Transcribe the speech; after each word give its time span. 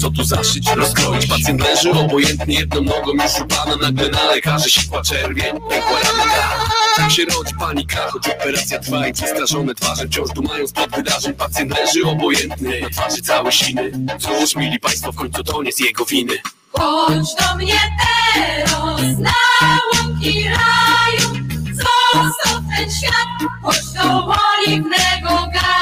Co 0.00 0.10
tu 0.10 0.24
zaszyć, 0.24 0.70
rozkroić 0.76 1.26
Pacjent 1.26 1.60
leży 1.60 1.90
obojętnie 1.90 2.54
jedną 2.54 2.82
nogą 2.82 3.12
już 3.12 3.40
upana 3.40 3.76
Nagle 3.76 4.08
na 4.08 4.24
lekarzy 4.24 4.70
sikła 4.70 5.02
czerwień, 5.02 5.52
pękła 5.70 6.00
ramienka 6.00 6.48
Tak 6.96 7.10
się 7.10 7.24
rodzi 7.24 7.54
panika, 7.58 8.10
choć 8.10 8.28
operacja 8.28 8.78
trwa 8.78 9.06
I 9.06 9.12
przestraszone 9.12 9.74
twarze 9.74 10.06
wciąż 10.06 10.30
dumają 10.30 10.66
spod 10.66 10.90
wydarzeń 10.96 11.32
Pacjent 11.32 11.78
leży 11.78 12.06
obojętny, 12.06 12.80
na 12.80 12.90
twarzy 12.90 13.22
całe 13.22 13.52
siny 13.52 13.92
Cóż, 14.20 14.56
mili 14.56 14.78
państwo, 14.80 15.12
w 15.12 15.16
końcu 15.16 15.44
to 15.44 15.62
nie 15.62 15.72
z 15.72 15.78
jego 15.78 16.04
winy. 16.04 16.34
Chodź 16.72 17.34
do 17.34 17.56
mnie 17.56 17.80
teraz 18.04 19.18
na 19.18 19.32
łąki 19.94 20.44
raju 20.48 21.44
Zostaw 21.72 22.62
ten 22.76 22.90
świat, 22.90 23.50
chodź 23.62 23.84
do 23.94 24.26
oliwnego 24.26 25.28
gaju 25.28 25.77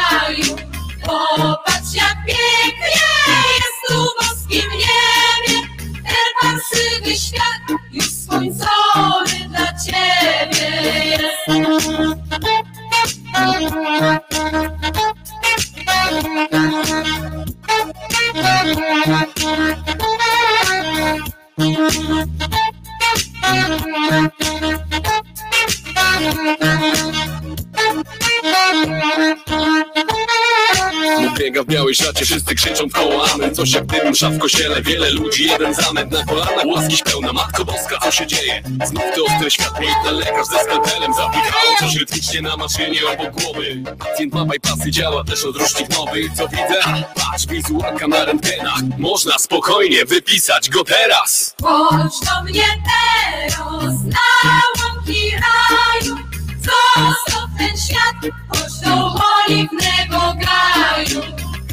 msza 34.17 34.31
w 34.31 34.39
kościele, 34.39 34.83
wiele 34.83 35.11
ludzi, 35.11 35.45
jeden 35.45 35.75
zamęt 35.75 36.13
Na 36.13 36.25
kolanach 36.25 36.67
łaski 36.67 37.03
pełna, 37.05 37.33
Matko 37.33 37.65
Boska, 37.65 37.99
co 38.03 38.11
się 38.11 38.27
dzieje? 38.27 38.63
Znów 38.87 39.05
te 39.15 39.23
ostre 39.23 39.51
światło 39.51 39.85
i 39.85 40.05
ten 40.05 40.15
lekarz 40.15 40.47
ze 40.47 40.59
skalpelem 40.59 41.15
Zapikało 41.15 41.77
coś 41.81 41.97
rytmicznie 41.97 42.43
na 42.43 42.57
maszynie 42.57 43.01
obok 43.13 43.43
głowy 43.43 43.83
Pacjent 43.99 44.35
ma 44.35 44.45
bypassy, 44.45 44.91
działa 44.91 45.25
też 45.25 45.45
odrusznik 45.45 45.91
nowy 45.91 46.31
Co 46.37 46.49
widzę? 46.49 47.05
Patrz, 47.15 47.47
wizualka 47.47 48.09
na 48.09 48.25
rentgenach 48.25 48.81
Można 48.99 49.39
spokojnie 49.39 50.05
wypisać 50.05 50.71
go 50.71 50.85
teraz 50.85 51.55
Chodź 51.63 52.21
do 52.27 52.45
mnie 52.45 52.67
teraz 52.87 53.59
na 54.05 54.63
łąki 54.79 55.31
raju 55.31 56.17
Zostaw 56.61 57.49
ten 57.59 57.77
świat, 57.77 58.35
chodź 58.49 58.81
do 58.85 59.15
oliwnego 59.47 60.35
gaju 60.35 61.23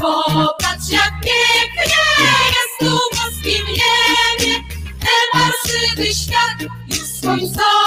Popatrz 0.02 0.90
jak 0.90 1.12
pięknie 1.12 1.72
już 7.44 7.83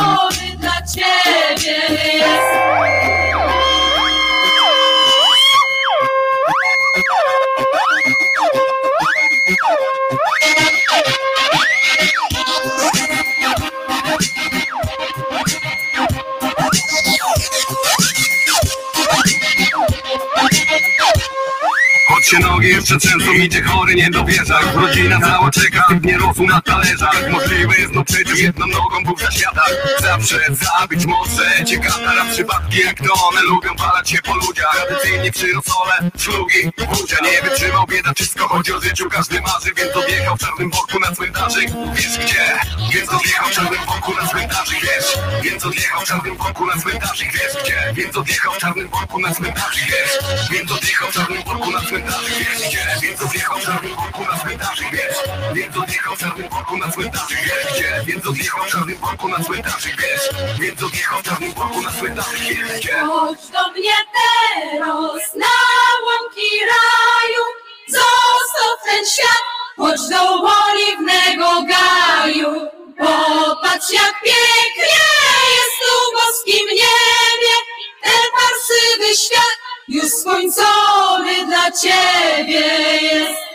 Nogi 22.56 22.69
jeszcze 22.69 22.99
często 22.99 23.33
idzie 23.33 23.62
chory 23.62 23.94
nie 23.94 24.11
dowierza 24.11 24.61
Rodzina 24.75 25.21
cała 25.21 25.50
czeka, 25.50 25.89
nie 26.03 26.19
rosł 26.19 26.47
na 26.47 26.61
talerzach. 26.61 27.31
Możliwe 27.31 27.77
jest 27.78 27.93
no 27.94 28.05
przecież 28.05 28.39
jedną 28.39 28.67
nogą 28.67 29.05
Bóg 29.05 29.21
za 29.21 29.31
świata. 29.31 29.62
Zawsze 30.00 30.41
zabić 30.50 31.06
może 31.06 31.65
cię 31.65 31.78
katara 31.78 32.25
Przypadki 32.33 32.78
jak 32.81 32.97
to 32.97 33.15
one 33.28 33.43
lubią 33.43 33.75
walać 33.75 34.11
się 34.11 34.19
po 34.22 34.34
ludziach. 34.34 34.87
Tradycyjnie 34.87 35.33
przyrosole, 35.33 36.11
szlugi, 36.19 36.71
budzia 36.78 37.16
Nie 37.22 37.49
wytrzymał. 37.49 37.87
Bieda, 37.87 38.12
wszystko 38.15 38.49
chodzi 38.49 38.72
o 38.72 38.81
życiu 38.81 39.09
Każdy 39.11 39.41
marzy, 39.41 39.75
więc 39.77 39.97
odjechał 39.97 40.37
w 40.37 40.41
czarnym 40.41 40.71
worku 40.71 41.00
na 41.00 41.15
cmentarzyk 41.15 41.71
Wiesz 41.95 42.19
gdzie? 42.19 42.61
Więc 42.93 43.12
odjechał 43.12 43.49
w 43.49 43.53
czarnym 43.53 43.81
worku 43.87 44.15
na 44.15 44.28
cmentarzyk 44.28 44.81
Wiesz? 44.81 45.19
Więc 45.43 45.65
odjechał 45.66 46.00
w 46.00 46.05
czarnym 46.05 46.37
worku 46.37 46.66
na 46.66 46.77
cmentarzyk 46.77 47.33
Wiesz 47.33 47.62
gdzie? 47.65 47.93
Więc 47.95 48.16
odjechał 48.16 48.53
w 48.53 48.59
czarnym 48.59 48.89
worku 48.89 49.21
na 49.21 49.34
cmentarzyk 49.34 49.84
Wiesz? 49.87 50.49
Więc 50.50 50.72
odjechał 50.72 51.09
w 51.09 51.15
czarnym 51.15 51.43
worku 51.43 51.71
na 51.71 51.81
cmentarzyk 51.81 52.39
Wiesz 52.39 52.56
gdzie? 52.62 52.87
Więc 53.03 53.22
odjechał 53.22 53.61
czarnym 53.61 53.97
worku 53.97 54.22
na 54.25 54.39
cmentarzyk 54.39 54.91
Wiesz? 54.93 55.17
Więc 55.55 55.77
odjechał 55.77 56.17
czarnym 56.17 56.49
worku 56.49 56.77
na 56.77 56.93
cmentarzyk 56.93 57.39
Wiesz 57.44 57.72
gdzie? 57.72 58.03
Więc 58.06 58.27
odjechał 58.27 58.65
czarnym 58.71 58.99
worku 58.99 59.28
na 59.28 59.44
cmentarzyk 59.44 59.97
Wiesz? 60.00 60.59
Więc 60.61 60.83
odjechał 60.83 61.22
czarnym 61.22 61.53
worku 61.53 61.83
na 61.83 61.93
cmentarzyk 61.93 62.39
Wiesz 62.41 62.78
gdzie? 62.78 62.93
Chodź 63.00 63.47
do 63.53 63.71
mnie 63.71 63.97
teraz 64.16 65.34
na 65.34 65.56
łąki 66.06 66.50
raju 66.72 67.45
Zostaw 67.89 68.77
ten 68.84 69.06
świat, 69.06 69.43
chodź 69.77 70.00
do 70.11 70.22
oliwnego 70.66 71.62
gaju 71.62 72.71
Popatrz 72.99 73.91
jak 73.91 74.15
pięknie 74.22 75.03
jest 75.56 75.77
tu 75.81 75.93
w 76.11 76.12
boskim 76.15 76.66
niebie 76.69 77.55
Ten 78.03 78.22
parsywy 78.36 79.16
świat 79.16 79.66
już 79.88 80.04
skończony 80.04 81.47
dla 81.47 81.71
ciebie 81.72 82.60
jest 83.03 83.47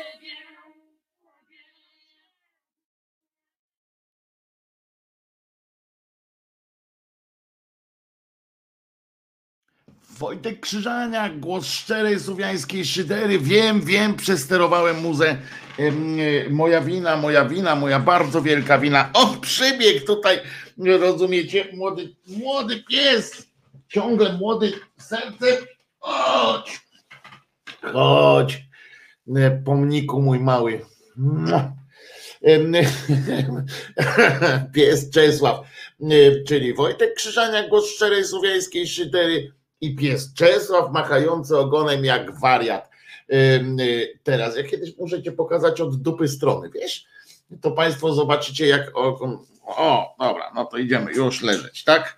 Wojtek 10.22 10.60
Krzyżania, 10.60 11.30
głos 11.30 11.66
szczerej 11.66 12.19
słowiańskiej 12.19 12.86
szydery. 12.86 13.39
Wiem, 13.39 13.81
wiem, 13.81 14.16
przesterowałem 14.16 15.00
muzę. 15.00 15.38
E, 15.80 16.50
Moja 16.50 16.81
wina, 16.81 17.18
moja 17.18 17.45
wina, 17.45 17.75
moja 17.75 18.00
bardzo 18.00 18.42
wielka 18.42 18.77
wina. 18.80 19.10
O, 19.13 19.27
przybieg 19.27 20.06
tutaj, 20.06 20.39
rozumiecie, 20.77 21.68
młody, 21.74 22.16
młody 22.27 22.84
pies, 22.89 23.48
ciągle 23.88 24.34
młody 24.34 24.74
serce. 24.98 25.57
Chodź, 26.01 26.81
chodź, 27.94 28.71
E, 29.36 29.51
pomniku 29.51 30.21
mój 30.21 30.39
mały. 30.39 30.86
Em, 32.42 32.74
Pies 34.74 35.09
Czesław, 35.09 35.68
e, 36.01 36.44
czyli 36.44 36.74
Wojtek 36.74 37.13
Krzyżania, 37.13 37.68
głos 37.68 37.89
szczerej 37.89 38.25
słowiańskiej 38.25 38.88
szydery 38.88 39.53
i 39.81 39.95
pies 39.95 40.33
Czesław 40.33 40.92
machający 40.92 41.57
ogonem 41.57 42.06
jak 42.06 42.39
wariat. 42.39 42.92
Teraz, 44.24 44.57
ja 44.57 44.63
kiedyś 44.63 44.98
muszę 44.98 45.24
cię 45.24 45.31
pokazać 45.31 45.81
od 45.81 46.01
dupy 46.01 46.27
strony, 46.27 46.69
wiesz? 46.69 47.06
To 47.62 47.71
Państwo 47.71 48.13
zobaczycie, 48.13 48.68
jak 48.68 48.98
oko. 48.98 49.45
O, 49.65 50.15
dobra, 50.19 50.51
no 50.56 50.65
to 50.65 50.77
idziemy 50.77 51.13
już 51.13 51.42
leżeć, 51.42 51.83
tak? 51.83 52.18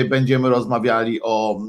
będziemy 0.09 0.49
rozmawiali 0.49 1.23
o 1.23 1.61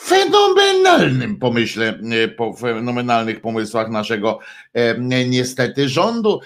fenomenalnym 0.00 1.36
pomyśle, 1.36 1.98
po 2.36 2.52
fenomenalnych 2.52 3.40
pomysłach 3.40 3.90
naszego 3.90 4.38
niestety 5.26 5.88
rządu. 5.88 6.40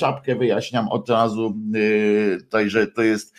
Czapkę 0.00 0.36
wyjaśniam 0.36 0.88
od 0.88 1.08
razu, 1.08 1.56
tutaj, 2.40 2.70
że 2.70 2.86
to 2.86 3.02
jest 3.02 3.34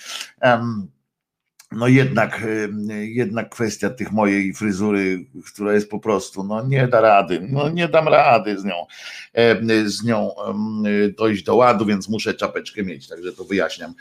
no 1.71 1.87
jednak, 1.87 2.41
jednak 3.01 3.49
kwestia 3.49 3.89
tych 3.89 4.11
mojej 4.11 4.53
fryzury, 4.53 5.25
która 5.53 5.73
jest 5.73 5.89
po 5.89 5.99
prostu, 5.99 6.43
no 6.43 6.67
nie 6.67 6.87
da 6.87 7.01
rady, 7.01 7.47
no 7.49 7.69
nie 7.69 7.87
dam 7.87 8.07
rady 8.07 8.59
z 8.59 8.63
nią, 8.65 8.85
z 9.85 10.03
nią 10.03 10.31
dojść 11.17 11.43
do 11.43 11.55
ładu, 11.55 11.85
więc 11.85 12.09
muszę 12.09 12.33
czapeczkę 12.33 12.83
mieć, 12.83 13.07
także 13.07 13.33
to 13.33 13.43
wyjaśniam 13.43 13.93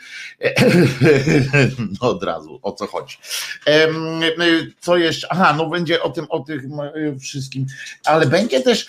no 2.01 2.09
od 2.11 2.23
razu, 2.23 2.59
o 2.61 2.71
co 2.71 2.87
chodzi. 2.87 3.17
Co 4.79 4.97
jeszcze? 4.97 5.27
Aha, 5.31 5.53
no 5.57 5.69
będzie 5.69 6.03
o 6.03 6.09
tym, 6.09 6.25
o 6.29 6.39
tym 6.39 6.71
wszystkim, 7.19 7.65
ale 8.05 8.25
będzie 8.25 8.61
też 8.61 8.87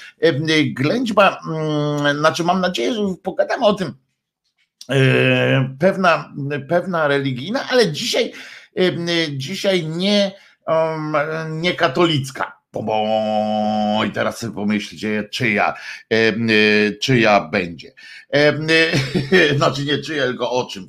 ględźba, 0.73 1.41
mm, 1.49 2.19
znaczy 2.19 2.45
mam 2.45 2.61
nadzieję, 2.61 2.95
że 2.95 3.03
pogadamy 3.23 3.67
o 3.67 3.75
tym, 3.75 3.95
e, 4.91 5.77
pewna, 5.79 6.33
pewna 6.69 7.09
religijna, 7.09 7.69
ale 7.71 7.93
dzisiaj 7.93 8.33
dzisiaj 9.31 9.87
nie, 9.87 10.33
nie 11.51 11.75
katolicka. 11.75 12.61
Bo 12.73 14.05
i 14.07 14.11
teraz 14.11 14.39
sobie 14.39 14.55
pomyślcie, 14.55 15.29
czyja, 15.33 15.75
czyja 17.01 17.41
będzie. 17.41 17.93
Znaczy 19.57 19.85
nie 19.85 19.99
czyja, 19.99 20.25
tylko 20.25 20.51
o 20.51 20.65
czym. 20.65 20.89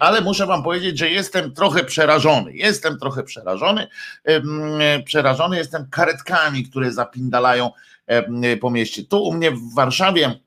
Ale 0.00 0.20
muszę 0.20 0.46
wam 0.46 0.62
powiedzieć, 0.62 0.98
że 0.98 1.10
jestem 1.10 1.54
trochę 1.54 1.84
przerażony. 1.84 2.52
Jestem 2.52 2.98
trochę 2.98 3.22
przerażony. 3.22 3.88
Przerażony 5.04 5.56
jestem 5.56 5.90
karetkami, 5.90 6.64
które 6.64 6.92
zapindalają 6.92 7.70
po 8.60 8.70
mieście. 8.70 9.04
Tu 9.04 9.22
u 9.22 9.34
mnie 9.34 9.50
w 9.50 9.74
Warszawie 9.74 10.40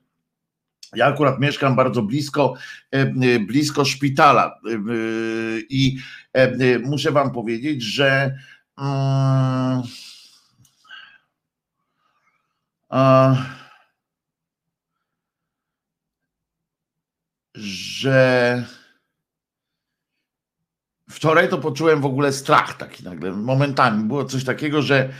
ja 0.94 1.06
akurat 1.06 1.40
mieszkam 1.40 1.76
bardzo 1.76 2.02
blisko, 2.02 2.54
e, 2.92 3.00
e, 3.00 3.38
blisko 3.40 3.84
szpitala 3.84 4.60
e, 4.64 4.72
i 5.68 5.98
muszę 6.84 7.12
wam 7.12 7.32
powiedzieć, 7.32 7.82
że 7.82 8.38
mm, 8.78 9.82
że 17.54 18.64
wczoraj 21.10 21.48
to 21.48 21.58
poczułem 21.58 22.00
w 22.00 22.06
ogóle 22.06 22.32
strach 22.32 22.76
taki 22.76 23.04
nagle, 23.04 23.32
momentami 23.32 24.04
było 24.04 24.24
coś 24.24 24.44
takiego, 24.44 24.82
że 24.82 25.12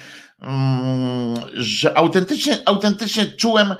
że 1.54 1.96
autentycznie, 1.96 2.58
autentycznie 2.66 3.26
czułem, 3.26 3.74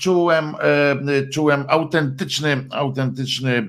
czułem, 0.00 0.54
czułem 1.32 1.64
autentyczny, 1.68 2.66
autentyczny 2.70 3.68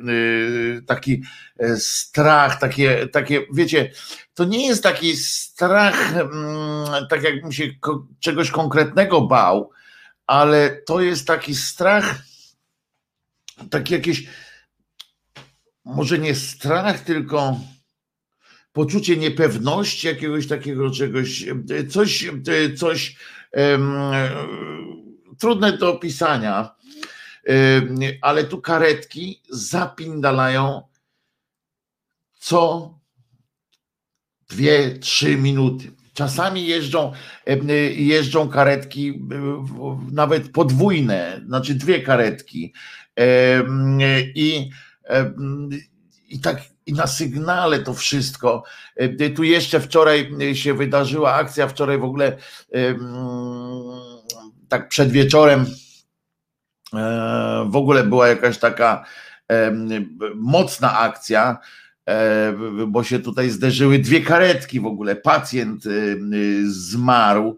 taki 0.85 1.23
e, 1.59 1.77
strach, 1.77 2.59
takie, 2.59 3.07
takie, 3.07 3.41
wiecie, 3.53 3.91
to 4.33 4.45
nie 4.45 4.67
jest 4.67 4.83
taki 4.83 5.15
strach, 5.15 6.15
mm, 6.17 7.07
tak 7.09 7.23
jakbym 7.23 7.51
się 7.51 7.63
czegoś 8.19 8.51
konkretnego 8.51 9.21
bał, 9.21 9.71
ale 10.27 10.69
to 10.69 11.01
jest 11.01 11.27
taki 11.27 11.55
strach, 11.55 12.15
taki 13.69 13.93
jakiś, 13.93 14.27
może 15.85 16.19
nie 16.19 16.35
strach, 16.35 16.99
tylko 16.99 17.59
poczucie 18.77 19.17
niepewności, 19.17 20.07
jakiegoś 20.07 20.47
takiego 20.47 20.91
czegoś, 20.91 21.45
coś, 21.89 22.29
coś 22.75 23.15
um, 23.53 23.91
trudne 25.39 25.77
do 25.77 25.93
opisania, 25.93 26.75
um, 27.47 27.99
ale 28.21 28.43
tu 28.43 28.61
karetki 28.61 29.41
zapindalają 29.49 30.81
co 32.39 32.93
dwie, 34.49 34.99
trzy 34.99 35.35
minuty. 35.35 35.91
Czasami 36.13 36.67
jeżdżą, 36.67 37.11
jeżdżą 37.95 38.49
karetki, 38.49 39.27
nawet 40.11 40.51
podwójne, 40.51 41.41
znaczy 41.45 41.75
dwie 41.75 42.01
karetki. 42.01 42.73
I, 44.35 44.69
i 46.27 46.39
tak 46.39 46.61
i 46.87 46.93
na 46.93 47.07
sygnale 47.07 47.79
to 47.79 47.93
wszystko. 47.93 48.63
E, 48.95 49.29
tu 49.29 49.43
jeszcze 49.43 49.79
wczoraj 49.79 50.31
e, 50.41 50.55
się 50.55 50.73
wydarzyła 50.73 51.33
akcja, 51.33 51.67
wczoraj 51.67 51.97
w 51.97 52.03
ogóle 52.03 52.25
e, 52.27 52.37
mm, 52.71 53.03
tak 54.69 54.89
przed 54.89 55.11
wieczorem 55.11 55.65
w 57.65 57.75
ogóle 57.75 58.03
była 58.03 58.27
jakaś 58.27 58.57
taka 58.57 59.05
mocna 60.35 60.99
akcja, 60.99 61.57
bo 62.87 63.03
się 63.03 63.19
tutaj 63.19 63.49
zderzyły 63.49 63.99
dwie 63.99 64.21
karetki 64.21 64.79
w 64.79 64.85
ogóle. 64.85 65.15
Pacjent 65.15 65.83
zmarł, 66.63 67.57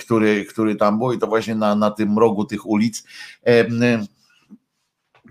który, 0.00 0.44
który 0.44 0.76
tam 0.76 0.98
był 0.98 1.12
i 1.12 1.18
to 1.18 1.26
właśnie 1.26 1.54
na, 1.54 1.74
na 1.74 1.90
tym 1.90 2.18
rogu 2.18 2.44
tych 2.44 2.66
ulic 2.66 3.04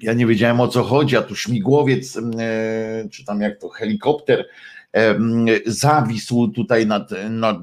ja 0.01 0.13
nie 0.13 0.25
wiedziałem 0.25 0.60
o 0.60 0.68
co 0.68 0.84
chodzi, 0.84 1.18
a 1.18 1.22
tu 1.22 1.36
śmigłowiec, 1.36 2.18
e, 2.18 2.22
czy 3.12 3.25
tam 3.25 3.42
jak 3.42 3.60
to 3.60 3.70
helikopter, 3.70 4.46
e, 4.94 5.16
zawisł 5.66 6.48
tutaj 6.48 6.88
nad, 6.88 7.10
nad, 7.30 7.58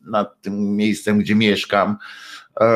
nad 0.00 0.40
tym 0.40 0.76
miejscem, 0.76 1.18
gdzie 1.18 1.34
mieszkam. 1.34 1.96
E, 2.60 2.66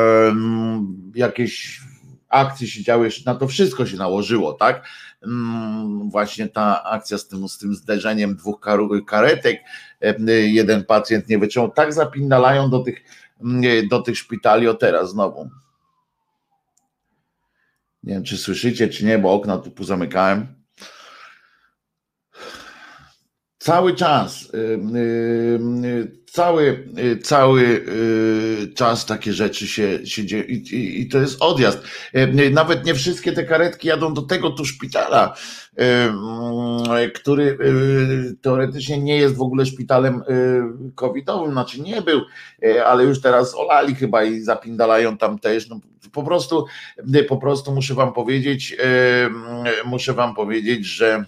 jakieś 1.15 1.81
akcje 2.29 2.67
się 2.67 2.83
działy, 2.83 3.09
na 3.25 3.35
to 3.35 3.47
wszystko 3.47 3.85
się 3.85 3.97
nałożyło, 3.97 4.53
tak? 4.53 4.87
Właśnie 6.11 6.47
ta 6.47 6.83
akcja 6.83 7.17
z 7.17 7.27
tym, 7.27 7.47
z 7.47 7.57
tym 7.57 7.75
zderzeniem 7.75 8.35
dwóch 8.35 8.59
karetek, 9.07 9.61
jeden 10.27 10.85
pacjent 10.85 11.29
nie 11.29 11.39
wytrzymał, 11.39 11.71
tak 11.71 11.93
zapindalają 11.93 12.69
do 12.69 12.79
tych, 12.79 13.03
do 13.89 14.01
tych 14.01 14.17
szpitali, 14.17 14.67
o 14.67 14.73
teraz 14.73 15.11
znowu. 15.11 15.49
Nie 18.03 18.13
wiem, 18.13 18.23
czy 18.23 18.37
słyszycie, 18.37 18.87
czy 18.87 19.05
nie, 19.05 19.19
bo 19.19 19.33
okna 19.33 19.57
tu 19.57 19.71
pozamykałem. 19.71 20.57
Cały 23.57 23.95
czas, 23.95 24.53
y, 24.53 24.57
y, 24.57 25.59
y, 25.85 26.23
cały, 26.37 26.87
cały 27.23 27.85
czas 28.75 29.05
takie 29.05 29.33
rzeczy 29.33 29.67
się, 29.67 30.05
się 30.05 30.25
dzieją 30.25 30.43
I, 30.43 31.01
i 31.01 31.07
to 31.07 31.17
jest 31.17 31.41
odjazd. 31.41 31.79
Nawet 32.51 32.85
nie 32.85 32.95
wszystkie 32.95 33.31
te 33.31 33.43
karetki 33.43 33.87
jadą 33.87 34.13
do 34.13 34.21
tego 34.21 34.49
tu 34.49 34.65
szpitala, 34.65 35.35
który 37.15 37.57
teoretycznie 38.41 38.99
nie 38.99 39.17
jest 39.17 39.35
w 39.35 39.41
ogóle 39.41 39.65
szpitalem 39.65 40.23
covidowym, 40.95 41.51
znaczy 41.51 41.81
nie 41.81 42.01
był, 42.01 42.21
ale 42.85 43.03
już 43.03 43.21
teraz 43.21 43.55
olali 43.55 43.95
chyba 43.95 44.23
i 44.23 44.39
zapindalają 44.39 45.17
tam 45.17 45.39
też. 45.39 45.69
No, 45.69 45.79
po 46.11 46.23
prostu, 46.23 46.65
po 47.29 47.37
prostu 47.37 47.71
muszę 47.71 47.93
wam 47.93 48.13
powiedzieć, 48.13 48.77
muszę 49.85 50.13
wam 50.13 50.35
powiedzieć, 50.35 50.85
że 50.85 51.25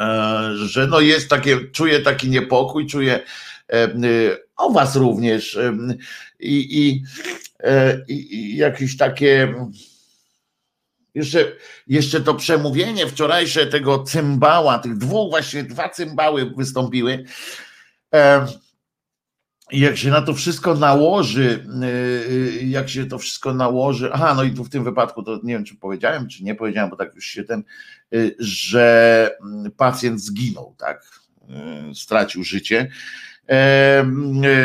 e, 0.00 0.50
że 0.54 0.86
no 0.86 1.00
jest 1.00 1.30
takie, 1.30 1.60
czuję 1.72 2.00
taki 2.00 2.30
niepokój, 2.30 2.86
czuję 2.86 3.20
o 4.56 4.72
was 4.72 4.96
również 4.96 5.58
i, 6.40 6.86
i, 6.86 7.04
e, 7.60 8.04
i, 8.08 8.34
i 8.34 8.56
jakieś 8.56 8.96
takie 8.96 9.54
jeszcze, 11.14 11.52
jeszcze 11.86 12.20
to 12.20 12.34
przemówienie 12.34 13.06
wczorajsze 13.06 13.66
tego 13.66 14.02
cymbała, 14.02 14.78
tych 14.78 14.96
dwóch, 14.96 15.30
właśnie 15.30 15.64
dwa 15.64 15.88
cymbały 15.88 16.50
wystąpiły 16.56 17.24
jak 19.72 19.96
się 19.96 20.10
na 20.10 20.22
to 20.22 20.34
wszystko 20.34 20.74
nałoży, 20.74 21.66
jak 22.62 22.88
się 22.88 23.06
to 23.06 23.18
wszystko 23.18 23.54
nałoży, 23.54 24.10
aha, 24.12 24.34
no 24.34 24.42
i 24.42 24.52
tu 24.52 24.64
w 24.64 24.70
tym 24.70 24.84
wypadku 24.84 25.22
to 25.22 25.40
nie 25.42 25.54
wiem, 25.54 25.64
czy 25.64 25.76
powiedziałem, 25.76 26.28
czy 26.28 26.44
nie 26.44 26.54
powiedziałem, 26.54 26.90
bo 26.90 26.96
tak 26.96 27.14
już 27.14 27.26
się 27.26 27.44
ten, 27.44 27.64
że 28.38 29.30
pacjent 29.76 30.20
zginął, 30.20 30.74
tak, 30.78 31.20
stracił 31.94 32.44
życie. 32.44 32.90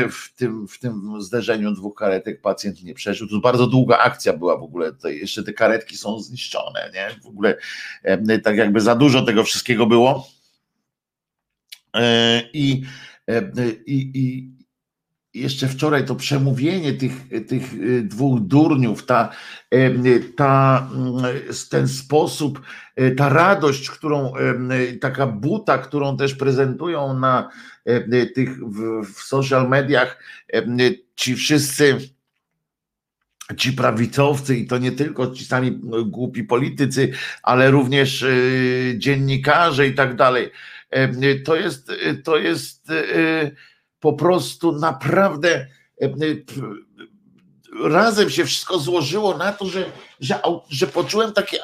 W 0.10 0.34
tym, 0.36 0.68
w 0.68 0.80
tym 0.80 1.22
zderzeniu 1.22 1.72
dwóch 1.72 1.96
karetek 1.96 2.42
pacjent 2.42 2.84
nie 2.84 2.94
przeżył. 2.94 3.28
To 3.28 3.40
bardzo 3.40 3.68
długa 3.68 3.98
akcja 3.98 4.34
była 4.34 4.58
w 4.58 4.64
ogóle. 4.64 4.92
Tutaj 4.92 5.18
jeszcze 5.18 5.44
te 5.44 5.54
karetki 5.54 5.98
są 5.98 6.20
zniszczone, 6.20 6.92
nie? 6.94 7.22
W 7.24 7.28
ogóle 7.28 7.58
tak 8.44 8.58
jakby 8.58 8.82
za 8.82 8.96
dużo 8.96 9.22
tego 9.22 9.44
wszystkiego 9.44 9.86
było. 9.86 10.28
I, 12.54 12.84
i, 13.86 14.12
i, 14.16 14.59
jeszcze 15.34 15.68
wczoraj 15.68 16.06
to 16.06 16.16
przemówienie 16.16 16.94
tych, 16.94 17.14
tych 17.48 17.74
y, 17.74 18.04
dwóch 18.04 18.40
durniów, 18.40 19.06
ta, 19.06 19.30
ta, 20.38 20.88
mm, 20.96 21.24
ten 21.70 21.88
sposób, 21.88 22.62
y, 23.02 23.12
ta 23.12 23.30
radość, 23.30 23.90
którą, 23.90 24.34
taka 25.02 25.28
buta, 25.28 25.78
którą 25.78 26.18
też 26.18 26.36
prezentują 26.36 27.20
na 27.20 27.50
tych 28.36 28.66
w, 28.66 29.06
w 29.14 29.24
social 29.24 29.70
mediach 29.70 30.24
ci 31.16 31.36
wszyscy 31.36 31.98
ci 33.58 33.74
prawicowcy 33.74 34.56
i 34.56 34.68
to 34.68 34.78
nie 34.78 34.92
tylko 34.92 35.32
ci 35.32 35.46
sami 35.46 35.80
głupi 36.06 36.44
politycy, 36.44 37.12
ale 37.44 37.72
również 37.72 38.22
y, 38.22 38.96
dziennikarze 38.98 39.88
i 39.88 39.94
tak 39.96 40.16
dalej. 40.16 40.52
To 41.46 41.56
jest, 41.56 41.92
to 42.24 42.38
jest 42.38 42.92
po 44.00 44.14
prostu 44.14 44.72
naprawdę 44.72 45.68
e, 46.02 46.06
e, 46.06 46.10
razem 47.84 48.30
się 48.30 48.46
wszystko 48.46 48.80
złożyło 48.80 49.38
na 49.38 49.54
to, 49.54 49.66
że, 49.66 49.86
że, 50.20 50.40
że 50.70 50.88
poczułem 50.88 51.34
takie 51.34 51.58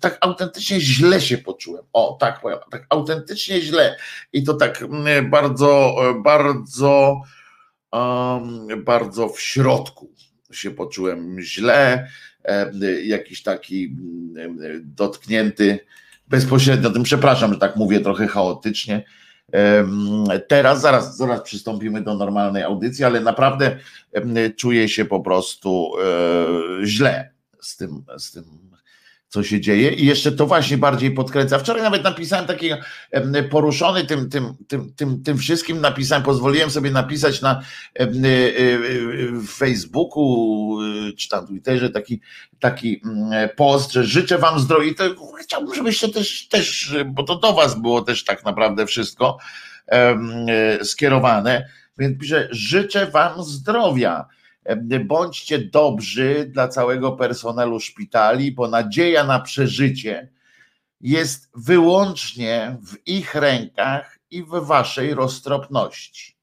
tak 0.00 0.18
autentycznie 0.20 0.80
źle 0.80 1.20
się 1.20 1.38
poczułem. 1.38 1.84
O, 1.92 2.16
tak 2.20 2.40
powiem, 2.40 2.58
tak 2.70 2.86
autentycznie 2.88 3.60
źle. 3.60 3.96
I 4.32 4.44
to 4.44 4.54
tak 4.54 4.84
bardzo, 5.30 5.96
bardzo, 6.24 7.22
um, 7.92 8.84
bardzo 8.84 9.28
w 9.28 9.40
środku 9.40 10.14
się 10.52 10.70
poczułem 10.70 11.40
źle, 11.40 12.08
e, 12.44 12.72
jakiś 13.02 13.42
taki 13.42 13.96
dotknięty 14.82 15.78
bezpośrednio 16.28 16.90
tym, 16.90 17.02
przepraszam, 17.02 17.52
że 17.52 17.58
tak 17.58 17.76
mówię 17.76 18.00
trochę 18.00 18.28
chaotycznie, 18.28 19.04
Teraz, 20.48 20.80
zaraz, 20.80 21.16
zaraz 21.16 21.42
przystąpimy 21.42 22.02
do 22.02 22.14
normalnej 22.14 22.62
audycji, 22.62 23.04
ale 23.04 23.20
naprawdę 23.20 23.76
czuję 24.56 24.88
się 24.88 25.04
po 25.04 25.20
prostu 25.20 25.92
e, 26.02 26.86
źle 26.86 27.30
z 27.60 27.76
tym, 27.76 28.04
z 28.18 28.32
tym 28.32 28.69
co 29.30 29.42
się 29.42 29.60
dzieje. 29.60 29.90
I 29.90 30.06
jeszcze 30.06 30.32
to 30.32 30.46
właśnie 30.46 30.78
bardziej 30.78 31.10
podkręca. 31.10 31.58
Wczoraj 31.58 31.82
nawet 31.82 32.04
napisałem 32.04 32.46
taki 32.46 32.70
poruszony 33.50 34.04
tym, 34.04 34.30
tym, 34.30 34.54
tym, 34.68 34.92
tym, 34.96 35.22
tym 35.22 35.38
wszystkim, 35.38 35.80
napisałem, 35.80 36.24
pozwoliłem 36.24 36.70
sobie 36.70 36.90
napisać 36.90 37.40
na 37.40 37.50
e, 38.00 38.02
e, 38.02 38.08
w 39.32 39.48
Facebooku 39.48 40.78
czy 41.18 41.28
tam 41.28 41.46
Twitterze 41.46 41.90
taki, 41.90 42.20
taki 42.60 43.00
mm, 43.04 43.48
post, 43.56 43.92
że 43.92 44.04
życzę 44.04 44.38
wam 44.38 44.60
zdrowia. 44.60 44.90
I 44.90 44.94
to 44.94 45.04
chciałbym, 45.42 45.74
żebyście 45.74 46.08
też, 46.08 46.48
też, 46.48 46.94
bo 47.06 47.22
to 47.22 47.36
do 47.36 47.52
was 47.52 47.80
było 47.80 48.02
też 48.02 48.24
tak 48.24 48.44
naprawdę 48.44 48.86
wszystko 48.86 49.38
skierowane, 50.82 51.68
więc 51.98 52.20
piszę, 52.20 52.48
życzę 52.50 53.06
wam 53.06 53.42
zdrowia 53.42 54.26
Bądźcie 55.04 55.58
dobrzy 55.58 56.50
dla 56.52 56.68
całego 56.68 57.12
personelu 57.12 57.80
szpitali, 57.80 58.52
bo 58.52 58.68
nadzieja 58.68 59.24
na 59.24 59.40
przeżycie 59.40 60.28
jest 61.00 61.50
wyłącznie 61.54 62.78
w 62.82 63.08
ich 63.08 63.34
rękach 63.34 64.18
i 64.30 64.42
w 64.42 64.48
waszej 64.48 65.14
roztropności. 65.14 66.36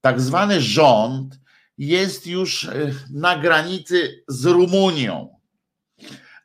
Tak 0.00 0.20
zwany 0.20 0.60
rząd 0.60 1.40
jest 1.78 2.26
już 2.26 2.64
e, 2.64 2.94
na 3.10 3.38
granicy 3.38 4.24
z 4.28 4.44
Rumunią, 4.44 5.40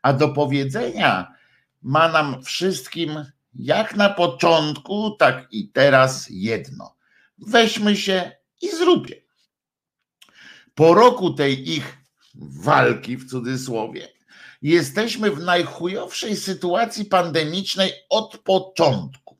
a 0.01 0.13
do 0.13 0.29
powiedzenia 0.29 1.33
ma 1.81 2.09
nam 2.09 2.43
wszystkim, 2.43 3.25
jak 3.53 3.95
na 3.95 4.09
początku, 4.09 5.11
tak 5.11 5.47
i 5.51 5.69
teraz 5.69 6.27
jedno. 6.29 6.95
Weźmy 7.37 7.95
się 7.95 8.31
i 8.61 8.69
zróbmy 8.69 9.22
po 10.75 10.93
roku 10.93 11.33
tej 11.33 11.69
ich 11.69 11.97
walki 12.35 13.17
w 13.17 13.29
cudzysłowie, 13.29 14.07
jesteśmy 14.61 15.31
w 15.31 15.43
najchujowszej 15.43 16.35
sytuacji 16.35 17.05
pandemicznej 17.05 17.91
od 18.09 18.37
początku. 18.37 19.37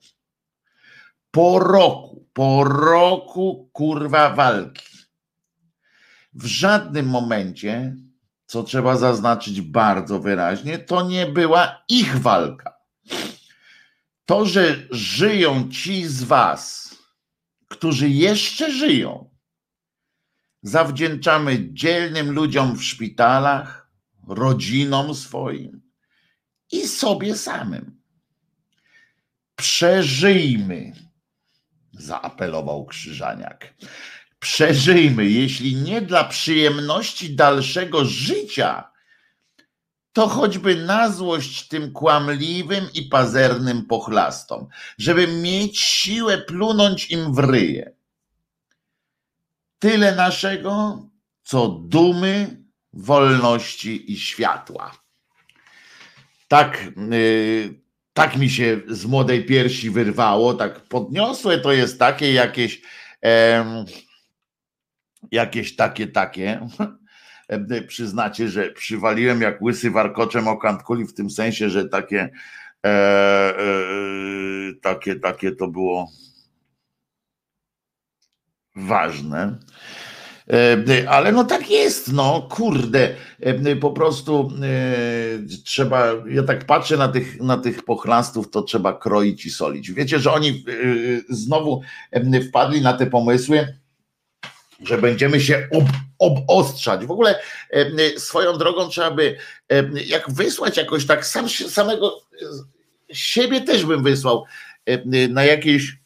Po 1.31 1.59
roku, 1.59 2.27
po 2.33 2.63
roku 2.63 3.69
kurwa 3.73 4.29
walki. 4.29 4.85
W 6.33 6.45
żadnym 6.45 7.07
momencie, 7.07 7.95
co 8.45 8.63
trzeba 8.63 8.97
zaznaczyć 8.97 9.61
bardzo 9.61 10.19
wyraźnie, 10.19 10.79
to 10.79 11.07
nie 11.07 11.25
była 11.25 11.83
ich 11.89 12.19
walka. 12.19 12.73
To, 14.25 14.45
że 14.45 14.87
żyją 14.91 15.69
ci 15.69 16.05
z 16.07 16.23
Was, 16.23 16.95
którzy 17.67 18.09
jeszcze 18.09 18.71
żyją, 18.71 19.32
zawdzięczamy 20.63 21.73
dzielnym 21.73 22.31
ludziom 22.31 22.75
w 22.75 22.83
szpitalach, 22.83 23.89
rodzinom 24.27 25.15
swoim 25.15 25.81
i 26.71 26.87
sobie 26.87 27.35
samym. 27.35 28.01
Przeżyjmy, 29.55 30.93
zaapelował 31.93 32.85
Krzyżaniak. 32.85 33.73
Przeżyjmy, 34.39 35.25
jeśli 35.25 35.75
nie 35.75 36.01
dla 36.01 36.23
przyjemności 36.23 37.35
dalszego 37.35 38.05
życia, 38.05 38.91
to 40.13 40.27
choćby 40.27 40.75
na 40.75 41.09
złość 41.09 41.67
tym 41.67 41.91
kłamliwym 41.91 42.87
i 42.93 43.01
pazernym 43.01 43.85
pochlastom, 43.85 44.67
żeby 44.97 45.27
mieć 45.27 45.79
siłę 45.79 46.37
plunąć 46.37 47.11
im 47.11 47.33
w 47.33 47.39
ryje 47.39 47.92
tyle 49.83 50.15
naszego, 50.15 50.99
co 51.43 51.67
dumy, 51.67 52.63
wolności 52.93 54.11
i 54.11 54.17
światła. 54.17 54.91
Tak, 56.47 56.87
yy, 57.11 57.73
tak 58.13 58.37
mi 58.37 58.49
się 58.49 58.81
z 58.87 59.05
młodej 59.05 59.45
piersi 59.45 59.89
wyrwało, 59.89 60.53
tak 60.53 60.79
podniosłe 60.79 61.57
to 61.57 61.71
jest 61.71 61.99
takie 61.99 62.33
jakieś, 62.33 62.81
e, 63.25 63.85
jakieś 65.31 65.75
takie, 65.75 66.07
takie. 66.07 66.67
Przyznacie, 67.87 68.49
że 68.49 68.71
przywaliłem 68.71 69.41
jak 69.41 69.61
łysy 69.61 69.91
warkoczem 69.91 70.47
o 70.47 70.59
w 71.07 71.13
tym 71.13 71.29
sensie, 71.29 71.69
że 71.69 71.89
takie, 71.89 72.29
e, 72.85 72.89
e, 72.89 73.53
takie, 74.81 75.15
takie 75.15 75.51
to 75.51 75.67
było 75.67 76.11
ważne. 78.75 79.57
E, 80.49 81.09
ale 81.09 81.31
no 81.31 81.43
tak 81.43 81.69
jest, 81.69 82.13
no 82.13 82.41
kurde, 82.41 83.15
e, 83.39 83.75
po 83.75 83.91
prostu 83.91 84.51
e, 84.61 85.63
trzeba, 85.63 86.07
ja 86.29 86.43
tak 86.43 86.65
patrzę 86.65 86.97
na 86.97 87.07
tych, 87.07 87.41
na 87.41 87.57
tych 87.57 87.85
pochlastów, 87.85 88.49
to 88.49 88.61
trzeba 88.61 88.93
kroić 88.93 89.45
i 89.45 89.49
solić. 89.49 89.91
Wiecie, 89.91 90.19
że 90.19 90.31
oni 90.31 90.65
znowu 91.29 91.81
wpadli 92.49 92.81
na 92.81 92.93
te 92.93 93.05
pomysły, 93.05 93.77
że 94.83 94.97
będziemy 94.97 95.41
się 95.41 95.67
ob, 95.71 95.85
obostrzać. 96.19 97.05
W 97.05 97.11
ogóle 97.11 97.39
swoją 98.17 98.57
drogą 98.57 98.89
trzeba 98.89 99.11
by, 99.11 99.37
jak 100.05 100.31
wysłać 100.31 100.77
jakoś 100.77 101.05
tak, 101.05 101.25
sam, 101.25 101.49
samego 101.49 102.21
siebie 103.11 103.61
też 103.61 103.85
bym 103.85 104.03
wysłał 104.03 104.45
na 105.29 105.45
jakieś 105.45 106.02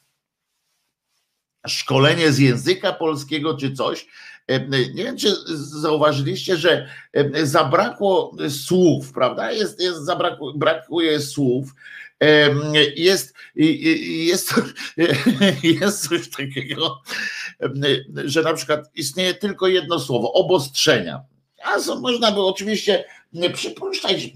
szkolenie 1.67 2.31
z 2.31 2.39
języka 2.39 2.93
polskiego 2.93 3.57
czy 3.57 3.73
coś. 3.73 4.07
E, 4.47 4.67
nie 4.69 5.03
wiem, 5.03 5.17
czy 5.17 5.35
zauważyliście, 5.55 6.57
że 6.57 6.89
e, 7.13 7.45
zabrakło 7.45 8.35
słów, 8.49 9.13
prawda? 9.13 9.51
Jest, 9.51 9.81
jest 9.81 10.05
zabrakło, 10.05 10.53
brakuje 10.53 11.19
słów. 11.19 11.75
E, 12.23 12.49
jest, 12.95 13.33
jest, 13.55 14.53
jest 15.81 16.09
coś 16.09 16.29
takiego, 16.29 17.01
że 18.25 18.41
na 18.41 18.53
przykład 18.53 18.91
istnieje 18.95 19.33
tylko 19.33 19.67
jedno 19.67 19.99
słowo 19.99 20.33
obostrzenia. 20.33 21.21
A 21.63 21.95
można 21.95 22.31
by 22.31 22.41
oczywiście 22.41 23.05
przypuszczać, 23.53 24.29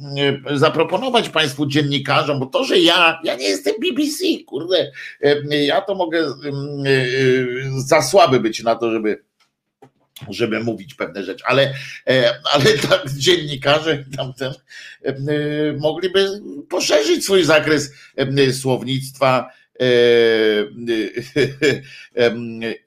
zaproponować 0.53 1.29
Państwu 1.29 1.65
dziennikarzom, 1.65 2.39
bo 2.39 2.45
to, 2.45 2.63
że 2.63 2.79
ja, 2.79 3.19
ja 3.23 3.35
nie 3.35 3.49
jestem 3.49 3.73
BBC, 3.81 4.23
kurde, 4.45 4.91
ja 5.49 5.81
to 5.81 5.95
mogę 5.95 6.33
za 7.77 8.01
słaby 8.01 8.39
być 8.39 8.63
na 8.63 8.75
to, 8.75 8.91
żeby 8.91 9.23
żeby 10.29 10.59
mówić 10.59 10.93
pewne 10.93 11.23
rzeczy, 11.23 11.43
ale, 11.47 11.73
e, 12.07 12.33
ale 12.53 12.65
tak 12.89 13.09
dziennikarze 13.09 14.05
tamten 14.17 14.53
mogliby 15.79 16.41
poszerzyć 16.69 17.23
swój 17.23 17.43
zakres 17.43 17.91
słownictwa 18.61 19.49
e, 19.79 19.85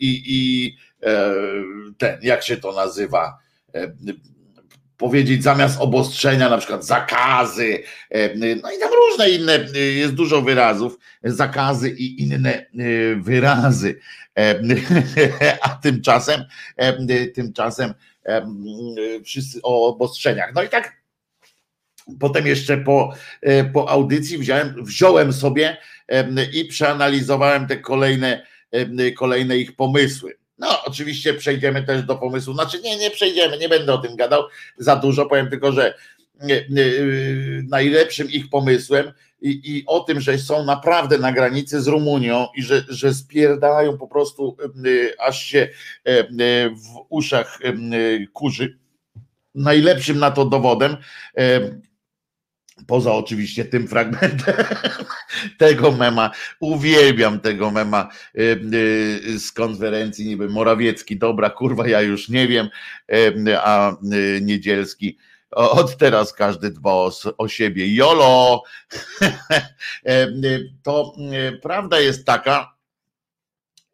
i, 0.00 0.22
i 0.26 0.76
e, 1.02 1.34
ten, 1.98 2.18
jak 2.22 2.42
się 2.42 2.56
to 2.56 2.72
nazywa, 2.72 3.38
powiedzieć 4.96 5.42
zamiast 5.42 5.80
obostrzenia, 5.80 6.48
na 6.48 6.58
przykład 6.58 6.86
zakazy, 6.86 7.82
no 8.36 8.72
i 8.72 8.78
tam 8.78 8.90
różne 9.08 9.30
inne, 9.30 9.58
jest 9.94 10.14
dużo 10.14 10.42
wyrazów, 10.42 10.98
zakazy 11.24 11.90
i 11.90 12.22
inne 12.22 12.66
wyrazy. 13.16 14.00
A 15.62 15.68
tymczasem, 15.68 16.44
tymczasem 17.34 17.94
wszyscy 19.24 19.60
o 19.62 19.88
obostrzeniach. 19.88 20.52
No 20.54 20.62
i 20.62 20.68
tak 20.68 21.04
potem 22.20 22.46
jeszcze 22.46 22.76
po, 22.76 23.14
po 23.72 23.88
audycji 23.90 24.38
wziąłem, 24.38 24.84
wziąłem 24.84 25.32
sobie 25.32 25.76
i 26.52 26.64
przeanalizowałem 26.64 27.66
te 27.66 27.76
kolejne, 27.76 28.46
kolejne 29.16 29.58
ich 29.58 29.76
pomysły. 29.76 30.36
No, 30.58 30.84
oczywiście 30.84 31.34
przejdziemy 31.34 31.82
też 31.82 32.02
do 32.02 32.16
pomysłu. 32.16 32.54
Znaczy, 32.54 32.80
nie, 32.80 32.96
nie 32.96 33.10
przejdziemy, 33.10 33.58
nie 33.58 33.68
będę 33.68 33.94
o 33.94 33.98
tym 33.98 34.16
gadał 34.16 34.42
za 34.78 34.96
dużo. 34.96 35.26
Powiem 35.26 35.50
tylko, 35.50 35.72
że 35.72 35.94
najlepszym 37.68 38.30
ich 38.30 38.50
pomysłem 38.50 39.12
i, 39.40 39.76
i 39.76 39.84
o 39.86 40.00
tym, 40.00 40.20
że 40.20 40.38
są 40.38 40.64
naprawdę 40.64 41.18
na 41.18 41.32
granicy 41.32 41.82
z 41.82 41.86
Rumunią 41.86 42.46
i 42.56 42.62
że, 42.62 42.84
że 42.88 43.14
spierdają 43.14 43.98
po 43.98 44.08
prostu, 44.08 44.56
aż 45.18 45.42
się 45.42 45.68
w 46.70 47.06
uszach 47.08 47.58
kurzy. 48.32 48.78
Najlepszym 49.54 50.18
na 50.18 50.30
to 50.30 50.44
dowodem 50.44 50.96
Poza 52.86 53.12
oczywiście 53.12 53.64
tym 53.64 53.88
fragmentem 53.88 54.54
tego 55.58 55.92
mema, 55.92 56.30
uwielbiam 56.60 57.40
tego 57.40 57.70
mema 57.70 58.08
y, 58.38 58.60
y, 59.26 59.38
z 59.38 59.52
konferencji 59.52 60.26
niby 60.26 60.48
Morawiecki, 60.48 61.16
dobra 61.16 61.50
kurwa, 61.50 61.88
ja 61.88 62.00
już 62.00 62.28
nie 62.28 62.48
wiem, 62.48 62.68
a 63.62 63.92
y, 63.92 64.40
Niedzielski 64.42 65.18
od 65.50 65.96
teraz 65.96 66.32
każdy 66.32 66.70
dba 66.70 66.92
o, 66.92 67.12
o 67.38 67.48
siebie. 67.48 67.94
Jolo! 67.94 68.62
to 70.82 71.14
prawda 71.62 72.00
jest 72.00 72.26
taka, 72.26 72.76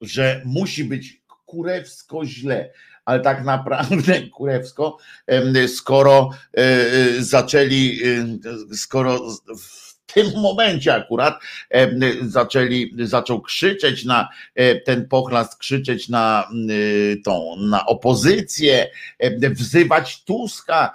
że 0.00 0.42
musi 0.44 0.84
być 0.84 1.22
kurewsko 1.46 2.24
źle 2.24 2.72
ale 3.04 3.20
tak 3.20 3.44
naprawdę 3.44 4.22
kurewsko, 4.36 4.96
skoro 5.68 6.30
e, 6.56 6.60
e, 6.60 7.22
zaczęli, 7.22 8.00
e, 8.04 8.76
skoro 8.76 9.20
w 9.58 9.89
tym 10.12 10.26
momencie 10.36 10.94
akurat 10.94 11.40
zaczęli, 12.22 12.94
zaczął 12.98 13.40
krzyczeć 13.40 14.04
na 14.04 14.28
ten 14.84 15.08
pochlast, 15.08 15.58
krzyczeć 15.58 16.08
na 16.08 16.48
tą, 17.24 17.56
na 17.56 17.86
opozycję, 17.86 18.90
wzywać 19.50 20.24
Tuska. 20.24 20.92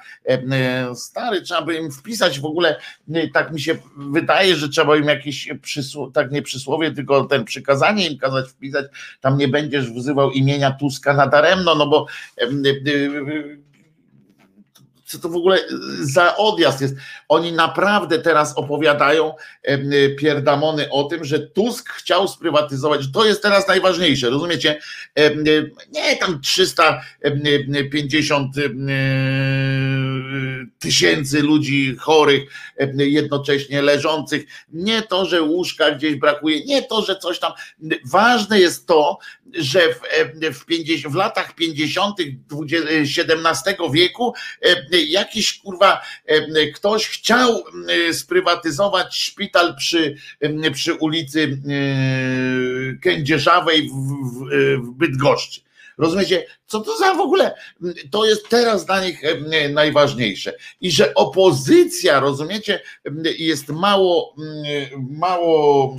Stary, 0.96 1.42
trzeba 1.42 1.62
by 1.62 1.76
im 1.76 1.92
wpisać 1.92 2.40
w 2.40 2.46
ogóle, 2.46 2.80
tak 3.34 3.52
mi 3.52 3.62
się 3.62 3.76
wydaje, 3.98 4.56
że 4.56 4.70
trzeba 4.70 4.98
im 4.98 5.06
jakieś 5.06 5.50
przysłowie, 5.62 6.14
tak 6.14 6.32
nie 6.32 6.42
przysłowie, 6.42 6.92
tylko 6.92 7.24
ten 7.24 7.46
przykazanie 7.46 8.08
im 8.08 8.18
kazać 8.18 8.50
wpisać, 8.50 8.86
tam 9.22 9.38
nie 9.38 9.48
będziesz 9.48 9.92
wzywał 9.92 10.32
imienia 10.32 10.72
Tuska 10.72 11.14
nadaremno, 11.14 11.76
no 11.76 11.88
bo 11.88 12.06
co 15.06 15.20
to 15.20 15.30
w 15.30 15.36
ogóle 15.36 15.60
za 16.02 16.38
odjazd 16.38 16.82
jest? 16.82 16.96
Oni 17.30 17.52
naprawdę 17.52 18.20
teraz 18.20 18.58
opowiadają 18.58 19.34
pierdamony 20.18 20.92
o 20.92 21.04
tym, 21.04 21.26
że 21.26 21.40
Tusk 21.40 21.90
chciał 21.90 22.28
sprywatyzować. 22.28 23.02
To 23.14 23.26
jest 23.26 23.42
teraz 23.42 23.68
najważniejsze, 23.68 24.30
rozumiecie? 24.30 24.80
Nie 25.92 26.18
tam 26.18 26.42
350 26.42 28.56
tysięcy 30.80 31.42
ludzi 31.42 31.96
chorych, 32.00 32.44
jednocześnie 32.98 33.82
leżących. 33.82 34.46
Nie 34.74 35.02
to, 35.02 35.26
że 35.26 35.42
łóżka 35.42 35.92
gdzieś 35.92 36.16
brakuje, 36.16 36.66
nie 36.66 36.84
to, 36.84 37.02
że 37.02 37.16
coś 37.16 37.40
tam. 37.40 37.52
Ważne 38.06 38.60
jest 38.60 38.88
to, 38.88 39.18
że 39.54 39.82
w, 39.94 40.00
w, 40.60 40.66
50, 40.66 41.14
w 41.14 41.18
latach 41.18 41.56
50. 41.56 42.18
XVII 42.52 43.92
wieku 43.94 44.34
jakiś 45.08 45.60
kurwa 45.60 46.02
ktoś 46.76 47.08
chciał 47.08 47.64
sprywatyzować 48.12 49.16
szpital 49.16 49.76
przy, 49.76 50.16
przy 50.74 50.94
ulicy 50.94 51.62
Kędzierzawej 53.02 53.90
w, 53.90 53.94
w, 53.94 54.50
w 54.82 54.92
Bydgoszczy. 54.92 55.65
Rozumiecie, 55.98 56.46
co 56.66 56.80
to 56.80 56.98
za 56.98 57.14
w 57.14 57.20
ogóle, 57.20 57.56
to 58.12 58.26
jest 58.26 58.50
teraz 58.50 58.86
dla 58.86 59.06
nich 59.06 59.22
najważniejsze. 59.70 60.54
I 60.82 60.92
że 60.92 61.14
opozycja, 61.14 62.20
rozumiecie, 62.20 62.82
jest 63.38 63.70
mało, 63.70 64.36
mało 65.10 65.96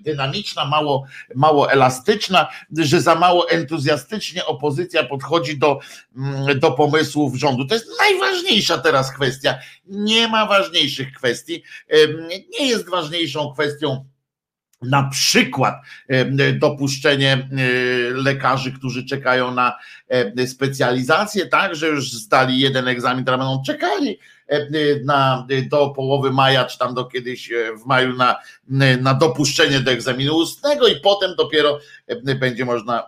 dynamiczna, 0.00 0.64
mało, 0.64 1.04
mało 1.34 1.72
elastyczna, 1.72 2.48
że 2.78 3.00
za 3.00 3.14
mało 3.14 3.50
entuzjastycznie 3.50 4.46
opozycja 4.46 5.04
podchodzi 5.04 5.58
do, 5.58 5.78
do 6.56 6.72
pomysłów 6.72 7.34
rządu. 7.34 7.66
To 7.66 7.74
jest 7.74 7.86
najważniejsza 7.98 8.78
teraz 8.78 9.12
kwestia. 9.14 9.58
Nie 9.86 10.28
ma 10.28 10.46
ważniejszych 10.46 11.12
kwestii. 11.12 11.62
Nie 12.60 12.68
jest 12.68 12.90
ważniejszą 12.90 13.52
kwestią 13.52 14.04
na 14.82 15.02
przykład 15.02 15.74
dopuszczenie 16.58 17.48
lekarzy, 18.14 18.72
którzy 18.72 19.04
czekają 19.04 19.54
na 19.54 19.76
specjalizację, 20.46 21.46
tak, 21.46 21.74
że 21.74 21.88
już 21.88 22.12
zdali 22.12 22.60
jeden 22.60 22.88
egzamin, 22.88 23.24
teraz 23.24 23.40
będą 23.40 23.62
czekali 23.66 24.18
na, 25.04 25.46
do 25.70 25.88
połowy 25.88 26.30
maja, 26.30 26.64
czy 26.64 26.78
tam 26.78 26.94
do 26.94 27.04
kiedyś 27.04 27.50
w 27.82 27.86
maju 27.86 28.16
na, 28.16 28.36
na 29.00 29.14
dopuszczenie 29.14 29.80
do 29.80 29.90
egzaminu 29.90 30.36
ustnego 30.36 30.88
i 30.88 31.00
potem 31.00 31.30
dopiero 31.38 31.80
będzie 32.40 32.64
można, 32.64 33.02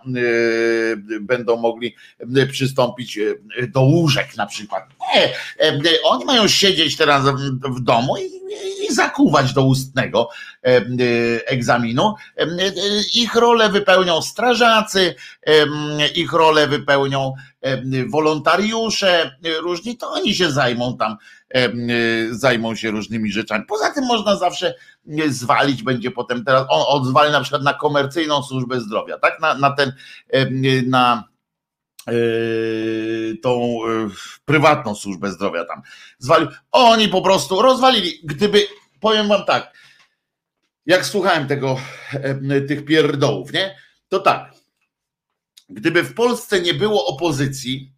będą 1.21 1.57
mogli 1.57 1.95
przystąpić 2.51 3.19
do 3.67 3.81
łóżek 3.81 4.37
na 4.37 4.45
przykład. 4.45 4.83
Nie, 5.15 5.33
oni 6.03 6.25
mają 6.25 6.47
siedzieć 6.47 6.97
teraz 6.97 7.23
w 7.63 7.79
domu 7.79 8.17
i, 8.17 8.43
i 8.89 8.93
zakuwać 8.93 9.53
do 9.53 9.63
ustnego 9.63 10.29
egzaminu. 11.45 12.15
Ich 13.15 13.35
rolę 13.35 13.69
wypełnią 13.69 14.21
strażacy, 14.21 15.15
ich 16.15 16.33
rolę 16.33 16.67
wypełnią 16.67 17.33
wolontariusze 18.09 19.37
różni, 19.61 19.97
to 19.97 20.09
oni 20.09 20.35
się 20.35 20.51
zajmą 20.51 20.97
tam, 20.97 21.17
zajmą 22.31 22.75
się 22.75 22.91
różnymi 22.91 23.31
rzeczami. 23.31 23.65
Poza 23.67 23.91
tym 23.91 24.05
można 24.05 24.35
zawsze 24.35 24.75
zwalić, 25.27 25.83
będzie 25.83 26.11
potem 26.11 26.45
teraz, 26.45 26.65
on 26.69 26.83
odzwali 26.87 27.31
na 27.31 27.41
przykład 27.41 27.63
na 27.63 27.73
komercyjną 27.73 28.43
służbę 28.43 28.81
zdrowia, 28.81 29.17
tak? 29.17 29.39
Na, 29.41 29.55
na 29.55 29.71
ten, 29.71 29.93
na 30.87 31.32
tą 33.41 33.79
prywatną 34.45 34.95
służbę 34.95 35.31
zdrowia 35.31 35.65
tam 35.65 35.81
zwalił. 36.17 36.47
Oni 36.71 37.07
po 37.07 37.21
prostu 37.21 37.61
rozwalili. 37.61 38.19
Gdyby, 38.23 38.67
powiem 38.99 39.27
wam 39.27 39.45
tak, 39.45 39.77
jak 40.85 41.05
słuchałem 41.05 41.47
tego, 41.47 41.77
tych 42.67 42.85
pierdołów, 42.85 43.53
nie? 43.53 43.77
To 44.09 44.19
tak, 44.19 44.53
Gdyby 45.69 46.03
w 46.03 46.13
Polsce 46.13 46.61
nie 46.61 46.73
było 46.73 47.05
opozycji, 47.05 47.93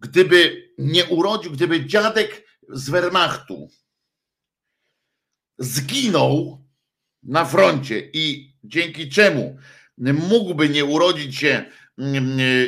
gdyby 0.00 0.68
nie 0.78 1.04
urodził, 1.04 1.52
gdyby 1.52 1.86
dziadek 1.86 2.46
z 2.68 2.90
Wehrmachtu 2.90 3.68
zginął 5.58 6.64
na 7.22 7.44
froncie 7.44 8.10
i 8.12 8.54
dzięki 8.64 9.08
czemu 9.08 9.58
mógłby 9.98 10.68
nie 10.68 10.84
urodzić 10.84 11.36
się 11.36 11.70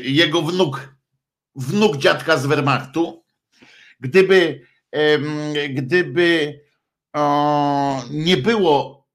jego 0.03 0.43
wnuk, 0.43 0.97
wnuk 1.55 1.97
dziadka 1.97 2.37
z 2.37 2.47
Wehrmachtu, 2.47 3.25
gdyby, 4.01 4.67
gdyby 5.69 6.61
nie 8.11 8.37
było 8.37 9.09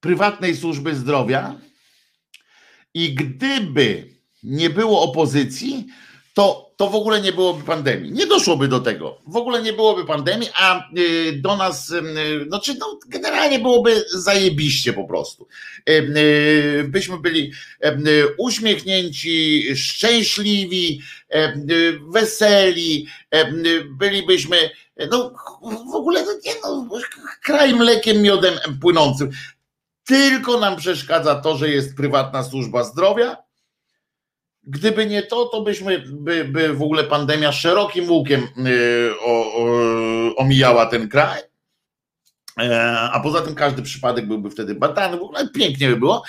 prywatnej 0.00 0.56
służby 0.56 0.94
zdrowia, 0.94 1.60
i 2.94 3.14
gdyby 3.14 4.14
nie 4.42 4.70
było 4.70 5.02
opozycji, 5.02 5.86
to, 6.34 6.69
to 6.80 6.90
w 6.90 6.94
ogóle 6.94 7.20
nie 7.20 7.32
byłoby 7.32 7.64
pandemii. 7.64 8.12
Nie 8.12 8.26
doszłoby 8.26 8.68
do 8.68 8.80
tego. 8.80 9.20
W 9.26 9.36
ogóle 9.36 9.62
nie 9.62 9.72
byłoby 9.72 10.04
pandemii, 10.04 10.48
a 10.54 10.88
y, 10.98 11.32
do 11.32 11.56
nas, 11.56 11.90
y, 11.90 12.02
znaczy, 12.48 12.74
no, 12.78 12.98
generalnie 13.06 13.58
byłoby 13.58 14.04
zajebiście 14.14 14.92
po 14.92 15.04
prostu. 15.04 15.48
Y, 15.88 16.84
byśmy 16.88 17.18
byli 17.18 17.52
uśmiechnięci, 18.38 19.64
szczęśliwi, 19.76 21.02
weseli, 22.12 23.06
bylibyśmy, 23.98 24.70
no 25.10 25.34
w 25.90 25.94
ogóle 25.94 26.24
no, 26.24 26.32
nie, 26.44 26.52
no, 26.62 26.88
kraj 27.42 27.74
mlekiem, 27.74 28.22
miodem 28.22 28.54
płynącym. 28.80 29.30
Tylko 30.04 30.60
nam 30.60 30.76
przeszkadza 30.76 31.34
to, 31.34 31.56
że 31.56 31.68
jest 31.68 31.96
prywatna 31.96 32.44
służba 32.44 32.84
zdrowia 32.84 33.49
Gdyby 34.62 35.06
nie 35.06 35.22
to, 35.22 35.44
to 35.44 35.62
byśmy, 35.62 35.98
by, 35.98 36.44
by 36.44 36.74
w 36.74 36.82
ogóle 36.82 37.04
pandemia 37.04 37.52
szerokim 37.52 38.10
łukiem 38.10 38.48
o, 39.20 39.54
o, 39.54 40.36
omijała 40.36 40.86
ten 40.86 41.08
kraj. 41.08 41.40
A 43.12 43.20
poza 43.22 43.40
tym 43.40 43.54
każdy 43.54 43.82
przypadek 43.82 44.26
byłby 44.26 44.50
wtedy 44.50 44.74
badany, 44.74 45.16
w 45.16 45.22
ogóle 45.22 45.48
pięknie 45.48 45.88
by 45.88 45.96
było. 45.96 46.22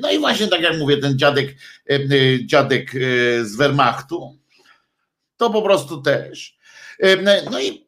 No 0.00 0.10
i 0.10 0.18
właśnie 0.18 0.48
tak 0.48 0.60
jak 0.60 0.78
mówię, 0.78 0.96
ten 0.96 1.18
dziadek, 1.18 1.54
dziadek 2.44 2.90
z 3.42 3.56
Wehrmachtu, 3.56 4.38
to 5.36 5.50
po 5.50 5.62
prostu 5.62 6.02
też. 6.02 6.55
No 7.50 7.60
i, 7.60 7.86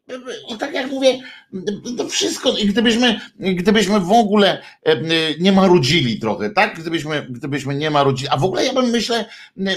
i 0.49 0.57
tak 0.59 0.73
jak 0.73 0.91
mówię, 0.91 1.19
to 1.97 2.09
wszystko, 2.09 2.57
i 2.57 2.65
gdybyśmy, 2.65 3.19
gdybyśmy 3.39 3.99
w 3.99 4.11
ogóle 4.11 4.61
nie 5.39 5.51
marudzili 5.51 6.19
trochę, 6.19 6.49
tak? 6.49 6.79
Gdybyśmy, 6.79 7.27
gdybyśmy 7.29 7.75
nie 7.75 7.89
marudzili, 7.89 8.29
a 8.29 8.37
w 8.37 8.43
ogóle 8.43 8.65
ja 8.65 8.73
bym 8.73 8.89
myślę, 8.89 9.25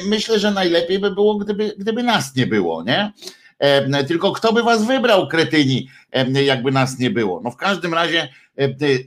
myślę, 0.07 0.39
że 0.39 0.51
najlepiej 0.51 0.99
by 0.99 1.11
było, 1.11 1.39
gdyby, 1.39 1.75
gdyby 1.79 2.03
nas 2.03 2.37
nie 2.37 2.47
było, 2.47 2.83
nie? 2.83 3.13
Tylko 4.09 4.33
kto 4.33 4.53
by 4.53 4.63
was 4.63 4.87
wybrał, 4.87 5.29
kretyni, 5.29 5.89
jakby 6.45 6.73
nas 6.73 6.99
nie 6.99 7.11
było? 7.11 7.41
No 7.45 7.51
w 7.51 7.57
każdym 7.57 7.95
razie 7.95 8.29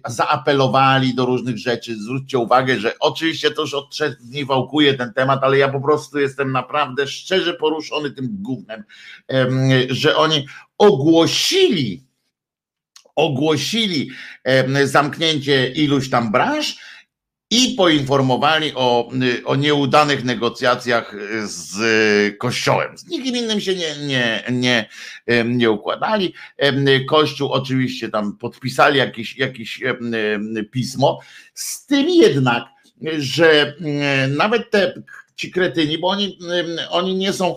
zaapelowali 0.07 1.15
do 1.15 1.25
różnych 1.25 1.57
rzeczy. 1.57 1.95
Zwróćcie 1.95 2.37
uwagę, 2.37 2.79
że 2.79 2.99
oczywiście 2.99 3.51
to 3.51 3.61
już 3.61 3.73
od 3.73 3.91
trzech 3.91 4.17
dni 4.17 4.45
wałkuje 4.45 4.93
ten 4.93 5.13
temat, 5.13 5.43
ale 5.43 5.57
ja 5.57 5.69
po 5.69 5.81
prostu 5.81 6.19
jestem 6.19 6.51
naprawdę 6.51 7.07
szczerze 7.07 7.53
poruszony 7.53 8.11
tym 8.11 8.27
gównem, 8.31 8.83
że 9.89 10.15
oni 10.15 10.47
ogłosili, 10.77 12.03
ogłosili 13.15 14.09
zamknięcie 14.83 15.67
iluś 15.67 16.09
tam 16.09 16.31
branż 16.31 16.77
i 17.51 17.75
poinformowali 17.77 18.71
o, 18.75 19.11
o 19.45 19.55
nieudanych 19.55 20.23
negocjacjach 20.23 21.15
z 21.43 21.77
Kościołem. 22.37 22.97
Z 22.97 23.07
nikim 23.07 23.35
innym 23.35 23.61
się 23.61 23.75
nie, 23.75 23.95
nie, 24.07 24.43
nie, 24.51 24.89
nie 25.45 25.71
układali. 25.71 26.33
Kościół 27.09 27.51
oczywiście 27.51 28.09
tam 28.09 28.37
podpisali 28.37 28.97
jakieś, 28.97 29.37
jakieś 29.37 29.83
pismo, 30.71 31.19
z 31.53 31.85
tym 31.85 32.09
jednak, 32.09 32.63
że 33.17 33.75
nawet 34.37 34.71
te 34.71 35.01
ci 35.35 35.51
kretyni, 35.51 35.97
bo 35.97 36.07
oni, 36.07 36.39
oni 36.89 37.15
nie 37.15 37.33
są, 37.33 37.55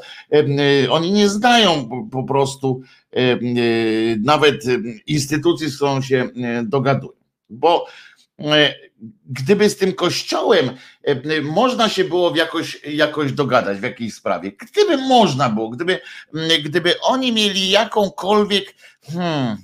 oni 0.91 1.13
nie 1.13 1.29
zdają 1.29 1.89
po 2.13 2.25
prostu 2.25 2.83
nawet 4.25 4.63
instytucji, 5.07 5.69
z 5.69 5.77
którą 5.77 6.03
się 6.03 6.29
dogadują. 6.65 7.13
Bo 7.51 7.87
gdyby 9.27 9.71
z 9.71 9.77
tym 9.77 9.93
kościołem 9.93 10.71
e, 11.03 11.43
można 11.43 11.89
się 11.89 12.05
było 12.05 12.37
jakoś, 12.37 12.85
jakoś 12.85 13.33
dogadać 13.33 13.79
w 13.79 13.83
jakiejś 13.83 14.15
sprawie, 14.15 14.53
gdyby 14.53 14.97
można 14.97 15.49
było, 15.49 15.69
gdyby, 15.69 16.01
gdyby 16.65 17.01
oni 17.01 17.33
mieli 17.33 17.71
jakąkolwiek, 17.71 18.75
hmm, 19.13 19.57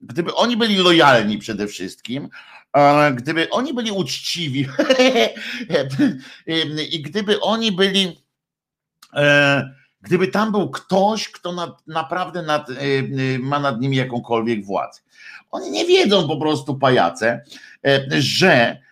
gdyby 0.00 0.34
oni 0.34 0.56
byli 0.56 0.76
lojalni 0.76 1.38
przede 1.38 1.66
wszystkim, 1.66 2.28
gdyby 3.14 3.50
oni 3.50 3.74
byli 3.74 3.90
uczciwi 3.90 4.66
i 6.90 7.02
gdyby 7.02 7.40
oni 7.40 7.72
byli, 7.72 8.22
e, 9.14 9.70
gdyby 10.00 10.28
tam 10.28 10.52
był 10.52 10.70
ktoś, 10.70 11.28
kto 11.28 11.52
nad, 11.52 11.86
naprawdę 11.86 12.42
nad, 12.42 12.70
e, 12.70 12.74
ma 13.38 13.60
nad 13.60 13.80
nimi 13.80 13.96
jakąkolwiek 13.96 14.64
władzę. 14.64 15.00
Oni 15.50 15.70
nie 15.70 15.86
wiedzą 15.86 16.28
po 16.28 16.36
prostu 16.36 16.78
pajace, 16.78 17.44
E, 17.69 17.69
że, 18.18 18.82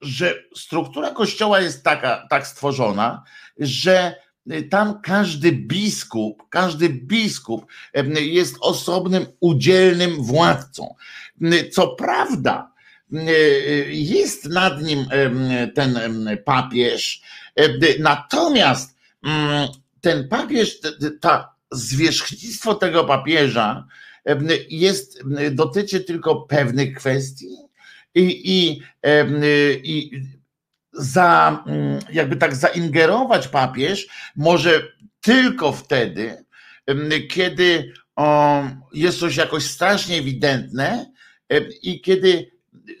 że 0.00 0.34
struktura 0.56 1.10
kościoła 1.10 1.60
jest 1.60 1.84
taka, 1.84 2.26
tak 2.30 2.46
stworzona, 2.46 3.22
że 3.58 4.14
tam 4.70 5.00
każdy 5.00 5.52
biskup, 5.52 6.42
każdy 6.50 6.88
biskup 6.88 7.66
jest 8.14 8.56
osobnym, 8.60 9.26
udzielnym 9.40 10.22
władcą. 10.22 10.94
Co 11.72 11.88
prawda, 11.88 12.72
jest 13.88 14.44
nad 14.44 14.82
nim 14.82 15.06
ten 15.74 15.98
papież, 16.44 17.22
natomiast 17.98 18.96
mm, 19.24 19.68
ten 20.00 20.28
papież, 20.28 20.78
ta 21.20 21.54
zwierzchnictwo 21.72 22.74
tego 22.74 23.04
papieża 23.04 23.86
jest, 24.68 25.22
dotyczy 25.50 26.00
tylko 26.00 26.36
pewnych 26.36 26.94
kwestii 26.94 27.56
i, 28.14 28.52
i, 28.54 28.82
i 29.82 30.10
za, 30.92 31.64
jakby 32.12 32.36
tak 32.36 32.56
zaingerować 32.56 33.48
papież 33.48 34.06
może 34.36 34.82
tylko 35.20 35.72
wtedy, 35.72 36.44
kiedy 37.30 37.92
jest 38.92 39.18
coś 39.18 39.36
jakoś 39.36 39.64
strasznie 39.64 40.16
ewidentne 40.16 41.12
i 41.82 42.00
kiedy 42.00 42.50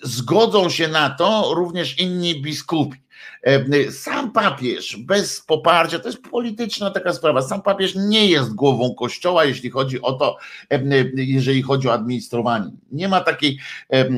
zgodzą 0.02 0.70
się 0.70 0.88
na 0.88 1.10
to 1.10 1.54
również 1.54 1.98
inni 1.98 2.42
biskupi. 2.42 3.05
E, 3.42 3.92
sam 3.92 4.32
papież 4.32 4.96
bez 4.96 5.40
poparcia, 5.40 5.98
to 5.98 6.08
jest 6.08 6.22
polityczna 6.22 6.90
taka 6.90 7.12
sprawa, 7.12 7.42
sam 7.42 7.62
papież 7.62 7.94
nie 7.94 8.26
jest 8.26 8.54
głową 8.54 8.94
kościoła, 8.94 9.44
jeśli 9.44 9.70
chodzi 9.70 10.02
o 10.02 10.12
to, 10.12 10.38
e, 10.70 10.82
jeżeli 11.14 11.62
chodzi 11.62 11.88
o 11.88 11.92
administrowanie. 11.92 12.70
Nie 12.92 13.08
ma 13.08 13.20
takiej, 13.20 13.58
e, 13.90 14.08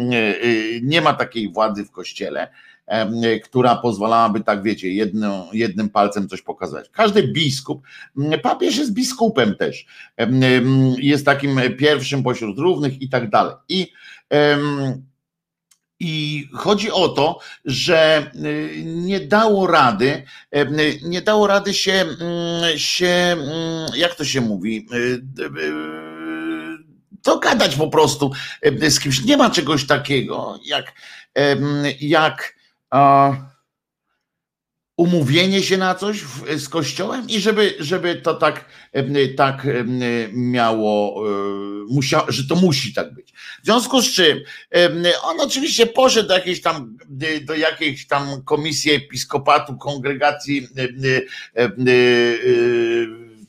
nie 0.82 1.00
ma 1.00 1.14
takiej 1.14 1.52
władzy 1.52 1.84
w 1.84 1.90
kościele 1.90 2.48
która 3.44 3.76
pozwalałaby, 3.76 4.40
tak 4.40 4.62
wiecie, 4.62 4.92
jednym 5.52 5.90
palcem 5.92 6.28
coś 6.28 6.42
pokazać. 6.42 6.88
Każdy 6.92 7.28
biskup, 7.28 7.82
papież 8.42 8.76
jest 8.76 8.92
biskupem 8.92 9.54
też, 9.56 9.87
jest 10.98 11.26
takim 11.26 11.61
pierwszym 11.78 12.22
pośród 12.22 12.58
równych 12.58 13.02
i 13.02 13.08
tak 13.08 13.30
dalej. 13.30 13.54
I 13.68 13.92
i 16.00 16.48
chodzi 16.54 16.90
o 16.90 17.08
to, 17.08 17.38
że 17.64 18.30
y, 18.34 18.82
nie 18.84 19.20
dało 19.20 19.66
rady, 19.66 20.22
y, 20.56 21.00
nie 21.02 21.22
dało 21.22 21.46
rady 21.46 21.74
się, 21.74 21.92
mm, 21.92 22.78
się 22.78 23.06
mm, 23.06 23.88
jak 23.96 24.14
to 24.14 24.24
się 24.24 24.40
mówi, 24.40 24.87
y, 24.92 25.22
dogadać 27.24 27.76
po 27.76 27.88
prostu 27.88 28.32
z 28.88 29.00
kimś. 29.00 29.24
Nie 29.24 29.37
ma 29.37 29.50
czegoś 29.50 29.87
takiego 29.87 30.58
jak, 30.64 30.92
jak 32.00 32.54
umówienie 34.98 35.62
się 35.62 35.76
na 35.76 35.94
coś 35.94 36.24
z 36.56 36.68
kościołem 36.68 37.28
i 37.28 37.40
żeby, 37.40 37.74
żeby 37.78 38.14
to 38.16 38.34
tak, 38.34 38.64
tak 39.37 39.66
miało, 40.32 41.24
e, 41.28 41.32
musia, 41.90 42.22
że 42.28 42.48
to 42.48 42.56
musi 42.56 42.94
tak 42.94 43.14
być. 43.14 43.32
W 43.62 43.64
związku 43.64 44.02
z 44.02 44.12
czym 44.12 44.40
on 45.22 45.40
oczywiście 45.40 45.87
poszedł 45.87 46.28
do 46.28 46.34
jakiejś 46.34 46.62
tam, 46.62 46.98
do 47.42 47.54
jakiejś 47.54 48.06
tam 48.06 48.42
komisji 48.42 48.92
episkopatu, 48.92 49.76
kongregacji 49.76 50.68
e, 51.56 51.68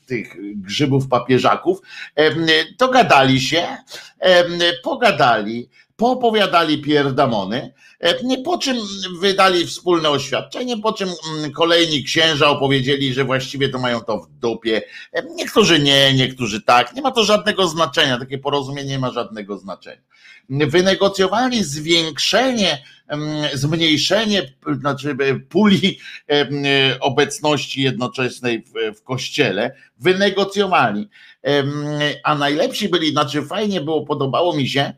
tych 0.06 0.36
grzybów 0.54 1.08
papieżaków, 1.08 1.78
dogadali 2.78 3.40
się, 3.40 3.76
pogadali, 4.82 5.68
poopowiadali 6.00 6.78
pierdamony, 6.78 7.72
e, 7.98 8.42
po 8.44 8.58
czym 8.58 8.76
wydali 9.20 9.66
wspólne 9.66 10.10
oświadczenie, 10.10 10.76
po 10.78 10.92
czym 10.92 11.08
mm, 11.08 11.52
kolejni 11.52 12.04
księża 12.04 12.48
opowiedzieli, 12.48 13.14
że 13.14 13.24
właściwie 13.24 13.68
to 13.68 13.78
mają 13.78 14.00
to 14.00 14.18
w 14.18 14.28
dupie. 14.28 14.82
E, 15.12 15.22
niektórzy 15.34 15.78
nie, 15.78 16.14
niektórzy 16.14 16.62
tak. 16.62 16.94
Nie 16.94 17.02
ma 17.02 17.10
to 17.10 17.24
żadnego 17.24 17.68
znaczenia, 17.68 18.18
takie 18.18 18.38
porozumienie 18.38 18.88
nie 18.88 18.98
ma 18.98 19.10
żadnego 19.10 19.58
znaczenia. 19.58 20.02
Wynegocjowali 20.50 21.64
zwiększenie, 21.64 22.82
mm, 23.08 23.48
zmniejszenie, 23.54 24.52
znaczy 24.80 25.10
e, 25.10 25.34
puli 25.34 25.98
obecności 27.00 27.82
jednoczesnej 27.82 28.62
w, 28.62 28.96
w 28.98 29.02
kościele, 29.02 29.74
wynegocjowali. 29.98 31.08
A 32.24 32.34
najlepsi 32.34 32.88
byli, 32.88 33.10
znaczy 33.10 33.42
fajnie 33.42 33.80
było, 33.80 34.06
podobało 34.06 34.56
mi 34.56 34.68
się, 34.68 34.92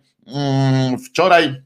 wczoraj 1.06 1.62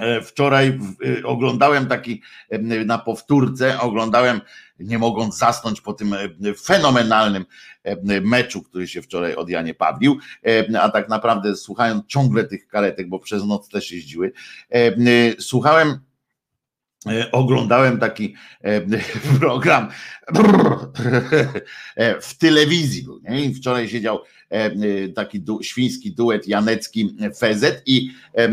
e, 0.00 0.22
Wczoraj 0.22 0.78
e, 1.20 1.26
oglądałem 1.26 1.86
taki 1.86 2.22
e, 2.50 2.58
na 2.84 2.98
powtórce, 2.98 3.80
oglądałem, 3.80 4.40
nie 4.78 4.98
mogąc 4.98 5.38
zasnąć 5.38 5.80
po 5.80 5.92
tym 5.92 6.14
fenomenalnym 6.62 7.44
meczu, 8.22 8.62
który 8.62 8.88
się 8.88 9.02
wczoraj 9.02 9.34
od 9.34 9.48
Janie 9.48 9.74
Pawlił, 9.74 10.18
a 10.80 10.88
tak 10.88 11.08
naprawdę 11.08 11.56
słuchając 11.56 12.06
ciągle 12.06 12.44
tych 12.44 12.66
karetek, 12.68 13.08
bo 13.08 13.18
przez 13.18 13.44
noc 13.44 13.68
też 13.68 13.92
jeździły, 13.92 14.32
słuchałem 15.38 15.98
oglądałem 17.32 17.98
taki 17.98 18.34
program 19.40 19.88
w 22.22 22.38
telewizji 22.38 23.02
był, 23.02 23.20
nie? 23.22 23.44
I 23.44 23.54
wczoraj 23.54 23.88
siedział 23.88 24.20
taki 25.14 25.40
du, 25.40 25.62
świński 25.62 26.12
duet 26.12 26.48
Janecki 26.48 27.16
Fezet 27.36 27.82
i 27.86 28.10
e, 28.38 28.48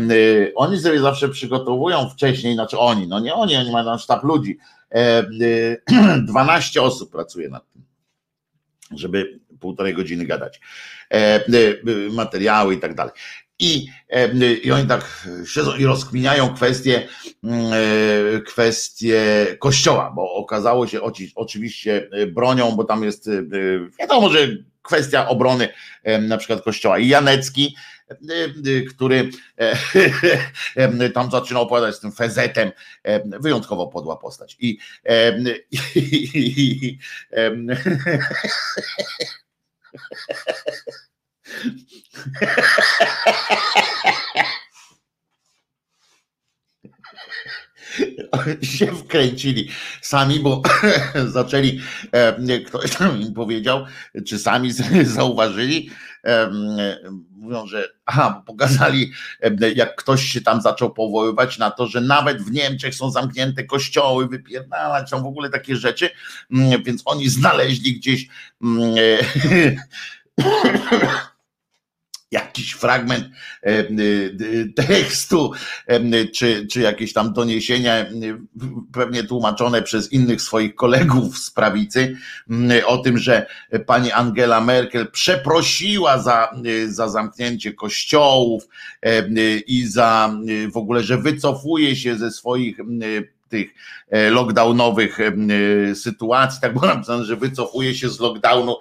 oni 0.54 0.80
sobie 0.80 1.00
zawsze 1.00 1.28
przygotowują 1.28 2.08
wcześniej, 2.08 2.54
znaczy 2.54 2.78
oni, 2.78 3.08
no 3.08 3.20
nie 3.20 3.34
oni, 3.34 3.56
oni 3.56 3.72
mają 3.72 3.98
sztab 3.98 4.24
ludzi, 4.24 4.58
12 6.28 6.82
osób 6.82 7.12
pracuje 7.12 7.48
nad 7.48 7.72
tym, 7.72 7.82
żeby 8.98 9.40
półtorej 9.60 9.94
godziny 9.94 10.24
gadać, 10.26 10.60
materiały 12.10 12.74
i 12.74 12.78
tak 12.78 12.94
dalej. 12.94 13.12
I, 13.58 13.86
I 14.64 14.72
oni 14.72 14.88
tak 14.88 15.28
siedzą 15.46 15.76
i 15.76 15.84
rozkminiają 15.84 16.54
kwestie, 16.54 17.08
kwestie 18.46 19.46
kościoła, 19.58 20.12
bo 20.16 20.34
okazało 20.34 20.86
się 20.86 21.00
oczywiście 21.34 22.10
bronią, 22.32 22.72
bo 22.72 22.84
tam 22.84 23.04
jest 23.04 23.30
wiadomo, 24.00 24.30
że 24.30 24.48
kwestia 24.82 25.28
obrony 25.28 25.68
na 26.20 26.36
przykład 26.36 26.62
kościoła. 26.62 26.98
I 26.98 27.08
Janecki, 27.08 27.76
który 28.90 29.30
tam 31.14 31.30
zaczynał 31.30 31.62
opowiadać 31.62 31.94
z 31.94 32.00
tym 32.00 32.12
fezetem, 32.12 32.72
wyjątkowo 33.24 33.86
podła 33.86 34.16
postać. 34.16 34.56
I, 34.60 34.68
i, 35.70 35.98
i, 35.98 36.86
i 36.86 36.98
się 48.62 48.86
wkręcili 48.86 49.68
sami, 50.00 50.40
bo 50.40 50.62
zaczęli, 51.26 51.80
ktoś 52.66 52.90
tam 52.90 53.22
im 53.22 53.34
powiedział, 53.34 53.86
czy 54.26 54.38
sami 54.38 54.72
zauważyli, 55.16 55.90
mówią, 57.30 57.66
że 57.66 57.88
aha, 58.06 58.42
pokazali, 58.46 59.12
jak 59.76 59.96
ktoś 59.96 60.22
się 60.22 60.40
tam 60.40 60.60
zaczął 60.60 60.90
powoływać 60.94 61.58
na 61.58 61.70
to, 61.70 61.86
że 61.86 62.00
nawet 62.00 62.42
w 62.42 62.52
Niemczech 62.52 62.94
są 62.94 63.10
zamknięte 63.10 63.64
kościoły, 63.64 64.28
wypierdalać, 64.28 65.10
są 65.10 65.22
w 65.22 65.26
ogóle 65.26 65.50
takie 65.50 65.76
rzeczy, 65.76 66.10
mm, 66.52 66.82
więc 66.82 67.02
oni 67.04 67.28
znaleźli 67.28 67.94
gdzieś 67.94 68.28
mm, 68.62 68.94
jakiś 72.32 72.72
fragment 72.72 73.24
e, 73.24 73.68
e, 73.68 73.84
tekstu, 74.74 75.52
e, 75.86 76.24
czy, 76.24 76.66
czy 76.66 76.80
jakieś 76.80 77.12
tam 77.12 77.32
doniesienia, 77.32 78.06
pewnie 78.92 79.24
tłumaczone 79.24 79.82
przez 79.82 80.12
innych 80.12 80.42
swoich 80.42 80.74
kolegów 80.74 81.38
z 81.38 81.50
prawicy, 81.50 82.16
o 82.86 82.98
tym, 82.98 83.18
że 83.18 83.46
pani 83.86 84.12
Angela 84.12 84.60
Merkel 84.60 85.10
przeprosiła 85.10 86.18
za, 86.18 86.50
za 86.86 87.08
zamknięcie 87.08 87.72
kościołów 87.72 88.68
i 89.66 89.86
za 89.86 90.34
w 90.72 90.76
ogóle, 90.76 91.02
że 91.02 91.18
wycofuje 91.18 91.96
się 91.96 92.16
ze 92.16 92.30
swoich 92.30 92.78
tych 93.52 93.74
e, 94.10 94.30
lockdownowych 94.30 95.18
e, 95.20 95.32
sytuacji, 95.94 96.60
tak 96.60 96.72
było 96.72 96.86
napisane, 96.86 97.24
że 97.24 97.36
wycofuje 97.36 97.94
się 97.94 98.08
z 98.08 98.20
lockdownu 98.20 98.76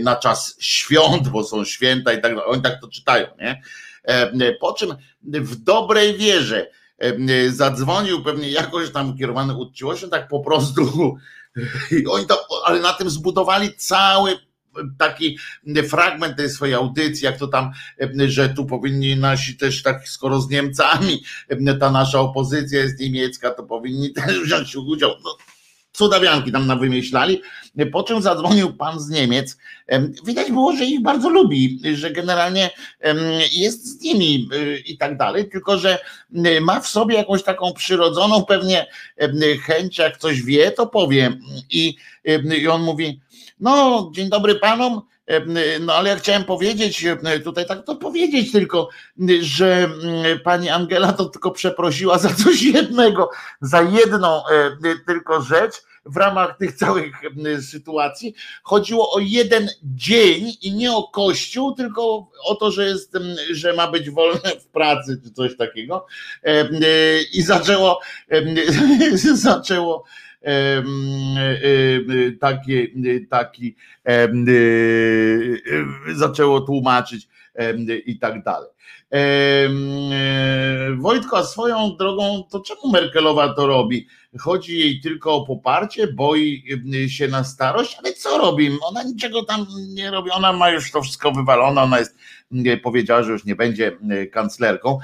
na 0.00 0.16
czas 0.16 0.56
świąt, 0.58 1.28
bo 1.28 1.44
są 1.44 1.64
święta 1.64 2.12
i 2.12 2.22
tak 2.22 2.34
dalej. 2.34 2.50
Oni 2.50 2.62
tak 2.62 2.80
to 2.80 2.88
czytają, 2.88 3.26
nie? 3.38 3.62
Po 4.60 4.72
czym 4.72 4.94
w 5.22 5.56
dobrej 5.56 6.18
wierze 6.18 6.70
zadzwonił 7.48 8.24
pewnie 8.24 8.50
jakoś 8.50 8.90
tam 8.92 9.18
kierowany 9.18 9.54
uczciwością, 9.54 10.10
tak 10.10 10.28
po 10.28 10.40
prostu 10.40 11.16
i 12.00 12.06
oni 12.06 12.26
to, 12.26 12.46
ale 12.64 12.80
na 12.80 12.92
tym 12.92 13.10
zbudowali 13.10 13.76
cały 13.76 14.38
taki 14.98 15.38
fragment 15.88 16.36
tej 16.36 16.50
swojej 16.50 16.74
audycji, 16.74 17.24
jak 17.24 17.38
to 17.38 17.48
tam, 17.48 17.70
że 18.26 18.48
tu 18.48 18.66
powinni 18.66 19.16
nasi 19.16 19.56
też 19.56 19.82
tak, 19.82 20.08
skoro 20.08 20.40
z 20.40 20.50
Niemcami 20.50 21.22
ta 21.80 21.90
nasza 21.90 22.20
opozycja 22.20 22.80
jest 22.80 23.00
niemiecka, 23.00 23.50
to 23.50 23.62
powinni 23.62 24.12
też 24.26 24.40
wziąć 24.40 24.76
udział. 24.76 25.10
No, 25.24 25.36
cudawianki 25.92 26.52
tam 26.52 26.66
na 26.66 26.76
wymyślali, 26.76 27.42
po 27.92 28.02
czym 28.02 28.22
zadzwonił 28.22 28.72
pan 28.72 29.00
z 29.00 29.08
Niemiec. 29.08 29.58
Widać 30.26 30.52
było, 30.52 30.76
że 30.76 30.84
ich 30.84 31.02
bardzo 31.02 31.28
lubi, 31.28 31.80
że 31.94 32.10
generalnie 32.10 32.70
jest 33.52 33.86
z 33.86 34.00
nimi 34.00 34.48
i 34.86 34.98
tak 34.98 35.16
dalej, 35.16 35.48
tylko 35.48 35.78
że 35.78 35.98
ma 36.60 36.80
w 36.80 36.86
sobie 36.86 37.16
jakąś 37.16 37.42
taką 37.42 37.72
przyrodzoną 37.72 38.44
pewnie 38.44 38.86
chęć, 39.62 39.98
jak 39.98 40.18
coś 40.18 40.42
wie, 40.42 40.70
to 40.70 40.86
powie. 40.86 41.38
I, 41.70 41.96
i 42.58 42.68
on 42.68 42.82
mówi, 42.82 43.20
no, 43.60 44.10
dzień 44.14 44.28
dobry 44.28 44.54
panom. 44.54 45.02
No 45.80 45.94
ale 45.94 46.10
ja 46.10 46.16
chciałem 46.16 46.44
powiedzieć, 46.44 47.06
tutaj 47.44 47.66
tak 47.66 47.84
to 47.84 47.96
powiedzieć 47.96 48.52
tylko, 48.52 48.88
że 49.40 49.88
pani 50.44 50.68
Angela 50.68 51.12
to 51.12 51.24
tylko 51.24 51.50
przeprosiła 51.50 52.18
za 52.18 52.34
coś 52.34 52.62
jednego, 52.62 53.30
za 53.60 53.82
jedną 53.82 54.42
tylko 55.06 55.42
rzecz 55.42 55.82
w 56.04 56.16
ramach 56.16 56.56
tych 56.56 56.72
całych 56.72 57.12
sytuacji. 57.70 58.34
Chodziło 58.62 59.12
o 59.12 59.18
jeden 59.18 59.68
dzień 59.82 60.52
i 60.62 60.72
nie 60.72 60.92
o 60.92 61.02
kościół, 61.02 61.74
tylko 61.74 62.30
o 62.44 62.54
to, 62.54 62.70
że 62.70 62.84
jest, 62.84 63.18
że 63.50 63.72
ma 63.72 63.90
być 63.90 64.10
wolne 64.10 64.50
w 64.60 64.66
pracy 64.66 65.20
czy 65.24 65.32
coś 65.32 65.56
takiego. 65.56 66.06
I 67.32 67.42
zaczęło, 67.42 68.00
zaczęło 69.34 70.04
taki, 72.40 72.88
taki 73.30 73.76
zaczęło 76.14 76.60
tłumaczyć 76.60 77.28
i 78.06 78.18
tak 78.18 78.42
dalej. 78.42 78.70
Wojtko, 80.98 81.38
a 81.38 81.44
swoją 81.44 81.96
drogą, 81.96 82.44
to 82.50 82.60
czemu 82.60 82.80
Merkelowa 82.92 83.54
to 83.54 83.66
robi? 83.66 84.06
Chodzi 84.38 84.78
jej 84.78 85.00
tylko 85.00 85.34
o 85.34 85.46
poparcie, 85.46 86.06
boi 86.06 86.64
się 87.08 87.28
na 87.28 87.44
starość, 87.44 87.96
ale 87.98 88.12
co 88.12 88.38
robi? 88.38 88.70
Ona 88.82 89.02
niczego 89.02 89.44
tam 89.44 89.66
nie 89.88 90.10
robi, 90.10 90.30
ona 90.30 90.52
ma 90.52 90.70
już 90.70 90.90
to 90.90 91.02
wszystko 91.02 91.32
wywalone, 91.32 91.82
ona 91.82 91.98
jest, 91.98 92.16
powiedziała, 92.82 93.22
że 93.22 93.32
już 93.32 93.44
nie 93.44 93.56
będzie 93.56 93.98
kanclerką, 94.32 94.98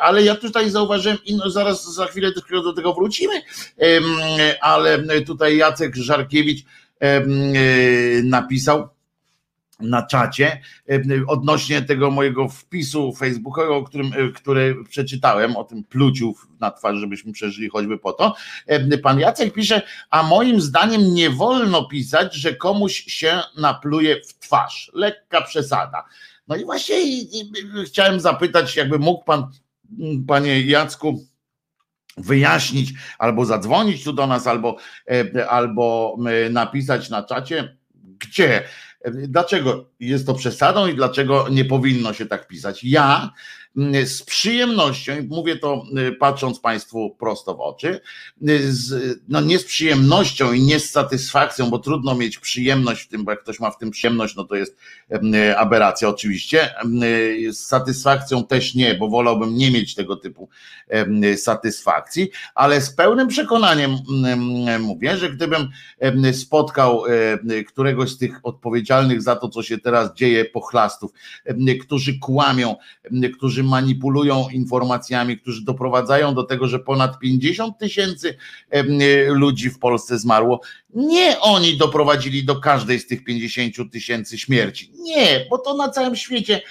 ale 0.00 0.22
ja 0.22 0.34
tutaj 0.34 0.70
zauważyłem, 0.70 1.18
no 1.36 1.50
zaraz 1.50 1.94
za 1.94 2.06
chwilę 2.06 2.32
do 2.50 2.72
tego 2.72 2.94
wrócimy, 2.94 3.42
ale 4.60 4.98
tutaj 5.26 5.56
Jacek 5.56 5.96
Żarkiewicz 5.96 6.64
napisał, 8.24 8.88
na 9.80 10.02
czacie 10.02 10.60
e, 10.90 11.02
odnośnie 11.26 11.82
tego 11.82 12.10
mojego 12.10 12.48
wpisu 12.48 13.12
facebookowego, 13.12 13.82
którym, 13.82 14.12
e, 14.12 14.32
który 14.32 14.76
przeczytałem, 14.88 15.56
o 15.56 15.64
tym 15.64 15.84
pluciu 15.84 16.34
na 16.60 16.70
twarz, 16.70 16.96
żebyśmy 16.96 17.32
przeżyli 17.32 17.68
choćby 17.68 17.98
po 17.98 18.12
to. 18.12 18.34
E, 18.66 18.98
pan 18.98 19.20
Jacek 19.20 19.52
pisze, 19.52 19.82
a 20.10 20.22
moim 20.22 20.60
zdaniem 20.60 21.14
nie 21.14 21.30
wolno 21.30 21.84
pisać, 21.84 22.34
że 22.34 22.54
komuś 22.54 23.04
się 23.06 23.40
napluje 23.56 24.20
w 24.20 24.38
twarz. 24.38 24.90
Lekka 24.94 25.42
przesada. 25.42 26.04
No 26.48 26.56
i 26.56 26.64
właśnie 26.64 27.02
i, 27.02 27.38
i, 27.40 27.52
chciałem 27.86 28.20
zapytać, 28.20 28.76
jakby 28.76 28.98
mógł 28.98 29.24
pan, 29.24 29.46
panie 30.26 30.62
Jacku, 30.62 31.24
wyjaśnić, 32.16 32.92
albo 33.18 33.44
zadzwonić 33.44 34.04
tu 34.04 34.12
do 34.12 34.26
nas, 34.26 34.46
albo, 34.46 34.76
albo 35.48 36.16
napisać 36.50 37.10
na 37.10 37.22
czacie, 37.22 37.76
gdzie 38.18 38.62
Dlaczego 39.12 39.90
jest 40.00 40.26
to 40.26 40.34
przesadą 40.34 40.86
i 40.86 40.94
dlaczego 40.94 41.48
nie 41.50 41.64
powinno 41.64 42.12
się 42.12 42.26
tak 42.26 42.48
pisać? 42.48 42.84
Ja 42.84 43.30
z 44.04 44.22
przyjemnością, 44.22 45.12
mówię 45.28 45.56
to 45.56 45.84
y, 45.98 46.12
patrząc 46.12 46.60
Państwu 46.60 47.16
prosto 47.18 47.54
w 47.54 47.60
oczy, 47.60 48.00
y, 48.48 48.72
z, 48.72 49.18
no 49.28 49.40
nie 49.40 49.58
z 49.58 49.64
przyjemnością 49.64 50.52
i 50.52 50.62
nie 50.62 50.80
z 50.80 50.90
satysfakcją, 50.90 51.70
bo 51.70 51.78
trudno 51.78 52.14
mieć 52.14 52.38
przyjemność 52.38 53.02
w 53.02 53.08
tym, 53.08 53.24
bo 53.24 53.30
jak 53.30 53.42
ktoś 53.42 53.60
ma 53.60 53.70
w 53.70 53.78
tym 53.78 53.90
przyjemność, 53.90 54.36
no 54.36 54.44
to 54.44 54.54
jest 54.54 54.76
y, 55.12 55.58
aberracja 55.58 56.08
oczywiście. 56.08 56.74
Z 57.50 57.58
satysfakcją 57.58 58.44
też 58.44 58.74
nie, 58.74 58.94
bo 58.94 59.08
wolałbym 59.08 59.54
nie 59.56 59.70
mieć 59.70 59.94
tego 59.94 60.16
typu 60.16 60.48
satysfakcji, 61.36 62.30
ale 62.54 62.80
z 62.80 62.90
pełnym 62.90 63.28
przekonaniem 63.28 63.96
mówię, 64.80 65.16
że 65.16 65.30
gdybym 65.30 65.68
spotkał 66.32 67.02
któregoś 67.66 68.10
z 68.10 68.18
tych 68.18 68.40
odpowiedzialnych 68.42 69.22
za 69.22 69.36
to, 69.36 69.48
co 69.48 69.62
się 69.62 69.78
teraz 69.78 70.14
dzieje, 70.14 70.44
pochlastów, 70.44 71.10
którzy 71.80 72.18
kłamią, 72.18 72.76
którzy 73.36 73.63
manipulują 73.64 74.48
informacjami, 74.48 75.38
którzy 75.38 75.64
doprowadzają 75.64 76.34
do 76.34 76.42
tego, 76.42 76.68
że 76.68 76.78
ponad 76.78 77.18
50 77.18 77.78
tysięcy 77.78 78.36
ludzi 79.28 79.70
w 79.70 79.78
Polsce 79.78 80.18
zmarło, 80.18 80.60
nie 80.94 81.40
oni 81.40 81.76
doprowadzili 81.76 82.44
do 82.44 82.56
każdej 82.56 83.00
z 83.00 83.06
tych 83.06 83.24
50 83.24 83.92
tysięcy 83.92 84.38
śmierci. 84.38 84.92
Nie, 84.98 85.46
bo 85.50 85.58
to 85.58 85.74
na 85.74 85.88
całym 85.88 86.16
świecie 86.16 86.62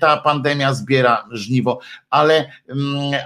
ta 0.00 0.16
pandemia 0.16 0.74
zbiera 0.74 1.28
żniwo, 1.30 1.80
ale, 2.10 2.50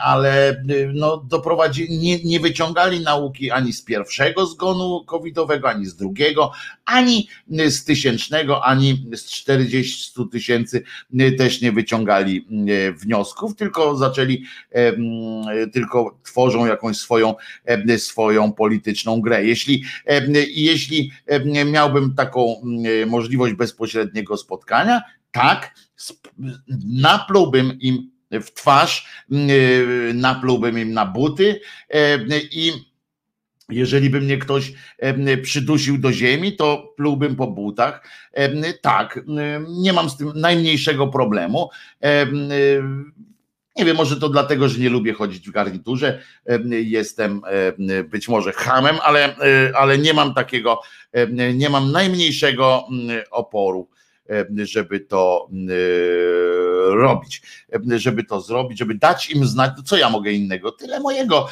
ale 0.03 0.65
no, 0.95 1.17
doprowadzili, 1.17 1.99
nie, 1.99 2.25
nie 2.25 2.41
wyciągali 2.41 3.01
nauki 3.01 3.51
ani 3.51 3.73
z 3.73 3.85
pierwszego 3.85 4.47
zgonu 4.47 5.05
covidowego, 5.05 5.69
ani 5.69 5.87
z 5.87 5.97
drugiego, 5.97 6.53
ani 6.85 7.29
z 7.69 7.85
tysięcznego, 7.85 8.65
ani 8.65 9.07
z 9.15 9.31
40 9.31 10.13
tysięcy 10.33 10.83
też 11.39 11.61
nie 11.61 11.73
wyciągali 11.73 12.47
wniosków, 12.93 13.57
tylko 13.57 13.97
zaczęli, 13.97 14.45
tylko 15.73 16.19
tworzą 16.25 16.67
jakąś 16.67 16.97
swoją, 16.97 17.35
swoją 17.97 18.53
polityczną 18.53 19.21
grę. 19.21 19.45
Jeśli, 19.45 19.85
jeśli 20.55 21.13
miałbym 21.67 22.15
taką 22.15 22.63
możliwość 23.07 23.55
bezpośredniego 23.55 24.37
spotkania, 24.37 25.03
tak, 25.33 25.75
naplułbym 26.85 27.79
im 27.81 28.11
w 28.31 28.51
twarz, 28.55 29.25
naplułbym 30.15 30.79
im 30.79 30.93
na 30.93 31.07
buty 31.07 31.61
i 32.51 32.73
jeżeli 33.69 34.11
by 34.11 34.21
mnie 34.21 34.39
ktoś 34.39 34.73
przydusił 35.43 35.99
do 35.99 36.13
ziemi, 36.13 36.57
to 36.57 36.95
plułbym 36.97 37.37
po 37.37 37.47
butach. 37.47 38.09
Tak, 38.83 39.21
nie 39.69 39.93
mam 39.93 40.11
z 40.11 40.17
tym 40.17 40.33
najmniejszego 40.35 41.07
problemu. 41.07 41.71
Nie 43.77 43.85
wiem, 43.85 43.97
może 43.97 44.21
to 44.21 44.29
dlatego, 44.29 44.69
że 44.69 44.79
nie 44.79 44.91
lubię 44.91 45.13
chodzić 45.13 45.49
w 45.49 45.53
garniturze. 45.53 46.23
Jestem 46.71 47.43
być 48.05 48.29
może 48.29 48.53
hamem, 48.53 48.97
ale, 49.03 49.37
ale 49.75 49.99
nie 49.99 50.15
mam 50.15 50.35
takiego, 50.35 50.81
nie 51.55 51.71
mam 51.71 51.93
najmniejszego 51.93 52.89
oporu 53.31 53.89
żeby 54.65 55.01
to 55.01 55.49
robić, 56.91 57.43
żeby 57.97 58.25
to 58.25 58.41
zrobić, 58.41 58.79
żeby 58.79 58.95
dać 58.95 59.31
im 59.31 59.47
znać, 59.47 59.73
co 59.85 59.97
ja 59.97 60.11
mogę 60.11 60.33
innego, 60.33 60.73
tyle 60.73 61.01
mojego, 61.01 61.49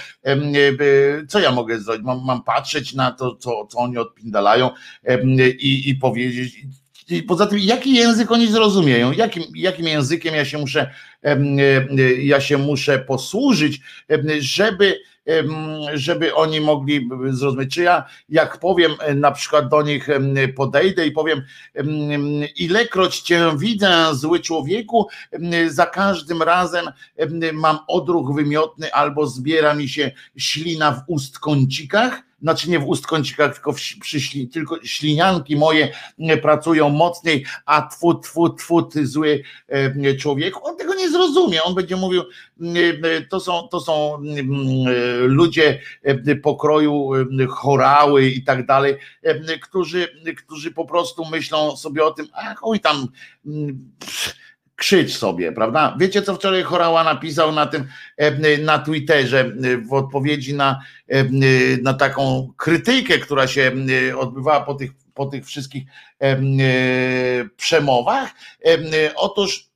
co 1.29 1.41
ja 1.41 1.53
mogę 1.53 1.81
zrobić, 1.81 2.05
mam, 2.05 2.25
mam 2.25 2.43
patrzeć 2.43 2.95
na 2.95 3.11
to, 3.11 3.37
co, 3.37 3.67
co 3.67 3.79
oni 3.79 3.99
odpindalają 3.99 4.71
i, 5.59 5.91
i 5.91 5.95
powiedzieć, 5.95 6.67
i 7.09 7.23
poza 7.23 7.47
tym, 7.47 7.59
jaki 7.59 7.95
język 7.95 8.33
oni 8.33 8.47
zrozumieją, 8.53 9.13
jakim, 9.13 9.43
jakim 9.55 9.87
językiem 9.87 10.35
ja 10.35 10.45
się 10.45 10.59
muszę, 10.59 10.91
ja 12.19 12.41
się 12.41 12.59
muszę 12.59 12.99
posłużyć, 12.99 13.81
żeby 14.39 14.99
żeby 15.95 16.35
oni 16.35 16.61
mogli 16.61 17.09
zrozumieć. 17.31 17.75
Czy 17.75 17.83
ja, 17.83 18.05
jak 18.29 18.59
powiem 18.59 18.93
e, 19.01 19.15
na 19.15 19.33
przykład 19.33 19.69
do 19.69 19.83
nich, 19.83 20.09
podejdę 20.57 21.07
i 21.07 21.11
powiem, 21.11 21.43
ilekroć 22.57 23.21
cię 23.21 23.53
widzę, 23.59 24.15
zły 24.15 24.41
człowieku, 24.41 25.09
za 25.69 25.87
każdym 25.87 26.43
razem 26.43 26.87
mam 27.53 27.79
odruch 27.89 28.35
wymiotny 28.35 28.93
albo 28.93 29.27
zbiera 29.27 29.75
mi 29.75 29.89
się 29.89 30.11
ślina 30.37 30.93
w 30.93 31.03
ust 31.07 31.39
kącikach, 31.39 32.26
znaczy 32.43 32.71
nie 32.71 32.79
w 32.79 32.89
ust 32.89 33.07
kącikach, 33.07 33.55
tylko, 33.55 33.73
w, 33.73 33.77
przy, 34.01 34.49
tylko 34.53 34.79
ślinianki 34.85 35.57
moje 35.57 35.93
pracują 36.43 36.89
mocniej, 36.89 37.47
a 37.67 37.83
tfu, 37.83 38.15
tfu, 38.15 38.51
tfu, 38.51 38.83
ty 38.83 39.07
zły 39.07 39.43
człowieku, 40.19 40.67
on 40.67 40.77
tego 40.77 40.95
nie 40.95 41.11
zrozumie, 41.11 41.63
on 41.63 41.75
będzie 41.75 41.97
mówił, 41.97 42.23
to 43.31 43.41
są, 43.41 43.69
to 43.69 43.81
są 43.81 44.23
ludzie 45.21 45.81
pokroju 46.43 47.11
chorały 47.49 48.27
i 48.27 48.45
tak 48.45 48.67
dalej, 48.67 48.97
którzy, 49.63 50.09
którzy 50.37 50.71
po 50.71 50.85
prostu 50.85 51.25
myślą 51.25 51.77
sobie 51.77 52.05
o 52.05 52.11
tym, 52.11 52.27
ach 52.33 52.59
oj 52.63 52.81
tam 52.81 53.09
pff, 54.01 54.37
krzycz 54.77 55.13
sobie, 55.13 55.53
prawda? 55.53 55.97
Wiecie, 56.01 56.23
co 56.23 56.35
wczoraj 56.35 56.63
Chorała 56.63 57.05
napisał 57.05 57.53
na 57.53 57.67
tym, 57.67 57.89
na 58.63 58.79
Twitterze 58.79 59.53
w 59.89 59.93
odpowiedzi 59.93 60.55
na, 60.55 60.81
na 61.83 61.95
taką 61.95 62.53
krytykę, 62.57 63.19
która 63.19 63.47
się 63.47 63.73
odbywała 64.19 64.61
po 64.61 64.75
tych, 64.75 64.91
po 65.15 65.27
tych 65.27 65.47
wszystkich 65.47 65.85
przemowach? 67.57 68.31
Otóż 69.17 69.71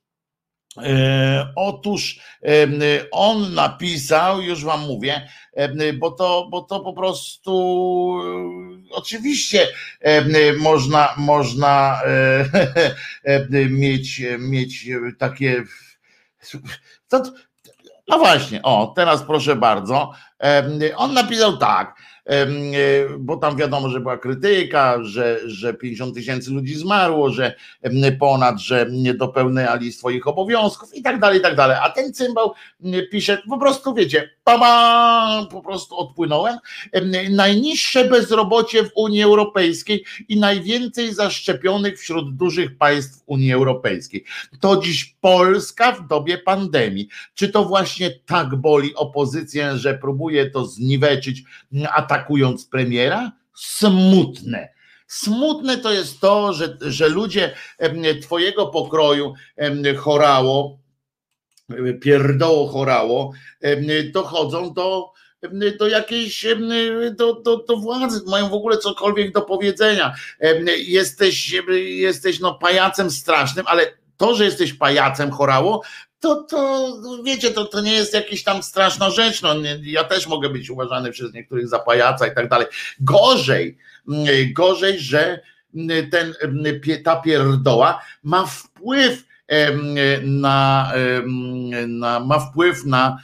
otóż 1.55 2.19
e, 2.43 2.67
on 3.11 3.53
napisał, 3.53 4.41
już 4.41 4.63
wam 4.63 4.81
mówię, 4.81 5.27
e, 5.53 5.93
bo 5.93 6.11
to, 6.11 6.47
bo 6.51 6.61
to 6.61 6.79
po 6.79 6.93
prostu 6.93 7.51
oczywiście 8.91 9.67
można, 10.57 11.13
można 11.17 12.01
mieć, 13.69 14.21
mieć 14.39 14.89
takie. 15.17 15.63
No 18.07 18.17
właśnie, 18.17 18.61
o, 18.63 18.93
teraz 18.95 19.23
proszę 19.23 19.55
bardzo. 19.55 20.11
On 20.95 21.13
napisał 21.13 21.57
tak 21.57 21.95
E, 21.95 22.10
bo 23.19 23.37
tam 23.37 23.57
wiadomo, 23.57 23.89
że 23.89 23.99
była 23.99 24.17
krytyka, 24.17 25.03
że, 25.03 25.39
że 25.45 25.73
50 25.73 26.15
tysięcy 26.15 26.51
ludzi 26.51 26.75
zmarło, 26.75 27.29
że 27.29 27.55
ponad, 28.19 28.59
że 28.59 28.87
nie 28.91 29.13
dopełniali 29.13 29.93
swoich 29.93 30.27
obowiązków 30.27 30.95
i 30.95 31.01
tak 31.01 31.19
dalej, 31.19 31.39
i 31.39 31.41
tak 31.41 31.55
dalej. 31.55 31.77
A 31.81 31.89
ten 31.89 32.13
cymbał 32.13 32.53
pisze, 33.11 33.41
po 33.49 33.57
prostu 33.57 33.93
wiecie, 33.93 34.29
pama, 34.43 35.47
po 35.51 35.61
prostu 35.61 35.97
odpłynąłem. 35.97 36.57
Najniższe 37.29 38.05
bezrobocie 38.05 38.83
w 38.83 38.91
Unii 38.95 39.23
Europejskiej 39.23 40.03
i 40.29 40.39
najwięcej 40.39 41.13
zaszczepionych 41.13 41.99
wśród 41.99 42.35
dużych 42.35 42.77
państw 42.77 43.23
Unii 43.25 43.53
Europejskiej. 43.53 44.25
To 44.59 44.81
dziś 44.81 45.15
Polska 45.21 45.91
w 45.91 46.07
dobie 46.07 46.37
pandemii. 46.37 47.07
Czy 47.33 47.49
to 47.49 47.65
właśnie 47.65 48.11
tak 48.11 48.55
boli 48.55 48.95
opozycję, 48.95 49.77
że 49.77 49.97
próbuje 49.97 50.49
to 50.49 50.65
zniweczyć, 50.65 51.43
a 51.95 52.01
atakując 52.11 52.65
premiera? 52.65 53.31
Smutne. 53.55 54.69
Smutne 55.07 55.77
to 55.77 55.91
jest 55.91 56.19
to, 56.19 56.53
że, 56.53 56.77
że 56.81 57.09
ludzie 57.09 57.55
Twojego 58.21 58.67
pokroju 58.67 59.33
chorało, 59.97 60.79
pierdoło 62.01 62.67
chorało, 62.67 63.31
dochodzą 64.13 64.73
do, 64.73 65.11
do 65.79 65.87
jakiejś, 65.87 66.45
do, 67.15 67.33
do, 67.33 67.57
do 67.57 67.77
władzy, 67.77 68.21
mają 68.27 68.49
w 68.49 68.53
ogóle 68.53 68.77
cokolwiek 68.77 69.31
do 69.31 69.41
powiedzenia. 69.41 70.15
Jesteś, 70.77 71.55
jesteś 71.77 72.39
no 72.39 72.53
pajacem 72.53 73.11
strasznym, 73.11 73.65
ale 73.67 74.00
to, 74.21 74.35
że 74.35 74.45
jesteś 74.45 74.73
pajacem 74.73 75.31
chorało, 75.31 75.81
to, 76.19 76.35
to 76.43 76.91
wiecie, 77.25 77.51
to, 77.51 77.65
to 77.65 77.81
nie 77.81 77.93
jest 77.93 78.13
jakaś 78.13 78.43
tam 78.43 78.63
straszna 78.63 79.09
rzecz. 79.09 79.41
No, 79.41 79.55
ja 79.83 80.03
też 80.03 80.27
mogę 80.27 80.49
być 80.49 80.69
uważany 80.69 81.11
przez 81.11 81.33
niektórych 81.33 81.67
za 81.67 81.79
pajaca 81.79 82.27
i 82.27 82.35
tak 82.35 82.49
dalej. 82.49 82.67
Gorzej, 82.99 83.77
mm, 84.07 84.25
gorzej, 84.53 84.99
że 84.99 85.41
mm, 85.75 86.09
ten, 86.09 86.33
mm, 86.41 86.81
ta 87.03 87.15
pierdoła 87.15 88.01
ma 88.23 88.45
wpływ 88.45 89.23
na, 90.23 90.91
na 91.87 92.19
ma 92.19 92.39
wpływ 92.39 92.85
na, 92.85 93.17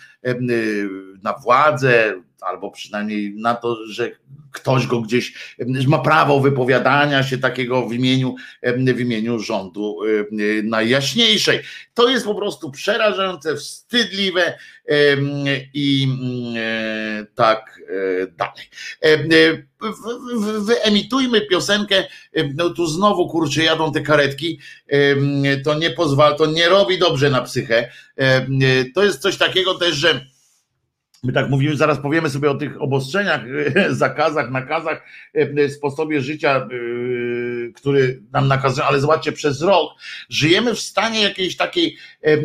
na 1.23 1.33
władzę, 1.33 2.21
albo 2.41 2.71
przynajmniej 2.71 3.33
na 3.35 3.55
to, 3.55 3.77
że 3.85 4.11
ktoś 4.51 4.87
go 4.87 5.01
gdzieś 5.01 5.55
ma 5.87 5.99
prawo 5.99 6.39
wypowiadania 6.39 7.23
się 7.23 7.37
takiego 7.37 7.87
w 7.87 7.93
imieniu, 7.93 8.35
w 8.63 8.99
imieniu 8.99 9.39
rządu 9.39 9.99
najjaśniejszej. 10.63 11.59
To 11.93 12.09
jest 12.09 12.25
po 12.25 12.35
prostu 12.35 12.71
przerażające, 12.71 13.55
wstydliwe 13.55 14.57
i 15.73 16.07
e, 16.57 17.25
tak 17.35 17.81
e, 18.21 18.27
dalej. 18.27 18.65
Wyemitujmy 20.59 21.41
piosenkę, 21.41 22.03
no 22.55 22.69
tu 22.69 22.85
znowu 22.85 23.27
kurczę 23.27 23.63
jadą 23.63 23.91
te 23.91 24.01
karetki, 24.01 24.59
to 25.63 25.79
nie 25.79 25.89
pozwala, 25.89 26.35
to 26.35 26.45
nie 26.45 26.69
robi 26.69 26.97
dobrze 26.97 27.29
na 27.29 27.41
psychę. 27.41 27.91
To 28.95 29.03
jest 29.03 29.21
coś 29.21 29.37
takiego 29.37 29.75
też, 29.75 29.95
że 29.95 30.25
My 31.23 31.33
tak 31.33 31.49
mówimy, 31.49 31.75
zaraz 31.75 31.99
powiemy 31.99 32.29
sobie 32.29 32.51
o 32.51 32.55
tych 32.55 32.81
obostrzeniach, 32.81 33.41
zakazach, 33.89 34.51
nakazach, 34.51 35.03
e, 35.33 35.69
sposobie 35.69 36.21
życia, 36.21 36.55
e, 36.57 36.67
który 37.75 38.21
nam 38.31 38.47
nakazuje, 38.47 38.87
ale 38.87 38.99
zobaczcie, 38.99 39.31
przez 39.31 39.61
rok 39.61 39.91
żyjemy 40.29 40.75
w 40.75 40.79
stanie 40.79 41.21
jakiejś 41.21 41.57
takiej 41.57 41.97
e, 42.23 42.37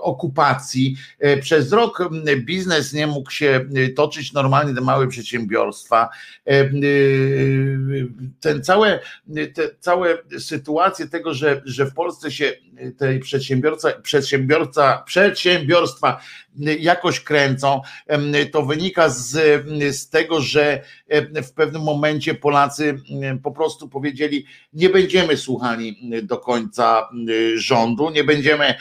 okupacji. 0.00 0.96
Przez 1.40 1.72
rok 1.72 2.08
biznes 2.36 2.92
nie 2.92 3.06
mógł 3.06 3.30
się 3.30 3.64
toczyć 3.96 4.32
normalnie, 4.32 4.74
te 4.74 4.80
małe 4.80 5.08
przedsiębiorstwa. 5.08 6.08
Ten 8.40 8.62
całe, 8.62 9.00
te 9.54 9.70
całe 9.80 10.18
sytuacje 10.38 11.08
tego, 11.08 11.34
że, 11.34 11.62
że 11.64 11.86
w 11.86 11.94
Polsce 11.94 12.30
się 12.30 12.52
tej 12.98 13.20
przedsiębiorca, 13.20 13.92
przedsiębiorca, 13.92 15.02
przedsiębiorstwa 15.06 16.20
jakoś 16.78 17.20
kręcą, 17.20 17.80
to 18.52 18.62
wynika 18.62 19.08
z, 19.08 19.30
z 19.96 20.08
tego, 20.08 20.40
że 20.40 20.82
w 21.34 21.52
pewnym 21.52 21.82
momencie 21.82 22.34
Polacy 22.34 23.00
po 23.42 23.52
prostu 23.52 23.88
powiedzieli, 23.96 24.46
nie 24.72 24.90
będziemy 24.90 25.36
słuchani 25.36 26.10
do 26.22 26.38
końca 26.38 27.08
rządu, 27.54 28.10
nie 28.10 28.24
będziemy, 28.24 28.74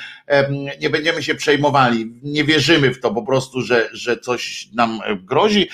nie 0.82 0.90
będziemy 0.90 1.24
się 1.24 1.36
przejmowali, 1.36 2.12
nie 2.24 2.44
wierzymy 2.44 2.94
w 2.94 3.02
to 3.02 3.14
po 3.14 3.24
prostu, 3.24 3.62
że, 3.62 3.90
że 3.92 4.18
coś 4.18 4.70
nam 4.74 5.00
grozi, 5.18 5.70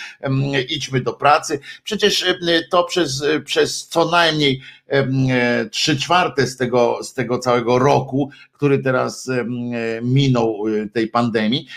idźmy 0.70 1.02
do 1.02 1.14
pracy. 1.14 1.60
Przecież 1.84 2.26
to 2.72 2.84
przez, 2.84 3.24
przez 3.46 3.88
co 3.88 4.06
najmniej 4.06 4.62
trzy 5.72 5.98
czwarte 5.98 6.48
z 6.48 6.58
tego, 6.58 7.00
z 7.04 7.14
tego 7.14 7.40
całego 7.40 7.80
roku, 7.80 8.30
który 8.54 8.80
teraz 8.80 9.30
minął 10.02 10.64
tej 10.94 11.08
pandemii, 11.08 11.68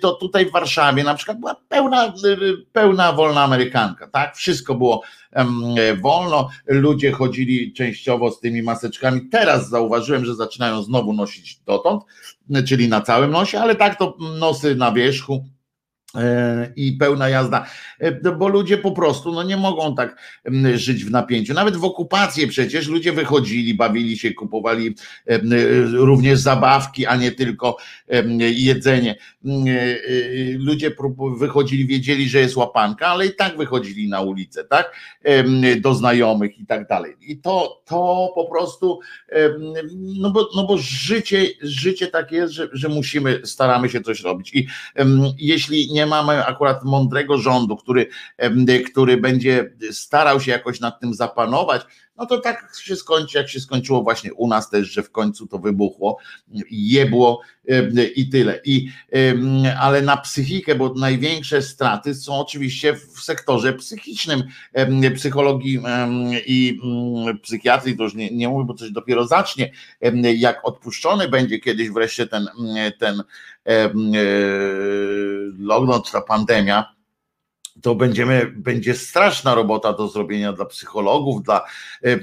to 0.00 0.12
tutaj 0.12 0.46
w 0.46 0.52
Warszawie 0.52 1.04
na 1.04 1.14
przykład 1.14 1.40
była 1.40 1.56
pełna, 1.68 2.14
pełna 2.72 3.12
wolna 3.12 3.42
amerykanka, 3.44 4.08
tak? 4.08 4.36
Wszystko 4.36 4.74
było 4.74 5.02
wolno, 6.02 6.48
ludzie 6.66 7.12
chodzili 7.12 7.72
częściowo 7.72 8.30
z 8.30 8.40
tymi 8.40 8.62
maseczkami. 8.62 9.28
Teraz 9.30 9.68
zauważyłem, 9.68 10.24
że 10.24 10.34
zaczynają 10.34 10.82
znowu 10.82 11.12
nosić 11.12 11.60
dotąd, 11.66 12.02
czyli 12.68 12.88
na 12.88 13.00
całym 13.00 13.30
nosie, 13.30 13.60
ale 13.60 13.74
tak 13.74 13.98
to 13.98 14.16
nosy 14.38 14.74
na 14.74 14.92
wierzchu 14.92 15.44
E, 15.44 15.55
i 16.76 16.92
pełna 16.92 17.28
jazda, 17.28 17.66
e, 17.98 18.32
bo 18.32 18.48
ludzie 18.48 18.78
po 18.78 18.92
prostu 18.92 19.32
no 19.32 19.42
nie 19.42 19.56
mogą 19.56 19.94
tak 19.94 20.16
żyć 20.74 21.04
w 21.04 21.10
napięciu. 21.10 21.54
Nawet 21.54 21.76
w 21.76 21.84
okupacji 21.84 22.46
przecież 22.46 22.88
ludzie 22.88 23.12
wychodzili, 23.12 23.74
bawili 23.74 24.18
się, 24.18 24.34
kupowali 24.34 24.94
również 25.92 26.38
zabawki, 26.38 27.06
a 27.06 27.16
nie 27.16 27.32
tylko 27.32 27.76
jedzenie. 28.38 29.16
E, 29.46 29.48
ludzie 30.58 30.90
wychodzili, 31.38 31.86
wiedzieli, 31.86 32.28
że 32.28 32.38
jest 32.38 32.56
łapanka, 32.56 33.06
ale 33.06 33.26
i 33.26 33.34
tak 33.34 33.56
wychodzili 33.56 34.08
na 34.08 34.20
ulicę, 34.20 34.64
tak? 34.64 34.96
Do 35.80 35.94
znajomych 35.94 36.58
i 36.58 36.66
tak 36.66 36.88
dalej. 36.88 37.14
I 37.20 37.38
to, 37.38 37.82
to 37.84 38.32
po 38.34 38.44
prostu, 38.44 39.00
no 39.94 40.30
bo, 40.30 40.48
no 40.56 40.66
bo 40.66 40.78
życie, 40.78 41.46
życie 41.62 42.06
tak 42.06 42.32
jest, 42.32 42.52
że, 42.52 42.68
że 42.72 42.88
musimy, 42.88 43.40
staramy 43.44 43.88
się 43.88 44.00
coś 44.00 44.20
robić. 44.20 44.54
I 44.54 44.66
jeśli 45.38 45.92
nie 45.92 46.05
mamy 46.06 46.46
akurat 46.46 46.84
mądrego 46.84 47.38
rządu, 47.38 47.76
który, 47.76 48.06
który 48.92 49.16
będzie 49.16 49.72
starał 49.90 50.40
się 50.40 50.50
jakoś 50.50 50.80
nad 50.80 51.00
tym 51.00 51.14
zapanować, 51.14 51.82
no 52.18 52.26
to 52.26 52.38
tak 52.38 52.72
się 52.82 52.96
skończy, 52.96 53.38
jak 53.38 53.48
się 53.48 53.60
skończyło 53.60 54.02
właśnie 54.02 54.34
u 54.34 54.48
nas 54.48 54.70
też, 54.70 54.88
że 54.88 55.02
w 55.02 55.10
końcu 55.10 55.46
to 55.46 55.58
wybuchło, 55.58 56.18
jebło 56.70 57.40
i 58.16 58.28
tyle. 58.28 58.60
I, 58.64 58.88
ale 59.80 60.02
na 60.02 60.16
psychikę, 60.16 60.74
bo 60.74 60.94
największe 60.94 61.62
straty 61.62 62.14
są 62.14 62.40
oczywiście 62.40 62.94
w 62.94 63.20
sektorze 63.20 63.72
psychicznym, 63.72 64.42
psychologii 65.14 65.82
i 66.46 66.80
psychiatrii, 67.42 67.96
to 67.96 68.02
już 68.02 68.14
nie, 68.14 68.30
nie 68.30 68.48
mówię, 68.48 68.64
bo 68.64 68.74
coś 68.74 68.90
dopiero 68.90 69.26
zacznie, 69.26 69.72
jak 70.36 70.60
odpuszczony 70.64 71.28
będzie 71.28 71.58
kiedyś 71.58 71.90
wreszcie 71.90 72.26
ten, 72.26 72.48
ten 72.98 73.22
e, 73.66 73.90
lockdown, 75.58 76.02
ta 76.12 76.20
pandemia, 76.20 76.95
to 77.82 77.94
będziemy, 77.94 78.52
będzie 78.56 78.94
straszna 78.94 79.54
robota 79.54 79.92
do 79.92 80.08
zrobienia 80.08 80.52
dla 80.52 80.64
psychologów, 80.64 81.42
dla, 81.42 81.64
e, 82.02 82.18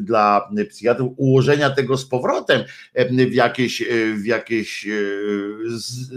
dla 0.00 0.48
psychiatrów, 0.70 1.12
ułożenia 1.16 1.70
tego 1.70 1.96
z 1.96 2.06
powrotem 2.06 2.64
e, 2.94 3.26
w 3.26 3.34
jakieś, 3.34 3.82
e, 3.82 3.86
w 4.14 4.26
jakieś 4.26 4.86
z, 5.66 6.10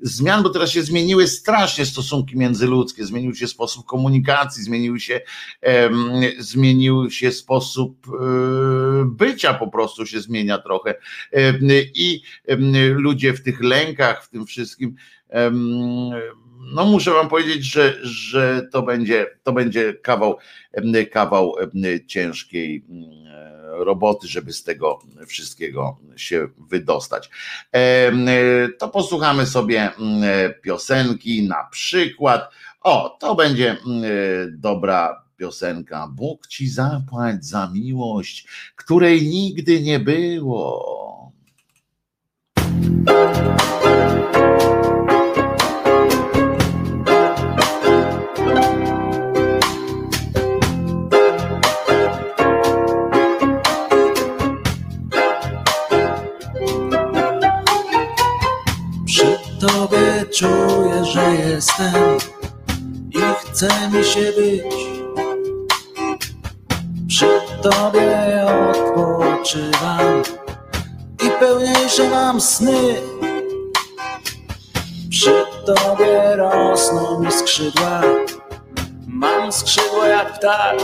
zmian, 0.00 0.42
bo 0.42 0.50
teraz 0.50 0.70
się 0.70 0.82
zmieniły 0.82 1.28
strasznie 1.28 1.86
stosunki 1.86 2.38
międzyludzkie, 2.38 3.04
zmienił 3.04 3.34
się 3.34 3.48
sposób 3.48 3.86
komunikacji, 3.86 4.62
zmienił 4.62 4.98
się, 4.98 5.20
zmienił 6.38 7.10
się 7.10 7.32
sposób 7.32 8.06
bycia 9.06 9.54
po 9.54 9.68
prostu 9.68 10.06
się 10.06 10.20
zmienia 10.20 10.58
trochę. 10.58 10.94
I 11.94 12.22
ludzie 12.94 13.32
w 13.32 13.42
tych 13.42 13.62
lękach, 13.62 14.24
w 14.24 14.28
tym 14.28 14.46
wszystkim 14.46 14.96
no 16.74 16.84
muszę 16.84 17.10
wam 17.10 17.28
powiedzieć, 17.28 17.64
że, 17.64 17.96
że 18.02 18.68
to 18.72 18.82
będzie, 18.82 19.26
to 19.42 19.52
będzie 19.52 19.94
kawał, 19.94 20.38
kawał 21.12 21.54
ciężkiej 22.06 22.84
roboty, 23.66 24.28
żeby 24.28 24.52
z 24.52 24.64
tego 24.64 24.98
wszystkiego 25.26 25.98
się 26.16 26.48
wydostać. 26.68 27.30
To 28.78 28.88
posłuchamy 28.88 29.46
sobie 29.46 29.90
piosenki, 30.62 31.48
na 31.48 31.64
przykład. 31.70 32.50
O, 32.80 33.16
to 33.20 33.34
będzie 33.34 33.76
dobra 34.50 35.22
piosenka. 35.36 36.08
Bóg 36.12 36.46
ci 36.46 36.68
zapłać 36.68 37.44
za 37.44 37.70
miłość, 37.74 38.46
której 38.76 39.22
nigdy 39.22 39.82
nie 39.82 40.00
było. 40.00 41.32
Że 61.16 61.34
jestem 61.34 62.18
i 63.10 63.18
chce 63.40 63.68
mi 63.90 64.04
się 64.04 64.20
być. 64.20 64.74
Przy 67.08 67.40
Tobie 67.62 68.46
odpoczywam 68.70 70.22
i 71.26 71.30
pełniejsze 71.40 72.10
mam 72.10 72.40
sny. 72.40 72.94
Przy 75.10 75.44
Tobie 75.66 76.36
rosną 76.36 77.20
mi 77.20 77.32
skrzydła, 77.32 78.00
mam 79.06 79.52
skrzydła 79.52 80.06
jak 80.06 80.38
ptak. 80.38 80.76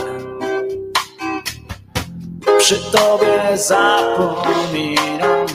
Przy 2.59 2.75
Tobie 2.91 3.57
zapominam 3.57 5.47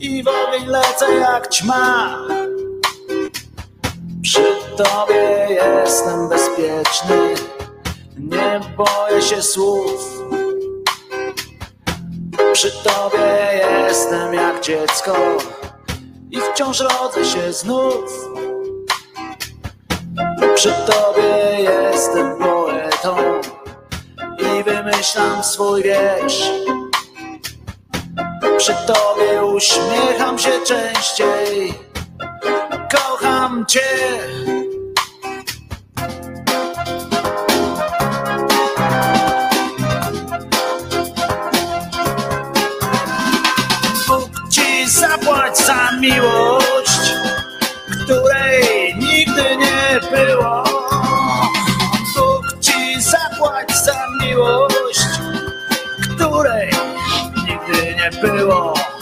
i 0.00 0.22
w 0.22 0.28
ogień 0.28 0.66
lecę 0.66 1.14
jak 1.14 1.48
ćma. 1.48 2.18
Przy 4.28 4.44
Tobie 4.76 5.46
jestem 5.50 6.28
bezpieczny, 6.28 7.34
nie 8.18 8.60
boję 8.76 9.22
się 9.22 9.42
słów. 9.42 10.22
Przy 12.52 12.70
Tobie 12.70 13.60
jestem 13.86 14.34
jak 14.34 14.60
dziecko 14.60 15.16
i 16.30 16.40
wciąż 16.40 16.80
rodzę 16.80 17.24
się 17.24 17.52
znów. 17.52 18.28
Przy 20.54 20.72
Tobie 20.72 21.62
jestem 21.62 22.38
poetą 22.38 23.16
i 24.38 24.64
wymyślam 24.64 25.44
swój 25.44 25.82
wiersz. 25.82 26.50
Przy 28.58 28.74
Tobie 28.86 29.44
uśmiecham 29.44 30.38
się 30.38 30.52
częściej 30.66 31.87
kocham 32.90 33.66
cię. 33.66 33.80
Bóg 44.08 44.30
ci 44.50 44.88
zapłać 44.90 45.58
za 45.58 45.90
miłość, 46.00 47.12
której 48.04 48.94
nigdy 48.96 49.56
nie 49.56 50.00
było. 50.10 50.64
Bóg 52.16 52.60
ci 52.60 53.02
zapłać 53.02 53.76
za 53.84 54.06
miłość, 54.22 55.00
której 56.16 56.70
nigdy 57.46 57.94
nie 57.96 58.10
było. 58.20 58.97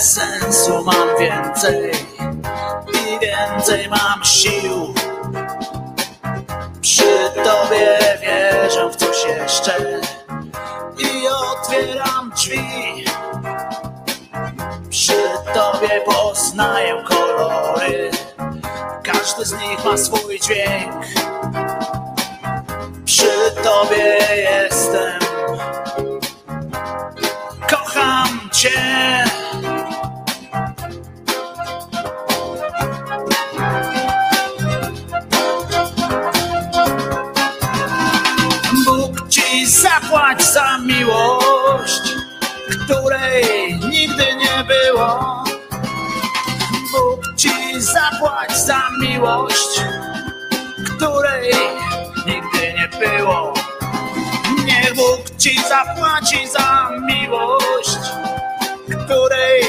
Sensu 0.00 0.84
mam 0.84 1.08
więcej 1.18 1.92
i 2.92 3.18
więcej 3.20 3.88
mam 3.88 4.24
sił. 4.24 4.94
Przy 6.80 7.30
Tobie 7.44 7.98
wierzę 8.20 8.90
w 8.90 8.96
coś 8.96 9.24
jeszcze 9.24 10.00
i 10.98 11.28
otwieram 11.28 12.32
drzwi. 12.36 13.04
Przy 14.90 15.22
Tobie 15.54 16.00
poznaję 16.06 17.04
kolory, 17.08 18.10
każdy 19.02 19.44
z 19.44 19.52
nich 19.52 19.84
ma 19.84 19.96
swój 19.96 20.40
dźwięk. 20.40 21.04
Przy 23.04 23.30
Tobie 23.64 24.18
jestem, 24.36 25.20
kocham 27.70 28.50
Cię. 28.52 29.29
Zapłać 48.40 48.58
za 48.58 48.82
miłość, 49.00 49.80
której 50.96 51.52
nigdy 52.26 52.74
nie 52.74 52.88
było. 52.98 53.54
Niech 54.64 54.94
Bóg 54.94 55.36
ci 55.38 55.60
zapłaci 55.68 56.48
za 56.48 56.90
miłość, 57.00 57.98
której 59.04 59.62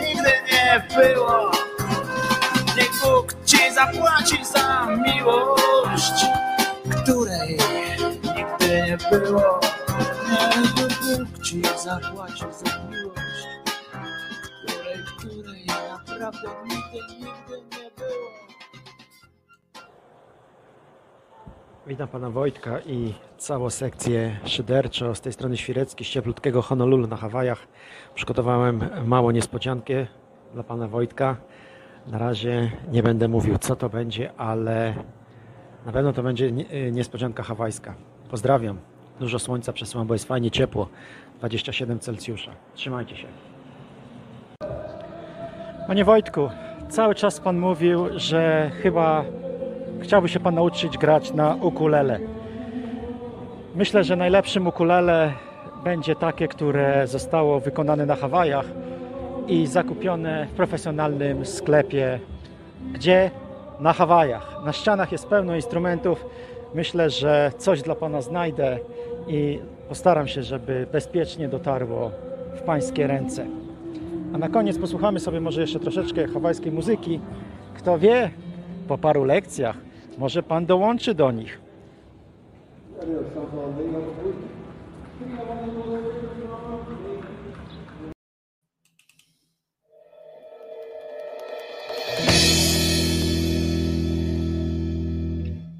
nigdy 0.00 0.32
nie 0.52 0.86
było. 0.96 1.50
Niech 2.76 3.00
Bóg 3.02 3.34
ci 3.44 3.58
zapłaci 3.74 4.44
za 4.44 4.86
miłość, 4.86 6.26
której 7.02 7.58
nigdy 8.36 8.82
nie 8.82 8.98
było. 9.10 9.60
Niech 10.30 10.74
Bóg 10.74 11.44
ci 11.44 11.62
zapłaci 11.84 12.44
za 12.52 12.78
miłość, 12.90 13.46
której, 14.66 15.04
której 15.18 15.66
naprawdę 16.18 16.48
nigdy, 16.64 17.14
nigdy 17.14 17.78
nie 17.78 17.87
Witam 21.88 22.08
pana 22.08 22.30
Wojtka 22.30 22.80
i 22.86 23.14
całą 23.38 23.70
sekcję 23.70 24.36
szyderczo 24.44 25.14
z 25.14 25.20
tej 25.20 25.32
strony 25.32 25.56
Świrecki, 25.56 26.04
z 26.04 26.08
cieplutkiego 26.08 26.62
Honolulu 26.62 27.06
na 27.06 27.16
Hawajach. 27.16 27.66
Przygotowałem 28.14 28.80
małą 29.04 29.30
niespodziankę 29.30 30.06
dla 30.54 30.62
pana 30.62 30.88
Wojtka. 30.88 31.36
Na 32.06 32.18
razie 32.18 32.70
nie 32.92 33.02
będę 33.02 33.28
mówił 33.28 33.58
co 33.58 33.76
to 33.76 33.88
będzie, 33.88 34.32
ale 34.36 34.94
na 35.86 35.92
pewno 35.92 36.12
to 36.12 36.22
będzie 36.22 36.52
nie- 36.52 36.92
niespodzianka 36.92 37.42
hawajska. 37.42 37.94
Pozdrawiam. 38.30 38.78
Dużo 39.20 39.38
słońca 39.38 39.72
przesyłam, 39.72 40.06
bo 40.06 40.14
jest 40.14 40.24
fajnie 40.28 40.50
ciepło. 40.50 40.88
27 41.38 41.98
Celsjusza. 41.98 42.50
Trzymajcie 42.74 43.16
się. 43.16 43.26
Panie 45.86 46.04
Wojtku, 46.04 46.50
cały 46.88 47.14
czas 47.14 47.40
Pan 47.40 47.58
mówił, 47.58 48.06
że 48.16 48.70
chyba 48.82 49.24
chciałby 50.00 50.28
się 50.28 50.40
Pan 50.40 50.54
nauczyć 50.54 50.98
grać 50.98 51.32
na 51.32 51.54
ukulele. 51.54 52.20
Myślę, 53.74 54.04
że 54.04 54.16
najlepszym 54.16 54.66
ukulele 54.66 55.32
będzie 55.84 56.16
takie, 56.16 56.48
które 56.48 57.06
zostało 57.06 57.60
wykonane 57.60 58.06
na 58.06 58.16
Hawajach 58.16 58.66
i 59.48 59.66
zakupione 59.66 60.46
w 60.46 60.50
profesjonalnym 60.50 61.46
sklepie. 61.46 62.20
Gdzie? 62.92 63.30
Na 63.80 63.92
Hawajach. 63.92 64.56
Na 64.64 64.72
ścianach 64.72 65.12
jest 65.12 65.26
pełno 65.26 65.56
instrumentów. 65.56 66.26
Myślę, 66.74 67.10
że 67.10 67.52
coś 67.58 67.82
dla 67.82 67.94
Pana 67.94 68.22
znajdę 68.22 68.78
i 69.28 69.58
postaram 69.88 70.28
się, 70.28 70.42
żeby 70.42 70.86
bezpiecznie 70.92 71.48
dotarło 71.48 72.10
w 72.56 72.62
Pańskie 72.62 73.06
ręce. 73.06 73.46
A 74.34 74.38
na 74.38 74.48
koniec 74.48 74.78
posłuchamy 74.78 75.20
sobie 75.20 75.40
może 75.40 75.60
jeszcze 75.60 75.80
troszeczkę 75.80 76.26
hawajskiej 76.26 76.72
muzyki. 76.72 77.20
Kto 77.74 77.98
wie, 77.98 78.30
po 78.88 78.98
paru 78.98 79.24
lekcjach 79.24 79.87
może 80.18 80.42
Pan 80.42 80.66
dołączy 80.66 81.14
do 81.14 81.32
nich. 81.32 81.60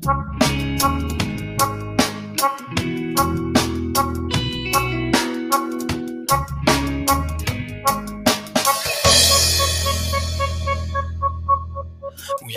Mój 0.07 0.38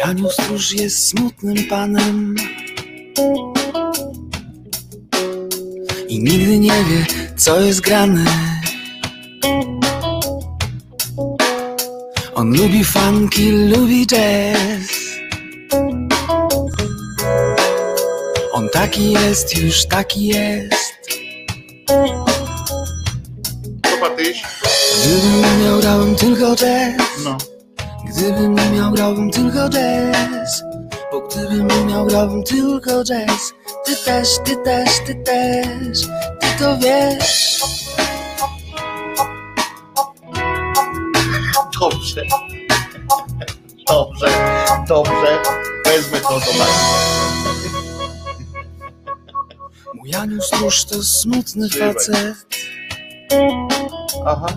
anioł 0.04 0.30
stróż 0.30 0.72
jest 0.72 1.08
smutnym 1.08 1.56
panem. 1.70 2.36
I 6.08 6.20
nigdy 6.20 6.60
nie 6.60 6.84
wie, 6.84 7.06
co 7.38 7.62
jest 7.62 7.82
grane. 7.82 8.26
On 12.36 12.58
lubi 12.58 12.86
funky, 12.86 13.52
lubi 13.52 14.08
jazz. 14.08 14.89
On 18.52 18.70
taki 18.70 19.12
jest, 19.12 19.58
już 19.58 19.86
taki 19.86 20.28
jest? 20.28 20.93
Gdybym 25.02 25.64
miał, 25.64 25.80
grałbym 25.80 26.16
tylko 26.16 26.56
jazz. 26.56 27.02
No. 27.24 27.51
Gdybym 28.22 28.55
nie 28.55 28.69
miał, 28.69 28.91
grałbym 28.91 29.32
tylko 29.32 29.69
jazz 29.69 30.63
Bo 31.11 31.22
gdybym 31.22 31.67
nie 31.67 31.86
miał, 31.86 32.05
grałbym 32.05 32.43
tylko 32.43 33.03
jazz 33.03 33.53
Ty 33.86 33.95
też, 33.95 34.28
ty 34.45 34.55
też, 34.55 34.89
ty 35.07 35.15
też 35.15 36.01
Ty 36.39 36.47
to 36.59 36.78
wiesz 36.78 37.59
Dobrze. 41.80 42.22
Dobrze, 43.88 44.28
dobrze. 44.88 45.41
Wezmę 45.86 46.19
to 46.19 46.30
do 46.30 46.59
nas. 46.59 46.69
Mój 49.93 50.15
anioł 50.15 50.41
stróż 50.41 50.86
to 50.86 51.03
smutny 51.03 51.69
facet 51.69 52.36
Aha. 54.26 54.47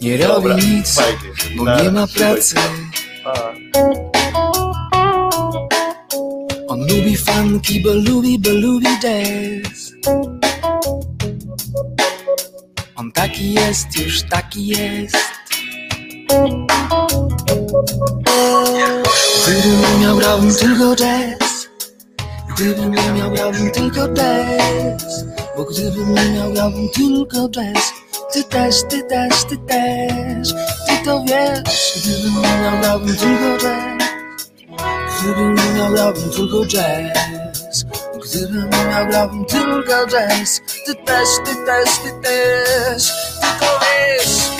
Nie 0.00 0.16
robi 0.16 0.54
nic, 0.54 0.94
fajnie. 0.94 1.56
bo 1.56 1.82
nie 1.82 1.90
ma 1.90 2.06
pracy. 2.06 2.54
On 6.68 6.80
lubi 6.80 7.16
funky, 7.16 7.80
bo 7.80 7.94
lubi, 7.94 8.38
bo 8.38 8.50
lubi 8.50 8.86
jazz. 9.02 9.92
On 12.96 13.12
taki 13.12 13.52
jest, 13.52 13.86
już 13.96 14.22
taki 14.22 14.66
jest. 14.66 15.16
Gdybym 19.46 20.00
miał, 20.00 20.16
grałbym 20.16 20.54
tylko 20.54 20.96
jazz. 20.96 21.68
Gdybym 22.54 22.94
nie 22.94 23.12
miał, 23.12 23.30
grałbym 23.30 23.70
tylko 23.70 24.08
jazz. 24.08 25.24
Bo 25.56 25.64
gdybym 25.64 26.14
nie 26.14 26.30
miał, 26.30 26.52
grałbym 26.52 26.88
tylko 26.88 27.48
jazz 27.48 28.07
Ty 28.32 28.44
też, 28.44 28.82
ty 28.88 29.02
też, 29.02 29.44
ty 29.44 29.56
też. 29.56 30.52
Ty 30.86 31.04
to 31.04 31.24
wiesz 31.28 31.92
Gdybym 31.96 32.42
miał, 32.62 32.80
grałbym 32.80 33.16
tylko 33.16 33.58
jazz. 33.58 34.08
Gdybym 35.20 35.54
miał, 35.76 35.92
grałbym 35.92 36.30
tylko 36.30 36.66
jazz. 36.66 37.84
Gdybym 38.24 38.70
miał, 38.70 39.06
grałbym 39.06 39.44
tylko 39.44 40.06
jazz. 40.06 40.60
Ty 40.86 40.94
też, 40.94 41.28
ty 41.44 41.54
też, 41.66 41.98
ty 41.98 42.12
też. 42.22 43.12
Ty 43.40 43.46
to 43.60 43.80
wiesz 43.80 44.58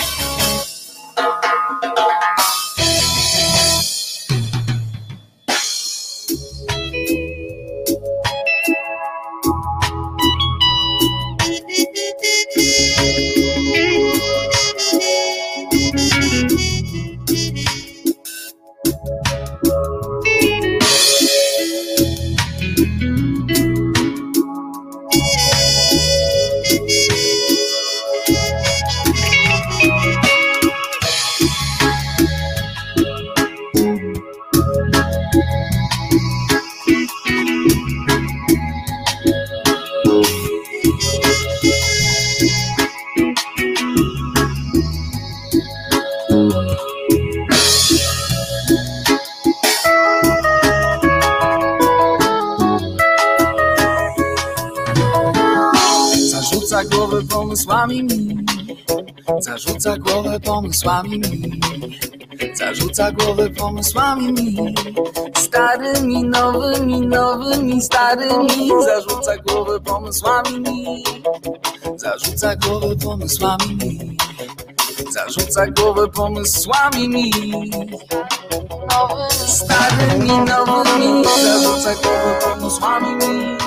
pomysłami. 57.49 58.03
Mi 58.03 58.45
Zarzuca 59.39 59.97
głowę 59.97 60.39
pomysłami. 60.39 61.19
Mi 61.19 62.55
Zarzuca 62.55 63.11
głowę 63.11 63.49
pomysłami. 63.49 64.33
Mi 64.33 64.75
Starymi, 65.37 66.23
nowymi, 66.23 67.01
nowymi, 67.01 67.81
starymi. 67.81 68.69
Zarzuca 68.85 69.37
głowę 69.37 69.79
pomysłami. 69.79 70.59
Mi 70.59 71.03
Zarzuca 71.95 72.55
głowę 72.55 72.95
pomysłami. 72.95 73.75
Mi 73.75 74.17
Zarzuca 75.13 75.67
głowę 75.67 76.07
pomysłami. 76.07 77.09
Mi 77.09 77.31
Starymi, 79.47 80.27
nowymi. 80.29 81.23
Zarzuca 81.43 81.93
głowę 81.93 82.39
pomysłami. 82.43 83.15
Mi 83.15 83.57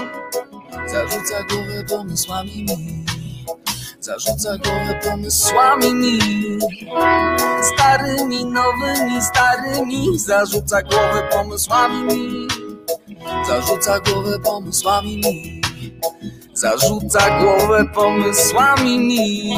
Zarzuca 0.91 1.43
głowę 1.51 1.85
pomysłami. 1.91 2.67
mi 2.69 3.02
Zarzuca 4.03 4.59
głowę 4.59 5.01
pomysłami 5.05 5.95
mi 5.95 6.19
Starymi, 7.63 8.45
nowymi, 8.45 9.23
starymi. 9.23 10.19
Zarzuca 10.19 10.83
głowę 10.83 11.29
pomysłami 11.33 12.03
mi 12.03 12.49
Zarzuca 13.47 14.01
głowę 14.01 14.39
pomysłami 14.39 15.17
mi 15.17 15.63
Zarzuca 16.55 17.41
głowę 17.41 17.85
pomysłami 17.95 18.99
mi 18.99 19.55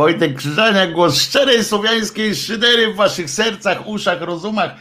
Wojtek 0.00 0.34
Krzyżania, 0.34 0.86
głos 0.86 1.20
szczerej 1.20 1.64
słowiańskiej 1.64 2.34
szydery 2.34 2.92
w 2.92 2.96
waszych 2.96 3.30
sercach, 3.30 3.86
uszach, 3.86 4.20
rozumach. 4.20 4.74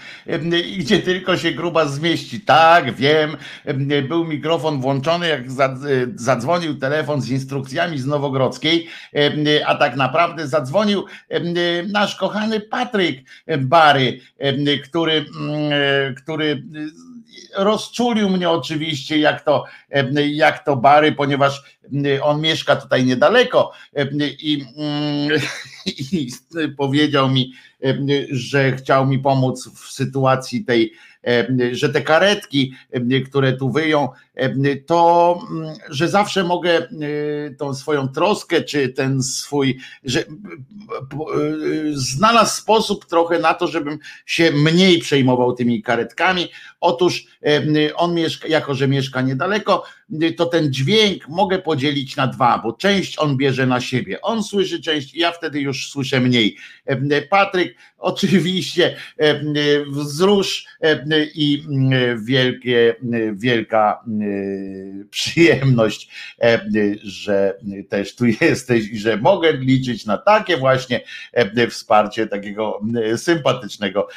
I 0.66 0.78
gdzie 0.78 1.00
tylko 1.00 1.38
się 1.38 1.52
gruba 1.52 1.86
zmieści. 1.86 2.42
Tak, 2.42 2.96
wiem, 2.96 3.38
em, 3.66 3.88
był 4.08 4.26
mikrofon 4.26 4.82
włączony, 4.82 5.28
jak 5.28 5.42
e, 5.42 5.46
zadzwonił 6.16 6.76
telefon 6.76 7.22
z 7.22 7.30
instrukcjami 7.30 8.00
z 8.00 8.06
Nowogrodzkiej, 8.06 8.88
a 9.66 9.76
tak 9.76 9.96
naprawdę 9.96 10.48
zadzwonił 10.48 11.06
nasz 11.88 12.16
kochany 12.16 12.60
Patryk 12.60 13.20
Bary, 13.58 14.20
który, 14.84 15.14
mm, 15.14 15.72
e, 15.72 16.14
który 16.14 16.64
rozczulił 17.56 18.30
mnie 18.30 18.50
oczywiście, 18.50 19.20
jak 19.20 19.42
to, 19.42 19.66
em, 19.90 20.16
jak 20.32 20.66
to 20.66 20.76
Bary, 20.76 21.12
ponieważ 21.12 21.64
em, 21.94 22.04
on 22.22 22.42
mieszka 22.42 22.76
tutaj 22.76 23.06
niedaleko 23.06 23.72
em, 23.94 24.10
i, 24.22 24.66
mm, 24.78 25.40
i 26.12 26.30
powiedział 26.78 27.30
mi, 27.30 27.54
że 28.32 28.72
chciał 28.72 29.08
mi 29.08 29.20
pomóc 29.20 29.70
w 29.76 29.92
sytuacji 29.92 30.66
tej, 30.66 30.94
że 31.72 31.90
te 31.90 32.02
karetki, 32.02 32.74
które 33.26 33.54
tu 33.54 33.72
wyją, 33.72 34.10
to 34.86 35.40
mm, 35.52 35.76
że 35.90 36.10
zawsze 36.10 36.44
mogę 36.44 36.78
e, 36.78 36.88
tą 37.58 37.74
swoją 37.74 38.08
troskę, 38.08 38.62
czy 38.62 38.90
ten 38.90 39.24
swój, 39.24 39.80
że 40.04 40.20
e, 40.20 40.26
znalazł 41.94 42.62
sposób 42.62 43.06
trochę 43.06 43.40
na 43.40 43.54
to, 43.54 43.68
żebym 43.68 44.00
się 44.26 44.52
mniej 44.52 45.00
przejmował 45.00 45.54
tymi 45.54 45.82
karetkami. 45.82 46.48
Otóż 46.82 47.26
on 47.96 48.14
mieszka, 48.14 48.48
jako 48.48 48.76
że 48.76 48.88
mieszka 48.88 49.22
niedaleko, 49.22 49.84
to 50.38 50.46
ten 50.46 50.74
dźwięk 50.74 51.28
mogę 51.28 51.60
podzielić 51.60 52.16
na 52.16 52.28
dwa, 52.28 52.60
bo 52.64 52.74
część 52.74 53.20
on 53.20 53.38
bierze 53.38 53.68
na 53.68 53.82
siebie. 53.82 54.22
On 54.22 54.44
słyszy 54.44 54.82
część, 54.82 55.16
ja 55.16 55.32
wtedy 55.32 55.60
już 55.60 55.90
słyszę 55.90 56.20
mniej. 56.20 56.58
Patryk, 57.30 57.76
oczywiście 57.98 58.96
wzrusz 59.88 60.66
i 61.36 61.64
mm, 61.68 62.26
wielkie, 62.26 62.96
wielka 63.34 64.04
przyjemność, 65.10 66.10
em, 66.40 66.62
że 67.04 67.58
też 67.90 68.16
tu 68.16 68.26
jesteś 68.42 68.88
i 68.88 68.98
że 68.98 69.18
mogę 69.18 69.54
liczyć 69.54 70.06
na 70.06 70.18
takie 70.18 70.58
właśnie 70.58 71.02
em, 71.34 71.70
wsparcie 71.70 72.28
takiego 72.28 72.80
mm, 72.84 73.18
sympatycznego 73.18 74.08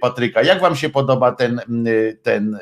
Patryka. 0.00 0.42
Jak 0.42 0.60
wam 0.60 0.76
się 0.76 0.88
podoba 0.88 1.32
ten, 1.32 1.60
ten 2.22 2.58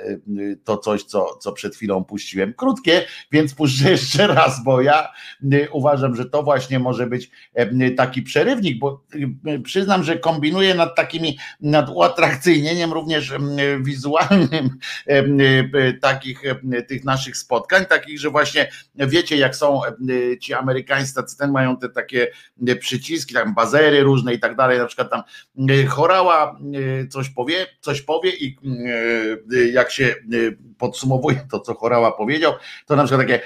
to 0.65 0.79
coś, 0.79 1.03
co, 1.03 1.37
co 1.41 1.53
przed 1.53 1.77
chwilą 1.77 2.05
puściłem? 2.05 2.55
Krótkie, 2.55 3.05
więc 3.33 3.55
puszczę 3.55 3.91
jeszcze 3.91 4.27
raz, 4.27 4.65
bo 4.65 4.81
ja 4.81 5.13
y, 5.53 5.69
uważam, 5.73 6.17
że 6.17 6.25
to 6.25 6.43
właśnie 6.43 6.79
może 6.79 7.07
być 7.07 7.31
y, 7.59 7.91
taki 7.91 8.23
przerywnik, 8.23 8.79
bo 8.79 9.05
y, 9.47 9.61
przyznam, 9.61 10.05
że 10.05 10.19
kombinuję 10.19 10.75
nad 10.75 10.95
takimi, 10.95 11.39
nad 11.61 11.91
uatrakcyjnieniem 11.91 12.93
również 12.93 13.31
y, 13.31 13.39
wizualnym 13.83 14.79
y, 15.11 15.13
y, 15.75 15.99
takich 16.03 16.45
y, 16.45 16.83
tych 16.87 17.05
naszych 17.05 17.37
spotkań, 17.37 17.87
takich, 17.87 18.21
że 18.21 18.31
właśnie 18.31 18.71
wiecie, 18.95 19.37
jak 19.37 19.57
są 19.57 19.81
y, 20.11 20.39
ci 20.41 20.55
amerykańscy, 20.55 21.37
ten 21.39 21.51
mają 21.51 21.77
te 21.77 21.89
takie 21.89 22.29
y, 22.69 22.77
przyciski, 22.77 23.35
tam 23.35 23.55
bazery 23.55 24.03
różne 24.03 24.35
i 24.35 24.41
tak 24.41 24.57
dalej, 24.57 24.79
na 24.79 24.87
przykład 24.87 25.11
tam 25.11 25.23
chorała 25.89 26.59
y, 27.03 27.09
coś 27.09 27.31
powie, 27.31 27.67
coś 27.81 28.03
powie 28.03 28.31
i 28.31 28.57
jak 29.73 29.91
się 29.91 30.15
podsumowuje 30.79 31.47
to, 31.51 31.61
co 31.61 31.75
chorała 31.75 32.13
powiedział, 32.13 32.53
to 32.87 32.97
na 32.97 33.05
przykład 33.05 33.27
takie 33.27 33.41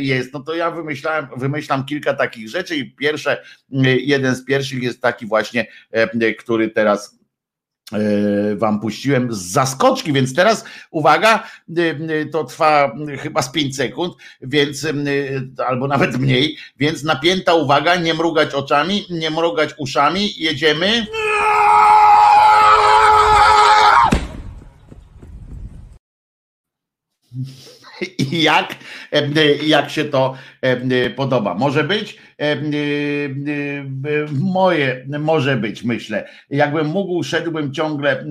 jest, 0.00 0.32
no 0.32 0.40
to 0.40 0.54
ja 0.54 0.70
wymyślałem, 0.70 1.26
wymyślam 1.36 1.84
kilka 1.84 2.14
takich 2.14 2.48
rzeczy 2.48 2.76
i 2.76 2.94
pierwsze, 2.94 3.42
jeden 4.00 4.34
z 4.34 4.44
pierwszych 4.44 4.82
jest 4.82 5.02
taki 5.02 5.26
właśnie, 5.26 5.66
e, 5.90 6.34
który 6.34 6.70
teraz 6.70 7.18
e, 7.18 7.21
wam 8.56 8.80
puściłem 8.80 9.34
z 9.34 9.38
zaskoczki, 9.38 10.12
więc 10.12 10.34
teraz 10.34 10.64
uwaga, 10.90 11.44
e, 11.76 12.26
to 12.26 12.44
trwa 12.44 12.96
chyba 13.18 13.42
z 13.42 13.52
5 13.52 13.76
sekund, 13.76 14.14
więc 14.40 14.84
e, 14.84 14.90
albo 15.66 15.88
nawet 15.88 16.18
mniej, 16.18 16.56
więc 16.76 17.04
napięta 17.04 17.54
uwaga, 17.54 17.96
nie 17.96 18.14
mrugać 18.14 18.54
oczami, 18.54 19.06
nie 19.10 19.30
mrugać 19.30 19.70
uszami, 19.78 20.30
jedziemy. 20.36 21.06
I 28.18 28.42
jak, 28.42 28.74
jak 29.64 29.90
się 29.90 30.04
to 30.04 30.34
podoba? 31.16 31.54
Może 31.54 31.84
być? 31.84 32.18
Moje, 34.40 35.06
może 35.18 35.56
być, 35.56 35.82
myślę. 35.82 36.28
Jakbym 36.50 36.86
mógł, 36.86 37.22
szedłbym 37.22 37.72
ciągle 37.74 38.24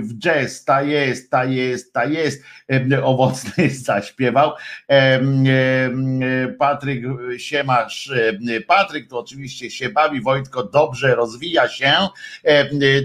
w 0.00 0.18
jazz. 0.18 0.64
Ta 0.64 0.82
jest, 0.82 1.30
ta 1.30 1.44
jest, 1.44 1.92
ta 1.92 2.04
jest. 2.04 2.44
Owocny 3.02 3.70
zaśpiewał. 3.86 4.52
Patryk, 6.58 7.04
siemasz. 7.36 8.10
em, 8.10 8.38
Patryk 8.66 9.08
to 9.08 9.18
oczywiście 9.18 9.70
się 9.70 9.88
bawi. 9.88 10.20
Wojtko 10.20 10.64
dobrze 10.64 11.14
rozwija 11.14 11.68
się. 11.68 11.92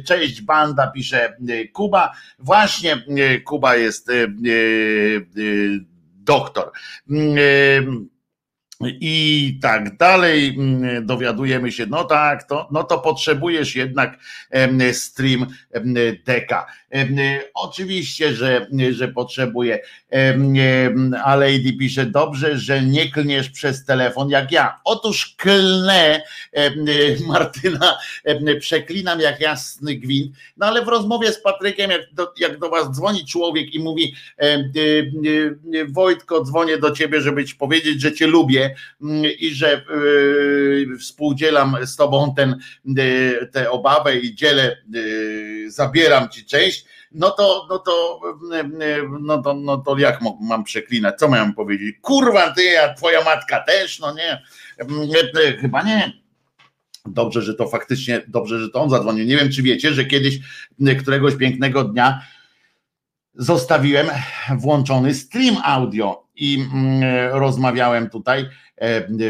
Cześć, 0.07 0.41
banda, 0.41 0.87
pisze 0.87 1.37
Kuba. 1.73 2.11
Właśnie 2.39 3.03
Kuba 3.45 3.75
jest 3.75 4.11
doktor. 6.25 6.71
I 8.83 9.59
tak 9.61 9.97
dalej, 9.97 10.55
mm, 10.57 11.05
dowiadujemy 11.05 11.71
się, 11.71 11.85
no 11.85 12.03
tak, 12.03 12.43
to, 12.43 12.67
no 12.71 12.83
to 12.83 12.99
potrzebujesz 12.99 13.75
jednak 13.75 14.17
stream 14.93 15.45
deka. 16.25 16.65
Em, 16.95 17.17
Oczywiście, 17.53 18.33
że, 18.33 18.67
że 18.91 19.13
em, 20.09 21.15
a 21.23 21.35
Lady 21.35 21.73
pisze, 21.79 22.05
dobrze, 22.05 22.57
że 22.57 22.81
nie 22.81 23.11
klniesz 23.11 23.49
przez 23.49 23.85
telefon 23.85 24.29
jak 24.29 24.51
ja. 24.51 24.79
Otóż 24.83 25.35
klnę 25.37 26.21
em, 26.51 26.85
Martyna, 27.27 27.97
przeklinam 28.59 29.19
jak 29.19 29.41
jasny 29.41 29.95
gwint, 29.95 30.35
no 30.57 30.65
ale 30.65 30.85
w 30.85 30.87
rozmowie 30.87 31.31
z 31.31 31.41
Patrykiem, 31.41 31.91
jak 31.91 32.13
do, 32.13 32.33
jak 32.39 32.59
do 32.59 32.69
was 32.69 32.91
dzwoni 32.91 33.25
człowiek 33.25 33.73
i 33.73 33.79
mówi, 33.79 34.15
y, 34.43 35.85
Wojtko, 35.89 36.43
dzwonię 36.43 36.77
do 36.77 36.91
ciebie, 36.91 37.21
żeby 37.21 37.45
ci 37.45 37.55
powiedzieć, 37.55 38.01
że 38.01 38.13
cię 38.13 38.27
lubię 38.27 38.75
mm, 39.01 39.23
i 39.39 39.49
że 39.49 39.85
współdzielam 40.99 41.77
z 41.85 41.95
tobą 41.95 42.33
ten, 42.35 42.59
tę 43.51 43.71
obawę 43.71 44.19
i 44.19 44.35
dzielę, 44.35 44.77
zabieram 45.67 46.29
ci 46.29 46.45
część, 46.45 46.84
no 47.15 47.31
to, 47.31 47.67
no 47.69 47.79
to, 47.79 48.19
no 49.21 49.41
to, 49.41 49.53
no 49.53 49.77
to 49.77 49.97
jak 49.97 50.19
mam 50.41 50.63
przeklinać? 50.63 51.15
Co 51.19 51.29
miałem 51.29 51.53
powiedzieć? 51.53 51.95
Kurwa 52.01 52.51
ty, 52.51 52.79
a 52.81 52.93
twoja 52.93 53.23
matka 53.23 53.59
też, 53.59 53.99
no 53.99 54.13
nie, 54.13 54.41
chyba 55.61 55.83
nie. 55.83 56.13
Dobrze, 57.05 57.41
że 57.41 57.53
to 57.53 57.67
faktycznie, 57.67 58.21
dobrze, 58.27 58.59
że 58.59 58.69
to 58.69 58.81
on 58.81 58.89
zadzwonił. 58.89 59.25
Nie 59.25 59.37
wiem, 59.37 59.51
czy 59.51 59.61
wiecie, 59.61 59.93
że 59.93 60.05
kiedyś, 60.05 60.39
któregoś 61.01 61.35
pięknego 61.35 61.83
dnia 61.83 62.21
zostawiłem 63.33 64.07
włączony 64.57 65.13
stream 65.13 65.55
audio 65.63 66.27
i 66.35 66.65
rozmawiałem 67.31 68.09
tutaj 68.09 68.45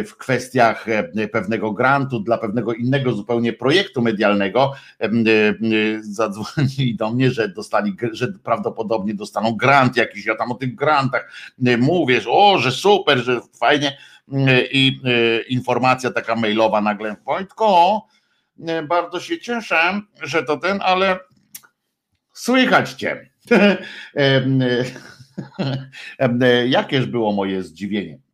w 0.08 0.16
kwestiach 0.18 0.90
e, 0.90 1.28
pewnego 1.28 1.72
grantu 1.72 2.20
dla 2.20 2.38
pewnego 2.38 2.74
innego 2.74 3.12
zupełnie 3.12 3.54
projektu 3.54 4.02
medialnego 4.02 4.74
e, 5.00 5.10
zadzwonili 6.02 6.96
do 6.96 7.12
mnie, 7.12 7.32
że 7.32 7.50
dostali, 7.50 7.98
że 8.12 8.28
prawdopodobnie 8.44 9.14
dostaną 9.14 9.56
grant 9.56 9.98
jakiś, 9.98 10.26
ja 10.26 10.36
tam 10.36 10.52
o 10.52 10.56
tych 10.56 10.76
grantach 10.76 11.32
mówię, 11.78 12.22
że 12.22 12.30
o, 12.30 12.58
że 12.58 12.72
super, 12.72 13.18
że 13.18 13.42
fajnie 13.60 13.98
i 14.72 15.02
informacja 15.50 16.12
taka 16.12 16.36
mailowa 16.36 16.82
nagle, 16.82 17.16
Wojtko, 17.26 18.02
bardzo 18.88 19.20
się 19.20 19.40
cieszę, 19.40 20.02
że 20.22 20.44
to 20.44 20.58
ten, 20.58 20.80
ale 20.82 21.20
słychać 22.34 22.94
cię. 22.94 23.30
Jakież 26.68 27.06
było 27.06 27.32
moje 27.32 27.64
zdziwienie. 27.64 28.25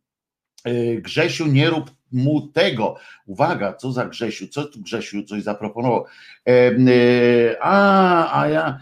E, 0.64 0.96
Grzesiu, 0.96 1.46
nie 1.46 1.70
rób 1.70 1.90
mu 2.12 2.48
tego. 2.48 2.96
Uwaga, 3.26 3.72
co 3.72 3.92
za 3.92 4.06
Grzesiu, 4.06 4.48
co 4.48 4.64
tu 4.64 4.80
Grzesiu 4.80 5.22
coś 5.22 5.42
zaproponował. 5.42 6.04
E, 6.46 6.50
e, 6.50 7.56
a, 7.60 8.40
a 8.40 8.48
ja, 8.48 8.78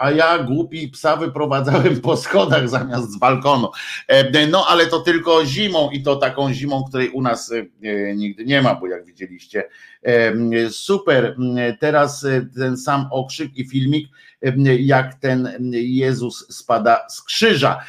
a 0.00 0.10
ja 0.10 0.38
głupi 0.38 0.88
psa 0.88 1.16
wyprowadzałem 1.16 2.00
po 2.00 2.16
schodach 2.16 2.68
zamiast 2.68 3.12
z 3.12 3.18
balkonu. 3.18 3.68
No 4.50 4.66
ale 4.68 4.86
to 4.86 5.00
tylko 5.00 5.46
zimą 5.46 5.90
i 5.90 6.02
to 6.02 6.16
taką 6.16 6.52
zimą, 6.52 6.84
której 6.84 7.08
u 7.08 7.22
nas 7.22 7.52
nigdy 8.16 8.44
nie 8.44 8.62
ma, 8.62 8.74
bo 8.74 8.86
jak 8.86 9.04
widzieliście, 9.04 9.64
super. 10.70 11.36
Teraz 11.80 12.26
ten 12.56 12.76
sam 12.76 13.06
okrzyk 13.10 13.56
i 13.56 13.68
filmik 13.68 14.08
jak 14.78 15.14
ten 15.14 15.48
Jezus 15.72 16.46
spada 16.56 17.00
z 17.08 17.22
krzyża. 17.22 17.80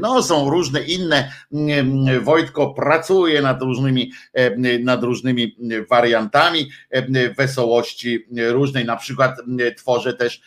No, 0.00 0.22
są 0.22 0.50
różne 0.50 0.82
inne. 0.82 1.32
Wojtko 2.22 2.74
pracuje 2.74 3.42
nad 3.42 3.62
różnymi, 3.62 4.12
nad 4.80 5.02
różnymi 5.02 5.56
wariantami 5.90 6.70
wesołości 7.38 8.26
różnej. 8.50 8.84
Na 8.84 8.96
przykład 8.96 9.36
tworzę 9.76 10.14
też 10.14 10.42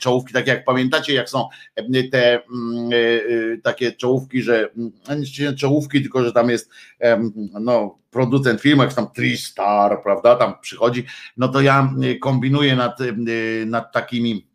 czołówki, 0.00 0.32
tak 0.32 0.46
jak 0.46 0.64
pamiętacie, 0.64 1.14
jak 1.14 1.30
są 1.30 1.48
te 2.12 2.40
takie 3.62 3.92
czołówki, 3.92 4.42
że 4.42 4.68
nie 5.40 5.52
czołówki, 5.52 6.02
tylko 6.02 6.24
że 6.24 6.32
tam 6.32 6.50
jest 6.50 6.70
no 7.60 7.98
producent 8.16 8.60
filmu, 8.60 8.82
jak 8.82 8.94
tam 8.94 9.10
Tristar, 9.10 10.02
prawda, 10.02 10.36
tam 10.36 10.54
przychodzi, 10.60 11.04
no 11.36 11.48
to 11.48 11.60
ja 11.60 11.92
y, 12.04 12.18
kombinuję 12.18 12.76
nad, 12.76 13.00
y, 13.00 13.14
nad 13.66 13.92
takimi 13.92 14.46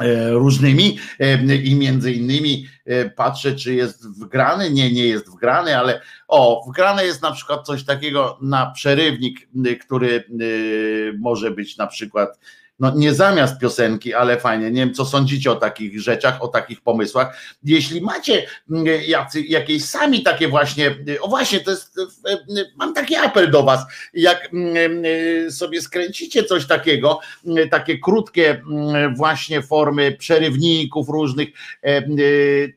e, 0.00 0.30
różnymi 0.30 0.98
e, 1.20 1.56
i 1.56 1.74
między 1.74 2.12
innymi 2.12 2.66
e, 2.86 3.10
patrzę, 3.10 3.54
czy 3.54 3.74
jest 3.74 4.18
wgrany, 4.18 4.70
nie, 4.70 4.92
nie 4.92 5.06
jest 5.06 5.30
wgrany, 5.30 5.78
ale 5.78 6.00
o, 6.28 6.64
wgrane 6.68 7.04
jest 7.04 7.22
na 7.22 7.32
przykład 7.32 7.66
coś 7.66 7.84
takiego 7.84 8.38
na 8.42 8.70
przerywnik, 8.70 9.48
który 9.84 10.24
może 11.18 11.50
być 11.50 11.76
na 11.76 11.86
przykład 11.86 12.38
no 12.78 12.92
nie 12.96 13.14
zamiast 13.14 13.58
piosenki, 13.60 14.14
ale 14.14 14.40
fajnie. 14.40 14.70
Nie 14.70 14.80
wiem, 14.80 14.94
co 14.94 15.04
sądzicie 15.04 15.52
o 15.52 15.56
takich 15.56 16.00
rzeczach, 16.00 16.42
o 16.42 16.48
takich 16.48 16.80
pomysłach. 16.80 17.38
Jeśli 17.64 18.00
macie 18.00 18.46
mm, 18.70 18.86
jacy, 19.06 19.40
jakieś 19.40 19.84
sami 19.84 20.22
takie 20.22 20.48
właśnie, 20.48 20.96
o 21.20 21.28
właśnie, 21.28 21.60
to 21.60 21.70
jest, 21.70 21.96
mam 22.76 22.94
taki 22.94 23.16
apel 23.16 23.50
do 23.50 23.62
Was, 23.62 23.80
jak 24.14 24.48
mm, 24.52 25.04
sobie 25.52 25.82
skręcicie 25.82 26.44
coś 26.44 26.66
takiego, 26.66 27.20
mm, 27.46 27.68
takie 27.68 27.98
krótkie 27.98 28.62
właśnie 29.16 29.62
formy 29.62 30.12
przerywników 30.12 31.08
różnych, 31.08 31.48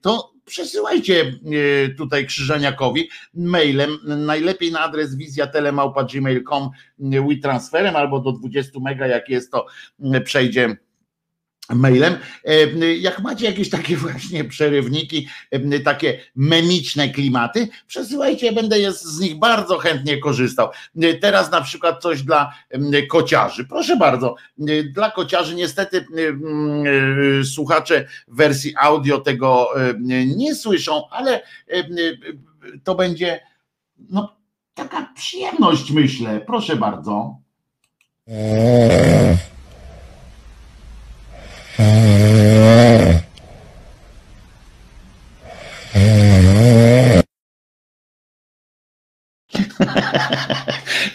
to 0.01 0.34
przesyłajcie 0.45 1.21
e, 1.21 1.89
tutaj 1.89 2.25
Krzyżaniakowi 2.25 3.09
mailem, 3.33 3.97
najlepiej 4.03 4.71
na 4.71 4.79
adres 4.79 5.15
wizjatelemałpa.gmail.com 5.15 6.69
e, 7.13 7.27
WeTransferem 7.27 7.95
albo 7.95 8.19
do 8.19 8.31
20 8.31 8.79
mega, 8.79 9.07
jak 9.07 9.29
jest 9.29 9.51
to 9.51 9.65
e, 10.13 10.21
przejdzie 10.21 10.77
mailem. 11.70 12.18
Jak 12.99 13.20
macie 13.20 13.45
jakieś 13.45 13.70
takie 13.70 13.97
właśnie 14.05 14.43
przerywniki, 14.43 15.28
takie 15.84 16.20
memiczne 16.36 17.09
klimaty, 17.09 17.68
przesyłajcie, 17.88 18.51
będę 18.51 18.93
z 18.93 19.20
nich 19.20 19.39
bardzo 19.39 19.78
chętnie 19.78 20.18
korzystał. 20.18 20.70
Teraz 21.22 21.51
na 21.51 21.61
przykład 21.61 22.01
coś 22.01 22.24
dla 22.24 22.53
kociarzy. 23.09 23.66
Proszę 23.66 23.97
bardzo, 23.97 24.36
dla 24.93 25.11
kociarzy 25.11 25.55
niestety 25.55 26.05
słuchacze 27.53 28.07
wersji 28.28 28.74
audio 28.80 29.20
tego 29.20 29.70
nie 30.36 30.55
słyszą, 30.55 31.09
ale 31.09 31.41
to 32.84 32.95
będzie 32.95 33.39
no, 34.09 34.36
taka 34.74 35.13
przyjemność, 35.16 35.91
myślę. 35.91 36.41
Proszę 36.41 36.76
bardzo. 36.76 37.38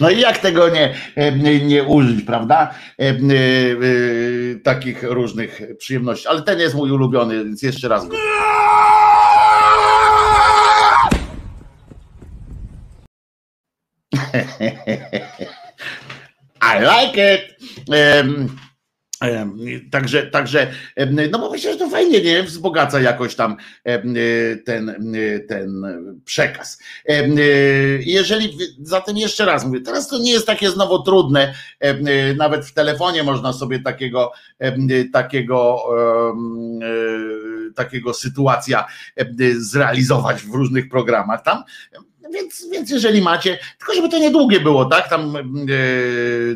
No 0.00 0.10
i 0.10 0.20
jak 0.20 0.38
tego 0.38 0.68
nie, 0.68 0.94
nie 1.60 1.84
użyć, 1.84 2.22
prawda? 2.24 2.74
E, 2.98 3.08
e, 3.08 3.14
takich 4.62 5.02
różnych 5.02 5.62
przyjemności. 5.78 6.28
Ale 6.28 6.42
ten 6.42 6.58
jest 6.58 6.74
mój 6.74 6.90
ulubiony, 6.90 7.44
więc 7.44 7.62
jeszcze 7.62 7.88
raz 7.88 8.08
go. 8.08 8.16
I 16.62 16.80
like 16.80 17.34
it. 17.34 17.56
Także, 19.90 20.22
także, 20.22 20.70
no 21.30 21.38
bo 21.38 21.50
myślę, 21.50 21.72
że 21.72 21.78
to 21.78 21.90
fajnie, 21.90 22.20
nie? 22.20 22.42
Wzbogaca 22.42 23.00
jakoś 23.00 23.34
tam 23.34 23.56
ten, 24.64 25.14
ten 25.48 25.82
przekaz. 26.24 26.82
Jeżeli, 28.00 28.58
zatem 28.82 29.16
jeszcze 29.16 29.44
raz 29.44 29.66
mówię, 29.66 29.80
teraz 29.80 30.08
to 30.08 30.18
nie 30.18 30.32
jest 30.32 30.46
takie 30.46 30.70
znowu 30.70 31.02
trudne, 31.02 31.54
nawet 32.36 32.66
w 32.66 32.72
telefonie 32.72 33.22
można 33.22 33.52
sobie 33.52 33.78
takiego, 33.78 34.32
takiego, 35.12 35.82
takiego 37.74 38.14
sytuacja 38.14 38.86
zrealizować 39.56 40.42
w 40.42 40.54
różnych 40.54 40.88
programach 40.88 41.42
tam 41.42 41.62
więc, 42.32 42.66
więc 42.72 42.90
jeżeli 42.90 43.22
macie, 43.22 43.58
tylko 43.78 43.94
żeby 43.94 44.08
to 44.08 44.18
niedługie 44.18 44.60
było, 44.60 44.84
tak? 44.84 45.10
Tam 45.10 45.36
e, 45.36 45.40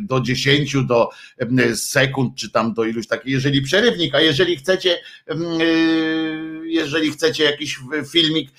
do 0.00 0.20
10, 0.20 0.76
do 0.86 1.10
e, 1.38 1.76
sekund, 1.76 2.34
czy 2.36 2.50
tam 2.50 2.74
do 2.74 2.84
iluś 2.84 3.06
takich, 3.06 3.32
jeżeli 3.32 3.62
przerywnik, 3.62 4.14
a 4.14 4.20
jeżeli 4.20 4.56
chcecie, 4.56 4.98
e, 5.28 5.34
jeżeli 6.64 7.10
chcecie 7.10 7.44
jakiś 7.44 7.78
filmik, 8.12 8.50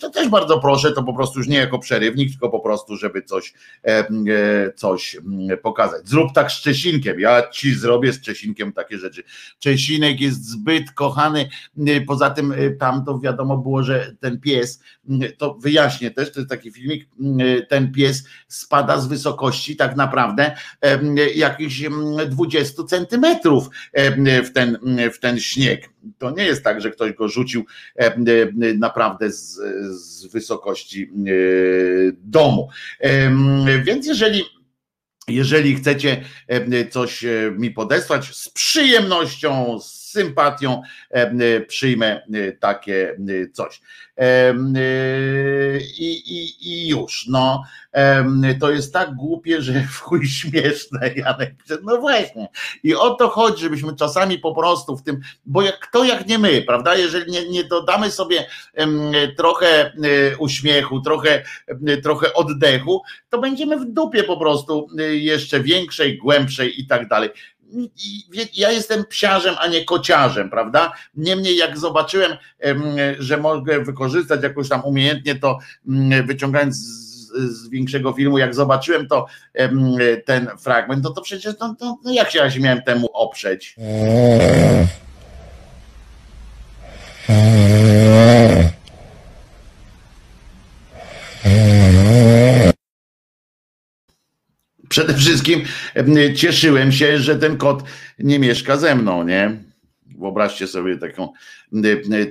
to, 0.00 0.10
też 0.10 0.28
bardzo 0.28 0.60
proszę, 0.60 0.92
to 0.92 1.02
po 1.02 1.14
prostu 1.14 1.38
już 1.38 1.48
nie 1.48 1.56
jako 1.56 1.78
przerywnik, 1.78 2.30
tylko 2.30 2.48
po 2.48 2.60
prostu, 2.60 2.96
żeby 2.96 3.22
coś, 3.22 3.54
coś 4.76 5.16
pokazać. 5.62 6.08
Zrób 6.08 6.32
tak 6.32 6.52
z 6.52 6.60
Czesinkiem. 6.60 7.20
Ja 7.20 7.50
ci 7.50 7.74
zrobię 7.74 8.12
z 8.12 8.20
Czesinkiem 8.20 8.72
takie 8.72 8.98
rzeczy. 8.98 9.22
Czesinek 9.58 10.20
jest 10.20 10.44
zbyt 10.50 10.90
kochany, 10.90 11.48
poza 12.06 12.30
tym 12.30 12.54
tam 12.78 13.04
to 13.04 13.18
wiadomo 13.18 13.58
było, 13.58 13.82
że 13.82 14.16
ten 14.20 14.40
pies, 14.40 14.80
to 15.38 15.54
wyjaśnię 15.54 16.10
też, 16.10 16.23
to 16.32 16.40
jest 16.40 16.50
taki 16.50 16.72
filmik, 16.72 17.08
ten 17.68 17.92
pies 17.92 18.24
spada 18.48 18.98
z 18.98 19.06
wysokości 19.06 19.76
tak 19.76 19.96
naprawdę 19.96 20.56
jakichś 21.34 21.82
20 22.30 22.84
centymetrów 22.84 23.68
w 24.44 24.50
ten, 24.54 24.78
w 25.14 25.18
ten 25.18 25.40
śnieg. 25.40 25.90
To 26.18 26.30
nie 26.30 26.44
jest 26.44 26.64
tak, 26.64 26.80
że 26.80 26.90
ktoś 26.90 27.12
go 27.12 27.28
rzucił 27.28 27.66
naprawdę 28.78 29.32
z, 29.32 29.60
z 29.90 30.26
wysokości 30.26 31.10
domu. 32.22 32.68
Więc 33.84 34.06
jeżeli 34.06 34.42
jeżeli 35.28 35.76
chcecie 35.76 36.24
coś 36.90 37.24
mi 37.58 37.70
podesłać, 37.70 38.36
z 38.36 38.48
przyjemnością, 38.48 39.80
z 39.80 40.03
sympatią 40.14 40.82
e, 41.10 41.60
przyjmę 41.60 42.22
takie 42.60 43.16
coś. 43.52 43.80
I, 45.98 46.22
i, 46.26 46.68
I 46.72 46.88
już, 46.88 47.26
no 47.28 47.62
to 48.60 48.70
jest 48.70 48.92
tak 48.92 49.14
głupie, 49.14 49.62
że 49.62 49.72
w 49.72 50.00
chuj 50.00 50.26
śmieszne, 50.26 51.10
Janek. 51.16 51.54
No 51.82 52.00
właśnie. 52.00 52.48
I 52.82 52.94
o 52.94 53.10
to 53.10 53.28
chodzi, 53.28 53.62
żebyśmy 53.62 53.96
czasami 53.96 54.38
po 54.38 54.54
prostu 54.54 54.96
w 54.96 55.02
tym, 55.02 55.20
bo 55.46 55.62
jak 55.62 55.80
kto 55.80 56.04
jak 56.04 56.26
nie 56.26 56.38
my, 56.38 56.62
prawda? 56.62 56.94
Jeżeli 56.94 57.32
nie, 57.32 57.48
nie 57.48 57.64
dodamy 57.64 58.10
sobie 58.10 58.46
trochę 59.36 59.92
uśmiechu, 60.38 61.00
trochę, 61.00 61.42
trochę 62.02 62.34
oddechu, 62.34 63.02
to 63.30 63.38
będziemy 63.38 63.76
w 63.76 63.84
dupie 63.84 64.24
po 64.24 64.36
prostu 64.36 64.88
jeszcze 65.10 65.60
większej, 65.60 66.18
głębszej 66.18 66.80
i 66.80 66.86
tak 66.86 67.08
dalej 67.08 67.30
ja 68.54 68.70
jestem 68.70 69.04
psiarzem, 69.04 69.54
a 69.58 69.66
nie 69.66 69.84
kociarzem, 69.84 70.50
prawda? 70.50 70.92
Niemniej 71.14 71.56
jak 71.56 71.78
zobaczyłem, 71.78 72.32
że 73.18 73.36
mogę 73.36 73.84
wykorzystać 73.84 74.42
jakoś 74.42 74.68
tam 74.68 74.84
umiejętnie 74.84 75.34
to 75.34 75.58
wyciągając 76.24 76.76
z 77.34 77.68
większego 77.68 78.12
filmu, 78.12 78.38
jak 78.38 78.54
zobaczyłem 78.54 79.08
to 79.08 79.26
ten 80.24 80.48
fragment, 80.58 81.04
no 81.04 81.10
to 81.10 81.22
przecież 81.22 81.54
no, 81.60 81.76
to, 81.78 81.98
no 82.04 82.12
jak 82.12 82.30
się 82.30 82.38
ja 82.38 82.50
się 82.50 82.60
miałem 82.60 82.82
temu 82.82 83.08
oprzeć? 83.12 83.76
Przede 94.94 95.14
wszystkim 95.14 95.62
cieszyłem 96.34 96.92
się, 96.92 97.18
że 97.18 97.36
ten 97.36 97.56
kot 97.56 97.82
nie 98.18 98.38
mieszka 98.38 98.76
ze 98.76 98.94
mną, 98.94 99.24
nie? 99.24 99.56
Wyobraźcie 100.18 100.66
sobie 100.66 100.98
taką, 100.98 101.32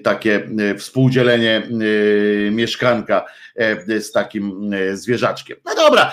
takie 0.03 0.49
współdzielenie 0.77 1.67
mieszkanka 2.51 3.25
z 3.99 4.11
takim 4.11 4.71
zwierzaczkiem. 4.93 5.57
No 5.65 5.75
dobra, 5.75 6.11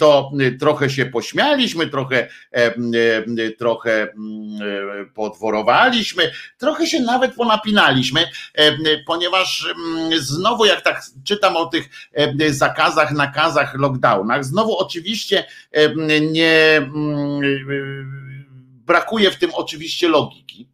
to 0.00 0.30
trochę 0.60 0.90
się 0.90 1.06
pośmialiśmy, 1.06 1.86
trochę, 1.86 2.28
trochę 3.58 4.08
podworowaliśmy, 5.14 6.30
trochę 6.58 6.86
się 6.86 7.00
nawet 7.00 7.34
ponapinaliśmy, 7.34 8.24
ponieważ 9.06 9.74
znowu 10.18 10.64
jak 10.64 10.80
tak 10.80 11.02
czytam 11.24 11.56
o 11.56 11.66
tych 11.66 11.88
zakazach, 12.48 13.12
nakazach, 13.12 13.74
lockdownach, 13.78 14.44
znowu 14.44 14.78
oczywiście 14.78 15.44
nie 16.32 16.82
brakuje 18.86 19.30
w 19.30 19.36
tym 19.36 19.50
oczywiście 19.54 20.08
logiki 20.08 20.68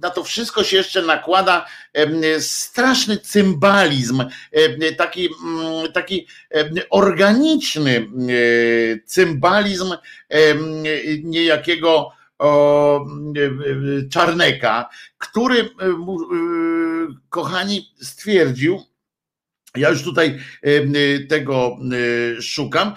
na 0.00 0.10
to 0.10 0.24
wszystko 0.24 0.64
się 0.64 0.76
jeszcze 0.76 1.02
nakłada 1.02 1.66
e, 1.92 2.40
straszny 2.40 3.16
cymbalizm, 3.16 4.24
taki, 4.96 5.28
mm, 5.44 5.92
taki 5.92 6.26
organiczny 6.90 8.06
cymbalizm 9.06 9.92
niejakiego 11.22 12.12
Czarneka, 14.10 14.88
który, 15.18 15.70
kochani, 17.28 17.94
stwierdził, 18.00 18.82
ja 19.76 19.90
już 19.90 20.02
tutaj 20.02 20.38
tego 21.28 21.78
szukam. 22.40 22.94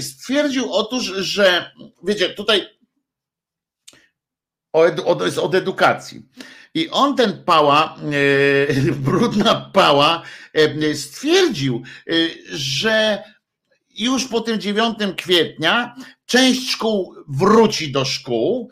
Stwierdził 0.00 0.72
otóż, 0.72 1.04
że 1.04 1.72
wiecie, 2.04 2.28
tutaj 2.28 2.66
od, 4.72 5.00
od, 5.00 5.38
od 5.38 5.54
edukacji. 5.54 6.22
I 6.74 6.90
on 6.90 7.16
ten 7.16 7.44
pała, 7.44 7.96
e, 7.96 8.92
brudna 9.06 9.70
pała, 9.72 10.22
e, 10.54 10.94
stwierdził, 10.94 11.82
e, 12.08 12.12
że 12.52 13.22
już 13.98 14.24
po 14.28 14.40
tym 14.40 14.60
9 14.60 14.98
kwietnia 15.16 15.94
część 16.26 16.70
szkół 16.70 17.14
wróci 17.28 17.92
do 17.92 18.04
szkół, 18.04 18.70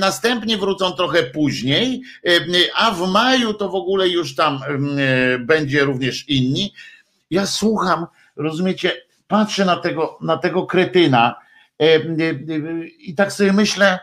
następnie 0.00 0.58
wrócą 0.58 0.92
trochę 0.92 1.22
później, 1.22 2.02
a 2.74 2.90
w 2.90 3.10
maju 3.10 3.54
to 3.54 3.68
w 3.68 3.74
ogóle 3.74 4.08
już 4.08 4.34
tam 4.34 4.60
będzie 5.38 5.84
również 5.84 6.28
inni. 6.28 6.72
Ja 7.30 7.46
słucham, 7.46 8.06
rozumiecie, 8.36 8.92
patrzę 9.28 9.64
na 9.64 9.76
tego, 9.76 10.18
na 10.20 10.36
tego 10.36 10.66
kretyna 10.66 11.34
i 12.98 13.14
tak 13.14 13.32
sobie 13.32 13.52
myślę, 13.52 13.98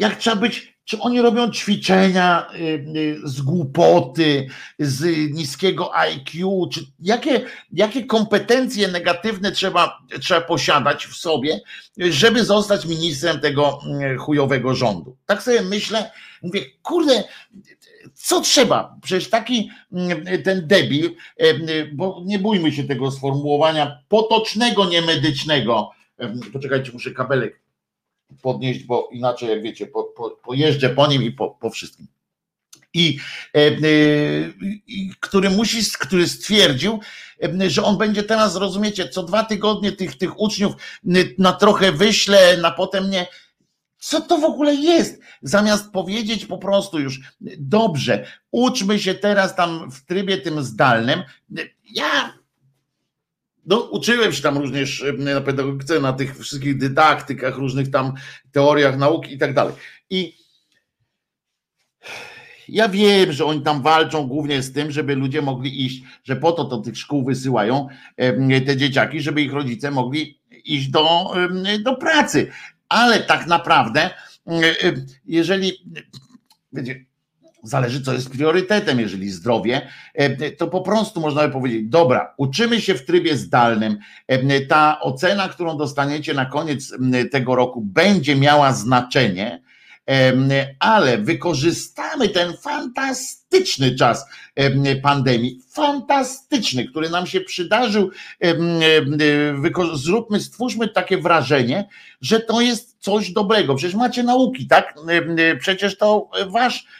jak 0.00 0.16
trzeba 0.16 0.36
być, 0.36 0.74
czy 0.84 1.00
oni 1.00 1.20
robią 1.20 1.50
ćwiczenia 1.50 2.46
y, 2.54 2.58
y, 2.96 3.20
z 3.24 3.40
głupoty, 3.42 4.46
z 4.78 5.30
niskiego 5.30 5.96
IQ, 5.96 6.68
czy 6.72 6.80
jakie, 7.00 7.46
jakie 7.72 8.06
kompetencje 8.06 8.88
negatywne 8.88 9.52
trzeba, 9.52 9.98
trzeba 10.20 10.40
posiadać 10.40 11.06
w 11.06 11.16
sobie, 11.16 11.60
żeby 11.98 12.44
zostać 12.44 12.86
ministrem 12.86 13.40
tego 13.40 13.80
y, 14.14 14.16
chujowego 14.16 14.74
rządu. 14.74 15.16
Tak 15.26 15.42
sobie 15.42 15.62
myślę, 15.62 16.10
mówię, 16.42 16.60
kurde, 16.82 17.24
co 18.14 18.40
trzeba? 18.40 18.96
Przecież 19.02 19.30
taki 19.30 19.70
ten 20.44 20.66
debil, 20.66 21.14
bo 21.92 22.22
nie 22.24 22.38
bójmy 22.38 22.72
się 22.72 22.84
tego 22.84 23.10
sformułowania 23.10 23.98
potocznego, 24.08 24.88
niemedycznego. 24.88 25.90
Poczekajcie, 26.52 26.92
muszę 26.92 27.10
kabelek 27.10 27.60
podnieść, 28.42 28.84
bo 28.84 29.08
inaczej, 29.12 29.48
jak 29.48 29.62
wiecie, 29.62 29.86
po, 29.86 30.04
po, 30.04 30.30
pojeżdżę 30.30 30.90
po 30.90 31.06
nim 31.06 31.22
i 31.22 31.30
po, 31.30 31.50
po 31.50 31.70
wszystkim. 31.70 32.06
I, 32.94 33.18
e, 33.54 33.58
e, 33.58 33.72
który 35.20 35.50
musi, 35.50 35.78
który 36.00 36.28
stwierdził, 36.28 37.00
e, 37.42 37.70
że 37.70 37.82
on 37.82 37.98
będzie 37.98 38.22
teraz, 38.22 38.56
rozumiecie, 38.56 39.08
co 39.08 39.22
dwa 39.22 39.44
tygodnie 39.44 39.92
tych, 39.92 40.18
tych 40.18 40.40
uczniów 40.40 40.72
na 41.38 41.52
trochę 41.52 41.92
wyśle, 41.92 42.56
na 42.56 42.70
potem 42.70 43.10
nie. 43.10 43.26
Co 43.98 44.20
to 44.20 44.38
w 44.38 44.44
ogóle 44.44 44.74
jest? 44.74 45.20
Zamiast 45.42 45.92
powiedzieć 45.92 46.46
po 46.46 46.58
prostu 46.58 46.98
już, 46.98 47.20
dobrze, 47.58 48.26
uczmy 48.50 48.98
się 48.98 49.14
teraz 49.14 49.56
tam 49.56 49.90
w 49.90 50.04
trybie 50.04 50.38
tym 50.38 50.62
zdalnym. 50.62 51.22
Ja 51.84 52.39
no, 53.66 53.80
uczyłem 53.80 54.32
się 54.32 54.42
tam 54.42 54.58
również 54.58 55.04
na 55.18 55.40
pedagogice, 55.40 56.00
na 56.00 56.12
tych 56.12 56.38
wszystkich 56.38 56.78
dydaktykach, 56.78 57.56
różnych 57.56 57.90
tam 57.90 58.12
teoriach 58.52 58.98
nauki 58.98 59.34
i 59.34 59.38
tak 59.38 59.54
dalej. 59.54 59.74
I 60.10 60.40
ja 62.68 62.88
wiem, 62.88 63.32
że 63.32 63.44
oni 63.44 63.62
tam 63.62 63.82
walczą 63.82 64.26
głównie 64.26 64.62
z 64.62 64.72
tym, 64.72 64.90
żeby 64.90 65.14
ludzie 65.14 65.42
mogli 65.42 65.86
iść, 65.86 66.02
że 66.24 66.36
po 66.36 66.52
to 66.52 66.64
to 66.64 66.78
tych 66.78 66.98
szkół 66.98 67.24
wysyłają 67.24 67.88
te 68.66 68.76
dzieciaki, 68.76 69.20
żeby 69.20 69.42
ich 69.42 69.52
rodzice 69.52 69.90
mogli 69.90 70.40
iść 70.64 70.88
do, 70.88 71.34
do 71.82 71.96
pracy. 71.96 72.50
Ale 72.88 73.20
tak 73.20 73.46
naprawdę, 73.46 74.10
jeżeli 75.24 75.72
wiecie, 76.72 77.04
Zależy, 77.62 78.02
co 78.02 78.12
jest 78.12 78.30
priorytetem, 78.30 79.00
jeżeli 79.00 79.30
zdrowie, 79.30 79.88
e, 80.14 80.50
to 80.50 80.66
po 80.66 80.80
prostu 80.80 81.20
można 81.20 81.46
by 81.46 81.52
powiedzieć, 81.52 81.82
dobra, 81.88 82.34
uczymy 82.36 82.80
się 82.80 82.94
w 82.94 83.04
trybie 83.04 83.36
zdalnym. 83.36 83.98
E, 84.28 84.60
ta 84.60 85.00
ocena, 85.00 85.48
którą 85.48 85.76
dostaniecie 85.76 86.34
na 86.34 86.46
koniec 86.46 86.94
tego 87.30 87.54
roku, 87.54 87.80
będzie 87.80 88.36
miała 88.36 88.72
znaczenie, 88.72 89.62
ale 90.78 91.18
wykorzystamy 91.18 92.28
ten 92.28 92.52
fantastyczny 92.56 93.94
czas 93.94 94.26
pandemii, 95.02 95.60
fantastyczny, 95.72 96.88
który 96.88 97.10
nam 97.10 97.26
się 97.26 97.40
przydarzył. 97.40 98.10
Zróbmy, 99.94 100.40
stwórzmy 100.40 100.88
takie 100.88 101.18
wrażenie, 101.18 101.88
że 102.20 102.40
to 102.40 102.60
jest 102.60 102.96
coś 102.98 103.30
dobrego. 103.30 103.74
Przecież 103.74 103.96
macie 103.96 104.22
nauki, 104.22 104.66
tak? 104.66 104.94
Przecież 105.60 105.98
to 105.98 106.30
wasz 106.46 106.86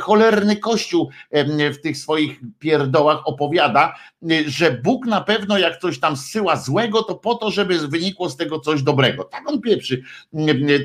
cholerny 0.00 0.56
kościół 0.56 1.10
e, 1.30 1.72
w 1.72 1.80
tych 1.80 1.96
swoich 1.96 2.40
pierdołach 2.58 3.20
opowiada, 3.24 3.94
e, 4.30 4.50
że 4.50 4.72
Bóg 4.72 5.06
na 5.06 5.20
pewno 5.20 5.58
jak 5.58 5.80
coś 5.80 6.00
tam 6.00 6.16
zsyła 6.16 6.56
złego, 6.56 7.02
to 7.02 7.14
po 7.14 7.34
to, 7.34 7.50
żeby 7.50 7.88
wynikło 7.88 8.30
z 8.30 8.36
tego 8.36 8.60
coś 8.60 8.82
dobrego. 8.82 9.24
Tak 9.24 9.48
on 9.48 9.60
pieprzy. 9.60 10.02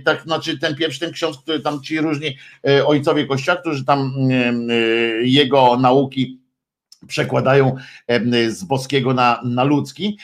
Tak, 0.06 0.24
znaczy 0.24 0.60
ten 0.60 0.76
pierwszy, 0.76 1.00
ten 1.00 1.12
ksiądz, 1.12 1.38
który 1.38 1.60
tam 1.60 1.82
ci 1.82 2.00
różni 2.00 2.38
ojcowie 2.86 3.26
kościoła, 3.26 3.58
którzy 3.58 3.86
tam 3.86 4.14
jego 5.24 5.78
nauki 5.78 6.43
przekładają 7.08 7.76
z 8.48 8.64
boskiego 8.64 9.14
na, 9.14 9.42
na 9.46 9.64
ludzki. 9.64 10.20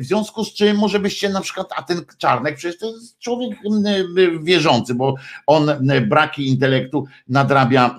W 0.00 0.04
związku 0.04 0.44
z 0.44 0.54
czym 0.54 0.76
może 0.76 0.98
byście 1.00 1.28
na 1.28 1.40
przykład, 1.40 1.66
a 1.76 1.82
ten 1.82 2.04
Czarnek 2.18 2.56
przecież 2.56 2.78
to 2.78 2.86
jest 2.86 3.18
człowiek 3.18 3.58
wierzący, 4.42 4.94
bo 4.94 5.14
on 5.46 5.70
braki 6.06 6.48
intelektu 6.48 7.04
nadrabia 7.28 7.96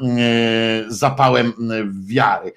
zapałem 0.88 1.54
wiary. 2.08 2.54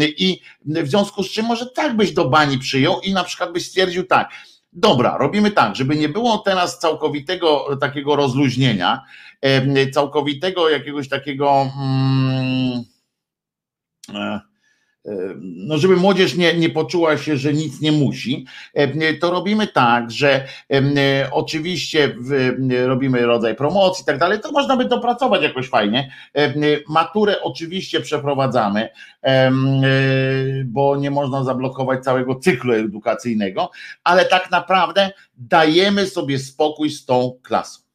I 0.00 0.40
w 0.64 0.88
związku 0.88 1.22
z 1.22 1.30
czym 1.30 1.46
może 1.46 1.66
tak 1.66 1.96
byś 1.96 2.12
do 2.12 2.28
bani 2.28 2.58
przyjął 2.58 3.00
i 3.00 3.12
na 3.12 3.24
przykład 3.24 3.52
byś 3.52 3.66
stwierdził 3.66 4.04
tak, 4.04 4.30
dobra, 4.72 5.18
robimy 5.18 5.50
tak, 5.50 5.76
żeby 5.76 5.96
nie 5.96 6.08
było 6.08 6.38
teraz 6.38 6.78
całkowitego 6.78 7.76
takiego 7.80 8.16
rozluźnienia, 8.16 9.04
całkowitego 9.92 10.68
jakiegoś 10.68 11.08
takiego. 11.08 11.70
Mm, 11.76 12.84
e, 14.14 14.49
no 15.40 15.78
żeby 15.78 15.96
młodzież 15.96 16.36
nie, 16.36 16.54
nie 16.54 16.70
poczuła 16.70 17.16
się, 17.16 17.36
że 17.36 17.52
nic 17.52 17.80
nie 17.80 17.92
musi, 17.92 18.46
e, 18.74 19.14
to 19.14 19.30
robimy 19.30 19.66
tak, 19.66 20.10
że 20.10 20.44
e, 20.72 21.30
oczywiście 21.32 22.16
e, 22.70 22.86
robimy 22.86 23.26
rodzaj 23.26 23.56
promocji 23.56 24.02
i 24.02 24.06
tak 24.06 24.18
dalej, 24.18 24.40
to 24.40 24.52
można 24.52 24.76
by 24.76 24.84
dopracować 24.84 25.42
jakoś 25.42 25.68
fajnie. 25.68 26.12
E, 26.36 26.52
Maturę 26.88 27.42
oczywiście 27.42 28.00
przeprowadzamy, 28.00 28.88
e, 29.24 29.50
bo 30.64 30.96
nie 30.96 31.10
można 31.10 31.44
zablokować 31.44 32.04
całego 32.04 32.34
cyklu 32.34 32.72
edukacyjnego, 32.72 33.70
ale 34.04 34.24
tak 34.24 34.50
naprawdę 34.50 35.10
dajemy 35.36 36.06
sobie 36.06 36.38
spokój 36.38 36.90
z 36.90 37.04
tą 37.04 37.38
klasą. 37.42 37.89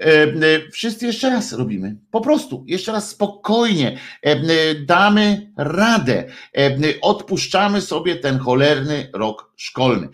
E, 0.00 0.22
e, 0.22 0.70
Wszyscy 0.72 1.06
jeszcze 1.06 1.30
raz 1.30 1.52
robimy. 1.52 1.96
Po 2.10 2.20
prostu, 2.20 2.64
jeszcze 2.66 2.92
raz 2.92 3.08
spokojnie 3.08 3.98
e, 4.22 4.74
damy 4.74 5.49
radę. 5.60 6.24
Odpuszczamy 7.02 7.80
sobie 7.80 8.16
ten 8.16 8.38
cholerny 8.38 9.10
rok 9.12 9.50
szkolny. 9.56 10.08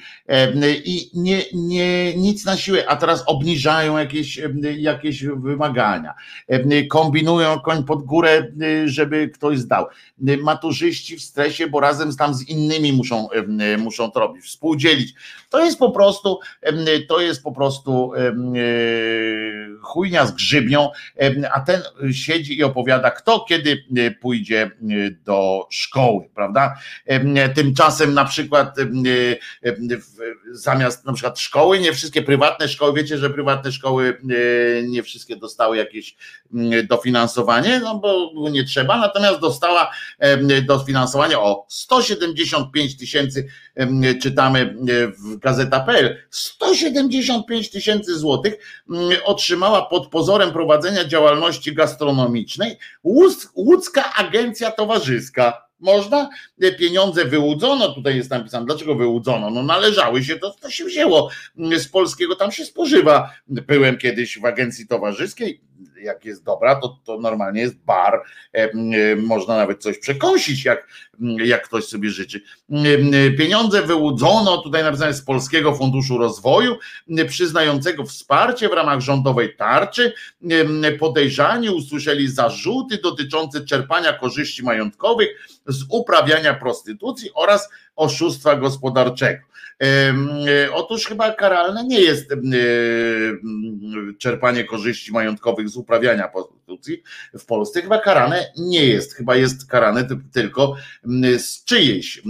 I 0.84 1.10
nie, 1.14 1.42
nie, 1.54 2.16
nic 2.16 2.44
na 2.44 2.56
siłę, 2.56 2.88
a 2.88 2.96
teraz 2.96 3.24
obniżają 3.26 3.98
jakieś, 3.98 4.40
jakieś 4.76 5.24
wymagania. 5.24 6.14
Kombinują 6.90 7.60
koń 7.60 7.84
pod 7.84 8.02
górę, 8.02 8.52
żeby 8.84 9.28
ktoś 9.28 9.58
zdał. 9.58 9.86
Maturzyści 10.42 11.16
w 11.16 11.22
stresie, 11.22 11.66
bo 11.66 11.80
razem 11.80 12.16
tam 12.16 12.34
z 12.34 12.48
innymi 12.48 12.92
muszą, 12.92 13.28
muszą 13.78 14.10
to 14.10 14.20
robić, 14.20 14.44
współdzielić. 14.44 15.14
To 15.50 15.64
jest 15.64 15.78
po 15.78 15.90
prostu, 15.90 16.40
to 17.08 17.20
jest 17.20 17.42
po 17.42 17.52
prostu 17.52 18.12
chujnia 19.82 20.26
z 20.26 20.32
grzybnią, 20.32 20.90
a 21.54 21.60
ten 21.60 21.82
siedzi 22.12 22.58
i 22.58 22.64
opowiada, 22.64 23.10
kto 23.10 23.44
kiedy 23.48 23.84
e, 23.96 24.10
pójdzie 24.10 24.62
e, 24.62 24.70
do 25.36 25.66
szkoły, 25.70 26.28
prawda? 26.34 26.74
Em, 27.06 27.34
Tymczasem 27.54 28.14
na 28.14 28.24
przykład 28.24 28.78
e, 28.78 28.82
zamiast 30.52 31.04
na 31.04 31.12
przykład 31.12 31.38
szkoły, 31.38 31.80
nie 31.80 31.92
wszystkie 31.92 32.22
prywatne 32.22 32.68
szkoły, 32.68 32.92
wiecie, 32.92 33.18
że 33.18 33.30
prywatne 33.30 33.72
szkoły 33.72 34.18
e, 34.30 34.82
nie 34.82 35.02
wszystkie 35.02 35.36
dostały 35.36 35.76
jakieś 35.76 36.16
dofinansowanie, 36.88 37.80
no 37.80 37.98
bo 37.98 38.30
nie 38.50 38.64
trzeba, 38.64 38.96
natomiast 38.96 39.40
dostała 39.40 39.90
dofinansowanie 40.66 41.38
o 41.38 41.66
175 41.68 42.96
tysięcy 42.96 43.48
czytamy 44.22 44.60
e, 44.60 45.06
w 45.08 45.38
gazeta.pl 45.38 46.16
175 46.30 47.70
tysięcy 47.70 48.18
złotych 48.18 48.54
mm, 48.90 49.10
otrzymała 49.24 49.82
pod 49.82 50.06
pozorem 50.06 50.52
prowadzenia 50.52 51.04
działalności 51.04 51.74
gastronomicznej 51.74 52.78
Łódz- 53.04 53.48
Łódzka 53.54 54.14
Agencja 54.14 54.70
Towarzyska. 54.70 55.66
Można? 55.80 56.30
E, 56.62 56.72
Pieniądze 56.72 57.24
wyłudzono, 57.24 57.94
tutaj 57.94 58.16
jest 58.16 58.30
napisane, 58.30 58.66
dlaczego 58.66 58.94
wyłudzono? 58.94 59.50
No 59.50 59.62
należały 59.62 60.24
się, 60.24 60.36
to, 60.36 60.50
to 60.50 60.70
się 60.70 60.84
wzięło 60.84 61.30
mm, 61.58 61.80
z 61.80 61.88
polskiego, 61.88 62.36
tam 62.36 62.52
się 62.52 62.64
spożywa. 62.64 63.30
Byłem 63.48 63.98
kiedyś 63.98 64.38
w 64.38 64.44
agencji 64.44 64.86
towarzyskiej, 64.86 65.60
jak 66.06 66.24
jest 66.24 66.44
dobra, 66.44 66.76
to, 66.76 66.98
to 67.04 67.18
normalnie 67.18 67.60
jest 67.60 67.76
bar, 67.76 68.22
e, 68.54 68.58
e, 68.58 69.16
można 69.16 69.56
nawet 69.56 69.82
coś 69.82 69.98
przekąsić, 69.98 70.64
jak, 70.64 70.88
jak 71.44 71.64
ktoś 71.64 71.84
sobie 71.84 72.10
życzy. 72.10 72.40
M, 72.70 73.36
Pieniądze 73.38 73.82
wyłudzono, 73.82 74.58
tutaj 74.58 74.82
napisane 74.82 75.14
z 75.14 75.22
Polskiego 75.22 75.74
Funduszu 75.74 76.18
Rozwoju, 76.18 76.78
przyznającego 77.28 78.04
wsparcie 78.04 78.68
w 78.68 78.72
ramach 78.72 79.00
rządowej 79.00 79.56
tarczy. 79.56 80.12
Podejrzani 80.98 81.70
usłyszeli 81.70 82.28
zarzuty 82.28 82.98
dotyczące 82.98 83.64
czerpania 83.64 84.12
korzyści 84.12 84.62
majątkowych 84.62 85.28
z 85.66 85.84
uprawiania 85.90 86.54
prostytucji 86.54 87.30
oraz 87.34 87.68
oszustwa 87.96 88.56
gospodarczego. 88.56 89.55
E, 89.82 90.14
Otóż 90.72 91.06
chyba 91.06 91.32
karalne 91.32 91.84
nie 91.84 92.00
jest 92.00 92.32
e, 92.32 92.36
czerpanie 94.18 94.64
korzyści 94.64 95.12
majątkowych 95.12 95.68
z 95.68 95.76
uprawiania 95.76 96.28
prostytucji 96.28 97.02
w 97.38 97.44
Polsce. 97.44 97.82
Chyba 97.82 97.98
karane 97.98 98.46
nie 98.58 98.84
jest. 98.86 99.14
Chyba 99.14 99.36
jest 99.36 99.70
karane 99.70 100.04
ty- 100.04 100.18
tylko 100.32 100.76
z 101.38 101.64
czyjejś, 101.64 102.18
e, 102.18 102.22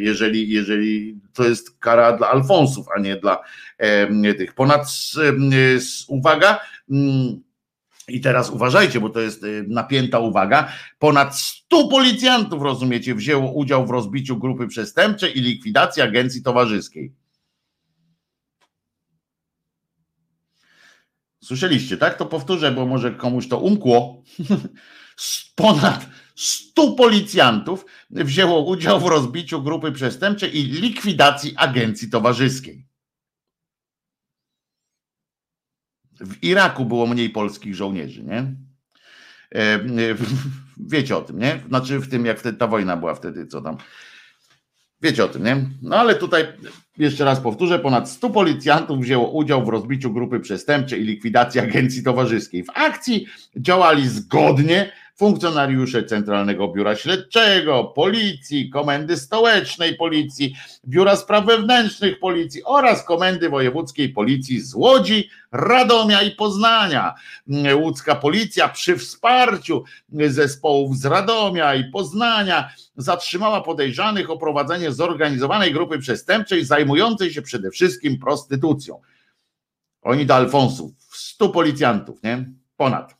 jeżeli, 0.00 0.50
jeżeli 0.50 1.20
to 1.34 1.44
jest 1.48 1.78
kara 1.78 2.12
dla 2.16 2.30
Alfonsów, 2.30 2.86
a 2.96 3.00
nie 3.00 3.16
dla 3.16 3.40
tych. 4.38 4.54
Ponad, 4.54 4.86
uwaga, 6.08 6.60
i 8.08 8.20
teraz 8.20 8.50
uważajcie, 8.50 9.00
bo 9.00 9.10
to 9.10 9.20
jest 9.20 9.44
y, 9.44 9.64
napięta 9.68 10.18
uwaga. 10.18 10.72
Ponad 10.98 11.38
100 11.38 11.88
policjantów, 11.88 12.62
rozumiecie, 12.62 13.14
wzięło 13.14 13.52
udział 13.52 13.86
w 13.86 13.90
rozbiciu 13.90 14.36
grupy 14.36 14.66
przestępczej 14.66 15.38
i 15.38 15.40
likwidacji 15.40 16.02
agencji 16.02 16.42
towarzyskiej. 16.42 17.14
Słyszeliście, 21.44 21.96
tak? 21.96 22.18
To 22.18 22.26
powtórzę, 22.26 22.72
bo 22.72 22.86
może 22.86 23.10
komuś 23.10 23.48
to 23.48 23.58
umkło. 23.58 24.22
Ponad 25.54 26.06
100 26.34 26.92
policjantów 26.92 27.84
wzięło 28.10 28.64
udział 28.64 29.00
w 29.00 29.06
rozbiciu 29.06 29.62
grupy 29.62 29.92
przestępczej 29.92 30.58
i 30.58 30.64
likwidacji 30.64 31.54
agencji 31.56 32.10
towarzyskiej. 32.10 32.87
W 36.20 36.44
Iraku 36.44 36.84
było 36.84 37.06
mniej 37.06 37.30
polskich 37.30 37.74
żołnierzy, 37.74 38.24
nie? 38.24 38.54
E, 39.54 39.78
Wiecie 40.80 41.16
o 41.16 41.20
tym, 41.20 41.38
nie? 41.38 41.60
Znaczy 41.68 41.98
w 41.98 42.08
tym, 42.08 42.26
jak 42.26 42.40
wtedy 42.40 42.58
ta 42.58 42.66
wojna 42.66 42.96
była 42.96 43.14
wtedy, 43.14 43.46
co 43.46 43.62
tam. 43.62 43.76
Wiecie 45.02 45.24
o 45.24 45.28
tym, 45.28 45.44
nie? 45.44 45.66
No 45.82 45.96
ale 45.96 46.14
tutaj 46.14 46.46
jeszcze 46.98 47.24
raz 47.24 47.40
powtórzę, 47.40 47.78
ponad 47.78 48.10
100 48.10 48.30
policjantów 48.30 49.00
wzięło 49.00 49.30
udział 49.30 49.64
w 49.64 49.68
rozbiciu 49.68 50.12
grupy 50.12 50.40
przestępczej 50.40 51.00
i 51.00 51.04
likwidacji 51.04 51.60
agencji 51.60 52.02
towarzyskiej. 52.02 52.64
W 52.64 52.70
akcji 52.74 53.26
działali 53.56 54.08
zgodnie 54.08 54.92
funkcjonariusze 55.18 56.04
Centralnego 56.04 56.68
Biura 56.68 56.96
Śledczego, 56.96 57.84
Policji, 57.84 58.70
Komendy 58.70 59.16
Stołecznej 59.16 59.96
Policji, 59.96 60.54
Biura 60.88 61.16
Spraw 61.16 61.46
Wewnętrznych 61.46 62.20
Policji 62.20 62.64
oraz 62.64 63.04
Komendy 63.04 63.48
Wojewódzkiej 63.48 64.08
Policji 64.08 64.60
z 64.60 64.74
Łodzi, 64.74 65.28
Radomia 65.52 66.22
i 66.22 66.30
Poznania. 66.30 67.14
Łódzka 67.74 68.14
Policja 68.14 68.68
przy 68.68 68.96
wsparciu 68.96 69.84
zespołów 70.12 70.98
z 70.98 71.04
Radomia 71.04 71.74
i 71.74 71.90
Poznania 71.90 72.70
zatrzymała 72.96 73.60
podejrzanych 73.60 74.30
o 74.30 74.36
prowadzenie 74.36 74.92
zorganizowanej 74.92 75.72
grupy 75.72 75.98
przestępczej 75.98 76.64
zajmującej 76.64 77.32
się 77.32 77.42
przede 77.42 77.70
wszystkim 77.70 78.18
prostytucją. 78.18 79.00
Oni 80.02 80.26
do 80.26 80.34
Alfonsów, 80.34 80.90
100 81.12 81.48
policjantów, 81.48 82.22
nie? 82.22 82.50
Ponad. 82.76 83.17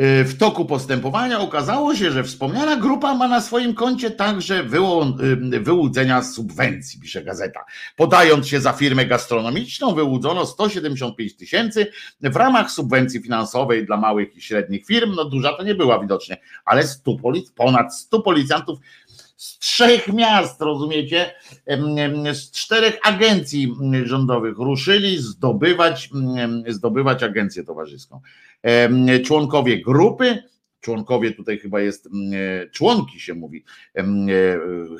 Y, 0.00 0.24
W 0.24 0.38
toku 0.38 0.64
postępowania 0.64 1.40
okazało 1.40 1.94
się, 1.94 2.10
że 2.10 2.24
wspomniana 2.24 2.76
grupa 2.76 3.14
ma 3.14 3.28
na 3.28 3.40
swoim 3.40 3.74
koncie 3.74 4.10
także 4.10 4.60
y, 4.60 5.60
wyłudzenia 5.60 6.22
subwencji, 6.22 7.00
pisze 7.00 7.22
gazeta. 7.22 7.60
Podając 7.96 8.48
się 8.48 8.60
za 8.60 8.72
firmę 8.72 9.06
gastronomiczną, 9.06 9.94
wyłudzono 9.94 10.46
175 10.46 11.36
tysięcy 11.36 11.86
w 12.20 12.36
ramach 12.36 12.70
subwencji 12.70 13.22
finansowej 13.22 13.86
dla 13.86 13.96
małych 13.96 14.36
i 14.36 14.40
średnich 14.40 14.86
firm. 14.86 15.14
No 15.14 15.24
duża 15.24 15.52
to 15.52 15.62
nie 15.62 15.74
była 15.74 16.00
widocznie, 16.00 16.36
ale 16.64 16.86
100 16.86 17.10
polic- 17.12 17.52
ponad 17.54 17.96
100 17.96 18.20
policjantów 18.20 18.78
z 19.36 19.58
trzech 19.58 20.08
miast, 20.08 20.60
rozumiecie, 20.60 21.34
z 22.32 22.50
czterech 22.50 22.98
agencji 23.02 23.74
rządowych 24.04 24.58
ruszyli 24.58 25.18
zdobywać, 25.18 26.10
zdobywać 26.68 27.22
agencję 27.22 27.64
towarzyską. 27.64 28.20
Członkowie 29.24 29.82
grupy, 29.82 30.42
członkowie 30.82 31.32
tutaj 31.32 31.58
chyba 31.58 31.80
jest, 31.80 32.06
mm, 32.06 32.32
e, 32.34 32.70
członki 32.70 33.20
się 33.20 33.34
mówi, 33.34 33.64
e, 33.96 34.04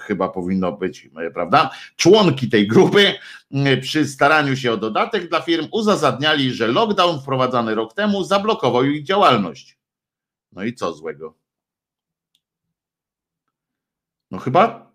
chyba 0.00 0.28
powinno 0.28 0.72
być, 0.72 1.10
e, 1.16 1.30
prawda? 1.30 1.70
Członki 1.96 2.48
tej 2.48 2.66
grupy 2.66 3.14
m, 3.52 3.80
przy 3.80 4.06
staraniu 4.06 4.56
się 4.56 4.72
o 4.72 4.76
dodatek 4.76 5.28
dla 5.28 5.40
firm 5.40 5.68
uzasadniali, 5.72 6.50
że 6.50 6.66
lockdown 6.66 7.20
wprowadzany 7.20 7.74
rok 7.74 7.94
temu 7.94 8.24
zablokował 8.24 8.84
ich 8.84 9.04
działalność. 9.04 9.78
No 10.52 10.64
i 10.64 10.74
co 10.74 10.92
złego? 10.92 11.34
No 14.30 14.38
chyba, 14.38 14.92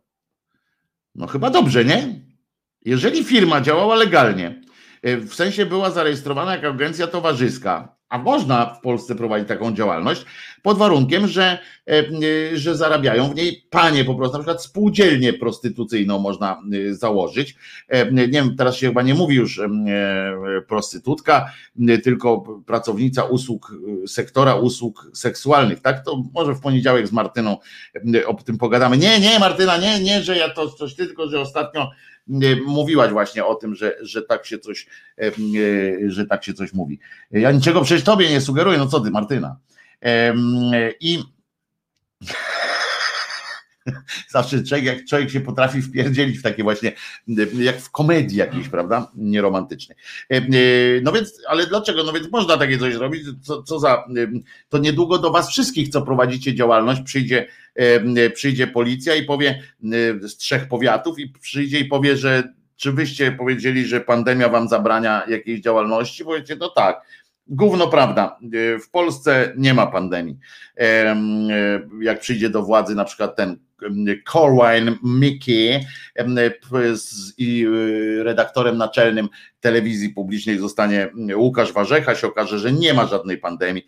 no 1.16 1.28
chyba 1.28 1.50
dobrze, 1.50 1.86
nie? 1.86 2.22
Jeżeli 2.86 3.24
firma 3.24 3.62
działała 3.62 3.96
legalnie, 3.96 4.62
w 5.04 5.34
sensie 5.34 5.66
była 5.66 5.92
zarejestrowana 5.92 6.56
jako 6.56 6.68
agencja 6.68 7.08
towarzyska, 7.08 7.97
a 8.10 8.18
można 8.18 8.66
w 8.66 8.82
Polsce 8.82 9.16
prowadzić 9.16 9.48
taką 9.48 9.74
działalność, 9.74 10.26
pod 10.62 10.78
warunkiem, 10.78 11.28
że, 11.28 11.60
e, 11.90 12.04
że 12.58 12.76
zarabiają 12.76 13.30
w 13.30 13.36
niej 13.36 13.68
panie 13.70 14.06
po 14.06 14.16
prostu, 14.16 14.38
na 14.38 14.44
przykład 14.44 14.64
spółdzielnię 14.64 15.34
prostytucyjną 15.34 16.20
można 16.20 16.62
e, 16.90 16.94
założyć. 16.94 17.56
E, 17.88 18.12
nie 18.12 18.28
wiem, 18.28 18.56
teraz 18.56 18.76
się 18.76 18.88
chyba 18.88 19.02
nie 19.02 19.14
mówi 19.14 19.36
już 19.36 19.62
prostytutka, 20.68 21.52
tylko 22.04 22.62
pracownica 22.66 23.24
usług, 23.24 23.74
sektora 24.08 24.56
usług 24.56 25.12
seksualnych, 25.14 25.82
tak? 25.82 26.06
To 26.06 26.24
może 26.34 26.54
w 26.54 26.62
poniedziałek 26.62 27.08
z 27.08 27.12
Martyną 27.12 27.58
o 28.26 28.34
tym 28.34 28.58
pogadamy. 28.58 28.98
Nie, 28.98 29.20
nie, 29.20 29.40
Martyna, 29.40 29.78
nie, 29.78 30.00
nie, 30.00 30.24
że 30.24 30.38
ja 30.38 30.50
to 30.50 30.70
coś 30.70 30.96
tylko, 30.96 31.30
że 31.30 31.42
ostatnio 31.42 31.92
mówiłaś 32.66 33.12
właśnie 33.12 33.46
o 33.46 33.56
tym, 33.56 33.76
że, 33.76 33.96
że 34.02 34.22
tak 34.22 34.46
się 34.46 34.60
coś, 34.60 34.88
że 36.08 36.26
tak 36.26 36.44
się 36.44 36.54
coś 36.54 36.74
mówi. 36.74 37.00
Ja 37.32 37.52
niczego 37.52 37.82
przecież 37.82 38.04
tobie 38.04 38.30
nie 38.30 38.42
sugeruję, 38.42 38.78
no 38.78 38.88
co 38.88 39.00
ty, 39.00 39.12
Martyna. 39.12 39.58
I 41.00 41.24
zawsze 44.30 44.64
człowiek, 44.64 44.86
jak 44.86 45.06
człowiek 45.06 45.30
się 45.30 45.42
potrafi 45.42 45.82
wpierdzielić 45.82 46.40
w 46.40 46.44
takie 46.44 46.64
właśnie, 46.64 46.92
jak 47.60 47.82
w 47.82 47.92
komedii 47.92 48.38
jakiejś, 48.38 48.70
prawda, 48.70 49.12
nieromantycznej. 49.16 49.98
No 51.02 51.12
więc, 51.12 51.42
ale 51.48 51.68
dlaczego? 51.68 52.04
No 52.04 52.14
więc 52.14 52.32
można 52.32 52.58
takie 52.58 52.78
coś 52.78 52.94
zrobić, 52.94 53.24
co, 53.42 53.64
co 53.64 53.80
za, 53.80 54.06
to 54.70 54.78
niedługo 54.78 55.18
do 55.18 55.32
was 55.32 55.50
wszystkich, 55.50 55.90
co 55.90 56.02
prowadzicie 56.02 56.56
działalność, 56.56 57.02
przyjdzie, 57.02 57.48
przyjdzie 58.34 58.68
policja 58.68 59.16
i 59.16 59.24
powie 59.24 59.64
z 60.22 60.38
trzech 60.38 60.68
powiatów 60.68 61.20
i 61.20 61.30
przyjdzie 61.30 61.80
i 61.80 61.86
powie, 61.86 62.18
że 62.18 62.54
czy 62.76 62.92
wyście 62.92 63.32
powiedzieli, 63.32 63.86
że 63.86 64.02
pandemia 64.02 64.50
wam 64.50 64.68
zabrania 64.68 65.24
jakiejś 65.28 65.62
działalności? 65.62 66.26
Powiecie, 66.26 66.56
no 66.56 66.70
tak 66.70 67.02
Gówno 67.50 67.88
prawda. 67.88 68.40
W 68.86 68.90
Polsce 68.92 69.54
nie 69.58 69.74
ma 69.74 69.88
pandemii. 69.88 70.38
Jak 72.02 72.20
przyjdzie 72.20 72.50
do 72.50 72.64
władzy 72.64 72.96
na 72.96 73.06
przykład 73.06 73.36
ten 73.36 73.60
Corwin 74.32 74.98
Mickey 75.04 75.86
i 77.38 77.66
y, 77.66 78.24
redaktorem 78.24 78.78
naczelnym 78.78 79.30
telewizji 79.60 80.10
publicznej 80.10 80.60
zostanie 80.60 81.10
Łukasz 81.36 81.74
Warzecha, 81.74 82.16
się 82.16 82.28
okaże, 82.28 82.60
że 82.60 82.72
nie 82.72 82.94
ma 82.94 83.08
żadnej 83.08 83.38
pandemii 83.38 83.88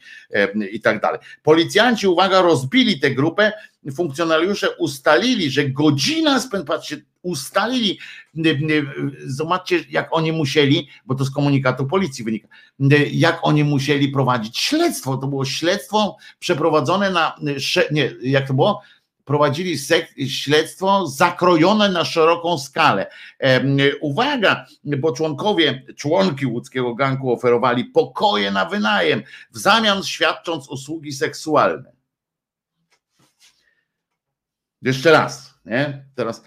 i 0.71 0.81
tak 0.81 1.01
dalej. 1.01 1.19
Policjanci, 1.43 2.07
uwaga, 2.07 2.41
rozbili 2.41 2.99
tę 2.99 3.11
grupę, 3.11 3.51
funkcjonariusze 3.95 4.75
ustalili, 4.77 5.51
że 5.51 5.69
godzina 5.69 6.39
spęd, 6.39 6.67
patrzcie, 6.67 6.97
ustalili, 7.21 7.99
zobaczcie 9.25 9.79
jak 9.89 10.07
oni 10.11 10.31
musieli, 10.31 10.87
bo 11.05 11.15
to 11.15 11.25
z 11.25 11.31
komunikatu 11.31 11.85
policji 11.85 12.23
wynika, 12.23 12.47
jak 13.11 13.39
oni 13.41 13.63
musieli 13.63 14.09
prowadzić 14.09 14.59
śledztwo, 14.59 15.17
to 15.17 15.27
było 15.27 15.45
śledztwo 15.45 16.17
przeprowadzone 16.39 17.11
na, 17.11 17.35
nie, 17.91 18.11
jak 18.21 18.47
to 18.47 18.53
było? 18.53 18.81
Prowadzili 19.29 19.77
śledztwo 20.27 21.07
zakrojone 21.07 21.89
na 21.89 22.05
szeroką 22.05 22.57
skalę. 22.57 23.11
Uwaga, 24.01 24.65
bo 24.83 25.11
członkowie, 25.11 25.85
członki 25.95 26.45
łódzkiego 26.45 26.95
ganku 26.95 27.33
oferowali 27.33 27.85
pokoje 27.85 28.51
na 28.51 28.65
wynajem, 28.65 29.23
w 29.51 29.57
zamian 29.57 30.03
świadcząc 30.03 30.69
usługi 30.69 31.13
seksualne. 31.13 31.91
Jeszcze 34.81 35.11
raz, 35.11 35.53
nie? 35.65 36.05
Teraz 36.15 36.43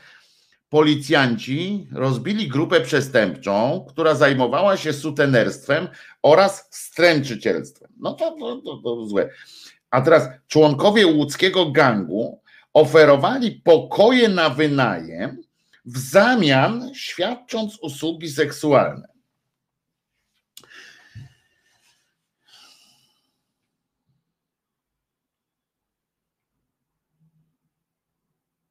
policjanci 0.69 1.89
rozbili 1.93 2.49
grupę 2.49 2.81
przestępczą, 2.81 3.87
która 3.89 4.15
zajmowała 4.15 4.77
się 4.77 4.93
sutenerstwem 4.93 5.89
oraz 6.23 6.69
stręczycielstwem. 6.71 7.93
No 7.99 8.13
to, 8.13 8.37
to, 8.41 8.57
to, 8.57 8.77
to 8.77 9.07
złe. 9.07 9.31
A 9.91 10.01
teraz 10.01 10.29
członkowie 10.49 11.07
łódzkiego 11.07 11.71
gangu 11.71 12.42
oferowali 12.75 13.51
pokoje 13.51 14.29
na 14.29 14.51
wynajem 14.51 15.43
w 15.85 15.99
zamian 15.99 16.95
świadcząc 16.95 17.79
usługi 17.79 18.31
seksualne. 18.31 19.09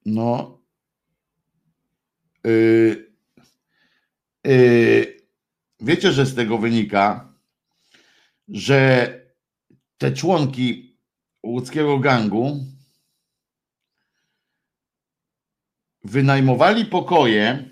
No. 0.06 0.62
Yy, 2.44 3.12
yy, 4.44 5.18
wiecie, 5.80 6.12
że 6.12 6.26
z 6.26 6.36
tego 6.36 6.58
wynika, 6.58 7.34
że 8.48 9.14
te 9.98 10.12
członki 10.12 10.98
łódzkiego 11.44 12.00
gangu 12.00 12.66
wynajmowali 16.04 16.86
pokoje 16.86 17.70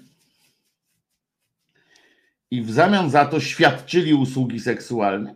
i 2.52 2.62
w 2.62 2.72
zamian 2.72 3.10
za 3.10 3.26
to 3.26 3.40
świadczyli 3.40 4.14
usługi 4.14 4.60
seksualne. 4.60 5.36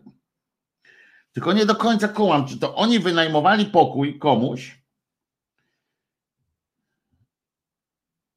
Tylko 1.31 1.53
nie 1.53 1.65
do 1.65 1.75
końca 1.75 2.07
kołam, 2.07 2.47
czy 2.47 2.59
to 2.59 2.75
oni 2.75 2.99
wynajmowali 2.99 3.65
pokój 3.65 4.19
komuś 4.19 4.83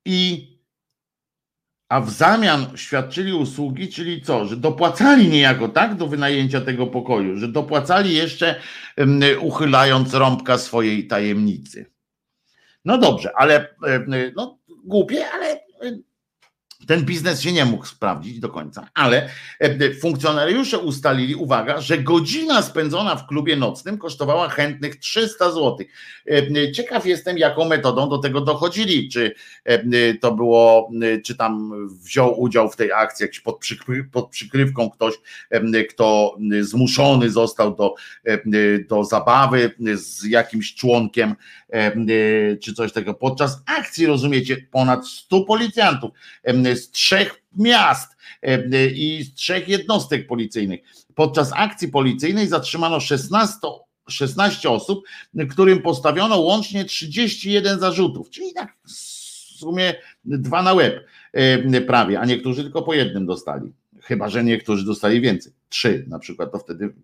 i 0.04 0.56
a 1.88 2.00
w 2.00 2.10
zamian 2.10 2.76
świadczyli 2.76 3.32
usługi, 3.32 3.88
czyli 3.88 4.22
co, 4.22 4.46
że 4.46 4.56
dopłacali 4.56 5.28
niejako 5.28 5.68
tak 5.68 5.94
do 5.94 6.06
wynajęcia 6.06 6.60
tego 6.60 6.86
pokoju, 6.86 7.36
że 7.36 7.48
dopłacali 7.48 8.14
jeszcze 8.14 8.60
uchylając 9.40 10.14
rąbka 10.14 10.58
swojej 10.58 11.06
tajemnicy. 11.06 11.86
No 12.84 12.98
dobrze, 12.98 13.32
ale 13.36 13.76
no, 14.36 14.55
głupie, 14.86 15.30
ale 15.30 15.60
ten 16.86 17.04
biznes 17.04 17.40
się 17.40 17.52
nie 17.52 17.64
mógł 17.64 17.86
sprawdzić 17.86 18.40
do 18.40 18.48
końca, 18.48 18.88
ale 18.94 19.28
e, 19.60 19.94
funkcjonariusze 19.94 20.78
ustalili, 20.78 21.34
uwaga, 21.34 21.80
że 21.80 21.98
godzina 21.98 22.62
spędzona 22.62 23.16
w 23.16 23.26
klubie 23.26 23.56
nocnym 23.56 23.98
kosztowała 23.98 24.48
chętnych 24.48 24.96
300 24.96 25.50
zł. 25.50 25.76
E, 26.30 26.72
ciekaw 26.72 27.06
jestem, 27.06 27.38
jaką 27.38 27.64
metodą 27.64 28.08
do 28.08 28.18
tego 28.18 28.40
dochodzili. 28.40 29.08
Czy 29.08 29.34
e, 29.64 30.14
to 30.14 30.32
było, 30.32 30.90
czy 31.24 31.36
tam 31.36 31.72
wziął 32.02 32.40
udział 32.40 32.70
w 32.70 32.76
tej 32.76 32.92
akcji 32.92 33.24
jakiś 33.24 33.40
pod, 33.40 33.60
pod 34.12 34.30
przykrywką 34.30 34.90
ktoś, 34.90 35.14
kto 35.90 36.36
zmuszony 36.60 37.30
został 37.30 37.76
do, 37.76 37.94
do 38.88 39.04
zabawy 39.04 39.70
z 39.94 40.24
jakimś 40.24 40.74
członkiem, 40.74 41.34
czy 42.62 42.74
coś 42.74 42.92
takiego. 42.92 43.14
Podczas 43.14 43.62
akcji, 43.66 44.06
rozumiecie, 44.06 44.56
ponad 44.70 45.06
100 45.06 45.40
policjantów 45.40 46.10
z 46.74 46.90
trzech 46.90 47.42
miast 47.56 48.16
i 48.94 49.24
z 49.24 49.34
trzech 49.34 49.68
jednostek 49.68 50.26
policyjnych. 50.26 50.80
Podczas 51.14 51.50
akcji 51.54 51.88
policyjnej 51.88 52.48
zatrzymano 52.48 53.00
16 53.00 53.58
16 54.08 54.70
osób, 54.70 55.04
którym 55.50 55.82
postawiono 55.82 56.40
łącznie 56.40 56.84
31 56.84 57.80
zarzutów, 57.80 58.30
czyli 58.30 58.52
tak 58.52 58.76
w 58.86 59.58
sumie 59.58 59.94
dwa 60.24 60.62
na 60.62 60.72
łeb 60.72 61.06
prawie, 61.86 62.20
a 62.20 62.24
niektórzy 62.24 62.62
tylko 62.62 62.82
po 62.82 62.94
jednym 62.94 63.26
dostali. 63.26 63.72
Chyba, 64.06 64.28
że 64.28 64.44
niektórzy 64.44 64.86
dostali 64.86 65.20
więcej. 65.20 65.52
Trzy 65.68 66.04
na 66.08 66.18
przykład, 66.18 66.52
to 66.52 66.58
wtedy. 66.58 66.94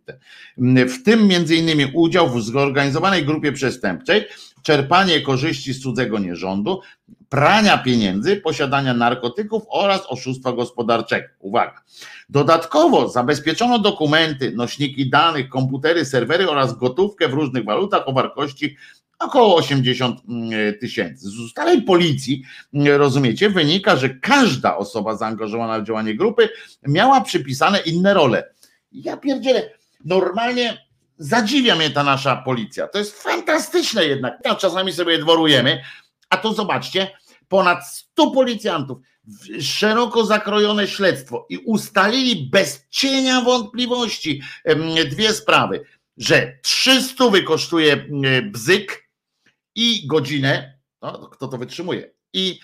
W 0.89 1.03
tym 1.05 1.27
między 1.27 1.57
innymi 1.57 1.87
udział 1.95 2.31
w 2.31 2.43
zorganizowanej 2.43 3.25
grupie 3.25 3.53
przestępczej, 3.53 4.25
czerpanie 4.63 5.21
korzyści 5.21 5.73
z 5.73 5.81
cudzego 5.81 6.19
nierządu, 6.19 6.81
prania 7.29 7.79
pieniędzy, 7.79 8.37
posiadania 8.37 8.95
narkotyków 8.95 9.63
oraz 9.69 10.03
oszustwa 10.09 10.53
gospodarczego. 10.53 11.29
Uwaga. 11.39 11.83
Dodatkowo 12.29 13.09
zabezpieczono 13.09 13.79
dokumenty, 13.79 14.53
nośniki 14.57 15.11
danych, 15.11 15.49
komputery, 15.49 16.05
serwery 16.05 16.51
oraz 16.51 16.79
gotówkę 16.79 17.29
w 17.29 17.33
różnych 17.33 17.65
walutach 17.65 18.09
o 18.09 18.13
wartości 18.13 18.77
około 19.25 19.57
80 19.57 20.21
mm, 20.29 20.79
tysięcy. 20.79 21.29
Z 21.29 21.39
ustaleń 21.39 21.83
policji, 21.83 22.43
mm, 22.75 22.97
rozumiecie, 22.97 23.51
wynika, 23.51 23.97
że 23.97 24.11
każda 24.11 24.77
osoba 24.77 25.17
zaangażowana 25.17 25.81
w 25.81 25.85
działanie 25.85 26.15
grupy 26.15 26.49
miała 26.89 27.21
przypisane 27.21 27.79
inne 27.79 28.15
role. 28.15 28.55
Ja 28.93 29.17
pierdzielę, 29.17 29.71
normalnie 30.05 30.87
zadziwia 31.19 31.77
mnie 31.77 31.91
ta 31.91 32.03
nasza 32.03 32.37
policja. 32.37 32.89
To 32.89 32.99
jest 32.99 33.23
fantastyczne 33.23 34.05
jednak. 34.05 34.39
Czasami 34.59 34.93
sobie 34.93 35.19
dworujemy, 35.19 35.83
a 36.31 36.37
to 36.37 36.53
zobaczcie, 36.53 37.11
ponad 37.49 37.89
100 37.89 38.31
policjantów, 38.31 38.99
szeroko 39.61 40.27
zakrojone 40.27 40.89
śledztwo 40.89 41.47
i 41.49 41.59
ustalili 41.59 42.51
bez 42.51 42.87
cienia 42.91 43.41
wątpliwości 43.41 44.43
dwie 45.11 45.33
sprawy, 45.33 45.85
że 46.17 46.59
300 46.63 47.25
kosztuje 47.47 48.07
bzyk 48.51 49.02
i 49.75 50.07
godzinę, 50.07 50.79
no, 51.03 51.29
kto 51.29 51.49
to 51.49 51.59
wytrzymuje, 51.59 52.11
i, 52.33 52.61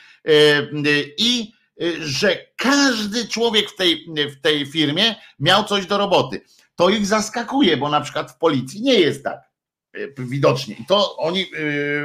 i 1.19 1.53
że 2.01 2.39
każdy 2.57 3.29
człowiek 3.29 3.71
w 3.71 3.77
tej, 3.77 4.07
w 4.31 4.41
tej 4.41 4.67
firmie 4.67 5.15
miał 5.39 5.65
coś 5.65 5.87
do 5.87 5.99
roboty. 5.99 6.41
to 6.77 6.89
ich 6.89 7.07
zaskakuje, 7.07 7.77
bo 7.77 7.89
na 7.89 8.01
przykład 8.01 8.33
w 8.33 8.39
policji 8.39 8.83
nie 8.83 8.95
jest 8.95 9.25
tak 9.25 9.41
widocznie. 10.19 10.75
I 10.75 10.87
to 10.87 11.17
oni 11.17 11.47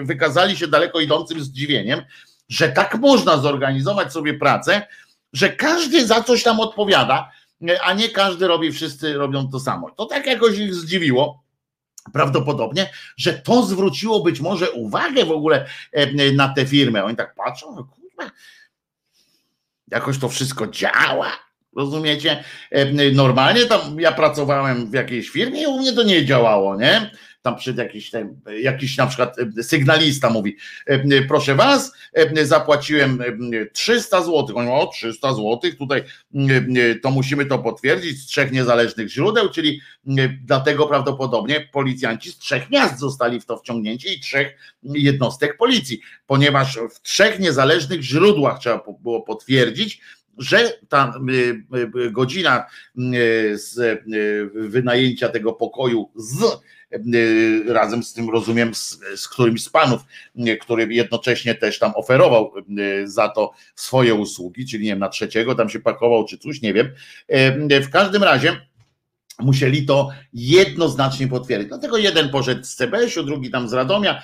wykazali 0.04 0.58
się 0.58 0.68
daleko 0.68 1.00
idącym 1.00 1.44
zdziwieniem, 1.44 2.02
że 2.50 2.70
tak 2.70 2.96
można 3.00 3.38
zorganizować 3.38 4.14
sobie 4.14 4.34
pracę, 4.34 4.88
że 5.34 5.50
każdy 5.50 6.08
za 6.08 6.24
coś 6.24 6.44
tam 6.44 6.60
odpowiada, 6.60 7.32
a 7.82 7.94
nie 7.94 8.10
każdy 8.10 8.48
robi, 8.48 8.72
wszyscy 8.72 9.14
robią 9.14 9.48
to 9.48 9.60
samo. 9.60 9.92
To 9.92 10.06
tak 10.06 10.26
jakoś 10.26 10.58
ich 10.58 10.76
zdziwiło. 10.76 11.44
Prawdopodobnie, 12.14 12.90
że 13.18 13.34
to 13.34 13.64
zwróciło 13.64 14.24
być 14.24 14.40
może 14.40 14.72
uwagę 14.72 15.26
w 15.26 15.32
ogóle 15.32 15.66
na 16.36 16.50
tę 16.50 16.66
firmę. 16.66 17.04
Oni 17.04 17.16
tak 17.16 17.36
patrzą, 17.36 17.76
no 17.76 17.84
kurwa, 17.84 18.32
jakoś 19.88 20.20
to 20.20 20.30
wszystko 20.30 20.68
działa. 20.68 21.32
Rozumiecie? 21.76 22.44
Normalnie 23.14 23.66
tam 23.66 24.00
ja 24.00 24.12
pracowałem 24.12 24.92
w 24.92 24.94
jakiejś 24.94 25.30
firmie 25.30 25.62
i 25.62 25.68
u 25.68 25.80
mnie 25.80 25.94
to 25.94 26.04
nie 26.04 26.26
działało, 26.26 26.76
nie? 26.76 27.12
Tam 27.44 27.56
przed 27.56 27.78
jakiś, 27.78 28.12
ten, 28.12 28.40
jakiś 28.62 28.98
na 28.98 29.08
przykład 29.08 29.36
e, 29.40 29.64
sygnalista 29.64 30.30
mówi, 30.30 30.58
e, 30.86 31.22
proszę 31.22 31.56
was, 31.56 31.94
e, 32.14 32.46
zapłaciłem 32.46 33.24
300 33.74 34.22
zł. 34.22 34.58
On 34.58 34.68
o 34.68 34.88
300 34.88 35.34
zł, 35.34 35.60
tutaj 35.80 36.04
to 37.02 37.12
musimy 37.12 37.46
to 37.46 37.60
potwierdzić 37.60 38.22
z 38.22 38.26
trzech 38.26 38.52
niezależnych 38.52 39.10
źródeł, 39.10 39.50
czyli 39.50 39.82
dlatego 40.46 40.88
prawdopodobnie 40.88 41.70
policjanci 41.72 42.32
z 42.32 42.38
trzech 42.38 42.70
miast 42.70 43.00
zostali 43.00 43.40
w 43.40 43.46
to 43.46 43.58
wciągnięci 43.58 44.14
i 44.14 44.20
trzech 44.20 44.58
jednostek 44.84 45.58
policji, 45.58 46.02
ponieważ 46.28 46.80
w 46.92 47.02
trzech 47.02 47.40
niezależnych 47.40 48.02
źródłach 48.02 48.60
trzeba 48.60 48.84
było 49.02 49.22
potwierdzić, 49.22 50.02
że 50.38 50.78
ta 50.90 51.14
godzina 52.12 52.66
z 53.54 54.02
wynajęcia 54.54 55.30
tego 55.30 55.54
pokoju 55.54 56.10
z 56.16 56.44
razem 57.68 58.04
z 58.04 58.14
tym 58.14 58.30
rozumiem 58.30 58.76
z, 58.76 59.00
z 59.16 59.28
którymś 59.28 59.64
z 59.64 59.70
panów, 59.70 60.02
e, 60.38 60.58
który 60.58 60.94
jednocześnie 60.94 61.56
też 61.56 61.80
tam 61.80 61.92
oferował 61.96 62.54
e, 62.58 63.08
za 63.08 63.30
to 63.30 63.52
swoje 63.76 64.16
usługi, 64.16 64.66
czyli 64.66 64.84
nie 64.84 64.90
wiem, 64.90 65.00
na 65.00 65.10
trzeciego 65.10 65.56
tam 65.56 65.70
się 65.70 65.80
pakował 65.80 66.26
czy 66.26 66.38
coś, 66.38 66.62
nie 66.62 66.74
wiem. 66.74 66.90
W 67.82 67.90
każdym 67.90 68.24
razie 68.24 68.62
musieli 69.40 69.86
to 69.86 70.10
jednoznacznie 70.34 71.28
potwierdzić. 71.28 71.70
Dlatego 71.70 71.98
jeden 71.98 72.30
poszedł 72.30 72.64
z 72.64 72.76
CBS-u, 72.76 73.24
drugi 73.24 73.52
tam 73.52 73.70
z 73.70 73.74
Radomia, 73.74 74.22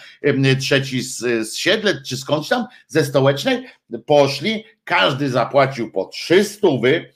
trzeci 0.59 1.01
z, 1.01 1.17
z 1.49 1.55
Siedlec, 1.55 1.97
czy 2.07 2.17
skądś 2.17 2.49
tam, 2.49 2.65
ze 2.87 3.05
Stołecznej, 3.05 3.65
poszli, 4.05 4.63
każdy 4.83 5.29
zapłacił 5.29 5.91
po 5.91 6.05
300 6.05 6.67
wy 6.81 7.13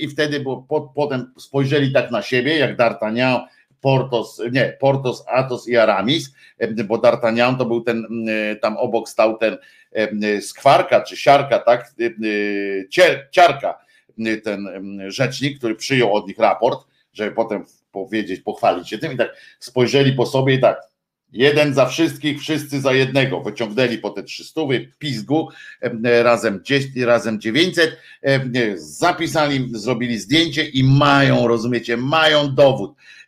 i 0.00 0.08
wtedy 0.08 0.40
bo, 0.40 0.66
potem 0.94 1.32
spojrzeli 1.38 1.92
tak 1.92 2.10
na 2.10 2.22
siebie, 2.22 2.58
jak 2.58 2.76
D'Artagnan 2.76 3.40
Portos, 3.82 4.40
nie, 4.52 4.76
Portos, 4.80 5.24
Atos 5.28 5.68
i 5.68 5.76
Aramis, 5.76 6.34
bo 6.84 6.98
D'Artagnan 6.98 7.58
to 7.58 7.64
był 7.64 7.80
ten, 7.80 8.06
tam 8.60 8.76
obok 8.76 9.08
stał 9.08 9.38
ten 9.38 9.56
skwarka 10.40 11.00
czy 11.00 11.16
siarka, 11.16 11.58
tak, 11.58 11.94
ciarka, 13.30 13.78
ten 14.44 14.68
rzecznik, 15.08 15.58
który 15.58 15.74
przyjął 15.74 16.14
od 16.14 16.28
nich 16.28 16.38
raport, 16.38 16.86
żeby 17.12 17.32
potem 17.32 17.64
powiedzieć, 17.92 18.40
pochwalić 18.40 18.88
się 18.90 18.98
tym 18.98 19.12
i 19.12 19.16
tak 19.16 19.36
spojrzeli 19.58 20.12
po 20.12 20.26
sobie 20.26 20.54
i 20.54 20.60
tak, 20.60 20.92
jeden 21.32 21.74
za 21.74 21.86
wszystkich, 21.86 22.40
wszyscy 22.40 22.80
za 22.80 22.92
jednego, 22.92 23.40
wyciągnęli 23.40 23.98
po 23.98 24.10
te 24.10 24.22
300 24.22 24.60
pizgu, 24.98 25.48
razem, 26.22 26.62
razem 27.06 27.40
900, 27.40 27.96
zapisali, 28.74 29.68
zrobili 29.72 30.18
zdjęcie 30.18 30.64
i 30.64 30.84
mają, 30.84 31.48
rozumiecie, 31.48 31.96
mają 31.96 32.54
dowód. 32.54 32.92
E, 32.92 33.21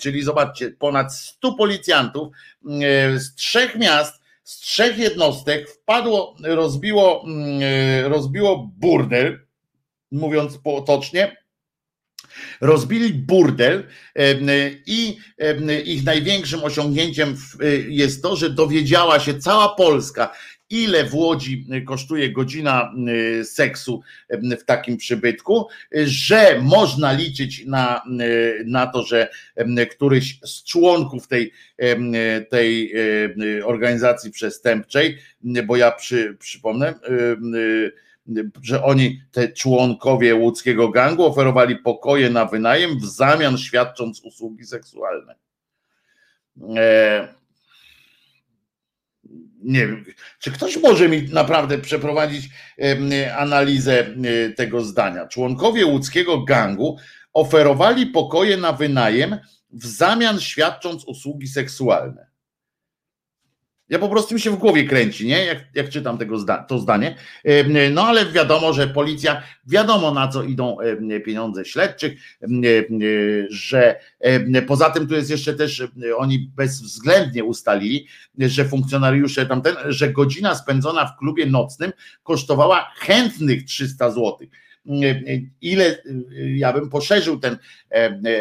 czyli 0.00 0.22
zobaczcie, 0.22 0.70
ponad 0.70 1.14
100 1.14 1.52
policjantów 1.52 2.28
e, 2.66 3.18
z 3.18 3.34
trzech 3.34 3.76
miast, 3.76 4.20
z 4.44 4.60
trzech 4.60 4.98
jednostek 4.98 5.70
wpadło, 5.70 6.36
rozbiło, 6.42 7.24
mm, 7.26 7.60
e, 7.62 8.08
rozbiło 8.08 8.70
burdel, 8.76 9.46
mówiąc 10.10 10.58
potocznie, 10.58 11.36
rozbili 12.60 13.14
burdel 13.14 13.88
i 14.86 15.16
ich 15.84 16.04
największym 16.04 16.64
osiągnięciem 16.64 17.36
jest 17.88 18.22
to, 18.22 18.36
że 18.36 18.50
dowiedziała 18.50 19.20
się 19.20 19.38
cała 19.38 19.68
Polska, 19.68 20.32
ile 20.70 21.04
w 21.04 21.14
Łodzi 21.14 21.66
kosztuje 21.86 22.32
godzina 22.32 22.92
y, 23.40 23.44
seksu 23.44 24.02
y, 24.52 24.56
w 24.56 24.64
takim 24.64 24.96
przybytku, 24.96 25.68
że 26.04 26.60
można 26.62 27.12
liczyć 27.12 27.64
na, 27.66 28.02
y, 28.20 28.64
na 28.66 28.86
to, 28.86 29.02
że 29.02 29.28
któryś 29.90 30.40
z 30.44 30.64
członków 30.64 31.28
tej, 31.28 31.52
tej 32.50 32.92
organizacji 33.64 34.30
przestępczej, 34.30 35.18
bo 35.66 35.76
ja 35.76 35.92
przy, 35.92 36.36
przypomnę, 36.38 36.94
że 38.62 38.84
oni, 38.84 39.22
te 39.32 39.48
członkowie 39.48 40.34
łódzkiego 40.34 40.88
gangu, 40.88 41.24
oferowali 41.24 41.76
pokoje 41.76 42.30
na 42.30 42.44
wynajem 42.44 42.98
w 42.98 43.04
zamian 43.04 43.58
świadcząc 43.58 44.20
usługi 44.20 44.66
seksualne. 44.66 45.34
E, 46.76 47.39
nie 49.62 49.86
wiem, 49.86 50.04
czy 50.38 50.50
ktoś 50.50 50.76
może 50.76 51.08
mi 51.08 51.22
naprawdę 51.22 51.78
przeprowadzić 51.78 52.48
analizę 53.38 54.06
tego 54.56 54.80
zdania. 54.80 55.26
Członkowie 55.26 55.86
łódzkiego 55.86 56.42
gangu 56.42 56.96
oferowali 57.32 58.06
pokoje 58.06 58.56
na 58.56 58.72
wynajem 58.72 59.38
w 59.72 59.86
zamian 59.86 60.40
świadcząc 60.40 61.04
usługi 61.04 61.48
seksualne. 61.48 62.29
Ja 63.90 63.98
po 63.98 64.08
prostu 64.08 64.34
mi 64.34 64.40
się 64.40 64.50
w 64.50 64.56
głowie 64.56 64.84
kręci, 64.84 65.26
nie? 65.26 65.44
Jak, 65.44 65.58
jak 65.74 65.88
czytam 65.88 66.18
tego 66.18 66.38
zda, 66.38 66.58
to 66.58 66.78
zdanie. 66.78 67.16
No 67.90 68.06
ale 68.06 68.26
wiadomo, 68.26 68.72
że 68.72 68.88
policja, 68.88 69.42
wiadomo 69.66 70.14
na 70.14 70.28
co 70.28 70.42
idą 70.42 70.76
pieniądze 71.24 71.64
śledczych, 71.64 72.12
że 73.50 74.00
poza 74.66 74.90
tym 74.90 75.06
tu 75.06 75.14
jest 75.14 75.30
jeszcze 75.30 75.54
też, 75.54 75.82
oni 76.16 76.38
bezwzględnie 76.38 77.44
ustalili, 77.44 78.06
że 78.38 78.64
funkcjonariusze 78.64 79.46
tamten, 79.46 79.74
że 79.88 80.12
godzina 80.12 80.54
spędzona 80.54 81.06
w 81.06 81.16
klubie 81.18 81.46
nocnym 81.46 81.92
kosztowała 82.22 82.92
chętnych 82.96 83.64
300 83.64 84.10
złotych 84.10 84.48
ile 85.60 86.02
ja 86.54 86.72
bym 86.72 86.90
poszerzył 86.90 87.40
ten 87.40 87.56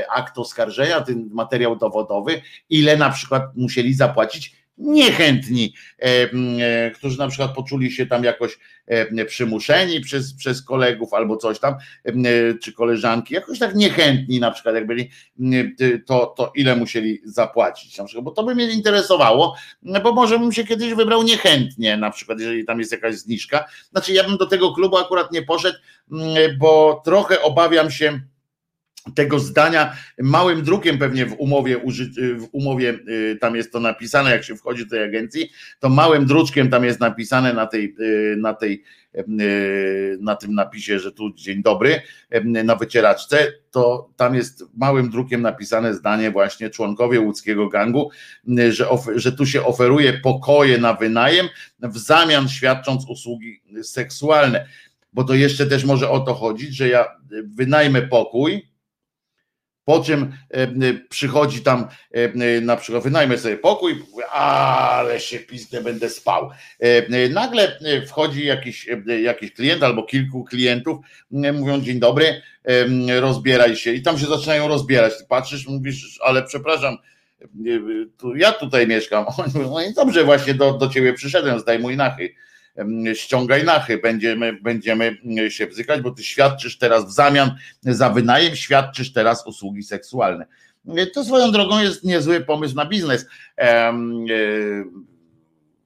akt 0.09 0.37
oskarżenia, 0.37 1.01
ten 1.01 1.29
materiał 1.31 1.75
dowodowy, 1.75 2.41
ile 2.69 2.97
na 2.97 3.09
przykład 3.09 3.43
musieli 3.55 3.93
zapłacić 3.93 4.58
niechętni, 4.79 5.73
e, 5.99 6.05
e, 6.05 6.91
którzy 6.91 7.19
na 7.19 7.27
przykład 7.27 7.55
poczuli 7.55 7.91
się 7.91 8.05
tam 8.05 8.23
jakoś 8.23 8.59
e, 8.87 9.25
przymuszeni 9.25 10.01
przez, 10.01 10.33
przez 10.33 10.61
kolegów 10.61 11.13
albo 11.13 11.37
coś 11.37 11.59
tam, 11.59 11.75
czy 12.61 12.73
koleżanki, 12.73 13.33
jakoś 13.33 13.59
tak 13.59 13.75
niechętni 13.75 14.39
na 14.39 14.51
przykład, 14.51 14.75
jak 14.75 14.87
byli, 14.87 15.09
to, 16.05 16.25
to 16.25 16.51
ile 16.55 16.75
musieli 16.75 17.21
zapłacić 17.25 17.97
na 17.97 18.03
przykład, 18.03 18.25
bo 18.25 18.31
to 18.31 18.43
by 18.43 18.55
mnie 18.55 18.71
interesowało, 18.71 19.55
bo 20.03 20.13
może 20.13 20.39
bym 20.39 20.51
się 20.51 20.63
kiedyś 20.63 20.93
wybrał 20.93 21.23
niechętnie, 21.23 21.97
na 21.97 22.11
przykład, 22.11 22.39
jeżeli 22.39 22.65
tam 22.65 22.79
jest 22.79 22.91
jakaś 22.91 23.15
zniżka. 23.15 23.65
Znaczy, 23.91 24.13
ja 24.13 24.23
bym 24.23 24.37
do 24.37 24.45
tego 24.45 24.73
klubu 24.73 24.97
akurat 24.97 25.31
nie 25.31 25.41
poszedł, 25.41 25.77
bo 26.57 27.01
trochę 27.05 27.41
obawiam 27.41 27.91
się, 27.91 28.19
tego 29.15 29.39
zdania 29.39 29.95
małym 30.21 30.63
drukiem 30.63 30.97
pewnie 30.97 31.25
w 31.25 31.35
umowie, 31.37 31.81
w 32.37 32.47
umowie 32.51 32.99
y, 33.07 33.37
tam 33.41 33.55
jest 33.55 33.71
to 33.71 33.79
napisane, 33.79 34.31
jak 34.31 34.43
się 34.43 34.55
wchodzi 34.55 34.83
do 34.83 34.89
tej 34.89 35.03
agencji, 35.03 35.49
to 35.79 35.89
małym 35.89 36.25
druczkiem 36.25 36.69
tam 36.69 36.85
jest 36.85 36.99
napisane 36.99 37.53
na 37.53 37.67
tej, 37.67 37.95
y, 37.99 38.35
na 38.37 38.53
tej 38.53 38.83
y, 39.15 40.17
na 40.21 40.35
tym 40.35 40.55
napisie, 40.55 40.99
że 40.99 41.11
tu 41.11 41.33
dzień 41.33 41.63
dobry, 41.63 42.01
na 42.45 42.75
wycieraczce, 42.75 43.53
to 43.71 44.09
tam 44.15 44.35
jest 44.35 44.63
małym 44.77 45.09
drukiem 45.09 45.41
napisane 45.41 45.93
zdanie 45.93 46.31
właśnie 46.31 46.69
członkowie 46.69 47.19
łódzkiego 47.19 47.69
gangu, 47.69 48.11
że, 48.69 48.87
że 49.15 49.31
tu 49.31 49.45
się 49.45 49.65
oferuje 49.65 50.13
pokoje 50.13 50.77
na 50.77 50.93
wynajem 50.93 51.47
w 51.79 51.97
zamian 51.97 52.49
świadcząc 52.49 53.05
usługi 53.09 53.61
seksualne. 53.83 54.65
Bo 55.13 55.23
to 55.23 55.33
jeszcze 55.33 55.65
też 55.65 55.85
może 55.85 56.09
o 56.09 56.19
to 56.19 56.33
chodzić, 56.33 56.75
że 56.75 56.87
ja 56.87 57.05
wynajmę 57.55 58.01
pokój, 58.01 58.68
po 59.89 60.03
czym 60.03 60.33
e, 60.49 60.67
przychodzi 61.09 61.61
tam 61.61 61.87
e, 62.11 62.61
na 62.61 62.75
przykład, 62.75 63.03
wynajmę 63.03 63.37
sobie 63.37 63.57
pokój, 63.57 64.03
ale 64.31 65.19
się 65.19 65.39
pisnę, 65.39 65.81
będę 65.81 66.09
spał. 66.09 66.49
E, 66.79 67.29
nagle 67.29 67.79
wchodzi 68.07 68.45
jakiś, 68.45 68.87
jakiś 69.23 69.53
klient 69.53 69.83
albo 69.83 70.03
kilku 70.03 70.43
klientów, 70.43 70.97
mówią 71.31 71.81
dzień 71.81 71.99
dobry, 71.99 72.41
rozbieraj 73.19 73.75
się 73.75 73.93
i 73.93 74.01
tam 74.01 74.19
się 74.19 74.25
zaczynają 74.25 74.67
rozbierać. 74.67 75.17
Ty 75.17 75.25
patrzysz, 75.29 75.67
mówisz, 75.67 76.19
ale 76.23 76.43
przepraszam, 76.43 76.97
ja 78.35 78.51
tutaj 78.51 78.87
mieszkam. 78.87 79.25
No 79.71 79.81
i 79.81 79.93
dobrze, 79.93 80.23
właśnie 80.23 80.53
do, 80.53 80.73
do 80.73 80.89
ciebie 80.89 81.13
przyszedłem, 81.13 81.59
zdaj 81.59 81.79
mój 81.79 81.97
nachy 81.97 82.29
ściągaj 83.13 83.63
nachy, 83.63 83.97
będziemy, 83.97 84.53
będziemy 84.53 85.17
się 85.49 85.67
bzykać, 85.67 86.01
bo 86.01 86.11
ty 86.11 86.23
świadczysz 86.23 86.77
teraz 86.77 87.05
w 87.05 87.11
zamian 87.11 87.55
za 87.81 88.09
wynajem, 88.09 88.55
świadczysz 88.55 89.13
teraz 89.13 89.47
usługi 89.47 89.83
seksualne. 89.83 90.45
To 91.13 91.23
swoją 91.23 91.51
drogą 91.51 91.81
jest 91.81 92.03
niezły 92.03 92.41
pomysł 92.41 92.75
na 92.75 92.85
biznes, 92.85 93.25
e, 93.57 93.93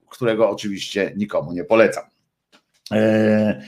którego 0.08 0.50
oczywiście 0.50 1.12
nikomu 1.16 1.52
nie 1.52 1.64
polecam. 1.64 2.04
E, 2.92 3.62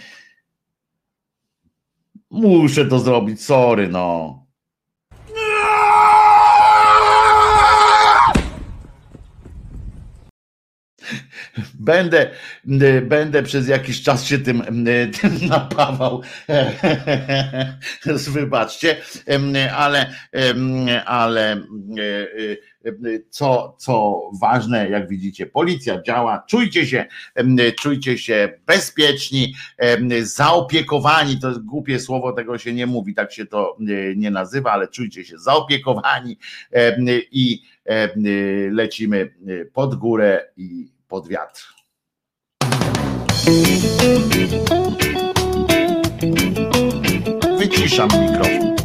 Muszę 2.31 2.87
to 2.87 2.99
zrobić, 2.99 3.43
sorry, 3.43 3.89
no. 3.89 4.46
Będę, 11.75 12.31
będę 13.03 13.43
przez 13.43 13.69
jakiś 13.69 14.03
czas 14.03 14.25
się 14.25 14.39
tym, 14.39 14.63
tym 15.21 15.39
napawał. 15.49 16.23
Wybaczcie, 18.33 18.97
ale, 19.77 20.13
ale 21.07 21.63
co, 23.31 23.77
co 23.79 24.21
ważne, 24.41 24.91
jak 24.91 25.09
widzicie, 25.09 25.47
policja 25.47 26.03
działa, 26.03 26.45
czujcie 26.49 26.87
się, 26.87 27.07
czujcie 27.79 28.19
się 28.19 28.59
bezpieczni, 28.67 29.55
zaopiekowani, 30.23 31.41
to 31.41 31.49
jest 31.49 31.65
głupie 31.65 32.01
słowo, 32.01 32.33
tego 32.33 32.59
się 32.59 32.73
nie 32.73 32.87
mówi, 32.87 33.15
tak 33.15 33.33
się 33.33 33.47
to 33.47 33.77
nie 34.17 34.31
nazywa, 34.31 34.73
ale 34.73 34.89
czujcie 34.89 35.25
się 35.25 35.39
zaopiekowani 35.39 36.39
i 37.31 37.63
lecimy 38.71 39.35
pod 39.73 39.95
górę 39.95 40.45
i 40.57 40.96
pod 41.09 41.29
wiatr. 41.29 41.75
Wyciszam 47.59 48.09
mikrofon. 48.21 48.77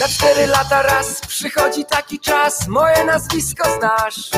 Na 0.00 0.08
cztery 0.08 0.46
lata 0.46 0.82
raz 0.82 1.20
przychodzi 1.20 1.84
taki 1.84 2.20
czas, 2.20 2.68
moje 2.68 3.04
nazwisko 3.04 3.68
znasz. 3.78 4.30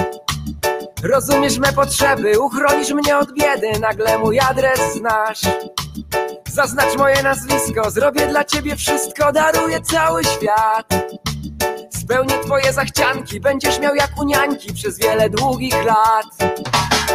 Rozumiesz 1.03 1.59
me 1.59 1.73
potrzeby, 1.73 2.41
uchronisz 2.41 2.91
mnie 2.91 3.19
od 3.19 3.33
biedy, 3.33 3.79
nagle 3.81 4.19
mój 4.19 4.41
adres 4.41 4.81
znasz. 4.95 5.41
Zaznacz 6.53 6.97
moje 6.99 7.23
nazwisko, 7.23 7.91
zrobię 7.91 8.27
dla 8.27 8.45
ciebie 8.45 8.77
wszystko, 8.77 9.33
daruję 9.33 9.81
cały 9.81 10.25
świat. 10.25 10.95
Spełnię 12.09 12.35
twoje 12.45 12.73
zachcianki, 12.73 13.41
będziesz 13.41 13.81
miał 13.81 13.95
jak 13.95 14.21
u 14.21 14.25
niańki 14.25 14.75
przez 14.75 14.99
wiele 14.99 15.31
długich 15.31 15.85
lat. 15.85 16.53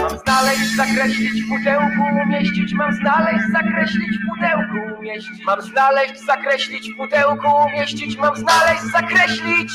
Mam 0.02 0.20
znaleźć, 0.20 0.76
zakreślić 0.76 1.44
w 1.44 1.50
pudełku, 1.50 2.02
umieścić, 2.26 2.74
mam 2.74 2.94
znaleźć, 2.94 3.44
zakreślić 3.54 4.18
w 4.18 4.30
pudełku, 4.30 5.00
umieścić. 5.00 5.46
Mam 5.46 5.62
znaleźć, 5.62 6.26
zakreślić 6.26 6.90
w 6.94 6.98
pudełku, 6.98 7.48
umieścić, 7.66 8.18
mam 8.18 8.36
znaleźć, 8.36 8.82
zakreślić. 8.82 9.72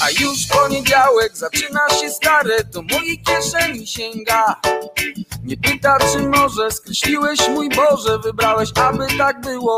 A 0.00 0.10
już 0.10 0.46
poniedziałek 0.46 1.36
zaczyna 1.36 1.80
się 2.00 2.10
stare, 2.10 2.64
do 2.64 2.82
mojej 2.82 3.22
kieszeni 3.22 3.86
sięga. 3.86 4.60
Nie 5.44 5.56
pyta, 5.56 5.98
czy 6.12 6.18
może 6.18 6.70
skreśliłeś 6.70 7.48
mój 7.48 7.68
Boże, 7.68 8.18
wybrałeś, 8.18 8.68
aby 8.76 9.06
tak 9.18 9.40
było. 9.40 9.76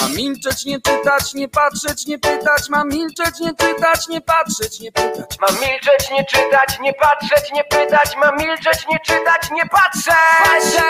Mam 0.00 0.14
milczeć, 0.16 0.64
nie 0.64 0.80
czytać, 0.80 1.34
nie 1.34 1.48
patrzeć, 1.48 2.06
nie 2.06 2.18
pytać, 2.18 2.68
mam 2.70 2.88
milczeć, 2.88 3.40
nie 3.40 3.54
czytać, 3.54 4.08
nie 4.08 4.20
patrzeć, 4.20 4.80
nie 4.80 4.92
pytać. 4.92 5.36
Mam 5.40 5.54
milczeć, 5.54 6.10
nie 6.10 6.24
czytać, 6.24 6.78
nie 6.80 6.94
patrzeć, 6.94 7.52
nie 7.52 7.64
pytać, 7.64 8.16
mam 8.20 8.36
milczeć, 8.36 8.86
nie 8.90 8.98
czytać, 9.06 9.50
nie 9.52 9.66
patrzeć. 9.68 10.14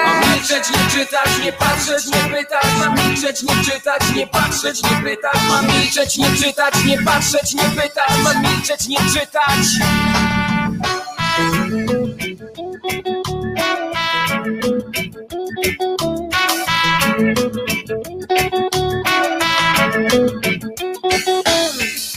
Mam 0.05 0.31
milczeć, 0.31 0.71
nie 0.71 0.91
czytać, 0.91 1.29
nie 1.45 1.53
patrzeć, 1.53 2.07
nie 2.07 2.37
pytać, 2.37 2.65
mam 2.79 2.95
milczeć, 2.95 3.43
nie 3.43 3.65
czytać, 3.65 4.03
nie 4.16 4.27
patrzeć, 4.27 4.83
nie 4.83 5.11
pytać, 5.11 5.41
mam 5.49 5.66
milczeć, 5.66 6.19
nie 6.19 6.37
czytać, 6.37 6.75
nie 6.87 7.03
patrzeć, 7.03 7.55
nie 7.55 7.83
pytać, 7.83 8.11
milczeć, 8.39 8.89
nie 8.89 8.97
czytać. 8.97 9.66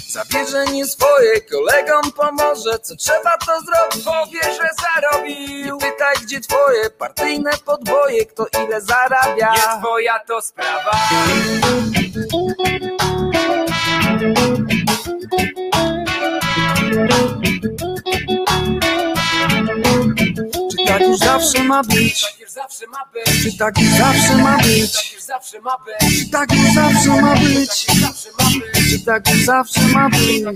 Zabierze 0.07 0.65
swoje 0.87 1.41
kolegom 1.41 2.11
pomoże. 2.11 2.79
Co 2.81 2.95
trzeba 2.95 3.37
to 3.45 3.61
zrobić, 3.61 4.05
powie, 4.05 4.39
że 4.43 4.69
zarobił. 4.83 5.75
Nie 5.75 5.81
pytaj 5.81 6.15
gdzie 6.23 6.39
twoje 6.39 6.89
partyjne 6.89 7.51
podboje. 7.65 8.25
Kto 8.25 8.47
ile 8.65 8.81
zarabia? 8.81 9.51
Nie 9.51 9.79
twoja 9.81 10.19
to 10.19 10.41
sprawa 10.41 10.91
Czy 20.71 20.85
tak 20.87 21.01
już 21.01 21.17
zawsze 21.19 21.63
ma 21.63 21.83
być? 21.83 22.25
Czy 23.43 23.57
tak 23.57 23.77
już 23.79 23.89
zawsze 23.89 24.37
ma 24.37 24.57
być? 24.57 25.17
Czy 26.19 26.29
tak 26.31 26.51
już 26.53 26.73
zawsze 26.73 27.21
ma 27.21 27.35
być? 27.35 27.85
Czy 28.89 28.99
tak 29.05 29.29
już 29.29 29.45
zawsze 29.45 29.81
ma 29.81 30.09
być? 30.09 30.47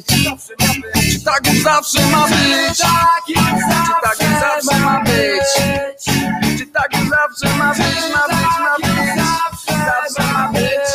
Czy 1.14 1.26
tak 1.26 1.48
już 1.48 1.64
zawsze 1.64 2.02
ma 2.02 2.28
być? 2.28 2.78
Czy 2.78 4.00
tak 4.02 4.22
już 4.22 4.40
zawsze 4.42 4.80
ma 4.80 5.02
być? 5.04 5.48
Czy 6.58 6.66
tak 6.74 6.98
już 6.98 7.10
zawsze 7.10 7.58
ma 7.58 7.74
być? 7.74 7.84
Ma 8.16 8.28
być, 8.28 8.60
ma 8.60 8.76
być? 8.78 9.24
Zawsze 9.86 10.34
ma 10.34 10.50
być? 10.54 10.91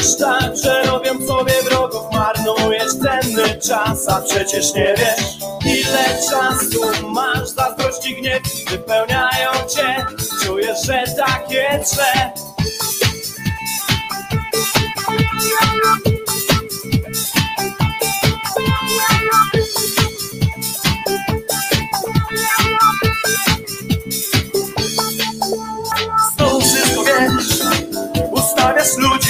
Działasz 0.00 0.16
tak, 0.16 0.56
że 0.56 0.82
robią 0.82 1.26
sobie 1.26 1.52
wrogów 1.64 2.02
Marnujesz 2.12 2.92
cenny 2.92 3.58
czas, 3.68 4.08
a 4.08 4.20
przecież 4.20 4.74
nie 4.74 4.94
wiesz 4.98 5.38
Ile 5.66 6.18
czasu 6.30 7.08
masz, 7.08 7.48
zazdrości 7.48 8.16
gniew 8.16 8.42
Wypełniają 8.70 9.50
cię, 9.76 10.06
czujesz, 10.44 10.86
że 10.86 11.04
takie 11.16 11.80
drze 11.84 12.32
Znowu 26.36 26.60
wszystko 26.60 27.04
wiesz 27.04 27.60
Ustawiasz 28.32 28.96
ludzi, 28.96 29.29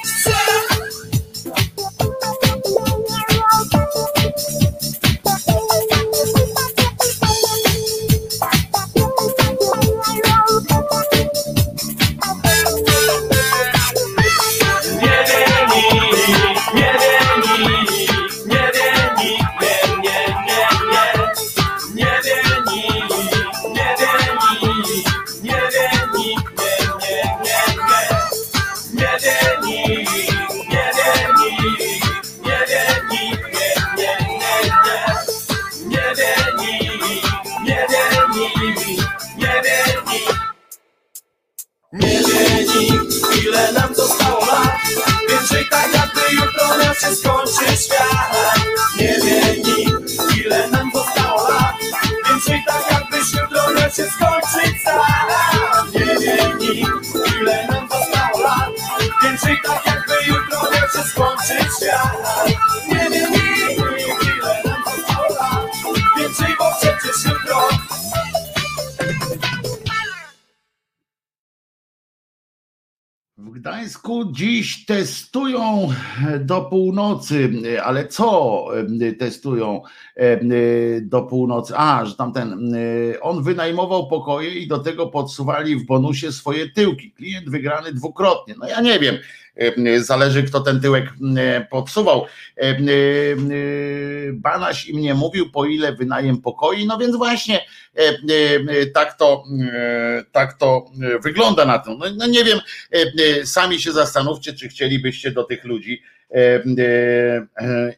Dziś 74.31 74.85
testują 74.85 75.89
do 76.39 76.61
północy, 76.61 77.49
ale 77.83 78.07
co 78.07 78.65
e, 79.01 79.11
testują 79.11 79.81
do 81.01 81.21
północy? 81.21 81.73
A, 81.77 82.05
że 82.05 82.15
tamten, 82.15 82.75
e, 82.75 83.19
on 83.19 83.43
wynajmował 83.43 84.07
pokoje 84.07 84.49
i 84.49 84.67
do 84.67 84.79
tego 84.79 85.07
podsuwali 85.07 85.75
w 85.75 85.85
bonusie 85.85 86.31
swoje 86.31 86.69
tyłki. 86.69 87.11
Klient 87.11 87.49
wygrany 87.49 87.93
dwukrotnie. 87.93 88.55
No 88.59 88.67
ja 88.67 88.81
nie 88.81 88.99
wiem, 88.99 89.17
zależy 89.97 90.43
kto 90.43 90.59
ten 90.59 90.81
tyłek 90.81 91.05
podsuwał. 91.69 92.25
Banaś 94.33 94.87
im 94.87 95.01
nie 95.01 95.13
mówił, 95.13 95.51
po 95.51 95.65
ile 95.65 95.95
wynajem 95.95 96.41
pokoi, 96.41 96.85
no 96.85 96.97
więc 96.97 97.15
właśnie 97.15 97.65
tak 98.93 99.17
to, 99.17 99.43
tak 100.31 100.53
to 100.53 100.85
wygląda 101.23 101.65
na. 101.65 101.83
No, 101.87 102.05
no 102.17 102.27
nie 102.27 102.43
wiem, 102.43 102.59
sami 103.45 103.81
się 103.81 103.91
zastanówcie, 103.91 104.53
czy 104.53 104.67
chcielibyście 104.67 105.31
do 105.31 105.43
tych 105.43 105.63
ludzi 105.63 106.01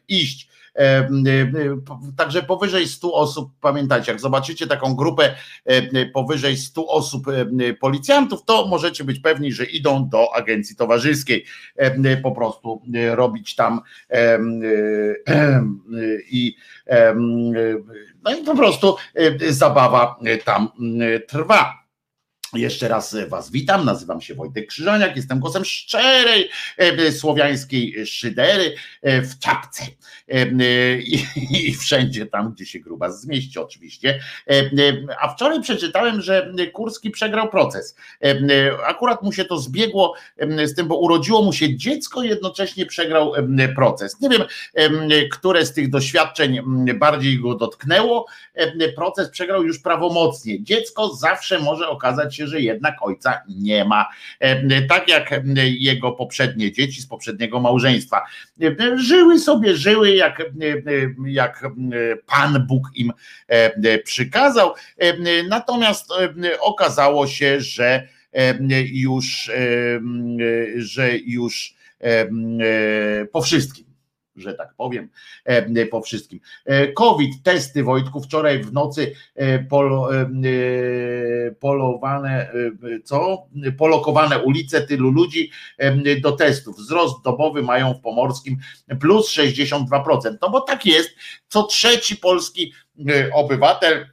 iść. 0.08 0.53
Także 2.16 2.42
powyżej 2.42 2.88
100 2.88 3.12
osób, 3.12 3.50
pamiętajcie, 3.60 4.12
jak 4.12 4.20
zobaczycie 4.20 4.66
taką 4.66 4.94
grupę 4.94 5.34
powyżej 6.14 6.56
100 6.56 6.86
osób 6.86 7.26
policjantów, 7.80 8.44
to 8.44 8.66
możecie 8.66 9.04
być 9.04 9.18
pewni, 9.18 9.52
że 9.52 9.64
idą 9.64 10.08
do 10.08 10.34
agencji 10.34 10.76
towarzyskiej 10.76 11.44
po 12.22 12.32
prostu 12.32 12.82
robić 13.10 13.54
tam 13.54 13.80
i 16.30 16.56
no 18.24 18.36
i 18.36 18.44
po 18.44 18.56
prostu 18.56 18.96
zabawa 19.48 20.18
tam 20.44 20.68
trwa. 21.28 21.83
Jeszcze 22.54 22.88
raz 22.88 23.16
Was 23.28 23.50
witam, 23.50 23.84
nazywam 23.84 24.20
się 24.20 24.34
Wojtek 24.34 24.66
Krzyżaniak, 24.66 25.16
jestem 25.16 25.40
głosem 25.40 25.64
szczerej 25.64 26.50
e, 26.76 27.12
słowiańskiej 27.12 28.06
szydery 28.06 28.74
e, 29.02 29.22
w 29.22 29.38
czapce 29.38 29.82
e, 30.28 30.46
i, 30.98 31.24
i 31.50 31.74
wszędzie 31.74 32.26
tam, 32.26 32.52
gdzie 32.52 32.66
się 32.66 32.80
gruba 32.80 33.10
zmieści 33.10 33.58
oczywiście. 33.58 34.20
A 35.20 35.28
wczoraj 35.28 35.62
przeczytałem, 35.62 36.20
że 36.20 36.52
Kurski 36.72 37.10
przegrał 37.10 37.48
proces. 37.48 37.96
Akurat 38.86 39.22
mu 39.22 39.32
się 39.32 39.44
to 39.44 39.58
zbiegło 39.58 40.14
z 40.64 40.74
tym, 40.74 40.88
bo 40.88 40.98
urodziło 40.98 41.42
mu 41.42 41.52
się 41.52 41.76
dziecko 41.76 42.22
i 42.22 42.28
jednocześnie 42.28 42.86
przegrał 42.86 43.32
proces. 43.74 44.20
Nie 44.20 44.28
wiem, 44.28 44.42
które 45.32 45.66
z 45.66 45.72
tych 45.72 45.90
doświadczeń 45.90 46.60
bardziej 46.94 47.40
go 47.40 47.54
dotknęło. 47.54 48.26
Proces 48.96 49.30
przegrał 49.30 49.64
już 49.64 49.78
prawomocnie. 49.78 50.62
Dziecko 50.62 51.14
zawsze 51.14 51.58
może 51.58 51.88
okazać 51.88 52.36
się 52.36 52.43
że 52.46 52.60
jednak 52.60 52.96
ojca 53.00 53.40
nie 53.48 53.84
ma. 53.84 54.08
E, 54.40 54.82
tak 54.82 55.08
jak 55.08 55.30
jego 55.60 56.12
poprzednie 56.12 56.72
dzieci 56.72 57.02
z 57.02 57.06
poprzedniego 57.06 57.60
małżeństwa. 57.60 58.22
E, 58.62 58.98
żyły 58.98 59.38
sobie, 59.38 59.76
żyły 59.76 60.10
jak, 60.10 60.40
e, 60.40 60.44
jak 61.26 61.64
Pan 62.26 62.66
Bóg 62.66 62.90
im 62.94 63.12
przykazał. 64.04 64.74
Natomiast 65.48 66.10
okazało 66.60 67.26
się, 67.26 67.60
że 67.60 68.08
już, 68.92 69.50
że 70.76 71.18
już 71.18 71.74
po 73.32 73.42
wszystkim 73.42 73.83
że 74.36 74.54
tak 74.54 74.74
powiem, 74.76 75.08
e, 75.44 75.86
po 75.86 76.00
wszystkim. 76.00 76.40
E, 76.64 76.92
COVID, 76.92 77.42
testy 77.42 77.82
Wojtku, 77.82 78.20
wczoraj 78.20 78.62
w 78.62 78.72
nocy 78.72 79.14
e, 79.34 79.58
polo, 79.58 80.08
polowane, 81.60 82.52
co? 83.04 83.46
Polokowane 83.78 84.42
ulice 84.42 84.86
tylu 84.86 85.10
ludzi 85.10 85.50
do 86.22 86.32
testów. 86.32 86.76
Wzrost 86.76 87.24
dobowy 87.24 87.62
mają 87.62 87.94
w 87.94 88.00
Pomorskim 88.00 88.56
plus 89.00 89.30
62%. 89.30 90.36
No 90.42 90.50
bo 90.50 90.60
tak 90.60 90.86
jest, 90.86 91.10
co 91.48 91.62
trzeci 91.62 92.16
polski 92.16 92.72
obywatel 93.32 94.06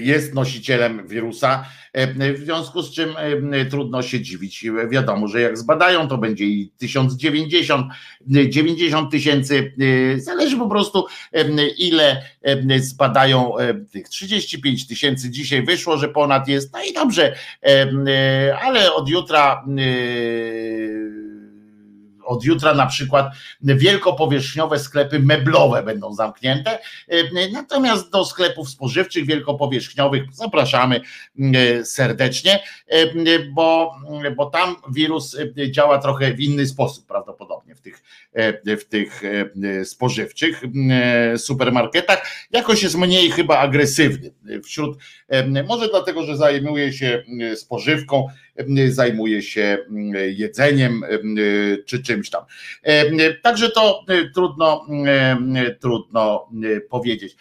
jest 0.00 0.34
nosicielem 0.34 1.08
wirusa, 1.08 1.64
w 2.34 2.38
związku 2.38 2.82
z 2.82 2.92
czym 2.92 3.14
trudno 3.70 4.02
się 4.02 4.20
dziwić. 4.20 4.64
Wiadomo, 4.90 5.28
że 5.28 5.40
jak 5.40 5.58
zbadają, 5.58 6.08
to 6.08 6.18
będzie 6.18 6.44
i 6.44 6.70
1090, 6.78 7.86
90 8.48 9.10
tysięcy, 9.10 9.72
zależy 10.16 10.56
po 10.56 10.68
prostu 10.68 11.06
ile 11.78 12.22
zbadają 12.78 13.52
tych 13.92 14.08
35 14.08 14.86
tysięcy. 14.86 15.30
Dzisiaj 15.30 15.62
wyszło, 15.62 15.96
że 15.96 16.08
ponad 16.08 16.48
jest, 16.48 16.72
no 16.72 16.82
i 16.82 16.92
dobrze, 16.92 17.36
ale 18.62 18.92
od 18.92 19.08
jutra 19.08 19.64
od 22.30 22.44
jutra 22.44 22.74
na 22.74 22.86
przykład 22.86 23.32
wielkopowierzchniowe 23.60 24.78
sklepy 24.78 25.18
meblowe 25.18 25.82
będą 25.82 26.14
zamknięte, 26.14 26.78
natomiast 27.52 28.10
do 28.10 28.24
sklepów 28.24 28.70
spożywczych 28.70 29.26
wielkopowierzchniowych 29.26 30.22
zapraszamy 30.32 31.00
mm, 31.38 31.84
serdecznie, 31.84 32.60
bo, 33.54 33.94
bo 34.36 34.46
tam 34.46 34.76
wirus 34.90 35.36
działa 35.70 35.98
trochę 35.98 36.34
w 36.34 36.40
inny 36.40 36.66
sposób 36.66 37.06
prawdopodobnie 37.06 37.74
w 37.74 37.80
tych, 37.80 38.02
w 38.64 38.84
tych 38.84 39.22
spożywczych 39.84 40.62
supermarketach. 41.36 42.26
Jakoś 42.50 42.82
jest 42.82 42.98
mniej 42.98 43.30
chyba 43.30 43.58
agresywny 43.58 44.30
wśród, 44.64 44.98
może 45.68 45.88
dlatego, 45.88 46.22
że 46.22 46.36
zajmuje 46.36 46.92
się 46.92 47.24
spożywką, 47.56 48.26
zajmuje 48.88 49.42
się 49.42 49.78
jedzeniem 50.36 51.02
czy 51.86 52.02
czymś 52.02 52.30
tam. 52.30 52.44
Także 53.42 53.70
to 53.70 54.04
trudno, 54.34 54.86
trudno 55.80 56.50
powiedzieć. 56.90 57.36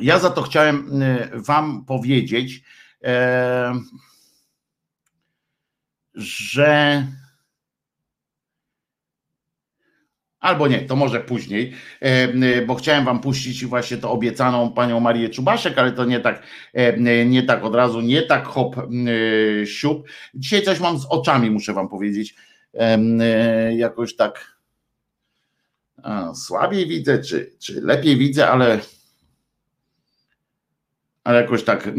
Ja 0.00 0.18
za 0.18 0.30
to 0.30 0.42
chciałem 0.42 1.02
Wam 1.34 1.84
powiedzieć, 1.84 2.62
że 6.14 7.06
Albo 10.40 10.68
nie, 10.68 10.80
to 10.80 10.96
może 10.96 11.20
później, 11.20 11.72
e, 12.00 12.62
bo 12.62 12.74
chciałem 12.74 13.04
wam 13.04 13.20
puścić 13.20 13.66
właśnie 13.66 13.96
to 13.96 14.10
obiecaną 14.10 14.72
panią 14.72 15.00
Marię 15.00 15.28
Czubaszek, 15.28 15.78
ale 15.78 15.92
to 15.92 16.04
nie 16.04 16.20
tak, 16.20 16.42
nie 17.26 17.42
tak 17.42 17.64
od 17.64 17.74
razu, 17.74 18.00
nie 18.00 18.22
tak 18.22 18.44
hop 18.44 18.76
siup. 19.64 20.08
Dzisiaj 20.34 20.62
coś 20.62 20.80
mam 20.80 20.98
z 20.98 21.06
oczami, 21.06 21.50
muszę 21.50 21.72
wam 21.72 21.88
powiedzieć. 21.88 22.34
E, 22.74 22.98
jakoś 23.74 24.16
tak 24.16 24.56
a, 26.02 26.34
słabiej 26.34 26.86
widzę, 26.86 27.22
czy, 27.22 27.52
czy 27.58 27.80
lepiej 27.80 28.16
widzę, 28.16 28.48
ale 28.48 28.80
ale 31.24 31.40
jakoś 31.40 31.64
tak 31.64 31.86
e, 31.86 31.92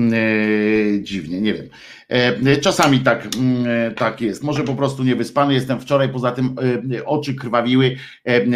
dziwnie, 1.01 1.41
nie 1.41 1.53
wiem. 1.53 1.69
E, 2.11 2.57
czasami 2.57 2.99
tak, 2.99 3.27
e, 3.27 3.91
tak 3.91 4.21
jest. 4.21 4.43
Może 4.43 4.63
po 4.63 4.73
prostu 4.73 5.03
niewyspany 5.03 5.53
jestem 5.53 5.79
wczoraj, 5.79 6.09
poza 6.09 6.31
tym 6.31 6.55
e, 6.97 7.05
oczy 7.05 7.35
krwawiły, 7.35 7.95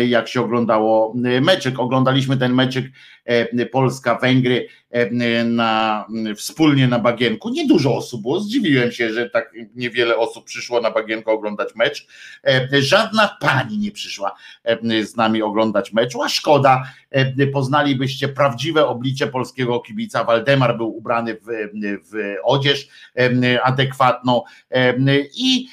jak 0.08 0.28
się 0.28 0.42
oglądało 0.42 1.14
meczek. 1.42 1.80
Oglądaliśmy 1.80 2.38
ten 2.38 2.54
meczek 2.54 2.86
Polska-Węgry 3.72 4.68
na, 5.46 6.06
wspólnie 6.36 6.88
na 6.88 7.00
bagienku. 7.00 7.50
Niedużo 7.50 7.96
osób 7.96 8.22
było, 8.22 8.40
zdziwiłem 8.40 8.92
się, 8.92 9.14
że 9.14 9.30
tak 9.30 9.54
niewiele 9.76 10.18
osób 10.18 10.46
przyszło 10.46 10.82
na 10.82 10.92
bagienko 10.92 11.32
oglądać 11.32 11.76
mecz. 11.76 12.08
Żadna 12.72 13.38
pani 13.42 13.78
nie 13.78 13.92
przyszła 13.92 14.36
z 15.04 15.16
nami 15.16 15.42
oglądać 15.42 15.94
meczu, 15.94 16.22
a 16.22 16.30
szkoda, 16.30 16.84
poznalibyście 17.54 18.28
prawdziwe 18.28 18.88
oblicze 18.88 19.28
polskiego 19.28 19.80
kibica. 19.80 20.24
Waldemar 20.24 20.78
był 20.78 20.98
ubrany 20.98 21.34
w, 21.34 21.46
w 22.12 22.36
odzież 22.44 22.88
adekwatną 23.64 24.42
i, 25.36 25.68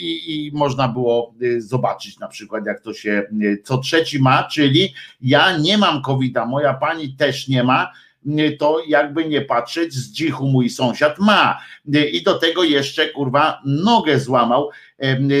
i, 0.00 0.46
i 0.46 0.50
można 0.54 0.88
było 0.88 1.34
zobaczyć 1.58 2.18
na 2.18 2.28
przykład, 2.28 2.66
jak 2.66 2.80
to 2.80 2.94
się 2.94 3.22
co 3.64 3.78
trzeci 3.78 4.18
ma, 4.18 4.44
czyli 4.44 4.94
ja 5.20 5.58
nie 5.58 5.78
mam 5.78 6.02
COVID-a, 6.02 6.46
moja 6.46 6.74
pani 6.74 7.12
też 7.12 7.48
nie 7.48 7.64
ma 7.64 7.92
to 8.58 8.82
jakby 8.86 9.24
nie 9.24 9.40
patrzeć, 9.40 9.94
z 9.94 10.12
dzichu 10.12 10.46
mój 10.46 10.70
sąsiad 10.70 11.18
ma. 11.18 11.58
I 12.12 12.22
do 12.22 12.38
tego 12.38 12.64
jeszcze 12.64 13.08
kurwa 13.08 13.60
nogę 13.64 14.20
złamał 14.20 14.70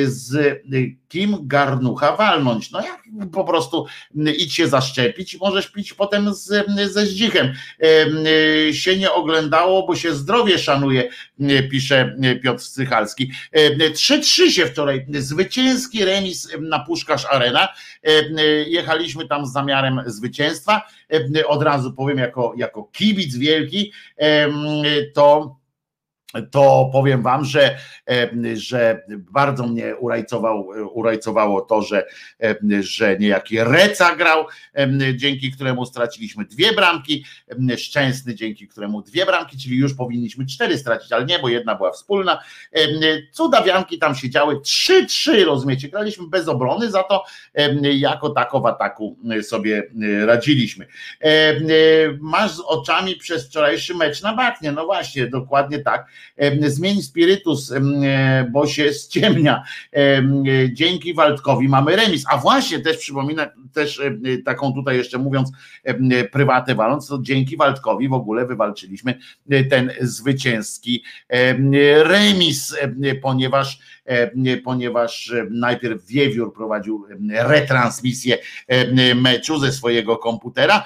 z 0.04 0.62
kim 1.08 1.36
garnucha 1.42 2.16
walnąć. 2.16 2.70
No 2.70 2.80
jak 2.80 3.02
po 3.32 3.44
prostu 3.44 3.86
idź 4.38 4.54
się 4.54 4.68
zaszczepić 4.68 5.34
i 5.34 5.38
możesz 5.38 5.66
pić 5.66 5.94
potem 5.94 6.34
z, 6.34 6.66
ze 6.92 7.06
zdzichem. 7.06 7.52
Się 8.72 8.96
nie 8.96 9.12
oglądało, 9.12 9.86
bo 9.86 9.96
się 9.96 10.14
zdrowie 10.14 10.58
szanuje, 10.58 11.08
pisze 11.70 12.16
Piotr 12.42 12.62
Strychalski. 12.62 13.32
3-3 13.92 14.50
się 14.50 14.66
wczoraj, 14.66 15.06
zwycięski 15.14 16.04
remis 16.04 16.48
na 16.60 16.78
Puszkarz 16.78 17.26
Arena. 17.30 17.68
Jechaliśmy 18.66 19.28
tam 19.28 19.46
z 19.46 19.52
zamiarem 19.52 20.02
zwycięstwa. 20.06 20.82
Od 21.46 21.62
razu 21.62 21.92
powiem, 21.92 22.18
jako, 22.18 22.54
jako 22.56 22.84
kibic 22.84 23.36
wielki, 23.36 23.92
to 25.14 25.57
to 26.50 26.90
powiem 26.92 27.22
wam, 27.22 27.44
że, 27.44 27.78
że 28.54 29.02
bardzo 29.08 29.66
mnie 29.66 29.96
urajcował, 29.96 30.68
urajcowało 30.92 31.60
to, 31.60 31.82
że, 31.82 32.04
że 32.80 33.16
niejaki 33.18 33.58
Reca 33.60 34.16
grał, 34.16 34.46
dzięki 35.14 35.52
któremu 35.52 35.86
straciliśmy 35.86 36.44
dwie 36.44 36.72
bramki, 36.72 37.24
Szczęsny 37.76 38.34
dzięki 38.34 38.68
któremu 38.68 39.02
dwie 39.02 39.26
bramki, 39.26 39.58
czyli 39.58 39.76
już 39.76 39.94
powinniśmy 39.94 40.46
cztery 40.46 40.78
stracić, 40.78 41.12
ale 41.12 41.24
nie, 41.24 41.38
bo 41.38 41.48
jedna 41.48 41.74
była 41.74 41.92
wspólna. 41.92 42.42
Cudawianki 43.32 43.98
tam 43.98 44.14
siedziały 44.14 44.56
3-3, 44.56 45.44
rozumiecie, 45.44 45.88
graliśmy 45.88 46.28
bez 46.28 46.48
obrony, 46.48 46.90
za 46.90 47.02
to 47.02 47.24
jako 47.82 48.30
tako 48.30 48.60
w 48.60 48.66
ataku 48.66 49.18
sobie 49.42 49.82
radziliśmy. 50.26 50.86
Masz 52.20 52.52
z 52.52 52.60
oczami 52.60 53.16
przez 53.16 53.46
wczorajszy 53.46 53.94
mecz 53.94 54.22
na 54.22 54.34
Baknie, 54.34 54.72
no 54.72 54.84
właśnie, 54.84 55.26
dokładnie 55.26 55.78
tak 55.78 56.06
zmień 56.66 57.02
spirytus, 57.02 57.72
bo 58.50 58.66
się 58.66 58.92
ściemnia. 58.92 59.62
Dzięki 60.72 61.14
Waldkowi 61.14 61.68
mamy 61.68 61.96
remis. 61.96 62.24
A 62.30 62.38
właśnie 62.38 62.80
też 62.80 62.96
przypomina, 62.96 63.46
też 63.72 64.00
taką 64.44 64.72
tutaj 64.72 64.96
jeszcze 64.96 65.18
mówiąc 65.18 65.52
prywatę 66.32 66.74
waląc, 66.74 67.06
to 67.06 67.18
dzięki 67.22 67.56
Waldkowi 67.56 68.08
w 68.08 68.12
ogóle 68.12 68.46
wywalczyliśmy 68.46 69.18
ten 69.70 69.92
zwycięski 70.00 71.04
remis, 72.04 72.76
ponieważ 73.22 73.78
ponieważ 74.64 75.32
najpierw 75.50 76.06
Wiewiór 76.06 76.54
prowadził 76.54 77.06
retransmisję 77.30 78.38
meczu 79.14 79.58
ze 79.58 79.72
swojego 79.72 80.16
komputera, 80.16 80.84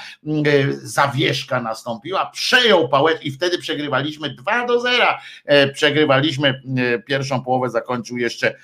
zawieszka 0.83 1.63
nastąpiła, 1.63 2.27
przejął 2.27 2.89
pałeczkę 2.89 3.25
i 3.25 3.31
wtedy 3.31 3.59
przegrywaliśmy 3.59 4.35
2 4.35 4.67
do 4.67 4.81
0. 4.81 5.05
Przegrywaliśmy 5.73 6.63
pierwszą 7.07 7.43
połowę, 7.45 7.71
zakończył 7.71 8.19
jeszcze 8.19 8.55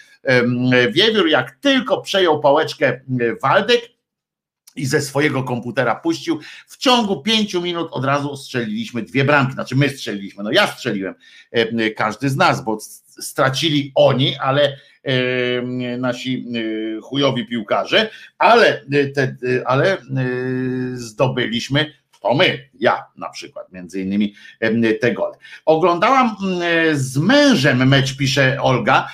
Wiewiór, 0.90 1.28
jak 1.28 1.50
tylko 1.50 2.00
przejął 2.00 2.40
pałeczkę 2.40 3.00
Waldek, 3.42 3.80
i 4.76 4.86
ze 4.86 5.00
swojego 5.00 5.42
komputera 5.42 5.94
puścił. 5.94 6.40
W 6.66 6.76
ciągu 6.76 7.22
pięciu 7.22 7.62
minut 7.62 7.88
od 7.90 8.04
razu 8.04 8.36
strzeliliśmy 8.36 9.02
dwie 9.02 9.24
bramki. 9.24 9.52
Znaczy 9.52 9.76
my 9.76 9.88
strzeliliśmy, 9.88 10.44
no 10.44 10.52
ja 10.52 10.66
strzeliłem, 10.66 11.14
każdy 11.96 12.28
z 12.28 12.36
nas, 12.36 12.64
bo 12.64 12.78
stracili 13.20 13.92
oni, 13.94 14.36
ale 14.36 14.76
nasi 15.98 16.46
chujowi 17.02 17.46
piłkarze, 17.46 18.10
ale, 18.38 18.82
te, 19.14 19.36
ale 19.66 19.96
zdobyliśmy 20.94 21.92
to 22.20 22.34
my, 22.34 22.68
ja 22.80 23.04
na 23.16 23.28
przykład, 23.28 23.72
między 23.72 24.00
innymi 24.00 24.34
te 25.00 25.12
gole. 25.12 25.36
Oglądałam 25.64 26.36
z 26.92 27.18
mężem 27.18 27.88
mecz, 27.88 28.16
pisze 28.16 28.56
Olga. 28.62 29.08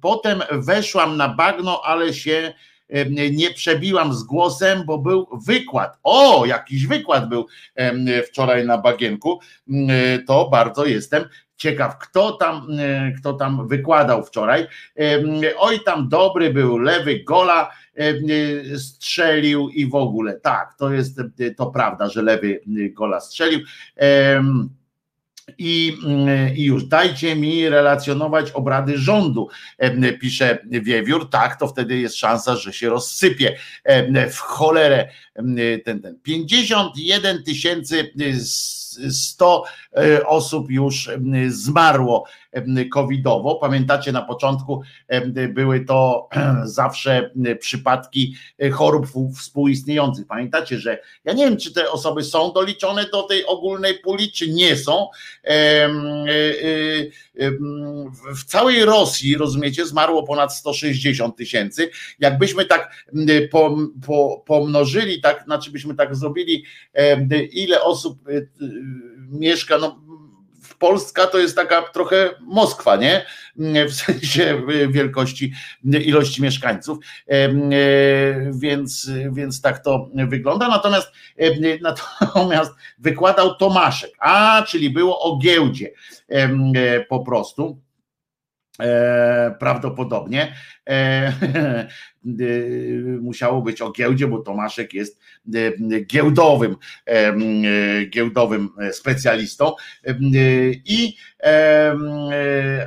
Potem 0.00 0.42
weszłam 0.50 1.16
na 1.16 1.28
bagno, 1.28 1.80
ale 1.84 2.14
się 2.14 2.52
nie 3.30 3.50
przebiłam 3.50 4.14
z 4.14 4.22
głosem, 4.22 4.82
bo 4.86 4.98
był 4.98 5.28
wykład. 5.46 5.98
O, 6.02 6.46
jakiś 6.46 6.86
wykład 6.86 7.28
był 7.28 7.46
wczoraj 8.28 8.66
na 8.66 8.78
bagienku. 8.78 9.40
To 10.26 10.48
bardzo 10.48 10.86
jestem 10.86 11.24
ciekaw, 11.56 11.98
kto 11.98 12.32
tam, 12.32 12.66
kto 13.18 13.32
tam 13.32 13.68
wykładał 13.68 14.24
wczoraj. 14.24 14.66
Oj, 15.58 15.80
tam 15.80 16.08
dobry 16.08 16.50
był 16.50 16.78
lewy 16.78 17.20
gola 17.24 17.70
strzelił 18.78 19.68
i 19.68 19.86
w 19.86 19.94
ogóle. 19.94 20.40
Tak, 20.40 20.74
to 20.78 20.92
jest 20.92 21.20
to 21.56 21.66
prawda, 21.66 22.08
że 22.08 22.22
lewy 22.22 22.60
gola 22.92 23.20
strzelił. 23.20 23.60
I, 25.58 25.96
I, 26.56 26.64
już 26.64 26.84
dajcie 26.84 27.36
mi 27.36 27.68
relacjonować 27.68 28.50
obrady 28.50 28.98
rządu, 28.98 29.48
pisze 30.20 30.58
Wiewiór. 30.64 31.30
Tak, 31.30 31.58
to 31.58 31.68
wtedy 31.68 31.98
jest 31.98 32.16
szansa, 32.16 32.56
że 32.56 32.72
się 32.72 32.88
rozsypie 32.88 33.56
w 34.30 34.38
cholerę 34.38 35.08
ten, 35.84 36.02
ten. 36.02 36.18
51 36.22 37.42
tysięcy 37.44 38.12
100 39.10 39.64
e, 39.96 40.26
osób 40.26 40.70
już 40.70 41.10
zmarło 41.48 42.24
covidowo. 42.92 43.54
Pamiętacie, 43.54 44.12
na 44.12 44.22
początku 44.22 44.82
były 45.48 45.80
to 45.80 46.28
zawsze 46.64 47.30
przypadki 47.60 48.34
e, 48.58 48.70
chorób 48.70 49.06
współistniejących. 49.38 50.26
Pamiętacie, 50.26 50.78
że 50.78 50.98
ja 51.24 51.32
nie 51.32 51.44
wiem, 51.44 51.56
czy 51.56 51.72
te 51.72 51.90
osoby 51.90 52.24
są 52.24 52.52
doliczone 52.52 53.06
do 53.12 53.22
tej 53.22 53.46
ogólnej 53.46 53.98
puli, 53.98 54.32
czy 54.32 54.52
nie 54.52 54.76
są. 54.76 55.08
E, 55.44 55.88
w 58.36 58.44
całej 58.44 58.84
Rosji, 58.84 59.36
rozumiecie, 59.36 59.86
zmarło 59.86 60.22
ponad 60.22 60.54
160 60.54 61.36
tysięcy. 61.36 61.90
Jakbyśmy 62.18 62.64
tak 62.64 62.92
pomnożyli, 64.46 65.20
tak, 65.20 65.44
znaczy 65.44 65.70
byśmy 65.70 65.94
tak 65.94 66.16
zrobili, 66.16 66.64
ile 67.52 67.82
osób 67.82 68.18
mieszka, 69.30 69.78
no 69.78 70.00
Polska 70.82 71.26
to 71.26 71.38
jest 71.38 71.56
taka 71.56 71.82
trochę 71.82 72.30
Moskwa, 72.40 72.96
nie? 72.96 73.26
W 73.88 73.92
sensie 73.92 74.62
wielkości, 74.88 75.52
ilości 75.84 76.42
mieszkańców. 76.42 76.98
Więc, 78.52 79.10
więc 79.32 79.60
tak 79.60 79.78
to 79.84 80.08
wygląda. 80.14 80.68
Natomiast, 80.68 81.12
natomiast 81.82 82.72
wykładał 82.98 83.54
Tomaszek, 83.54 84.10
a 84.18 84.62
czyli 84.68 84.90
było 84.90 85.20
o 85.20 85.38
giełdzie 85.38 85.90
po 87.08 87.20
prostu. 87.20 87.81
E, 88.80 89.54
prawdopodobnie. 89.58 90.54
E, 90.88 90.92
e, 90.92 91.86
musiało 93.20 93.62
być 93.62 93.82
o 93.82 93.92
giełdzie, 93.92 94.26
bo 94.26 94.38
Tomaszek 94.38 94.94
jest 94.94 95.20
giełdowym, 96.06 96.76
giełdowym 98.10 98.68
specjalistą. 98.92 99.72
I 100.84 101.16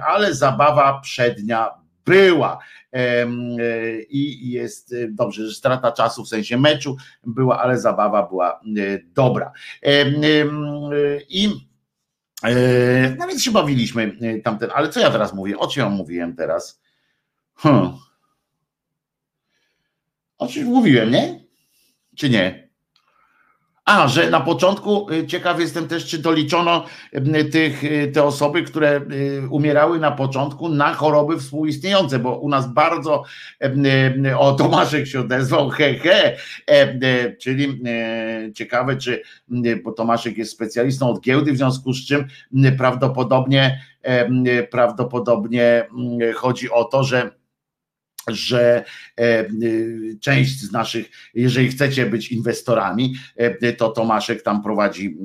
ale 0.08 0.34
zabawa 0.34 1.00
przednia 1.04 1.70
była. 2.06 2.60
I 4.10 4.52
jest 4.52 4.96
dobrze, 5.10 5.48
że 5.48 5.56
strata 5.56 5.92
czasu 5.92 6.24
w 6.24 6.30
sensie 6.30 6.58
meczu 6.58 6.98
była, 7.24 7.62
ale 7.62 7.80
zabawa 7.80 8.28
była 8.28 8.62
dobra. 9.16 9.52
I 11.30 11.50
E, 11.50 11.75
no 13.20 13.28
więc 13.28 13.44
się 13.44 13.52
bawiliśmy 13.52 14.18
e, 14.22 14.40
tamten, 14.40 14.70
ale 14.74 14.90
co 14.90 15.00
ja 15.00 15.12
teraz 15.12 15.34
mówię? 15.34 15.58
O 15.58 15.68
czym 15.68 15.84
ja 15.84 15.90
mówiłem 15.90 16.36
teraz? 16.36 16.82
Hmm. 17.56 17.94
O 20.38 20.48
czym 20.48 20.68
mówiłem, 20.68 21.12
nie? 21.12 21.46
Czy 22.16 22.30
nie? 22.30 22.65
A, 23.86 24.08
że 24.08 24.30
na 24.30 24.42
początku 24.42 25.12
y, 25.12 25.28
ciekaw 25.28 25.60
jestem 25.60 25.88
też, 25.88 26.06
czy 26.06 26.18
doliczono 26.18 26.86
y, 27.14 27.46
tych, 27.46 27.84
y, 27.84 28.12
te 28.14 28.24
osoby, 28.24 28.64
które 28.64 29.02
umierały 29.50 30.00
na 30.00 30.12
początku 30.12 30.70
na 30.70 30.94
choroby 30.94 31.40
współistniejące, 31.40 32.20
bo 32.20 32.38
u 32.40 32.50
nas 32.50 32.74
bardzo 32.74 33.24
o 34.38 34.52
Tomaszek 34.52 35.08
się 35.08 35.20
odezwał, 35.20 35.70
he, 35.70 35.94
he, 35.94 36.38
czyli 37.42 37.82
ciekawe, 38.56 38.98
czy, 38.98 39.22
bo 39.84 39.92
Tomaszek 39.92 40.38
jest 40.38 40.52
specjalistą 40.52 41.10
od 41.10 41.22
giełdy, 41.22 41.52
w 41.52 41.58
związku 41.58 41.94
z 41.94 42.06
czym 42.08 42.26
prawdopodobnie 42.78 43.82
prawdopodobnie 44.72 45.88
chodzi 46.36 46.72
o 46.72 46.84
to, 46.84 47.04
że 47.04 47.32
że 48.28 48.84
e, 49.20 49.46
część 50.22 50.60
z 50.60 50.72
naszych, 50.72 51.10
jeżeli 51.34 51.70
chcecie 51.70 52.06
być 52.06 52.32
inwestorami, 52.32 53.16
e, 53.36 53.74
to 53.74 53.90
Tomaszek 53.90 54.42
tam 54.44 54.64
prowadzi, 54.64 55.18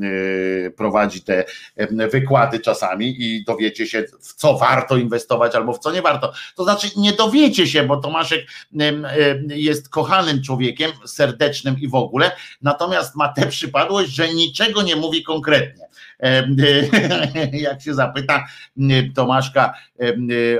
e, 0.66 0.70
prowadzi 0.70 1.22
te 1.22 1.44
wykłady 2.12 2.60
czasami 2.60 3.22
i 3.22 3.44
dowiecie 3.44 3.86
się, 3.86 4.04
w 4.20 4.34
co 4.34 4.58
warto 4.58 4.96
inwestować 4.96 5.54
albo 5.54 5.72
w 5.72 5.78
co 5.78 5.92
nie 5.92 6.02
warto. 6.02 6.32
To 6.56 6.64
znaczy, 6.64 6.88
nie 6.96 7.12
dowiecie 7.12 7.66
się, 7.66 7.82
bo 7.82 7.96
Tomaszek 7.96 8.46
jest 9.48 9.88
kochanym 9.88 10.42
człowiekiem, 10.42 10.90
serdecznym 11.06 11.76
i 11.80 11.88
w 11.88 11.94
ogóle, 11.94 12.30
natomiast 12.62 13.16
ma 13.16 13.28
tę 13.28 13.46
przypadłość, 13.46 14.10
że 14.10 14.34
niczego 14.34 14.82
nie 14.82 14.96
mówi 14.96 15.22
konkretnie. 15.22 15.89
Jak 17.52 17.82
się 17.82 17.94
zapyta 17.94 18.44
Tomaszka 19.14 19.74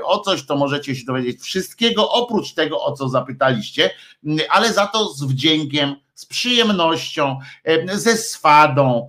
o 0.04 0.18
coś, 0.18 0.46
to 0.46 0.56
możecie 0.56 0.96
się 0.96 1.04
dowiedzieć 1.04 1.40
wszystkiego 1.40 2.10
oprócz 2.10 2.54
tego, 2.54 2.84
o 2.84 2.92
co 2.92 3.08
zapytaliście, 3.08 3.90
ale 4.50 4.72
za 4.72 4.86
to 4.86 5.08
z 5.08 5.24
wdziękiem 5.24 5.96
z 6.20 6.26
przyjemnością, 6.26 7.38
ze 7.92 8.16
swadą, 8.16 9.08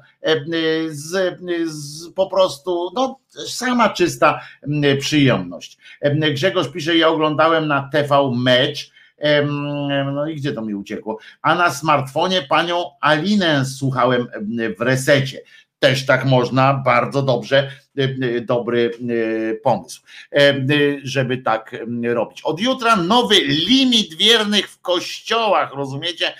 z, 0.90 1.40
z, 1.66 2.10
po 2.14 2.28
prostu 2.28 2.92
no, 2.96 3.20
sama 3.48 3.90
czysta 3.90 4.42
przyjemność. 5.00 5.78
Grzegorz 6.34 6.68
pisze, 6.68 6.98
ja 6.98 7.08
oglądałem 7.08 7.68
na 7.68 7.90
TV 7.92 8.32
mecz, 8.36 8.92
no 10.14 10.28
i 10.28 10.36
gdzie 10.36 10.54
to 10.54 10.62
mi 10.62 10.76
uciekło, 10.76 11.18
a 11.42 11.56
na 11.56 11.72
smartfonie 11.72 12.42
panią 12.42 12.84
Alinę 13.02 13.66
słuchałem 13.66 14.28
w 14.78 14.82
resecie 14.82 15.42
też 15.82 16.06
tak 16.06 16.26
można, 16.26 16.74
bardzo 16.74 17.22
dobrze, 17.22 17.72
e, 17.98 18.04
e, 18.04 18.42
dobry 18.42 18.92
e, 18.92 19.54
pomysł, 19.54 20.02
żeby 21.04 21.38
tak 21.38 21.76
robić. 22.04 22.42
Od 22.42 22.60
jutra 22.60 22.96
nowy 22.96 23.36
limit 23.44 24.14
wiernych 24.14 24.70
w 24.70 24.82
kościołach, 24.82 25.74
rozumiecie? 25.74 26.34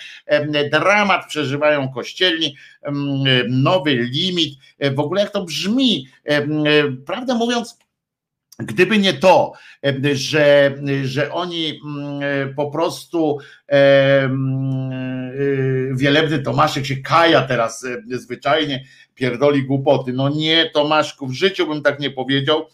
Dramat 0.70 1.26
przeżywają 1.26 1.88
kościelni, 1.88 2.56
nowy 3.48 3.94
limit, 3.94 4.58
w 4.94 5.00
ogóle 5.00 5.20
jak 5.20 5.30
to 5.30 5.44
brzmi, 5.44 6.08
prawdę 7.06 7.34
mówiąc, 7.34 7.78
Gdyby 8.66 8.98
nie 8.98 9.14
to, 9.14 9.52
że, 10.12 10.74
że 11.04 11.32
oni 11.32 11.80
po 12.56 12.70
prostu 12.70 13.38
wielebny 15.92 16.38
Tomaszek 16.38 16.86
się 16.86 16.96
kaja 16.96 17.42
teraz 17.42 17.86
zwyczajnie, 18.10 18.84
pierdoli 19.14 19.62
głupoty. 19.62 20.12
No 20.12 20.28
nie, 20.28 20.70
Tomaszku, 20.70 21.26
w 21.26 21.32
życiu 21.32 21.66
bym 21.66 21.82
tak 21.82 22.00
nie 22.00 22.10
powiedział. 22.10 22.66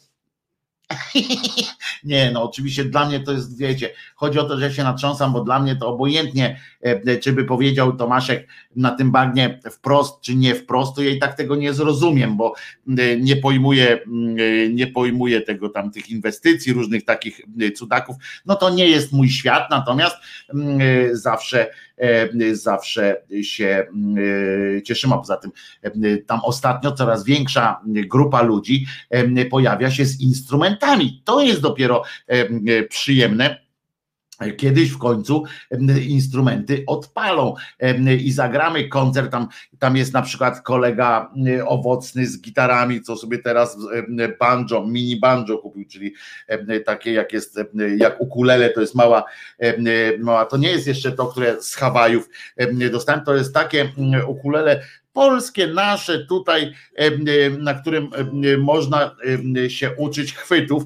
nie, 2.05 2.31
no 2.31 2.43
oczywiście 2.43 2.85
dla 2.85 3.09
mnie 3.09 3.21
to 3.21 3.33
jest, 3.33 3.59
wiecie, 3.59 3.91
chodzi 4.15 4.39
o 4.39 4.45
to, 4.45 4.59
że 4.59 4.73
się 4.73 4.85
natrząsam, 4.85 5.33
bo 5.33 5.45
dla 5.45 5.61
mnie 5.61 5.77
to 5.77 5.89
obojętnie, 5.89 6.61
e, 6.81 7.17
czy 7.17 7.33
by 7.33 7.45
powiedział 7.45 7.97
Tomaszek 7.97 8.49
na 8.77 8.91
tym 8.91 9.13
bagnie 9.13 9.61
wprost, 9.71 10.21
czy 10.21 10.35
nie 10.35 10.55
wprost, 10.55 10.97
to 10.97 11.03
ja 11.03 11.11
i 11.11 11.19
tak 11.19 11.37
tego 11.37 11.57
nie 11.57 11.73
zrozumiem, 11.73 12.37
bo 12.37 12.55
e, 12.99 13.17
nie 13.17 13.37
pojmuję, 13.37 13.99
e, 14.39 14.69
nie 14.69 14.87
pojmuję 14.87 15.41
tego 15.41 15.69
tam 15.69 15.91
tych 15.91 16.11
inwestycji, 16.11 16.73
różnych 16.73 17.05
takich 17.05 17.41
cudaków, 17.77 18.17
no 18.47 18.55
to 18.55 18.71
nie 18.71 18.89
jest 18.89 19.13
mój 19.13 19.29
świat, 19.29 19.71
natomiast 19.71 20.17
zawsze 21.13 21.71
zawsze 22.53 23.23
się 23.43 23.87
cieszymy. 24.85 25.15
Poza 25.15 25.37
tym 25.37 25.51
tam 26.27 26.41
ostatnio 26.45 26.93
coraz 26.93 27.25
większa 27.25 27.81
grupa 27.87 28.43
ludzi 28.43 28.87
pojawia 29.51 29.91
się 29.91 30.05
z 30.05 30.21
instrumentami. 30.21 31.23
To 31.25 31.41
jest 31.41 31.61
dopiero 31.61 32.03
przyjemne 32.89 33.68
Kiedyś 34.57 34.91
w 34.91 34.99
końcu 34.99 35.45
instrumenty 36.09 36.85
odpalą 36.87 37.55
i 38.21 38.33
zagramy 38.33 38.89
koncert. 38.89 39.31
Tam, 39.31 39.49
tam 39.79 39.97
jest 39.97 40.13
na 40.13 40.23
przykład 40.23 40.61
kolega 40.61 41.33
owocny 41.67 42.27
z 42.27 42.41
gitarami, 42.41 43.03
co 43.03 43.17
sobie 43.17 43.39
teraz 43.39 43.79
banjo, 44.41 44.87
mini 44.87 45.21
banjo 45.21 45.59
kupił, 45.59 45.85
czyli 45.89 46.15
takie 46.87 47.13
jak 47.13 47.33
jest, 47.33 47.61
jak 47.97 48.21
ukulele, 48.21 48.71
to 48.71 48.81
jest 48.81 48.95
mała, 48.95 49.25
mała, 50.19 50.45
to 50.45 50.57
nie 50.57 50.71
jest 50.71 50.87
jeszcze 50.87 51.13
to, 51.13 51.27
które 51.27 51.63
z 51.63 51.75
Hawajów 51.75 52.29
dostałem, 52.93 53.25
to 53.25 53.35
jest 53.35 53.55
takie 53.55 53.93
ukulele 54.27 54.83
polskie, 55.19 55.67
nasze 55.67 56.27
tutaj, 56.27 56.75
na 57.59 57.75
którym 57.75 58.11
można 58.59 59.17
się 59.69 59.91
uczyć 59.97 60.35
chwytów, 60.35 60.83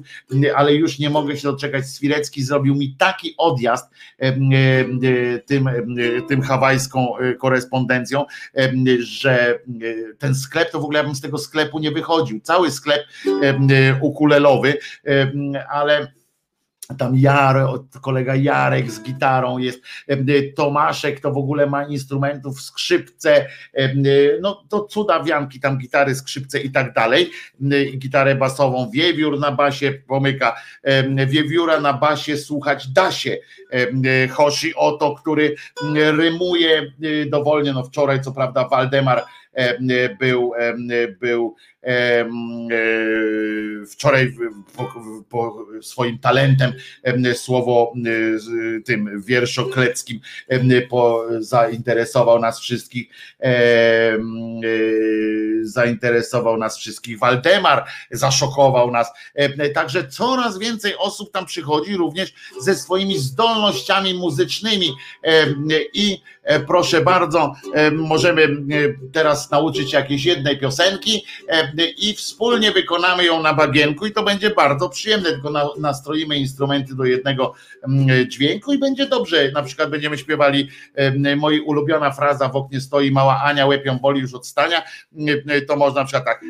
ale 0.55 0.73
już 0.73 0.99
nie 0.99 1.09
mogę 1.09 1.37
się 1.37 1.43
doczekać. 1.43 1.85
Swirecki 1.85 2.43
zrobił 2.43 2.75
mi 2.75 2.95
taki 2.97 3.33
odjazd 3.37 3.89
tym, 5.45 5.69
tym 6.27 6.41
hawajską 6.41 7.17
e, 7.17 7.33
korespondencją, 7.33 8.25
że 8.99 9.59
ten 10.19 10.35
sklep, 10.35 10.71
to 10.71 10.79
w 10.79 10.83
ogóle 10.83 10.99
ja 10.99 11.05
bym 11.05 11.15
z 11.15 11.21
tego 11.21 11.37
sklepu 11.37 11.79
nie 11.79 11.91
wychodził. 11.91 12.39
Cały 12.39 12.71
sklep 12.71 13.01
ukulelowy, 14.01 14.77
ale 15.69 16.13
tam 16.97 17.15
Jarek, 17.15 17.65
kolega 18.01 18.35
Jarek 18.35 18.91
z 18.91 19.03
gitarą 19.03 19.57
jest, 19.57 19.81
Tomaszek 20.55 21.19
to 21.19 21.31
w 21.31 21.37
ogóle 21.37 21.65
ma 21.65 21.83
instrumentów, 21.83 22.61
skrzypce, 22.61 23.47
no 24.41 24.63
to 24.69 24.83
cuda 24.85 25.23
wianki, 25.23 25.59
tam 25.59 25.77
gitary, 25.77 26.15
skrzypce 26.15 26.59
i 26.59 26.71
tak 26.71 26.93
dalej, 26.93 27.31
gitarę 27.97 28.35
basową, 28.35 28.89
wiewiór 28.89 29.39
na 29.39 29.51
basie 29.51 29.91
pomyka, 30.07 30.55
wiewióra 31.27 31.79
na 31.79 31.93
basie 31.93 32.37
słuchać 32.37 32.87
da 32.87 33.11
się, 33.11 33.37
Hoshi 34.31 34.75
Oto, 34.75 35.15
który 35.15 35.55
rymuje 35.93 36.93
dowolnie, 37.27 37.73
no 37.73 37.83
wczoraj 37.83 38.21
co 38.21 38.31
prawda 38.31 38.67
Waldemar 38.67 39.23
był, 40.19 40.51
był 41.19 41.55
wczoraj 43.89 44.33
po 45.29 45.65
swoim 45.81 46.19
talentem 46.19 46.73
słowo 47.33 47.93
tym 48.85 49.21
wierszokleckim 49.21 50.19
zainteresował 51.39 52.39
nas 52.39 52.59
wszystkich 52.59 53.09
e, 53.43 54.17
zainteresował 55.61 56.57
nas 56.57 56.77
wszystkich 56.77 57.19
Waldemar 57.19 57.85
zaszokował 58.11 58.91
nas. 58.91 59.11
Także 59.73 60.07
coraz 60.07 60.57
więcej 60.59 60.97
osób 60.97 61.31
tam 61.31 61.45
przychodzi 61.45 61.97
również 61.97 62.33
ze 62.61 62.75
swoimi 62.75 63.17
zdolnościami 63.19 64.13
muzycznymi. 64.13 64.93
I 65.93 66.21
e, 66.43 66.59
proszę 66.59 67.01
bardzo 67.01 67.53
możemy 67.91 68.47
teraz 69.11 69.51
nauczyć 69.51 69.93
jakiejś 69.93 70.25
jednej 70.25 70.59
piosenki 70.59 71.25
i 71.97 72.13
wspólnie 72.13 72.71
wykonamy 72.71 73.25
ją 73.25 73.41
na 73.41 73.53
bagienku 73.53 74.05
i 74.05 74.11
to 74.11 74.23
będzie 74.23 74.49
bardzo 74.49 74.89
przyjemne, 74.89 75.29
tylko 75.29 75.73
nastroimy 75.79 76.37
instrumenty 76.37 76.95
do 76.95 77.05
jednego 77.05 77.53
mm, 77.87 78.29
dźwięku 78.29 78.73
i 78.73 78.79
będzie 78.79 79.07
dobrze. 79.07 79.51
Na 79.51 79.63
przykład 79.63 79.89
będziemy 79.89 80.17
śpiewali 80.17 80.69
moi 81.37 81.59
ulubiona 81.59 82.11
fraza 82.11 82.49
w 82.49 82.55
oknie 82.55 82.81
stoi 82.81 83.11
mała 83.11 83.41
Ania, 83.43 83.65
łepią 83.65 83.99
boli 83.99 84.21
już 84.21 84.33
od 84.33 84.47
stania, 84.47 84.83
to 85.67 85.75
można 85.75 86.01
na 86.01 86.05
przykład 86.05 86.25
tak 86.25 86.41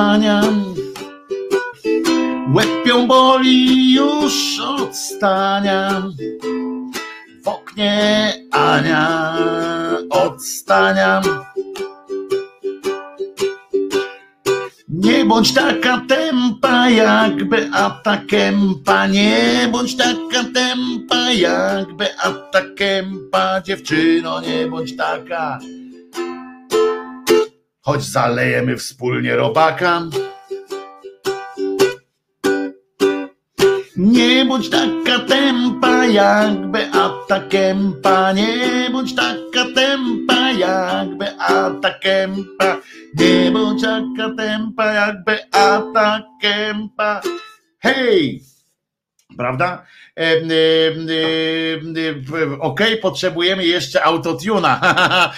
mała 0.00 0.12
Ania. 0.12 0.42
Łeb 2.54 2.86
ją 2.86 3.06
boli 3.06 3.94
już 3.94 4.60
od 4.60 4.96
stania. 4.96 6.02
W 7.44 7.48
oknie 7.48 8.32
Ania 8.52 9.36
odstania. 10.10 11.22
Nie 14.88 15.24
bądź 15.24 15.54
taka 15.54 16.02
tempa 16.08 16.90
jak 16.90 17.44
Beata 17.48 18.16
Kępa, 18.16 19.06
nie 19.06 19.68
bądź 19.72 19.96
taka 19.96 20.44
tempa 20.54 21.32
jak 21.32 21.92
Beata 21.92 22.62
Kępa, 22.76 23.60
dziewczyno, 23.60 24.40
nie 24.40 24.66
bądź 24.66 24.96
taka 24.96 25.58
choć 27.80 28.02
zalejemy 28.02 28.76
wspólnie 28.76 29.36
robaka. 29.36 30.02
Nie 33.96 34.44
bądź 34.44 34.70
taka 34.70 35.18
tempa 35.18 36.06
jak 36.06 36.70
Beata 36.70 38.32
nie 38.32 38.90
bądź 38.92 39.14
taka 39.14 39.64
tempa 39.74 40.50
jak 40.50 41.18
Beata 41.18 41.94
nie 43.14 43.50
bądź 43.52 43.82
taka 43.82 44.34
tempa 44.36 44.86
jak 44.92 45.24
Beata. 45.24 46.22
Hej! 47.78 48.40
prawda? 49.36 49.84
Ok, 52.58 52.80
potrzebujemy 53.02 53.66
jeszcze 53.66 54.04
autotuna. 54.04 54.80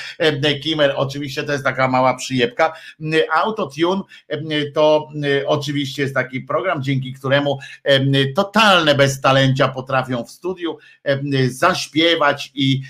Kimer, 0.62 0.94
oczywiście 0.96 1.42
to 1.44 1.52
jest 1.52 1.64
taka 1.64 1.88
mała 1.88 2.14
przyjebka. 2.14 2.72
Autotune 3.34 4.02
to 4.74 5.08
oczywiście 5.46 6.02
jest 6.02 6.14
taki 6.14 6.40
program, 6.40 6.82
dzięki 6.82 7.12
któremu 7.12 7.58
totalne 8.36 8.94
beztalencia 8.94 9.68
potrafią 9.68 10.24
w 10.24 10.30
studiu 10.30 10.78
zaśpiewać 11.48 12.50
i, 12.54 12.82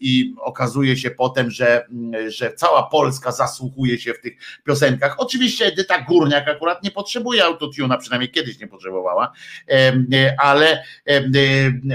i 0.00 0.34
okazuje 0.40 0.96
się 0.96 1.10
potem, 1.10 1.50
że, 1.50 1.86
że 2.28 2.52
cała 2.52 2.82
Polska 2.82 3.32
zasłuchuje 3.32 3.98
się 3.98 4.14
w 4.14 4.20
tych 4.20 4.32
piosenkach. 4.64 5.14
Oczywiście 5.18 5.66
Edyta 5.66 6.00
Górniak 6.02 6.48
akurat 6.48 6.82
nie 6.82 6.90
potrzebuje 6.90 7.44
autotuna, 7.44 7.98
przynajmniej 7.98 8.30
kiedyś 8.30 8.58
nie 8.58 8.68
potrzebowała, 8.68 9.32
e, 9.68 9.92
ale, 10.38 10.82
e, 11.08 11.22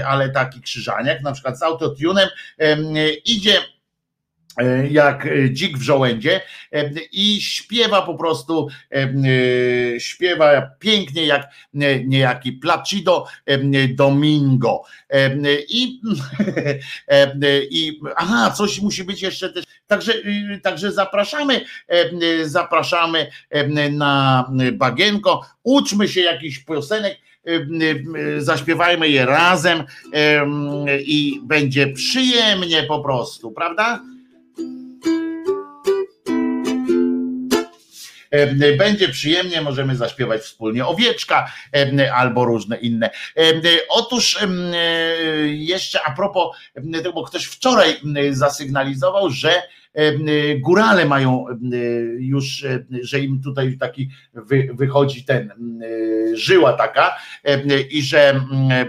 ale 0.06 0.30
taki 0.30 0.60
krzyżaniak 0.60 1.22
na 1.22 1.32
przykład 1.32 1.58
z 1.58 1.62
autotunem 1.62 2.28
e, 2.58 2.76
idzie 3.12 3.58
e, 3.58 3.75
jak 4.90 5.28
dzik 5.52 5.78
w 5.78 5.82
żołędzie 5.82 6.40
e, 6.72 6.90
i 7.12 7.40
śpiewa 7.40 8.02
po 8.02 8.14
prostu, 8.14 8.68
e, 8.92 8.96
e, 8.96 10.00
śpiewa 10.00 10.62
pięknie 10.78 11.26
jak 11.26 11.42
e, 11.42 12.04
niejaki 12.04 12.52
Placido 12.52 13.26
e, 13.46 13.88
Domingo. 13.88 14.82
E, 15.10 15.30
I, 15.68 16.00
e, 17.08 17.32
i 17.70 18.00
aha, 18.16 18.50
coś 18.50 18.80
musi 18.80 19.04
być 19.04 19.22
jeszcze 19.22 19.52
też. 19.52 19.64
Także, 19.86 20.12
y, 20.14 20.60
także 20.62 20.92
zapraszamy, 20.92 21.64
e, 21.88 22.48
zapraszamy 22.48 23.30
e, 23.50 23.90
na 23.90 24.44
bagienko, 24.72 25.46
uczmy 25.62 26.08
się 26.08 26.20
jakichś 26.20 26.58
piosenek, 26.58 27.18
e, 27.46 27.50
e, 28.36 28.40
zaśpiewajmy 28.40 29.08
je 29.08 29.26
razem 29.26 29.84
e, 30.12 30.46
i 31.00 31.40
będzie 31.42 31.86
przyjemnie 31.86 32.82
po 32.82 33.00
prostu, 33.00 33.52
prawda? 33.52 34.02
Będzie 38.78 39.08
przyjemnie, 39.08 39.60
możemy 39.60 39.96
zaśpiewać 39.96 40.42
wspólnie 40.42 40.86
owieczka 40.86 41.52
albo 42.14 42.44
różne 42.44 42.76
inne. 42.76 43.10
Otóż 43.88 44.42
e, 44.42 44.48
jeszcze 45.46 46.02
a 46.02 46.14
propos, 46.14 46.56
bo 47.14 47.24
ktoś 47.24 47.44
wczoraj 47.44 48.00
zasygnalizował, 48.30 49.30
że 49.30 49.62
górale 50.58 51.06
mają 51.06 51.44
już, 52.18 52.64
e, 52.64 52.84
że 53.02 53.20
im 53.20 53.42
tutaj 53.42 53.78
taki 53.78 54.10
wy, 54.34 54.68
wychodzi 54.74 55.24
ten 55.24 55.50
e, 55.50 56.36
żyła 56.36 56.72
taka 56.72 57.16
i 57.90 58.02
że 58.02 58.40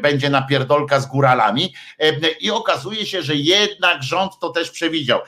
będzie 0.01 0.29
napierdolka 0.29 0.99
z 0.99 1.05
góralami 1.05 1.73
i 2.41 2.51
okazuje 2.51 3.05
się, 3.05 3.21
że 3.21 3.35
jednak 3.35 4.03
rząd 4.03 4.31
to 4.41 4.49
też 4.49 4.71
przewidział. 4.71 5.19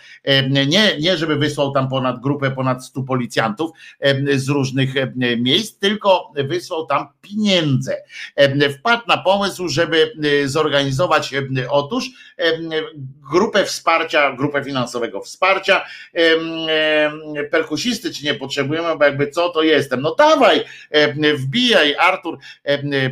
Nie, 0.68 0.98
nie 1.00 1.18
żeby 1.18 1.36
wysłał 1.36 1.72
tam 1.72 1.90
ponad 1.90 2.20
grupę, 2.22 2.52
ponad 2.52 2.86
100 2.86 3.04
policjantów, 3.04 3.72
z 4.36 4.50
różnych 4.50 4.94
miejsc, 5.38 5.80
tylko 5.80 6.32
wysłał 6.36 6.86
tam 6.86 7.08
pieniądze. 7.22 7.96
Wpadł 8.80 9.04
na 9.08 9.18
pomysł, 9.18 9.68
żeby 9.68 10.12
e, 10.44 10.48
zorganizować 10.48 11.34
otóż 11.70 12.10
grupę 13.30 13.66
wsparcia, 13.66 14.36
grupę 14.36 14.64
finansowego 14.64 15.22
wsparcia. 15.22 15.86
Perkusisty 17.52 18.14
czy 18.14 18.26
nie 18.26 18.34
potrzebujemy, 18.34 18.98
bo 18.98 19.06
jakby 19.06 19.28
co 19.28 19.50
to 19.50 19.64
jestem. 19.64 20.02
No 20.02 20.16
dawaj, 20.16 20.64
wbijaj 21.38 21.96
Artur, 21.96 22.38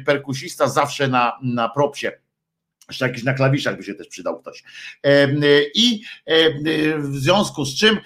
perkusista 0.06 0.68
zawsze 0.68 1.08
na, 1.08 1.40
na 1.44 1.70
propsie. 1.70 2.12
Jeszcze 2.90 3.08
jakiś 3.08 3.24
na 3.24 3.34
klawiszach 3.34 3.78
by 3.78 3.84
się 3.84 3.94
też 3.94 4.08
przydał 4.08 4.40
ktoś. 4.40 4.64
I 5.76 6.02
w 7.00 7.16
związku 7.16 7.66
z 7.66 7.76
czym 7.76 8.00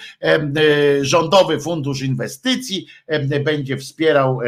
Rządowy 1.02 1.60
Fundusz 1.60 2.02
Inwestycji 2.02 2.88
będzie 3.44 3.78
wspierał 3.78 4.40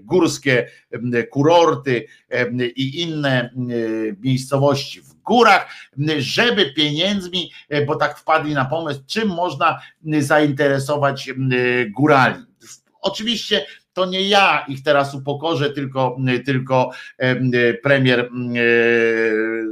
górskie 0.00 0.68
kurorty 1.30 2.06
i 2.76 3.02
inne 3.02 3.50
miejscowości 4.20 5.02
górach, 5.30 5.68
żeby 6.18 6.72
pieniędzmi, 6.72 7.52
e, 7.68 7.84
bo 7.86 7.96
tak 7.96 8.18
wpadli 8.18 8.54
na 8.54 8.64
pomysł, 8.64 9.00
czym 9.06 9.28
można 9.28 9.80
zainteresować 10.20 11.30
górali. 11.90 12.44
Oczywiście 13.00 13.66
to 13.92 14.06
nie 14.06 14.28
ja 14.28 14.64
ich 14.68 14.82
teraz 14.82 15.14
upokorzę, 15.14 15.70
tylko, 15.70 16.16
tylko 16.46 16.90
em, 17.18 17.50
premier 17.82 18.20
em, 18.20 18.54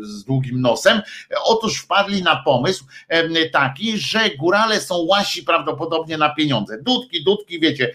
z 0.03 0.25
długim 0.25 0.61
nosem. 0.61 1.03
Otóż 1.45 1.79
wpadli 1.79 2.23
na 2.23 2.37
pomysł 2.37 2.85
taki, 3.53 3.99
że 3.99 4.31
górale 4.39 4.81
są 4.81 4.95
łasi 4.97 5.43
prawdopodobnie 5.43 6.19
na 6.19 6.35
pieniądze. 6.35 6.83
Dudki, 6.83 7.25
dudki, 7.25 7.61
wiecie 7.61 7.95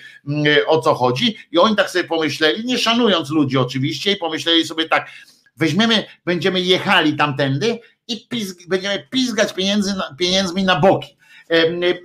o 0.67 0.79
co 0.79 0.93
chodzi. 0.93 1.37
I 1.51 1.57
oni 1.57 1.75
tak 1.75 1.89
sobie 1.89 2.03
pomyśleli, 2.03 2.65
nie 2.65 2.77
szanując 2.77 3.29
ludzi 3.29 3.57
oczywiście, 3.57 4.11
i 4.11 4.15
pomyśleli 4.15 4.65
sobie 4.65 4.89
tak, 4.89 5.09
weźmiemy, 5.55 6.05
będziemy 6.25 6.61
jechali 6.61 7.15
tamtędy 7.15 7.79
i 8.07 8.27
pizg, 8.27 8.67
będziemy 8.67 9.07
pizgać 9.09 9.53
pieniędzy, 9.53 9.93
pieniędzmi 10.17 10.63
na 10.63 10.79
boki. 10.79 11.17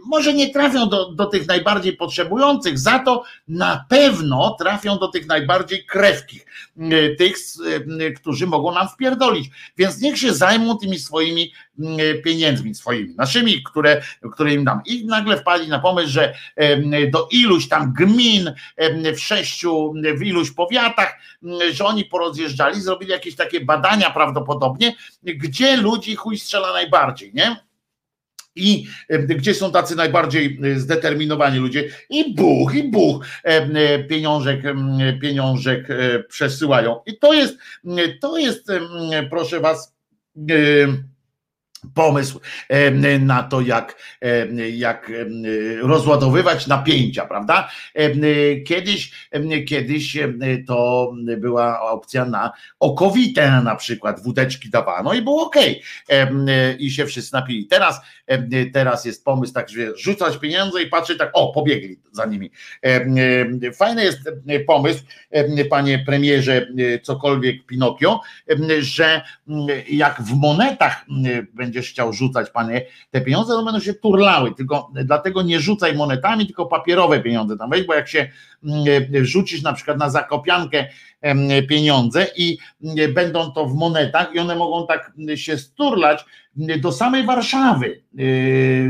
Może 0.07 0.35
nie 0.35 0.53
trafią 0.53 0.89
do, 0.89 1.13
do 1.13 1.27
tych 1.27 1.47
najbardziej 1.47 1.97
potrzebujących, 1.97 2.79
za 2.79 2.99
to 2.99 3.23
na 3.49 3.85
pewno 3.89 4.57
trafią 4.59 4.99
do 4.99 5.09
tych 5.09 5.27
najbardziej 5.27 5.87
krewkich, 5.87 6.47
tych, 7.19 7.37
którzy 8.17 8.47
mogą 8.47 8.75
nam 8.75 8.89
wpierdolić. 8.89 9.51
Więc 9.77 10.01
niech 10.01 10.19
się 10.19 10.35
zajmą 10.35 10.79
tymi 10.79 10.99
swoimi 10.99 11.53
pieniędzmi, 12.25 12.75
swoimi, 12.75 13.15
naszymi, 13.17 13.63
które, 13.63 14.03
które 14.33 14.55
im 14.55 14.65
dam. 14.65 14.81
I 14.87 15.07
nagle 15.07 15.37
wpadli 15.37 15.69
na 15.69 15.79
pomysł, 15.79 16.09
że 16.09 16.35
do 17.13 17.29
iluś 17.31 17.69
tam 17.69 17.93
gmin 17.93 18.53
w 19.15 19.21
sześciu, 19.21 19.95
w 20.17 20.23
iluś 20.23 20.51
powiatach, 20.51 21.19
że 21.73 21.85
oni 21.85 22.05
porozjeżdżali, 22.05 22.81
zrobili 22.81 23.13
jakieś 23.13 23.37
takie 23.37 23.61
badania 23.61 24.11
prawdopodobnie, 24.11 24.95
gdzie 25.23 25.77
ludzi 25.77 26.17
chuj 26.17 26.39
strzela 26.39 26.73
najbardziej, 26.73 27.31
nie? 27.35 27.68
I 28.59 28.87
e, 29.09 29.19
gdzie 29.19 29.55
są 29.55 29.73
tacy 29.73 29.97
najbardziej 29.97 30.59
e, 30.65 30.81
zdeterminowani 30.81 31.59
ludzie 31.59 31.89
i 32.11 32.35
buch, 32.35 32.75
i 32.75 32.91
buch 32.91 33.27
e, 33.45 33.49
e, 33.49 33.99
pieniążek, 34.05 34.63
pieniążek 35.21 35.91
e, 35.91 36.23
przesyłają. 36.23 37.01
I 37.07 37.19
to 37.19 37.33
jest, 37.33 37.59
to 38.21 38.39
jest, 38.39 38.69
proszę 39.31 39.61
was, 39.61 39.95
pomysł 41.95 42.41
na 43.21 43.43
to, 43.43 43.61
jak, 43.61 44.19
jak 44.73 45.13
rozładowywać 45.83 46.67
napięcia, 46.67 47.27
prawda? 47.27 47.69
Kiedyś, 48.67 49.13
kiedyś 49.67 50.19
to 50.67 51.13
była 51.39 51.81
opcja 51.81 52.25
na 52.25 52.53
okowitę 52.81 53.63
na 53.65 53.77
przykład, 53.77 54.23
wódeczki 54.23 54.71
dawano 54.71 55.15
i 55.15 55.23
było 55.23 55.47
ok 55.47 55.57
i 56.79 56.91
się 56.91 57.07
wszyscy 57.07 57.35
napili. 57.35 57.67
Teraz, 57.67 58.01
teraz 58.73 59.05
jest 59.05 59.25
pomysł 59.25 59.53
tak, 59.53 59.69
że 59.69 59.97
rzucać 59.97 60.37
pieniądze 60.37 60.83
i 60.83 60.87
patrzeć 60.87 61.19
tak, 61.19 61.31
o, 61.33 61.53
pobiegli 61.53 62.01
za 62.13 62.27
nimi. 62.27 62.51
Fajny 63.75 64.05
jest 64.05 64.31
pomysł, 64.67 65.03
panie 65.71 65.99
premierze, 65.99 66.67
cokolwiek 67.03 67.67
Pinokio, 67.67 68.21
że 68.79 69.23
jak 69.91 70.23
w 70.23 70.35
monetach 70.35 71.05
będziesz 71.55 71.91
chciał 71.91 72.13
rzucać, 72.13 72.51
panie, 72.51 72.87
te 73.11 73.21
pieniądze, 73.21 73.53
to 73.53 73.65
będą 73.65 73.81
się 73.81 73.95
turlały, 73.95 74.55
tylko 74.55 74.91
dlatego 75.05 75.43
nie 75.43 75.61
rzucaj 75.61 75.97
monetami, 75.97 76.47
tylko 76.47 76.67
papierowe 76.67 77.21
pieniądze 77.21 77.57
tam 77.57 77.71
weź, 77.71 77.87
bo 77.87 77.95
jak 77.95 78.09
się 78.09 78.29
rzucisz 79.23 79.63
na 79.63 79.73
przykład 79.73 79.99
na 79.99 80.11
zakopiankę 80.11 80.89
pieniądze 81.69 82.27
i 82.37 82.59
mm, 82.85 83.15
będą 83.15 83.53
to 83.53 83.67
w 83.67 83.75
monetach 83.75 84.35
i 84.35 84.39
one 84.39 84.57
mogą 84.57 84.87
tak 84.87 85.13
mm, 85.19 85.37
się 85.37 85.59
sturlać 85.59 86.25
mm, 86.59 86.81
do 86.81 86.93
samej 86.93 87.25
Warszawy. 87.27 88.03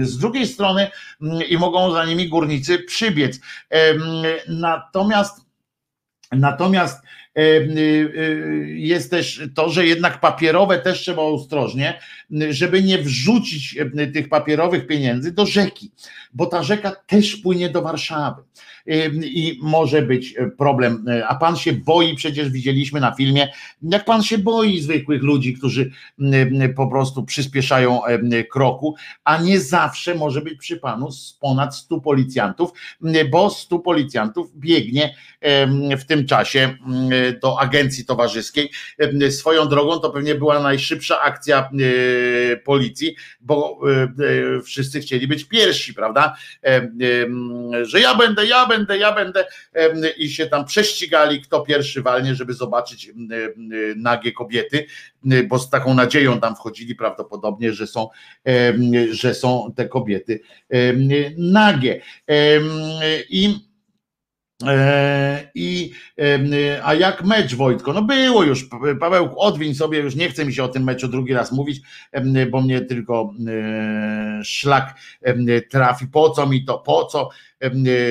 Z 0.00 0.18
drugiej 0.18 0.46
strony 0.46 0.90
mm, 1.22 1.42
i 1.48 1.56
mogą 1.56 1.92
za 1.92 2.04
nimi 2.04 2.28
górnicy 2.28 2.78
przybiec. 2.78 3.40
Natomiast 4.48 5.48
Natomiast 6.32 7.04
e, 7.36 7.40
y, 7.40 7.78
y, 7.78 8.74
jest 8.76 9.10
też 9.10 9.42
to, 9.54 9.70
że 9.70 9.86
jednak 9.86 10.20
papierowe 10.20 10.78
też 10.78 11.00
trzeba 11.00 11.22
ostrożnie, 11.22 12.00
żeby 12.50 12.82
nie 12.82 12.98
wrzucić 12.98 13.76
e, 13.96 14.06
tych 14.06 14.28
papierowych 14.28 14.86
pieniędzy 14.86 15.32
do 15.32 15.46
rzeki, 15.46 15.92
bo 16.34 16.46
ta 16.46 16.62
rzeka 16.62 16.90
też 17.06 17.36
płynie 17.36 17.68
do 17.68 17.82
Warszawy 17.82 18.42
E, 18.88 19.06
i 19.24 19.58
może 19.62 20.02
być 20.02 20.34
problem. 20.58 21.04
E, 21.08 21.26
A 21.26 21.34
pan 21.34 21.56
się 21.56 21.72
boi, 21.72 22.14
przecież 22.14 22.50
widzieliśmy 22.50 23.00
na 23.00 23.14
filmie, 23.14 23.48
jak 23.82 24.04
pan 24.04 24.22
się 24.22 24.38
boi 24.38 24.80
zwykłych 24.80 25.22
ludzi, 25.22 25.54
którzy 25.54 25.90
po 26.76 26.86
prostu 26.86 27.24
przyspieszają 27.24 28.04
e, 28.04 28.44
kroku, 28.44 28.94
a 29.24 29.42
nie 29.42 29.60
zawsze 29.60 30.14
może 30.14 30.40
być 30.40 30.58
przy 30.58 30.76
panu 30.76 31.08
ponad 31.40 31.76
100 31.76 32.00
policjantów, 32.00 32.70
bo 33.30 33.50
100 33.50 33.78
policjantów 33.78 34.50
biegnie 34.56 35.14
w 35.98 36.04
tym 36.04 36.26
czasie 36.26 36.74
do 37.42 37.60
agencji 37.60 38.04
towarzyskiej. 38.04 38.70
Swoją 39.30 39.68
drogą 39.68 40.00
to 40.00 40.10
pewnie 40.10 40.34
była 40.34 40.60
najszybsza 40.60 41.20
akcja 41.20 41.70
policji, 42.64 43.16
bo 43.40 43.80
wszyscy 44.64 45.00
chcieli 45.00 45.28
być 45.28 45.44
pierwsi, 45.44 45.94
prawda? 45.94 46.36
Że 47.82 48.00
ja 48.00 48.14
będę, 48.14 48.46
ja 48.46 48.66
będę, 48.66 48.98
ja 48.98 49.12
będę 49.14 49.44
i 50.16 50.30
się 50.30 50.46
tam 50.46 50.64
prześcigali, 50.64 51.40
kto 51.40 51.60
pierwszy 51.60 52.02
walnie, 52.02 52.34
żeby 52.34 52.54
zobaczyć 52.54 53.12
nagie 53.96 54.32
kobiety, 54.32 54.86
bo 55.48 55.58
z 55.58 55.70
taką 55.70 55.94
nadzieją 55.94 56.40
tam 56.40 56.56
wchodzili 56.56 56.94
prawdopodobnie, 56.94 57.72
że 57.72 57.86
są, 57.86 58.08
że 59.10 59.34
są 59.34 59.72
te 59.76 59.88
kobiety 59.88 60.40
nagie. 61.36 62.00
I 63.28 63.46
e, 63.46 63.67
i, 65.54 65.92
a 66.84 66.94
jak 66.94 67.24
mecz 67.24 67.54
Wojtko? 67.54 67.92
No 67.92 68.02
było 68.02 68.44
już, 68.44 68.68
Paweł, 69.00 69.28
odwiń 69.36 69.74
sobie, 69.74 69.98
już 69.98 70.14
nie 70.14 70.30
chce 70.30 70.44
mi 70.44 70.54
się 70.54 70.64
o 70.64 70.68
tym 70.68 70.84
meczu 70.84 71.08
drugi 71.08 71.32
raz 71.32 71.52
mówić, 71.52 71.80
bo 72.50 72.60
mnie 72.60 72.80
tylko 72.80 73.34
e, 73.48 74.44
szlak 74.44 74.94
trafi. 75.70 76.06
Po 76.06 76.30
co 76.30 76.46
mi 76.46 76.64
to? 76.64 76.78
Po 76.78 77.04
co 77.04 77.28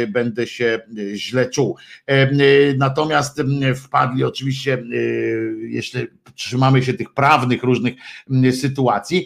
będę 0.08 0.48
się 0.48 0.80
źle 1.14 1.50
czuł? 1.50 1.78
Natomiast 2.78 3.42
wpadli 3.76 4.24
oczywiście, 4.24 4.84
jeśli 5.68 6.08
trzymamy 6.36 6.84
się 6.84 6.94
tych 6.94 7.14
prawnych 7.14 7.64
różnych 7.64 7.94
sytuacji, 8.52 9.26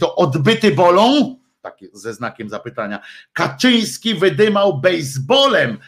to 0.00 0.16
odbyty 0.16 0.70
bolą 0.70 1.36
takie 1.62 1.86
ze 1.92 2.14
znakiem 2.14 2.48
zapytania. 2.48 3.00
Kaczyński 3.32 4.14
wydymał 4.14 4.80
baseballem. 4.80 5.78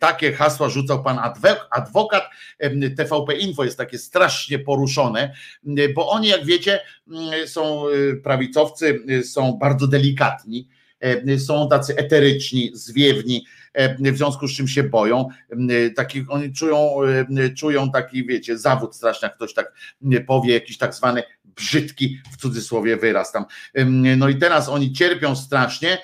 Takie 0.00 0.32
hasła 0.32 0.68
rzucał 0.68 1.02
pan 1.02 1.18
adwokat. 1.70 2.22
TVP 2.96 3.34
Info 3.34 3.64
jest 3.64 3.78
takie 3.78 3.98
strasznie 3.98 4.58
poruszone, 4.58 5.34
bo 5.94 6.08
oni, 6.08 6.28
jak 6.28 6.44
wiecie, 6.44 6.80
są 7.46 7.84
prawicowcy, 8.22 9.04
są 9.24 9.52
bardzo 9.52 9.86
delikatni, 9.86 10.68
są 11.38 11.68
tacy 11.68 11.96
eteryczni, 11.96 12.70
zwiewni 12.74 13.46
w 13.98 14.16
związku 14.16 14.48
z 14.48 14.56
czym 14.56 14.68
się 14.68 14.82
boją. 14.82 15.28
Taki, 15.96 16.24
oni 16.28 16.52
czują, 16.52 16.96
czują 17.56 17.90
taki, 17.90 18.26
wiecie, 18.26 18.58
zawód 18.58 18.96
straszny, 18.96 19.26
jak 19.26 19.36
ktoś 19.36 19.54
tak 19.54 19.72
powie, 20.26 20.54
jakiś 20.54 20.78
tak 20.78 20.94
zwany 20.94 21.22
brzydki 21.56 22.20
w 22.32 22.36
cudzysłowie 22.36 22.96
wyraz 22.96 23.32
tam. 23.32 23.44
No 24.16 24.28
i 24.28 24.36
teraz 24.36 24.68
oni 24.68 24.92
cierpią 24.92 25.36
strasznie, 25.36 25.98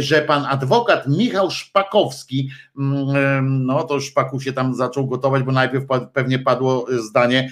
że 0.00 0.22
pan 0.22 0.44
adwokat 0.44 1.08
Michał 1.08 1.50
Szpakowski, 1.50 2.50
no 3.42 3.84
to 3.84 4.00
Szpaku 4.00 4.40
się 4.40 4.52
tam 4.52 4.74
zaczął 4.74 5.06
gotować, 5.06 5.42
bo 5.42 5.52
najpierw 5.52 5.84
pewnie 6.12 6.38
padło 6.38 6.86
zdanie, 6.98 7.50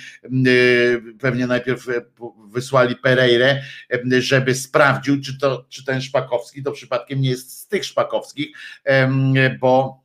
pewnie 1.21 1.47
najpierw 1.47 1.89
e, 1.89 1.93
wysłali 2.49 2.97
Pereire, 2.97 3.63
żeby 4.19 4.55
sprawdził, 4.55 5.21
czy, 5.21 5.39
to, 5.39 5.65
czy 5.69 5.85
ten 5.85 6.01
Szpakowski 6.01 6.63
to 6.63 6.73
przypadkiem 6.73 7.21
nie 7.21 7.31
jest 7.31 7.61
z 7.61 7.69
tych 7.69 7.85
Szpakowskich, 7.85 8.57
bo 9.61 10.01
E, 10.01 10.04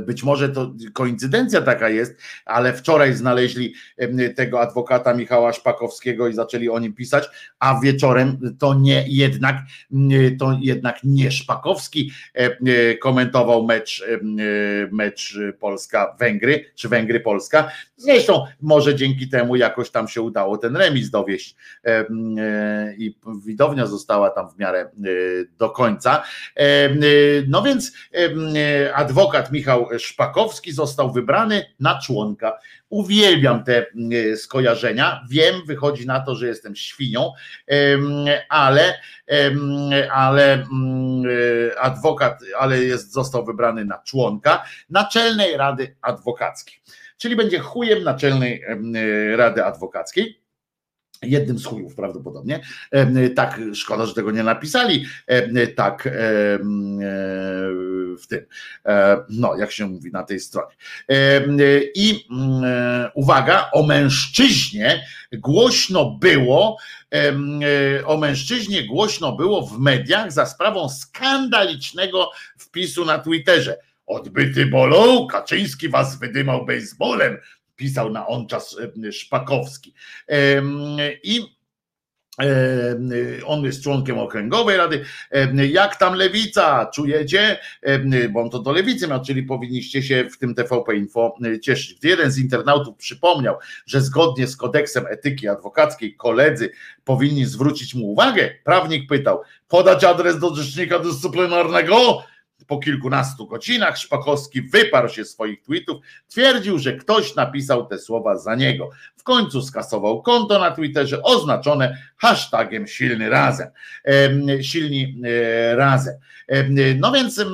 być 0.00 0.22
może 0.22 0.48
to 0.48 0.74
koincydencja 0.92 1.62
taka 1.62 1.88
jest, 1.88 2.16
ale 2.44 2.72
wczoraj 2.72 3.14
znaleźli 3.14 3.74
tego 4.36 4.60
adwokata 4.60 5.14
Michała 5.14 5.52
Szpakowskiego 5.52 6.28
i 6.28 6.34
zaczęli 6.34 6.68
o 6.68 6.78
nim 6.78 6.92
pisać, 6.92 7.28
a 7.58 7.80
wieczorem 7.80 8.56
to 8.58 8.74
nie 8.74 9.04
jednak, 9.08 9.56
to 10.38 10.58
jednak 10.60 10.98
nie 11.04 11.30
Szpakowski 11.30 12.12
e, 12.34 12.96
komentował 12.96 13.66
mecz, 13.66 14.04
mecz 14.92 15.38
Polska-Węgry, 15.60 16.64
czy 16.74 16.88
Węgry-Polska. 16.88 17.70
Zresztą 17.96 18.44
może 18.60 18.94
dzięki 18.94 19.28
temu 19.28 19.56
jakoś 19.56 19.90
tam 19.90 20.08
się 20.08 20.22
udało 20.22 20.58
ten 20.58 20.76
remis 20.76 21.10
dowieść 21.10 21.56
e, 21.84 22.04
i 22.98 23.18
widownia 23.44 23.86
została 23.86 24.30
tam 24.30 24.50
w 24.50 24.58
miarę 24.58 24.90
do 25.58 25.70
końca. 25.70 26.22
No 27.48 27.62
więc 27.62 27.92
adwokat 28.94 29.21
adwokat 29.22 29.52
Michał 29.52 29.88
Szpakowski 29.98 30.72
został 30.72 31.12
wybrany 31.12 31.64
na 31.80 32.00
członka. 32.00 32.58
Uwielbiam 32.88 33.64
te 33.64 33.86
e, 34.32 34.36
skojarzenia. 34.36 35.24
Wiem, 35.30 35.54
wychodzi 35.66 36.06
na 36.06 36.20
to, 36.20 36.34
że 36.34 36.46
jestem 36.46 36.76
świnią, 36.76 37.32
ale, 38.48 38.94
ale 40.10 40.52
mm, 40.52 41.22
e, 41.70 41.80
adwokat, 41.80 42.40
ale 42.58 42.78
jest, 42.78 43.12
został 43.12 43.44
wybrany 43.44 43.84
na 43.84 43.98
członka 43.98 44.64
Naczelnej 44.90 45.56
Rady 45.56 45.96
Adwokackiej. 46.02 46.82
Czyli 47.16 47.36
będzie 47.36 47.58
chujem 47.58 48.02
Naczelnej 48.02 48.62
e, 48.62 49.36
Rady 49.36 49.64
Adwokackiej 49.64 50.41
jednym 51.22 51.58
z 51.58 51.64
chujów 51.64 51.94
prawdopodobnie. 51.94 52.60
Tak, 53.34 53.60
szkoda, 53.74 54.06
że 54.06 54.14
tego 54.14 54.30
nie 54.30 54.42
napisali. 54.42 55.06
Tak 55.76 56.08
w 58.18 58.26
tym, 58.28 58.46
no 59.28 59.56
jak 59.56 59.72
się 59.72 59.86
mówi 59.86 60.10
na 60.10 60.22
tej 60.22 60.40
stronie. 60.40 60.74
I 61.94 62.26
uwaga, 63.14 63.70
o 63.72 63.82
mężczyźnie 63.82 65.04
głośno 65.32 66.10
było, 66.10 66.76
o 68.04 68.16
mężczyźnie 68.16 68.86
głośno 68.86 69.32
było 69.32 69.66
w 69.66 69.78
mediach 69.78 70.32
za 70.32 70.46
sprawą 70.46 70.88
skandalicznego 70.88 72.30
wpisu 72.58 73.04
na 73.04 73.18
Twitterze. 73.18 73.76
Odbyty 74.06 74.66
bolą, 74.66 75.26
Kaczyński 75.26 75.88
was 75.88 76.18
wydymał 76.18 76.66
baseballem, 76.66 77.36
pisał 77.82 78.10
na 78.10 78.26
on 78.26 78.46
czas 78.46 78.76
e, 79.08 79.12
Szpakowski. 79.12 79.94
I 81.22 81.40
on 83.46 83.64
jest 83.64 83.82
członkiem 83.82 84.18
okręgowej 84.18 84.76
rady. 84.76 85.04
Jak 85.70 85.96
tam 85.96 86.14
lewica? 86.14 86.86
Czujecie? 86.94 87.58
Bo 88.30 88.40
on 88.40 88.50
to 88.50 88.58
do 88.58 88.72
lewicy 88.72 89.08
miał, 89.08 89.24
czyli 89.24 89.42
powinniście 89.42 90.02
się 90.02 90.28
w 90.30 90.38
tym 90.38 90.54
TVP 90.54 90.96
Info 90.96 91.34
e, 91.44 91.60
cieszyć. 91.60 91.98
Jeden 92.04 92.30
z 92.30 92.38
internautów 92.38 92.96
przypomniał, 92.96 93.56
że 93.86 94.00
zgodnie 94.00 94.46
z 94.46 94.56
kodeksem 94.56 95.04
etyki 95.08 95.48
adwokackiej 95.48 96.16
koledzy 96.16 96.70
powinni 97.04 97.44
zwrócić 97.44 97.94
mu 97.94 98.06
uwagę, 98.06 98.50
prawnik 98.64 99.08
pytał: 99.08 99.42
podać 99.68 100.04
adres 100.04 100.38
do 100.38 100.54
rzecznika 100.54 100.98
dyscyplinarnego? 100.98 102.24
Po 102.66 102.78
kilkunastu 102.78 103.46
godzinach 103.46 103.98
Szpakowski 103.98 104.62
wyparł 104.62 105.08
się 105.08 105.24
swoich 105.24 105.62
tweetów, 105.62 105.96
twierdził, 106.28 106.78
że 106.78 106.92
ktoś 106.92 107.34
napisał 107.34 107.86
te 107.86 107.98
słowa 107.98 108.38
za 108.38 108.54
niego. 108.54 108.90
W 109.16 109.22
końcu 109.22 109.62
skasował 109.62 110.22
konto 110.22 110.58
na 110.58 110.70
Twitterze 110.70 111.22
oznaczone 111.22 111.98
hashtagiem 112.16 112.86
silny 112.86 113.28
razem. 113.30 113.68
Silni 114.62 115.22
e, 115.24 115.76
razem. 115.76 116.14
No 116.96 117.12
więc, 117.12 117.38
e, 117.38 117.46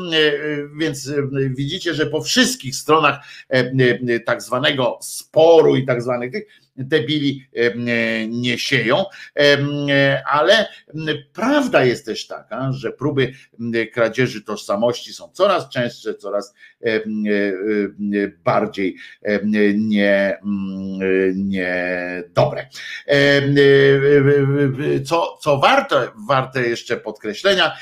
więc 0.78 1.12
widzicie, 1.50 1.94
że 1.94 2.06
po 2.06 2.22
wszystkich 2.22 2.76
stronach 2.76 3.18
tak 4.26 4.42
zwanego 4.42 4.98
sporu 5.02 5.76
i 5.76 5.86
tak 5.86 6.02
zwanych 6.02 6.32
tych 6.32 6.44
debili 6.78 7.48
nie 8.28 8.58
sieją, 8.58 9.04
ale 10.32 10.68
prawda 11.32 11.84
jest 11.84 12.06
też 12.06 12.26
taka, 12.26 12.72
że 12.72 12.92
próby 12.92 13.32
kradzieży 13.92 14.42
tożsamości 14.42 15.12
są 15.12 15.28
coraz 15.28 15.68
częstsze, 15.68 16.14
coraz 16.14 16.54
bardziej 18.44 18.96
nie, 19.74 20.38
niedobre. 21.34 22.68
Co, 25.04 25.38
co 25.40 25.58
warte, 25.58 26.08
warte 26.28 26.68
jeszcze 26.68 26.96
podkreślenia, 26.96 27.76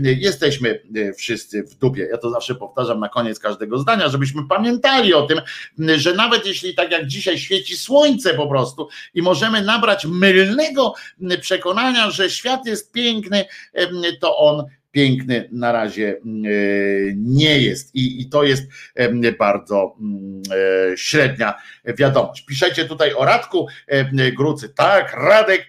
jesteśmy 0.00 0.82
wszyscy 1.16 1.62
w 1.62 1.74
dupie. 1.74 2.08
Ja 2.10 2.18
to 2.18 2.30
zawsze 2.30 2.54
powtarzam 2.54 3.00
na 3.00 3.08
koniec 3.08 3.38
każdego 3.38 3.78
zdania, 3.78 4.08
żebyśmy 4.08 4.48
pamiętali 4.48 5.14
o 5.14 5.26
tym, 5.26 5.40
że 5.96 6.14
nawet 6.14 6.46
jeśli 6.46 6.74
tak 6.74 6.90
jak 6.90 7.06
dzisiaj 7.06 7.38
świeci 7.38 7.76
słońce, 7.76 8.34
po 8.42 8.48
prostu 8.48 8.88
i 9.14 9.22
możemy 9.22 9.62
nabrać 9.62 10.06
mylnego 10.06 10.94
przekonania, 11.40 12.10
że 12.10 12.30
świat 12.30 12.66
jest 12.66 12.92
piękny, 12.92 13.44
to 14.20 14.38
on 14.38 14.64
piękny 14.92 15.48
na 15.52 15.72
razie 15.72 16.20
nie 17.14 17.60
jest 17.60 17.94
i, 17.94 18.22
i 18.22 18.28
to 18.28 18.44
jest 18.44 18.62
bardzo 19.38 19.96
mm, 20.00 20.42
e, 20.92 20.96
średnia 20.96 21.54
wiadomość. 21.84 22.44
Piszecie 22.44 22.84
tutaj 22.84 23.14
o 23.14 23.24
Radku 23.24 23.66
Grucy. 24.36 24.68
Tak, 24.68 25.14
Radek 25.16 25.66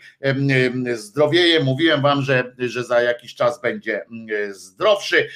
zdrowieje. 0.93 1.59
Mówiłem 1.59 2.01
wam, 2.01 2.21
że, 2.21 2.55
że 2.57 2.83
za 2.83 3.01
jakiś 3.01 3.35
czas 3.35 3.61
będzie 3.61 4.05
zdrowszy. 4.51 5.27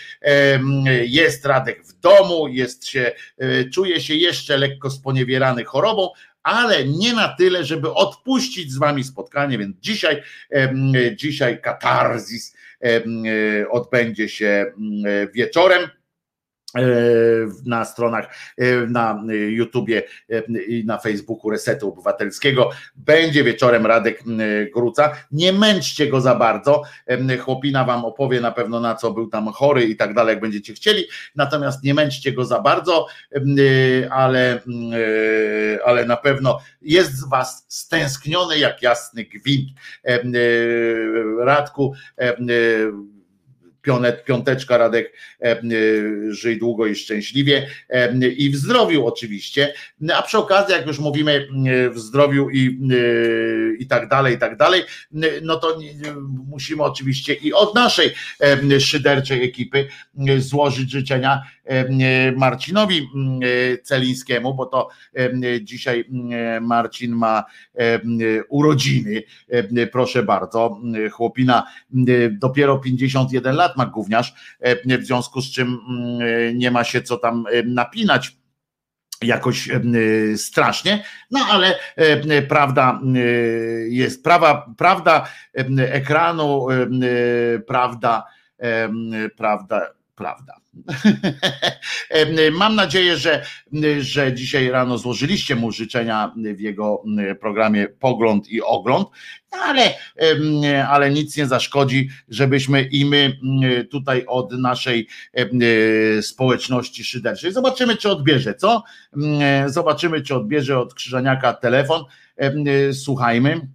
Jest 1.04 1.46
Radek 1.46 1.84
w 1.86 2.00
domu, 2.00 2.48
jest 2.48 2.88
się, 2.88 3.12
e, 3.38 3.64
czuje 3.70 4.02
się 4.02 4.16
jeszcze 4.16 4.58
lekko 4.58 4.90
sponiewierany 4.90 5.64
chorobą, 5.64 6.10
ale 6.48 6.86
nie 6.86 7.14
na 7.14 7.28
tyle, 7.28 7.64
żeby 7.64 7.94
odpuścić 7.94 8.72
z 8.72 8.78
wami 8.78 9.04
spotkanie, 9.04 9.58
więc 9.58 9.78
dzisiaj, 9.80 10.24
dzisiaj 11.16 11.62
katarzis 11.62 12.56
odbędzie 13.70 14.30
się 14.30 14.66
wieczorem 15.34 15.90
na 17.66 17.86
stronach, 17.86 18.28
e, 18.58 18.88
na 18.88 19.24
YouTubie 19.50 20.04
e, 20.30 20.44
i 20.68 20.86
na 20.86 20.98
Facebooku 20.98 21.50
Resetu 21.50 21.90
Obywatelskiego. 21.90 22.70
Będzie 22.96 23.44
wieczorem 23.44 23.86
Radek 23.86 24.24
Gruca. 24.74 25.12
Nie 25.32 25.54
męczcie 25.54 26.08
go 26.08 26.22
za 26.22 26.36
bardzo. 26.36 26.82
Chłopina 27.40 27.84
wam 27.84 28.06
opowie 28.06 28.42
na 28.42 28.52
pewno 28.52 28.80
na 28.80 28.96
co 28.96 29.12
był 29.12 29.28
tam 29.28 29.48
chory 29.48 29.84
i 29.84 29.96
tak 29.96 30.14
dalej, 30.14 30.34
jak 30.34 30.42
będziecie 30.42 30.74
chcieli. 30.74 31.04
Natomiast 31.36 31.84
nie 31.84 31.94
męczcie 31.94 32.32
go 32.32 32.46
za 32.46 32.60
bardzo, 32.60 33.08
ale, 34.10 34.62
ale 35.86 36.06
na 36.06 36.18
pewno 36.18 36.60
jest 36.82 37.14
z 37.14 37.30
was 37.30 37.66
stęskniony 37.68 38.60
jak 38.60 38.82
jasny 38.82 39.24
gwint. 39.24 39.70
Radku, 41.40 41.94
Piąteczka 44.26 44.78
Radek, 44.78 45.14
e, 45.42 45.46
e, 45.46 45.62
żyj 46.30 46.60
długo 46.60 46.86
i 46.86 46.96
szczęśliwie 46.96 47.68
e, 47.90 48.18
i 48.28 48.50
w 48.50 48.56
zdrowiu 48.56 49.08
oczywiście, 49.08 49.74
a 50.14 50.22
przy 50.22 50.38
okazji 50.38 50.74
jak 50.74 50.88
już 50.88 51.00
mówimy 51.00 51.48
w 51.92 52.00
zdrowiu 52.00 52.50
i, 52.50 52.80
i 53.80 53.88
tak 53.88 54.10
dalej, 54.10 54.36
i 54.36 54.38
tak 54.38 54.58
dalej, 54.58 54.84
no 55.42 55.56
to 55.56 55.80
musimy 56.48 56.84
oczywiście 56.84 57.34
i 57.34 57.54
od 57.54 57.76
naszej 57.76 58.14
szyderczej 58.80 59.44
ekipy 59.44 59.88
złożyć 60.38 60.92
życzenia 60.92 61.42
Marcinowi 62.36 63.10
Celińskiemu, 63.84 64.54
bo 64.54 64.66
to 64.66 64.90
dzisiaj 65.62 66.06
Marcin 66.62 67.12
ma 67.12 67.44
urodziny, 68.50 69.24
proszę 69.92 70.24
bardzo, 70.24 70.82
chłopina 71.12 71.68
dopiero 72.32 72.78
51 72.78 73.56
lat 73.56 73.78
ma 73.78 73.86
gówniarz, 73.86 74.34
w 74.86 75.06
związku 75.06 75.42
z 75.42 75.52
czym 75.52 75.78
nie 76.54 76.72
ma 76.72 76.84
się 76.84 77.02
co 77.02 77.18
tam 77.18 77.46
napinać 77.66 78.38
jakoś 79.22 79.70
strasznie, 80.36 81.04
no 81.32 81.40
ale 81.52 81.76
prawda 82.48 83.02
jest, 83.88 84.24
prawa, 84.24 84.74
prawda 84.78 85.28
ekranu, 85.78 86.68
prawda, 87.68 88.26
prawda, 89.38 89.94
prawda. 90.16 90.54
Mam 92.60 92.76
nadzieję, 92.76 93.18
że, 93.18 93.46
że 94.00 94.34
dzisiaj 94.34 94.70
rano 94.70 94.98
złożyliście 94.98 95.56
mu 95.56 95.72
życzenia 95.72 96.34
w 96.56 96.60
jego 96.60 97.04
programie 97.40 97.88
Pogląd 97.88 98.50
i 98.50 98.62
Ogląd, 98.62 99.08
ale, 99.52 99.94
ale 100.88 101.12
nic 101.12 101.38
nie 101.38 101.48
zaszkodzi, 101.48 102.10
żebyśmy 102.30 102.84
i 102.84 103.06
my 103.06 103.38
tutaj 103.92 104.26
od 104.28 104.52
naszej 104.52 105.08
społeczności 106.22 107.04
szyderczej 107.04 107.54
zobaczymy, 107.54 107.98
czy 107.98 108.12
odbierze, 108.12 108.56
co? 108.56 108.84
Zobaczymy, 109.66 110.22
czy 110.22 110.36
odbierze 110.36 110.80
od 110.80 110.94
Krzyżaniaka 110.94 111.54
telefon. 111.54 112.04
Słuchajmy. 112.94 113.68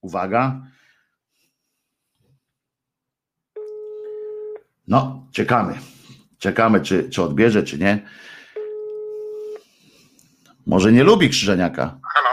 Uwaga. 0.00 0.73
No, 4.88 5.26
czekamy. 5.32 5.78
Czekamy, 6.38 6.80
czy, 6.80 7.10
czy 7.10 7.22
odbierze, 7.22 7.62
czy 7.62 7.78
nie. 7.78 8.08
Może 10.66 10.92
nie 10.92 11.04
lubi 11.04 11.30
Krzyżaniaka. 11.30 11.98
Halo? 12.14 12.28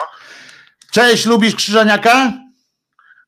Cześć, 0.92 1.26
lubisz 1.26 1.56
Krzyżaniaka? 1.56 2.14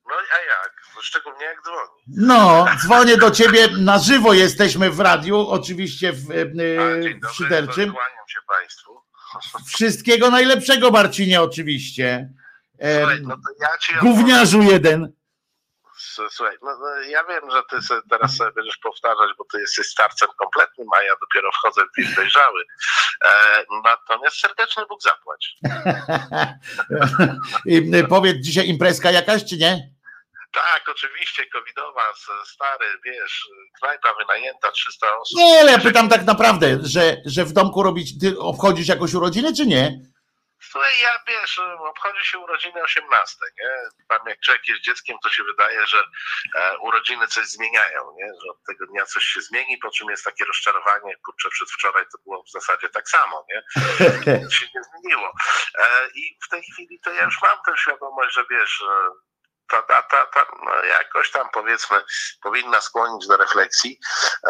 No 0.09 0.15
a 0.15 0.45
jak? 0.45 0.73
No, 0.95 1.01
szczególnie 1.01 1.45
jak 1.45 1.61
dzwoni. 1.63 2.03
No, 2.07 2.65
dzwonię 2.81 3.17
do 3.17 3.31
ciebie, 3.31 3.67
na 3.67 3.99
żywo 3.99 4.33
jesteśmy 4.33 4.89
w 4.91 4.99
radiu, 4.99 5.47
oczywiście 5.49 6.13
w, 6.13 6.31
e, 6.31 6.45
w 7.29 7.33
Szyderczym. 7.33 7.91
Kłaniam 7.91 8.27
się 8.27 8.39
Państwu. 8.47 9.01
Wszystkiego 9.65 10.29
najlepszego, 10.31 10.91
Marcinie, 10.91 11.41
oczywiście. 11.41 12.29
Słuchaj, 12.99 13.21
no 13.21 13.35
ja 13.61 13.99
Gówniarzu 14.01 14.61
jeden. 14.61 15.13
Słuchaj, 16.29 16.57
no, 16.63 16.77
no, 16.79 17.01
ja 17.09 17.23
wiem, 17.23 17.51
że 17.51 17.61
ty 17.69 17.99
teraz 18.09 18.35
sobie 18.35 18.51
będziesz 18.51 18.77
powtarzać, 18.77 19.29
bo 19.37 19.45
ty 19.51 19.59
jesteś 19.59 19.87
starcem 19.87 20.29
kompletnym, 20.37 20.87
a 20.97 21.03
ja 21.03 21.13
dopiero 21.21 21.51
wchodzę 21.51 21.81
w 21.81 21.97
wiek 21.97 22.15
dojrzały. 22.15 22.63
E, 23.25 23.63
natomiast 23.83 24.39
serdeczny 24.39 24.85
Bóg 24.89 25.01
zapłać. 25.01 25.55
I, 27.65 27.95
y, 27.95 28.07
powiedz, 28.07 28.37
dzisiaj 28.37 28.67
imprezka 28.67 29.11
jakaś, 29.11 29.45
czy 29.45 29.57
nie? 29.57 29.93
Tak, 30.53 30.89
oczywiście, 30.91 31.45
covidowa, 31.45 32.01
stary, 32.45 32.85
wiesz, 33.05 33.47
knajpa 33.79 34.13
wynajęta, 34.13 34.71
300 34.71 35.19
osób. 35.19 35.39
Nie, 35.39 35.59
ale 35.59 35.71
ja 35.71 35.79
pytam 35.79 36.09
tak 36.09 36.25
naprawdę, 36.25 36.77
że, 36.81 37.17
że 37.25 37.45
w 37.45 37.53
domku 37.53 37.83
robić, 37.83 38.19
ty 38.19 38.39
obchodzisz 38.39 38.87
jakoś 38.87 39.13
urodziny, 39.13 39.53
czy 39.55 39.65
nie? 39.65 39.99
Słuchaj, 40.73 40.99
ja 41.01 41.09
wiesz, 41.27 41.61
obchodzi 41.79 42.25
się 42.25 42.39
urodziny 42.39 42.83
18, 42.83 43.35
nie? 43.59 43.69
Tam 44.09 44.19
jak 44.27 44.39
człowiek 44.39 44.67
jest 44.67 44.81
dzieckiem, 44.81 45.17
to 45.23 45.29
się 45.29 45.43
wydaje, 45.43 45.87
że 45.87 46.03
e, 46.55 46.77
urodziny 46.77 47.27
coś 47.27 47.45
zmieniają, 47.45 48.15
nie? 48.17 48.25
Że 48.25 48.51
od 48.51 48.63
tego 48.67 48.85
dnia 48.87 49.05
coś 49.05 49.23
się 49.23 49.41
zmieni, 49.41 49.77
po 49.77 49.91
czym 49.91 50.09
jest 50.09 50.23
takie 50.23 50.45
rozczarowanie, 50.45 51.15
kurczę, 51.25 51.49
przedwczoraj 51.49 52.05
to 52.11 52.17
było 52.23 52.43
w 52.43 52.51
zasadzie 52.51 52.89
tak 52.89 53.09
samo, 53.09 53.45
nie? 53.49 53.63
Nic 54.43 54.53
się 54.53 54.65
nie 54.75 54.81
zmieniło. 54.83 55.31
E, 55.79 56.07
I 56.15 56.37
w 56.45 56.49
tej 56.49 56.63
chwili 56.73 56.99
to 56.99 57.11
ja 57.11 57.23
już 57.23 57.41
mam 57.41 57.57
tę 57.65 57.77
świadomość, 57.77 58.35
że 58.35 58.45
wiesz, 58.49 58.69
że 58.69 59.09
ta 59.67 59.81
data 59.81 60.25
ta, 60.25 60.45
no, 60.65 60.83
jakoś 60.83 61.31
tam 61.31 61.47
powiedzmy 61.53 62.01
powinna 62.41 62.81
skłonić 62.81 63.27
do 63.27 63.37
refleksji, 63.37 63.99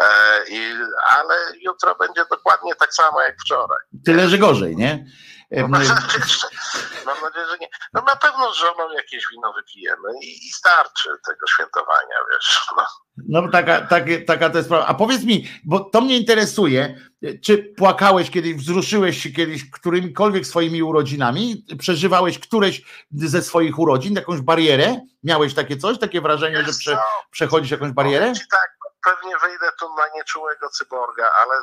e, 0.02 0.44
i, 0.48 0.74
ale 1.06 1.34
jutro 1.60 1.94
będzie 1.94 2.24
dokładnie 2.30 2.74
tak 2.74 2.94
samo 2.94 3.22
jak 3.22 3.36
wczoraj. 3.40 3.80
Tyle, 4.04 4.28
że 4.28 4.38
gorzej, 4.38 4.76
nie? 4.76 5.04
No, 5.50 5.68
mam, 7.06 7.20
nadzieję, 7.22 7.46
że, 7.50 7.58
nie. 7.60 7.68
No 7.92 8.02
na 8.02 8.16
pewno 8.16 8.52
z 8.52 8.56
żoną 8.56 8.92
jakieś 8.92 9.24
wino 9.32 9.52
wypijemy 9.52 10.08
i, 10.22 10.46
i 10.46 10.50
starczy 10.52 11.08
tego 11.26 11.46
świętowania, 11.46 12.16
wiesz. 12.32 12.66
No. 12.76 12.84
No 13.28 13.50
taka, 13.52 13.80
takie, 13.80 14.20
taka 14.20 14.50
to 14.50 14.56
jest 14.56 14.68
sprawa. 14.68 14.86
A 14.86 14.94
powiedz 14.94 15.24
mi, 15.24 15.48
bo 15.64 15.80
to 15.80 16.00
mnie 16.00 16.16
interesuje, 16.16 17.00
czy 17.44 17.58
płakałeś 17.58 18.30
kiedyś, 18.30 18.54
wzruszyłeś 18.54 19.22
się 19.22 19.30
kiedyś 19.30 19.70
którymkolwiek 19.70 20.46
swoimi 20.46 20.82
urodzinami? 20.82 21.66
Przeżywałeś 21.78 22.38
któreś 22.38 22.82
ze 23.10 23.42
swoich 23.42 23.78
urodzin, 23.78 24.14
jakąś 24.14 24.40
barierę? 24.40 25.00
Miałeś 25.24 25.54
takie 25.54 25.76
coś, 25.76 25.98
takie 25.98 26.20
wrażenie, 26.20 26.64
że 26.64 26.72
prze, 26.72 26.98
przechodzisz 27.30 27.70
jakąś 27.70 27.92
barierę? 27.92 28.32
Tak, 28.50 28.70
pewnie 29.04 29.38
wyjdę 29.38 29.66
tu 29.80 29.88
na 29.88 30.04
nieczułego 30.16 30.68
cyborga, 30.68 31.30
ale 31.42 31.54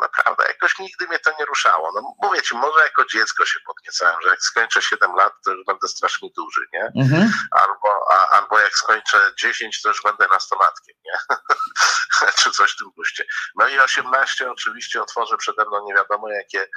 naprawdę 0.00 0.44
jakoś 0.48 0.78
nigdy 0.78 1.06
mnie 1.06 1.18
to 1.18 1.30
nie 1.38 1.44
ruszało. 1.44 1.92
No 1.94 2.14
mówię 2.22 2.42
ci, 2.42 2.56
może 2.56 2.80
jako 2.80 3.04
dziecko 3.04 3.46
się 3.46 3.58
podniecałem, 3.66 4.16
że 4.22 4.28
jak 4.28 4.40
skończę 4.40 4.82
7 4.82 5.14
lat, 5.14 5.32
to 5.44 5.50
już 5.50 5.64
będę 5.66 5.88
strasznie 5.88 6.30
duży, 6.36 6.60
nie? 6.72 7.02
Mhm. 7.02 7.32
Albo, 7.50 8.10
a, 8.10 8.28
albo 8.28 8.58
jak 8.58 8.76
skończę 8.76 9.30
10, 9.38 9.82
to 9.82 9.88
już 9.88 10.02
będę 10.02 10.26
nastolatkiem, 10.32 10.96
nie? 11.04 11.36
Czy 12.42 12.50
coś 12.50 12.72
w 12.72 12.76
tym 12.76 12.90
guście. 12.96 13.24
No 13.56 13.68
i 13.68 13.78
18 13.78 14.50
oczywiście 14.50 15.02
otworzy 15.02 15.36
przede 15.36 15.64
mną 15.64 15.84
nie 15.86 15.94
wiadomo 15.94 16.28
jakie 16.28 16.68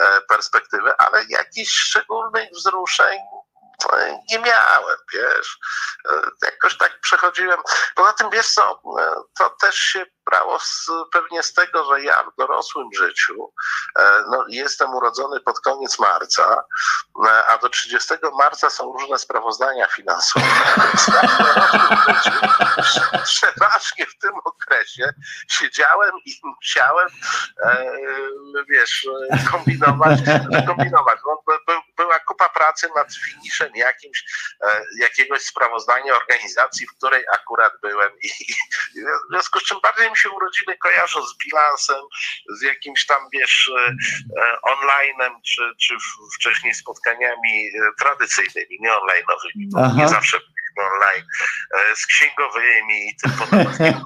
e, 0.00 0.20
perspektywy, 0.20 0.96
ale 0.96 1.24
jakichś 1.28 1.72
szczególnych 1.72 2.50
wzruszeń 2.50 3.18
nie 4.30 4.38
miałem, 4.38 4.96
wiesz. 5.12 5.58
E, 6.10 6.20
Jakoś 6.42 6.78
tak 6.78 7.00
przechodziłem. 7.00 7.60
Poza 7.94 8.12
tym, 8.12 8.30
wiesz 8.30 8.48
co, 8.48 8.80
e, 9.00 9.14
to 9.38 9.50
też 9.50 9.76
się 9.76 10.06
brało 10.26 10.58
z, 10.58 10.90
pewnie 11.12 11.42
z 11.42 11.52
tego, 11.52 11.84
że 11.84 12.02
ja 12.02 12.22
w 12.22 12.36
dorosłym 12.38 12.88
życiu 12.96 13.52
e, 13.98 14.24
no, 14.30 14.44
jestem 14.48 14.94
urodzony 14.94 15.40
pod 15.40 15.60
koniec 15.60 15.98
marca, 15.98 16.64
a 17.48 17.58
do 17.58 17.68
30 17.68 18.14
marca 18.38 18.70
są 18.70 18.92
różne 18.92 19.18
sprawozdania 19.18 19.86
finansowe. 19.86 20.46
Przeważnie 23.24 24.06
w 24.06 24.18
tym 24.18 24.32
okresie 24.44 25.12
siedziałem 25.48 26.12
i 26.24 26.40
musiałem, 26.44 27.08
wiesz, 28.68 29.06
kombinować, 29.50 30.18
kombinować. 30.66 31.18
No, 31.26 31.42
by, 31.46 31.52
by, 31.66 31.72
była 31.72 31.83
kupa 32.28 32.48
pracy 32.48 32.88
nad 32.96 33.14
finiszem 33.14 33.76
jakimś, 33.76 34.24
e, 34.64 34.84
jakiegoś 35.00 35.42
sprawozdania 35.42 36.16
organizacji, 36.16 36.86
w 36.86 36.96
której 36.96 37.24
akurat 37.32 37.72
byłem 37.82 38.10
i, 38.22 38.26
i 38.26 38.54
w 39.02 39.30
związku 39.30 39.60
z 39.60 39.62
czym 39.62 39.78
bardziej 39.82 40.10
mi 40.10 40.16
się 40.16 40.30
urodziny 40.30 40.76
kojarzą 40.78 41.26
z 41.26 41.36
bilansem, 41.38 42.02
z 42.58 42.62
jakimś 42.62 43.06
tam, 43.06 43.28
wiesz, 43.32 43.70
e, 43.78 43.94
e, 44.42 44.56
online'em, 44.72 45.40
czy, 45.42 45.62
czy 45.80 45.94
wcześniej 46.36 46.74
spotkaniami 46.74 47.70
tradycyjnymi, 47.98 48.78
nie 48.80 48.90
online'owymi, 48.90 49.68
bo 49.72 49.80
Aha. 49.80 49.94
nie 49.96 50.08
zawsze 50.08 50.38
online, 50.76 51.26
z 51.96 52.06
księgowymi 52.06 53.08
i 53.08 53.16
tym 53.16 53.30
podobnymi. 53.32 54.02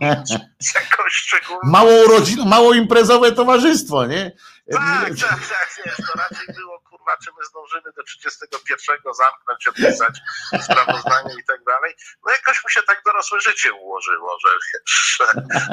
Z 0.59 0.75
jakoś 0.75 1.13
szczególną... 1.13 1.61
Mało 1.65 1.91
urodzin, 2.05 2.49
mało 2.49 2.75
imprezowe 2.75 3.33
towarzystwo, 3.33 4.07
nie? 4.07 4.33
Tak, 4.73 5.09
tak, 5.21 5.49
tak, 5.49 5.83
wiesz, 5.87 5.97
to 5.97 6.19
raczej 6.19 6.55
było 6.55 6.81
kurwa 7.09 7.17
czy 7.25 7.31
my 7.39 7.47
zdążymy 7.47 7.93
do 7.97 8.03
31 8.03 9.15
zamknąć, 9.15 9.67
odpisać 9.67 10.21
sprawozdanie 10.63 11.35
i 11.41 11.45
tak 11.45 11.65
dalej. 11.65 11.95
No 12.27 12.33
jakoś 12.33 12.65
mi 12.65 12.71
się 12.71 12.83
tak 12.83 13.03
dorosłe 13.05 13.41
życie 13.41 13.73
ułożyło, 13.73 14.39
że, 14.47 14.51
że, 14.87 15.27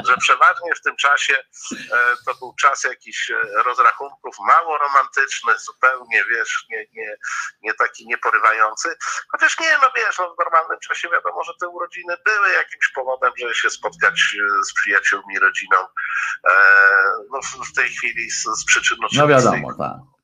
że 0.08 0.16
przeważnie 0.16 0.74
w 0.74 0.82
tym 0.82 0.96
czasie 0.96 1.34
e, 1.92 2.16
to 2.26 2.34
był 2.34 2.54
czas 2.54 2.84
jakichś 2.84 3.30
e, 3.30 3.34
rozrachunków 3.64 4.36
mało 4.38 4.78
romantyczny, 4.78 5.52
zupełnie, 5.58 6.24
wiesz, 6.24 6.66
nie, 6.70 6.86
nie, 6.92 7.16
nie 7.62 7.74
taki 7.74 8.06
nieporywający. 8.06 8.96
Chociaż 9.32 9.60
nie, 9.60 9.78
no 9.82 9.90
wiesz, 9.96 10.18
no 10.18 10.34
w 10.34 10.38
normalnym 10.38 10.78
czasie 10.80 11.08
wiadomo, 11.08 11.44
że 11.44 11.52
te 11.60 11.68
urodziny 11.68 12.16
były 12.24 12.52
jakimś 12.52 12.88
powodem, 12.94 13.32
żeby 13.38 13.54
się 13.54 13.70
spotkać 13.70 14.14
e, 14.14 14.64
z 14.64 14.74
przyjaciółmi, 14.74 15.38
rodziną. 15.38 15.76
No 17.32 17.40
w, 17.64 17.72
tej 17.72 17.88
chwili 17.88 18.30
z, 18.30 18.42
z 18.42 18.64
przyczyn 18.64 18.98
No 19.12 19.28
wiadomo, 19.28 19.74
tak. 19.74 20.15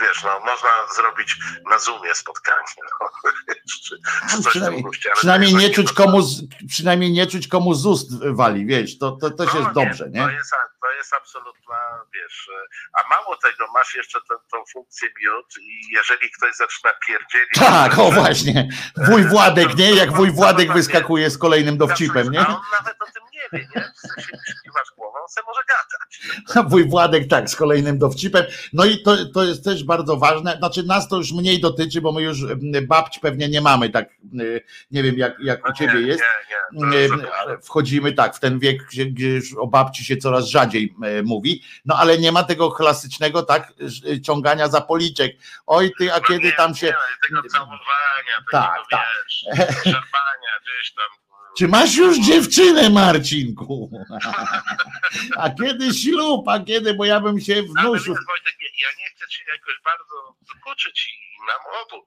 Wiesz, 0.00 0.22
no, 0.24 0.40
można 0.40 0.68
zrobić 0.96 1.36
na 1.70 1.78
Zoomie 1.78 2.14
spotkanie, 2.14 2.58
no, 3.00 3.08
wiesz, 3.48 3.80
czy, 3.88 3.96
czy 4.42 4.48
Przynajmniej, 4.50 4.82
guście, 4.82 5.08
to 5.10 5.16
przynajmniej, 5.16 5.54
nie 5.54 5.70
czuć 5.70 5.88
to- 5.88 5.94
komu, 5.94 6.22
z- 6.22 6.42
przynajmniej 6.68 7.12
nie 7.12 7.26
czuć 7.26 7.48
komu 7.48 7.74
z 7.74 7.86
ust 7.86 8.10
wali, 8.34 8.66
wiesz, 8.66 8.98
to, 8.98 9.12
to 9.12 9.30
też 9.30 9.54
No 9.54 9.60
jest 9.60 9.72
dobrze, 9.72 10.04
To 10.04 10.10
nie? 10.10 10.32
jest, 10.32 10.50
to 10.82 10.90
jest 10.92 11.12
absolutna, 11.14 11.76
wiesz, 12.14 12.50
a 12.92 13.08
mało 13.08 13.36
tego, 13.36 13.66
masz 13.74 13.94
jeszcze 13.94 14.18
tę 14.28 14.34
tą 14.50 14.64
funkcję 14.72 15.08
miód 15.08 15.46
i 15.60 15.80
jeżeli 15.96 16.30
ktoś 16.38 16.56
zaczyna 16.56 16.90
pierdzielić... 17.06 17.54
Tak, 17.58 17.98
o 17.98 18.10
właśnie. 18.12 18.68
Wuj 18.96 19.24
Władek, 19.24 19.74
nie? 19.76 19.94
Jak 19.94 20.12
wuj 20.12 20.30
Władek 20.30 20.72
wyskakuje 20.78 21.30
z 21.30 21.38
kolejnym 21.38 21.78
dowcipem, 21.78 22.30
nie? 22.30 22.40
A 22.40 22.46
on 22.48 22.60
nawet 22.72 23.02
o 23.02 23.04
tym 23.06 23.22
nie 23.32 23.48
wie, 23.58 23.68
nie? 23.76 23.92
W 23.96 24.00
sensie 24.00 24.30
kiwasz 24.64 24.88
głową, 24.96 25.18
on 25.22 25.28
se 25.28 25.40
może 25.46 25.60
gadać. 25.68 26.68
Wuj 26.70 26.88
Władek, 26.88 27.28
tak, 27.30 27.50
z 27.50 27.56
kolejnym 27.56 27.98
dowcipem. 27.98 28.44
No 28.72 28.84
i 28.84 29.02
to, 29.02 29.16
to 29.34 29.44
jest 29.44 29.64
też 29.64 29.84
bardzo 29.88 30.16
ważne. 30.16 30.56
Znaczy, 30.58 30.82
nas 30.82 31.08
to 31.08 31.16
już 31.16 31.32
mniej 31.32 31.60
dotyczy, 31.60 32.00
bo 32.00 32.12
my 32.12 32.22
już 32.22 32.38
babci 32.82 33.20
pewnie 33.20 33.48
nie 33.48 33.60
mamy, 33.60 33.90
tak, 33.90 34.08
nie 34.90 35.02
wiem, 35.02 35.18
jak, 35.18 35.40
jak 35.40 35.64
u 35.64 35.68
No 35.68 35.74
ciebie 35.74 35.94
nie, 35.94 36.06
jest. 36.06 36.22
Nie, 36.72 36.88
nie, 36.90 37.08
Wchodzimy 37.62 38.12
tak 38.12 38.36
w 38.36 38.40
ten 38.40 38.58
wiek, 38.58 38.82
gdzie, 38.86 39.06
gdzie 39.06 39.28
już 39.28 39.54
o 39.54 39.66
babci 39.66 40.04
się 40.04 40.16
coraz 40.16 40.46
rzadziej 40.46 40.94
mówi, 41.24 41.62
no 41.84 41.96
ale 41.96 42.18
nie 42.18 42.32
ma 42.32 42.44
tego 42.44 42.70
klasycznego 42.70 43.42
tak 43.42 43.72
ciągania 44.22 44.68
za 44.68 44.80
policzek. 44.80 45.36
Oj 45.66 45.92
ty, 45.98 46.12
a 46.12 46.16
No 46.16 46.20
kiedy 46.20 46.52
tam 46.52 46.74
się. 46.74 46.86
Nie, 46.86 46.94
tego 47.28 47.48
całowania, 47.48 47.78
Tak, 48.52 48.70
takiego, 48.70 48.86
tak. 48.90 49.06
wiesz, 49.24 49.44
szarpania 49.92 50.52
gdzieś 50.62 50.94
tam. 50.94 51.27
Czy 51.58 51.68
masz 51.68 51.96
już 51.96 52.18
dziewczynę, 52.18 52.90
Marcinku? 52.90 53.90
A 55.36 55.50
kiedy 55.50 55.94
ślub? 55.94 56.48
A 56.48 56.60
kiedy? 56.60 56.94
Bo 56.94 57.04
ja 57.04 57.20
bym 57.20 57.40
się 57.40 57.62
wnuszył. 57.62 58.14
ja 58.82 58.88
nie 58.98 59.08
chcę 59.10 59.28
cię 59.28 59.44
jakoś 59.52 59.74
bardzo 59.84 60.36
dokuczyć 60.54 61.08
i 61.08 61.37
nam 61.46 61.60
obu, 61.82 62.04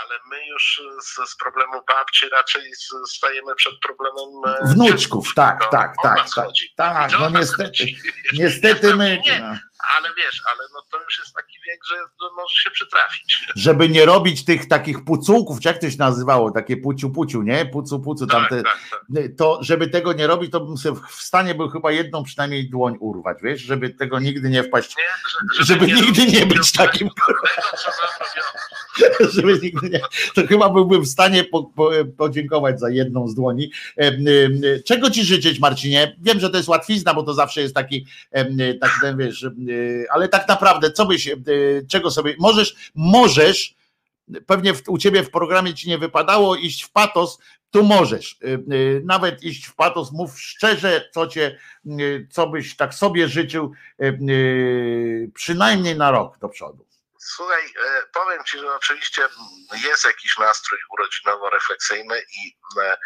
ale 0.00 0.18
my 0.30 0.46
już 0.46 0.82
z, 1.02 1.30
z 1.30 1.36
problemu 1.36 1.82
babci 1.88 2.28
raczej 2.28 2.72
stajemy 3.08 3.54
przed 3.54 3.72
problemem 3.80 4.28
e, 4.46 4.74
Wnuczków, 4.74 5.34
tak, 5.34 5.70
tak, 5.70 5.94
tak, 6.02 6.30
tak. 6.34 6.48
Tak, 6.76 7.10
to 7.10 7.18
no 7.18 7.38
niestety. 7.38 7.64
chodzi. 7.68 7.96
Niestety 8.32 8.96
my. 8.96 9.22
Nie, 9.26 9.40
no. 9.40 9.46
ale 9.96 10.08
wiesz, 10.16 10.42
ale 10.46 10.68
no 10.74 10.82
to 10.90 11.04
już 11.04 11.18
jest 11.18 11.34
taki 11.34 11.56
wiek, 11.66 11.80
że, 11.88 11.96
że 11.96 12.28
może 12.36 12.56
się 12.56 12.70
przytrafić. 12.70 13.46
Żeby 13.56 13.88
nie 13.88 14.04
robić 14.06 14.44
tych 14.44 14.68
takich 14.68 15.04
pucułków, 15.04 15.60
czy 15.60 15.68
jak 15.68 15.78
to 15.78 15.90
się 15.90 15.98
nazywało, 15.98 16.50
takie 16.50 16.76
puciu 16.76 17.10
puciu, 17.10 17.42
nie? 17.42 17.66
Pucu 17.66 18.00
pucu, 18.00 18.26
tam 18.26 18.42
Tak, 18.42 18.50
tak, 18.50 18.78
tak. 18.90 19.00
to 19.38 19.58
żeby 19.62 19.88
tego 19.88 20.12
nie 20.12 20.26
robić, 20.26 20.52
to 20.52 20.60
bym 20.60 20.76
sobie 20.76 21.00
w 21.08 21.22
stanie 21.22 21.54
był 21.54 21.68
chyba 21.68 21.92
jedną 21.92 22.24
przynajmniej 22.24 22.70
dłoń 22.70 22.96
urwać, 23.00 23.38
wiesz, 23.42 23.60
żeby 23.60 23.90
tego 23.90 24.18
nigdy 24.20 24.50
nie 24.50 24.62
wpaść, 24.62 24.96
Nie, 24.96 25.04
że, 25.54 25.64
żeby 25.64 25.86
nigdy 25.86 26.26
nie 26.26 26.40
robić 26.40 26.58
być 26.58 26.72
takim, 26.72 27.10
tego, 27.26 27.38
co. 27.76 28.69
żeby 29.34 29.58
nigdy 29.62 29.90
nie, 29.90 30.00
to 30.34 30.46
chyba 30.46 30.70
byłbym 30.70 31.02
w 31.02 31.08
stanie 31.08 31.44
po, 31.44 31.64
po, 31.64 31.90
podziękować 32.16 32.80
za 32.80 32.90
jedną 32.90 33.28
z 33.28 33.34
dłoni. 33.34 33.70
Czego 34.84 35.10
ci 35.10 35.24
życzyć, 35.24 35.60
Marcinie? 35.60 36.16
Wiem, 36.20 36.40
że 36.40 36.50
to 36.50 36.56
jest 36.56 36.68
łatwizna, 36.68 37.14
bo 37.14 37.22
to 37.22 37.34
zawsze 37.34 37.60
jest 37.60 37.74
taki, 37.74 38.06
em, 38.30 38.56
taki 38.80 38.94
ten, 39.00 39.18
wiesz, 39.18 39.46
ale 40.10 40.28
tak 40.28 40.48
naprawdę, 40.48 40.92
co 40.92 41.06
byś, 41.06 41.28
e, 41.28 41.36
czego 41.88 42.10
sobie, 42.10 42.34
możesz, 42.38 42.74
możesz, 42.94 43.74
pewnie 44.46 44.72
u 44.88 44.98
ciebie 44.98 45.22
w 45.22 45.30
programie 45.30 45.74
ci 45.74 45.88
nie 45.88 45.98
wypadało 45.98 46.56
iść 46.56 46.82
w 46.82 46.90
patos, 46.90 47.38
tu 47.70 47.84
możesz 47.84 48.38
y, 48.72 49.02
nawet 49.04 49.42
iść 49.42 49.66
w 49.66 49.74
patos, 49.74 50.12
mów 50.12 50.40
szczerze, 50.40 51.08
co 51.12 51.26
cię, 51.26 51.58
y, 51.86 52.26
co 52.30 52.46
byś 52.46 52.76
tak 52.76 52.94
sobie 52.94 53.28
życzył, 53.28 53.72
y, 54.02 55.30
przynajmniej 55.34 55.96
na 55.96 56.10
rok 56.10 56.38
do 56.38 56.48
przodu. 56.48 56.89
Słuchaj, 57.22 57.74
e, 57.86 58.02
powiem 58.12 58.44
Ci, 58.44 58.58
że 58.58 58.74
oczywiście 58.74 59.28
jest 59.84 60.04
jakiś 60.04 60.38
nastrój 60.38 60.78
urodzinowo-refleksyjny 60.90 62.22
i 62.36 62.56
e, 62.82 62.96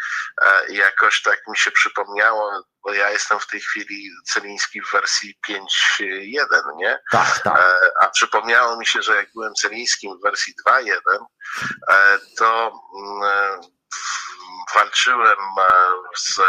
e, 0.41 0.73
jakoś 0.73 1.21
tak 1.21 1.47
mi 1.47 1.57
się 1.57 1.71
przypomniało, 1.71 2.63
bo 2.83 2.93
ja 2.93 3.09
jestem 3.09 3.39
w 3.39 3.47
tej 3.47 3.61
chwili 3.61 4.09
Celiński 4.33 4.81
w 4.81 4.91
wersji 4.91 5.35
5.1, 5.49 6.75
nie? 6.77 6.99
Tak, 7.11 7.39
tak. 7.39 7.61
A 8.01 8.09
przypomniało 8.09 8.77
mi 8.77 8.87
się, 8.87 9.01
że 9.01 9.15
jak 9.15 9.33
byłem 9.33 9.53
Celińskim 9.53 10.17
w 10.19 10.23
wersji 10.23 10.53
2.1, 10.67 10.95
e, 11.89 12.19
to 12.37 12.71
mm, 12.97 13.61
walczyłem 14.73 15.37
e, 15.59 15.67
z 16.17 16.41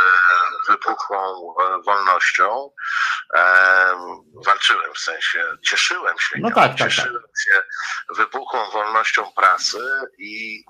wybuchłą 0.68 1.54
e, 1.60 1.82
wolnością. 1.82 2.70
E, 3.34 4.16
Walczyłem 4.46 4.94
w 4.94 4.98
sensie, 4.98 5.44
cieszyłem 5.62 6.18
się. 6.18 6.38
No 6.38 6.48
nią, 6.48 6.54
tak, 6.54 6.70
tak, 6.70 6.78
tak. 6.78 6.88
cieszyłem 6.88 7.22
się 7.44 7.62
wybuchłą 8.08 8.70
wolnością 8.70 9.32
prasy 9.36 9.88
i 10.18 10.64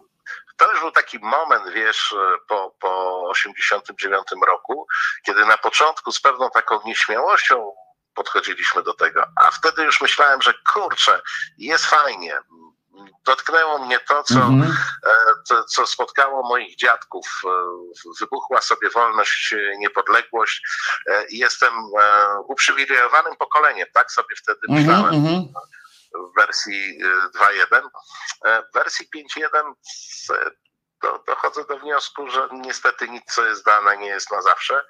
to 0.57 0.71
już 0.71 0.81
był 0.81 0.91
taki 0.91 1.19
moment, 1.19 1.69
wiesz, 1.69 2.15
po, 2.49 2.77
po 2.81 3.23
89 3.29 4.27
roku, 4.47 4.87
kiedy 5.27 5.47
na 5.47 5.59
początku 5.59 6.13
z 6.13 6.21
pewną 6.21 6.51
taką 6.51 6.81
nieśmiałością 6.85 7.73
podchodziliśmy 8.15 8.83
do 8.83 8.95
tego, 8.95 9.27
a 9.37 9.51
wtedy 9.51 9.83
już 9.83 10.01
myślałem, 10.01 10.43
że 10.43 10.55
kurczę, 10.73 11.21
jest 11.59 11.87
fajnie. 11.87 12.39
Dotknęło 13.25 13.79
mnie 13.87 14.01
to, 14.01 14.23
co, 14.25 14.35
Mhm. 14.35 14.77
e, 15.51 15.63
co, 15.69 15.87
spotkało 15.87 16.43
moich 16.49 16.77
dziadków. 16.77 17.27
E, 17.45 17.49
Wybuchła 18.21 18.61
sobie 18.61 18.91
wolność, 18.91 19.53
e, 19.53 19.79
niepodległość 19.79 20.63
i 21.29 21.39
jestem 21.39 21.73
uprzywilejowanym 22.49 23.37
pokoleniem, 23.37 23.89
tak 23.95 24.13
sobie 24.13 24.37
wtedy 24.43 24.61
Mhm, 24.69 24.87
myślałem 24.87 25.15
mhm. 25.15 25.45
w 26.15 26.37
wersji 26.41 26.99
y, 27.03 27.39
2.1. 27.39 27.83
E, 28.45 28.63
W 28.63 28.73
wersji 28.75 29.09
5.1 29.17 29.73
s- 29.89 30.33
do, 31.03 31.23
dochodzę 31.27 31.65
do 31.65 31.79
wniosku, 31.79 32.29
że 32.31 32.49
niestety 32.53 33.09
nic, 33.09 33.25
co 33.35 33.47
jest 33.47 33.65
dane, 33.65 33.97
nie 33.97 34.07
jest 34.09 34.33
na 34.33 34.43
zawsze 34.43 34.85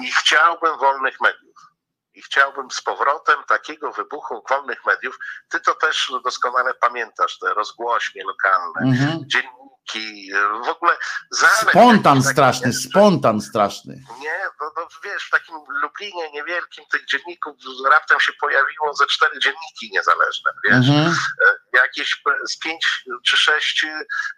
i 0.00 0.12
chciałbym 0.12 0.78
wolnych 0.78 1.20
mediów. 1.20 1.56
I 2.14 2.22
chciałbym 2.22 2.70
z 2.70 2.82
powrotem 2.82 3.44
takiego 3.48 3.92
wybuchu 3.92 4.42
wolnych 4.50 4.86
mediów. 4.86 5.18
Ty 5.48 5.60
to 5.60 5.74
też 5.74 6.12
doskonale 6.24 6.74
pamiętasz, 6.74 7.38
te 7.38 7.54
rozgłośnie 7.54 8.24
lokalne, 8.24 8.80
Mhm. 8.82 9.18
dzienniki, 9.26 10.32
w 10.64 10.68
ogóle 10.68 10.92
zalet 11.30 11.70
Spontan 11.70 12.22
straszny, 12.22 12.72
spontan 12.72 13.40
straszny. 13.40 13.94
nie, 14.20 14.38
no, 14.60 14.72
no 14.76 14.86
wiesz, 15.04 15.24
w 15.26 15.30
takim 15.30 15.54
Lublinie 15.82 16.30
niewielkim 16.32 16.84
tych 16.92 17.06
dzienników 17.06 17.54
raptem 17.90 18.20
się 18.20 18.32
pojawiło 18.40 18.94
ze 18.94 19.06
cztery 19.06 19.38
dzienniki 19.38 19.90
niezależne, 19.92 20.50
wiesz, 20.64 20.88
Mhm. 20.88 21.14
Jakieś 21.72 22.22
z 22.48 22.58
pięć 22.58 23.04
czy 23.26 23.36
sześć 23.36 23.86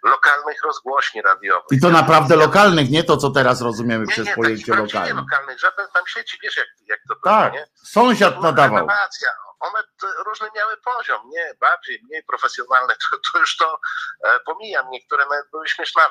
lokalnych 0.03 0.57
rozgłośni 0.63 1.21
radiowych. 1.21 1.65
I 1.71 1.81
to 1.81 1.89
naprawdę 1.89 2.35
lokalnych, 2.35 2.89
nie 2.89 3.03
to, 3.03 3.17
co 3.17 3.29
teraz 3.29 3.61
rozumiemy 3.61 4.05
nie, 4.05 4.11
przez 4.11 4.25
nie, 4.27 4.35
pojęcie 4.35 4.75
lokalne. 4.75 5.13
lokalnych, 5.21 5.59
żaden 5.59 5.87
tam 5.93 6.03
sieci, 6.07 6.37
wiesz 6.43 6.57
jak, 6.57 6.67
jak 6.87 6.99
to 7.09 7.15
było, 7.15 7.35
Tak, 7.35 7.53
nie? 7.53 7.67
sąsiad 7.83 8.41
nadawał. 8.41 8.77
rewelacja. 8.77 9.29
One 9.59 9.83
różny 10.25 10.47
miały 10.55 10.77
poziom, 10.77 11.21
nie, 11.29 11.53
bardziej, 11.61 12.01
mniej 12.03 12.23
profesjonalne, 12.23 12.95
to, 13.11 13.17
to 13.33 13.39
już 13.39 13.57
to 13.57 13.79
e, 14.25 14.39
pomijam, 14.39 14.89
niektóre 14.89 15.25
nawet 15.25 15.49
były 15.51 15.67
śmieszne, 15.67 16.01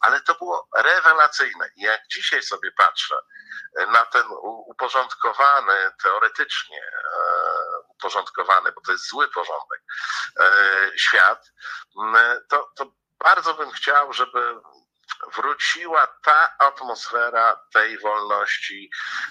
ale 0.00 0.20
to 0.20 0.34
było 0.34 0.68
rewelacyjne. 0.76 1.68
I 1.76 1.80
jak 1.82 2.00
dzisiaj 2.12 2.42
sobie 2.42 2.70
patrzę 2.76 3.14
e, 3.80 3.86
na 3.86 4.04
ten 4.04 4.22
uporządkowany, 4.66 5.74
teoretycznie 6.02 6.78
e, 6.82 7.18
uporządkowany, 7.98 8.72
bo 8.72 8.80
to 8.80 8.92
jest 8.92 9.08
zły 9.08 9.28
porządek, 9.28 9.82
e, 10.40 10.90
świat, 10.96 11.52
m, 12.02 12.16
to, 12.48 12.70
to 12.76 12.92
bardzo 13.18 13.54
bym 13.54 13.70
chciał, 13.70 14.12
żeby 14.12 14.56
wróciła 15.36 16.06
ta 16.22 16.58
atmosfera 16.58 17.60
tej 17.72 17.98
wolności. 17.98 18.90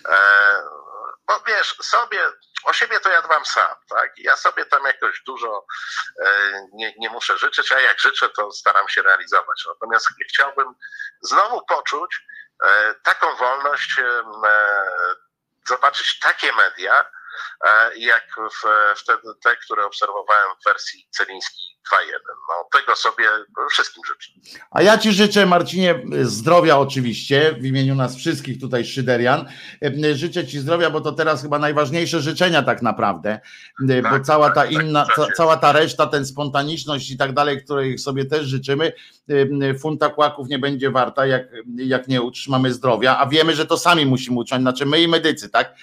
E, 0.10 0.64
bo 1.27 1.40
wiesz, 1.48 1.76
sobie, 1.81 2.19
o 2.64 2.73
siebie 2.73 2.99
to 2.99 3.10
ja 3.10 3.22
dbam 3.22 3.45
sam, 3.45 3.76
tak? 3.90 4.11
Ja 4.18 4.35
sobie 4.35 4.65
tam 4.65 4.85
jakoś 4.85 5.23
dużo 5.26 5.65
e, 6.26 6.53
nie, 6.73 6.94
nie 6.98 7.10
muszę 7.10 7.38
życzyć, 7.38 7.72
a 7.72 7.80
jak 7.80 7.99
życzę, 7.99 8.30
to 8.30 8.52
staram 8.52 8.90
się 8.90 9.02
realizować. 9.02 9.65
Natomiast 9.68 10.07
chciałbym 10.30 10.73
znowu 11.22 11.65
poczuć 11.65 12.22
e, 12.64 12.95
taką 13.03 13.35
wolność, 13.35 13.99
e, 13.99 14.23
zobaczyć 15.68 16.19
takie 16.19 16.53
media, 16.53 17.02
e, 17.02 17.06
jak 17.97 18.27
w, 18.38 18.68
wtedy 18.99 19.22
te, 19.43 19.55
które 19.55 19.85
obserwowałem 19.85 20.49
w 20.61 20.65
wersji 20.65 21.07
Celińskiej 21.11 21.73
2.1. 21.91 21.97
No, 22.49 22.80
tego 22.80 22.95
sobie 22.95 23.26
wszystkim 23.72 24.03
życzę. 24.07 24.31
A 24.72 24.81
ja 24.81 24.97
Ci 24.97 25.14
życzę, 25.14 25.45
Marcinie, 25.45 26.03
zdrowia 26.22 26.77
oczywiście, 26.77 27.55
w 27.60 27.65
imieniu 27.65 27.95
nas 27.95 28.15
wszystkich 28.15 28.61
tutaj 28.61 28.85
Szyderian. 28.85 29.45
Życzę 30.14 30.47
Ci 30.47 30.60
zdrowia, 30.60 30.89
bo 30.89 31.01
to 31.01 31.11
teraz 31.11 31.41
chyba 31.41 31.60
najważniejsze 31.60 32.22
życzenia 32.22 32.64
tak 32.64 32.81
naprawdę, 32.81 33.39
tak, 33.88 34.11
bo 34.11 34.26
cała 34.26 34.49
ta 34.49 34.55
tak, 34.55 34.72
inna, 34.72 35.05
tak, 35.05 35.15
ca, 35.15 35.27
cała 35.38 35.57
ta 35.57 35.72
reszta, 35.72 36.07
ten 36.07 36.26
spontaniczność 36.26 37.11
i 37.11 37.18
tak 37.18 37.34
dalej, 37.34 37.64
której 37.64 37.97
sobie 37.97 38.26
też 38.26 38.45
życzymy, 38.45 38.93
funta 39.80 40.10
kłaków 40.10 40.47
nie 40.47 40.60
będzie 40.60 40.91
warta, 40.91 41.26
jak, 41.26 41.43
jak 41.76 42.07
nie 42.07 42.22
utrzymamy 42.22 42.73
zdrowia, 42.73 43.18
a 43.18 43.27
wiemy, 43.27 43.55
że 43.55 43.65
to 43.65 43.77
sami 43.77 44.05
musimy 44.05 44.39
utrzymać, 44.39 44.61
znaczy 44.61 44.85
my 44.85 45.01
i 45.01 45.07
medycy, 45.07 45.49
tak? 45.49 45.76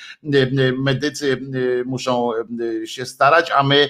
Medycy 0.78 1.39
muszą 1.86 2.30
się 2.84 3.06
starać, 3.06 3.50
a 3.50 3.62
my 3.62 3.88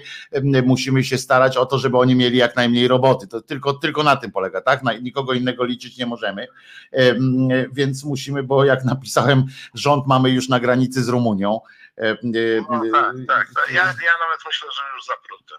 musimy 0.65 1.05
się 1.05 1.19
starać 1.19 1.57
o 1.57 1.67
to, 1.67 1.79
żeby 1.79 1.99
oni 1.99 2.15
mieli 2.15 2.39
jak 2.39 2.57
najmniej 2.57 2.89
roboty. 2.89 3.27
To 3.27 3.41
tylko, 3.41 3.73
tylko 3.73 4.03
na 4.03 4.17
tym 4.17 4.33
polega, 4.33 4.61
tak? 4.61 4.83
Na, 4.83 4.93
nikogo 4.93 5.33
innego 5.33 5.65
liczyć 5.65 5.99
nie 5.99 6.07
możemy. 6.07 6.47
Więc 7.73 8.05
musimy, 8.05 8.43
bo 8.43 8.65
jak 8.65 8.85
napisałem, 8.85 9.45
rząd 9.75 10.07
mamy 10.07 10.31
już 10.31 10.49
na 10.49 10.61
granicy 10.61 11.03
z 11.03 11.09
Rumunią. 11.09 11.61
No, 12.23 12.83
tak, 13.29 13.49
tak. 13.55 13.69
Ja, 13.69 13.85
ja 13.85 14.15
nawet 14.21 14.41
myślę, 14.47 14.69
że 14.77 14.83
już 14.97 15.05
za 15.07 15.15
prutem. 15.29 15.59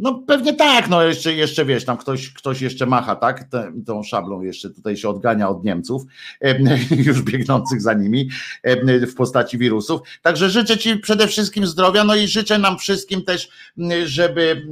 No 0.00 0.22
pewnie 0.26 0.54
tak, 0.54 0.88
no 0.88 1.02
jeszcze, 1.02 1.32
jeszcze 1.32 1.64
wiesz, 1.64 1.84
tam 1.84 1.96
ktoś, 1.96 2.32
ktoś 2.32 2.60
jeszcze 2.60 2.86
macha, 2.86 3.16
tak, 3.16 3.44
tą 3.86 4.02
szablą 4.02 4.42
jeszcze 4.42 4.70
tutaj 4.70 4.96
się 4.96 5.08
odgania 5.08 5.48
od 5.48 5.64
Niemców, 5.64 6.02
już 7.06 7.22
biegnących 7.22 7.82
za 7.82 7.94
nimi 7.94 8.30
w 8.84 9.14
postaci 9.14 9.58
wirusów. 9.58 10.00
Także 10.22 10.50
życzę 10.50 10.78
Ci 10.78 10.96
przede 10.96 11.28
wszystkim 11.28 11.66
zdrowia, 11.66 12.04
no 12.04 12.14
i 12.14 12.28
życzę 12.28 12.58
nam 12.58 12.78
wszystkim 12.78 13.24
też, 13.24 13.48
żeby, 14.04 14.66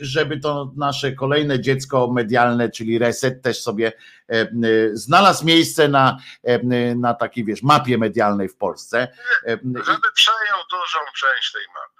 żeby 0.00 0.40
to 0.40 0.72
nasze 0.76 1.12
kolejne 1.12 1.60
dziecko 1.60 2.12
medialne, 2.12 2.70
czyli 2.70 2.98
Reset 2.98 3.42
też 3.42 3.62
sobie 3.62 3.92
znalazł 4.92 5.46
miejsce 5.46 5.88
na, 5.88 6.18
na 6.96 7.14
takiej, 7.14 7.44
wiesz, 7.44 7.62
mapie 7.62 7.98
medialnej 7.98 8.48
w 8.48 8.56
Polsce. 8.56 9.08
Żeby 9.46 10.08
przejął 10.14 10.58
dużą 10.70 10.98
część 11.14 11.52
tej 11.52 11.62
mapy. 11.74 11.93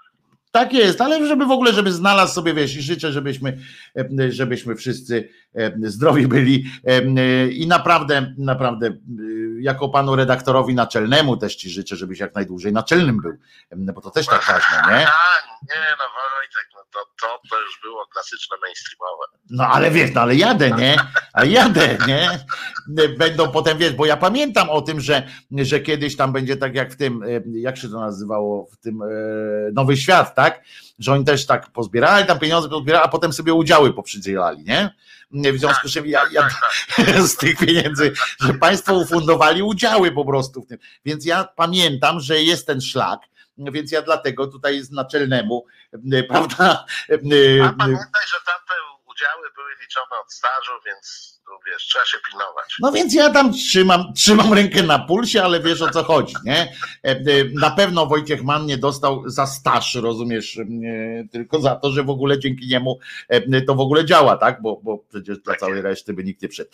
Tak 0.55 0.73
jest, 0.73 1.01
ale 1.01 1.27
żeby 1.27 1.45
w 1.45 1.51
ogóle, 1.51 1.73
żeby 1.73 1.91
znalazł 1.91 2.33
sobie, 2.33 2.53
wiesz, 2.53 2.75
i 2.75 2.81
życzę, 2.81 3.11
żebyśmy, 3.11 3.57
żebyśmy 4.29 4.75
wszyscy 4.75 5.29
zdrowi 5.83 6.27
byli 6.27 6.65
i 7.51 7.67
naprawdę, 7.67 8.33
naprawdę 8.37 8.97
jako 9.59 9.89
panu 9.89 10.15
redaktorowi 10.15 10.75
naczelnemu 10.75 11.37
też 11.37 11.55
ci 11.55 11.69
życzę, 11.69 11.95
żebyś 11.95 12.19
jak 12.19 12.35
najdłużej 12.35 12.73
naczelnym 12.73 13.21
był, 13.21 13.37
bo 13.71 14.01
to 14.01 14.11
też 14.11 14.25
tak 14.25 14.43
ważne, 14.43 14.97
nie? 14.97 15.05
Nie, 15.69 15.95
no 15.99 16.05
to, 16.95 17.27
to, 17.27 17.39
to 17.49 17.61
już 17.61 17.79
było 17.83 18.07
klasyczne 18.07 18.57
mainstreamowe. 18.61 19.25
No 19.49 19.67
ale 19.67 19.91
wiesz, 19.91 20.11
no 20.13 20.21
ale 20.21 20.35
jadę, 20.35 20.71
nie? 20.71 20.97
A 21.33 21.45
jadę, 21.45 21.97
nie? 22.07 22.45
Będą 23.17 23.51
potem, 23.51 23.77
wiesz, 23.77 23.93
bo 23.93 24.05
ja 24.05 24.17
pamiętam 24.17 24.69
o 24.69 24.81
tym, 24.81 24.99
że, 24.99 25.27
że 25.51 25.79
kiedyś 25.79 26.17
tam 26.17 26.33
będzie 26.33 26.57
tak 26.57 26.75
jak 26.75 26.93
w 26.93 26.97
tym, 26.97 27.21
jak 27.53 27.77
się 27.77 27.89
to 27.89 27.99
nazywało, 27.99 28.67
w 28.71 28.77
tym 28.77 28.99
Nowy 29.73 29.97
Świat, 29.97 30.35
tak? 30.35 30.63
Że 30.99 31.13
oni 31.13 31.25
też 31.25 31.45
tak 31.45 31.71
pozbierali 31.71 32.27
tam 32.27 32.39
pieniądze, 32.39 32.69
pozbierali, 32.69 33.05
a 33.05 33.07
potem 33.07 33.33
sobie 33.33 33.53
udziały 33.53 33.93
poprzydzielali, 33.93 34.63
nie? 34.63 34.95
W 35.31 35.59
związku 35.59 35.87
z 35.87 35.91
czym 35.91 36.05
ja, 36.05 36.21
ja 36.31 36.49
z 37.27 37.37
tych 37.37 37.57
pieniędzy, 37.57 38.13
że 38.39 38.53
państwo 38.53 38.93
ufundowali 38.93 39.63
udziały 39.63 40.11
po 40.11 40.25
prostu 40.25 40.61
w 40.61 40.67
tym. 40.67 40.77
Więc 41.05 41.25
ja 41.25 41.43
pamiętam, 41.55 42.19
że 42.19 42.41
jest 42.41 42.67
ten 42.67 42.81
szlak, 42.81 43.19
więc 43.57 43.91
ja 43.91 44.01
dlatego 44.01 44.47
tutaj 44.47 44.81
z 44.81 44.91
naczelnemu, 44.91 45.65
prawda? 46.29 46.85
A 47.63 47.73
pamiętaj, 47.73 48.27
że 48.27 48.37
tamte 48.45 48.73
udziały 49.15 49.47
były 49.55 49.71
liczone 49.81 50.21
od 50.25 50.33
stażu, 50.33 50.71
więc 50.85 51.35
tu 51.45 51.51
wiesz, 51.67 51.87
trzeba 51.87 52.05
się 52.05 52.17
pilnować. 52.29 52.75
No 52.79 52.91
więc 52.91 53.13
ja 53.13 53.29
tam 53.29 53.53
trzymam, 53.53 54.13
trzymam 54.13 54.53
rękę 54.53 54.83
na 54.83 54.99
pulsie, 54.99 55.43
ale 55.43 55.59
wiesz 55.59 55.81
o 55.81 55.89
co 55.89 56.03
chodzi, 56.03 56.35
nie? 56.43 56.73
Na 57.53 57.71
pewno 57.71 58.05
Wojciech 58.05 58.43
Mann 58.43 58.65
nie 58.65 58.77
dostał 58.77 59.23
za 59.25 59.45
staż, 59.45 59.95
rozumiesz, 59.95 60.59
tylko 61.31 61.61
za 61.61 61.75
to, 61.75 61.91
że 61.91 62.03
w 62.03 62.09
ogóle 62.09 62.39
dzięki 62.39 62.67
niemu 62.67 62.99
to 63.67 63.75
w 63.75 63.79
ogóle 63.79 64.05
działa, 64.05 64.37
tak? 64.37 64.61
Bo, 64.61 64.79
bo 64.83 64.97
przecież 64.97 65.37
dla 65.39 65.55
całej 65.55 65.81
reszty 65.81 66.13
by 66.13 66.23
nikt 66.23 66.41
nie 66.41 66.49
wszedł. 66.49 66.71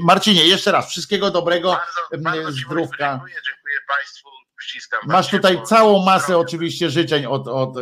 Marcinie, 0.00 0.46
jeszcze 0.46 0.72
raz, 0.72 0.90
wszystkiego 0.90 1.30
dobrego, 1.30 1.78
bardzo, 2.12 2.24
bardzo 2.24 2.52
zdrówka. 2.52 3.10
Dziękuję, 3.10 3.34
dziękuję 3.46 3.76
Państwu 3.88 4.45
ściskam. 4.62 5.00
Masz 5.06 5.30
tutaj 5.30 5.62
całą 5.62 6.04
masę 6.04 6.38
oczywiście 6.38 6.90
życzeń 6.90 7.26
od, 7.26 7.48
od, 7.48 7.76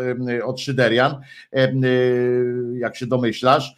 od 0.44 0.60
Szyderian, 0.60 1.20
jak 2.74 2.96
się 2.96 3.06
domyślasz. 3.06 3.70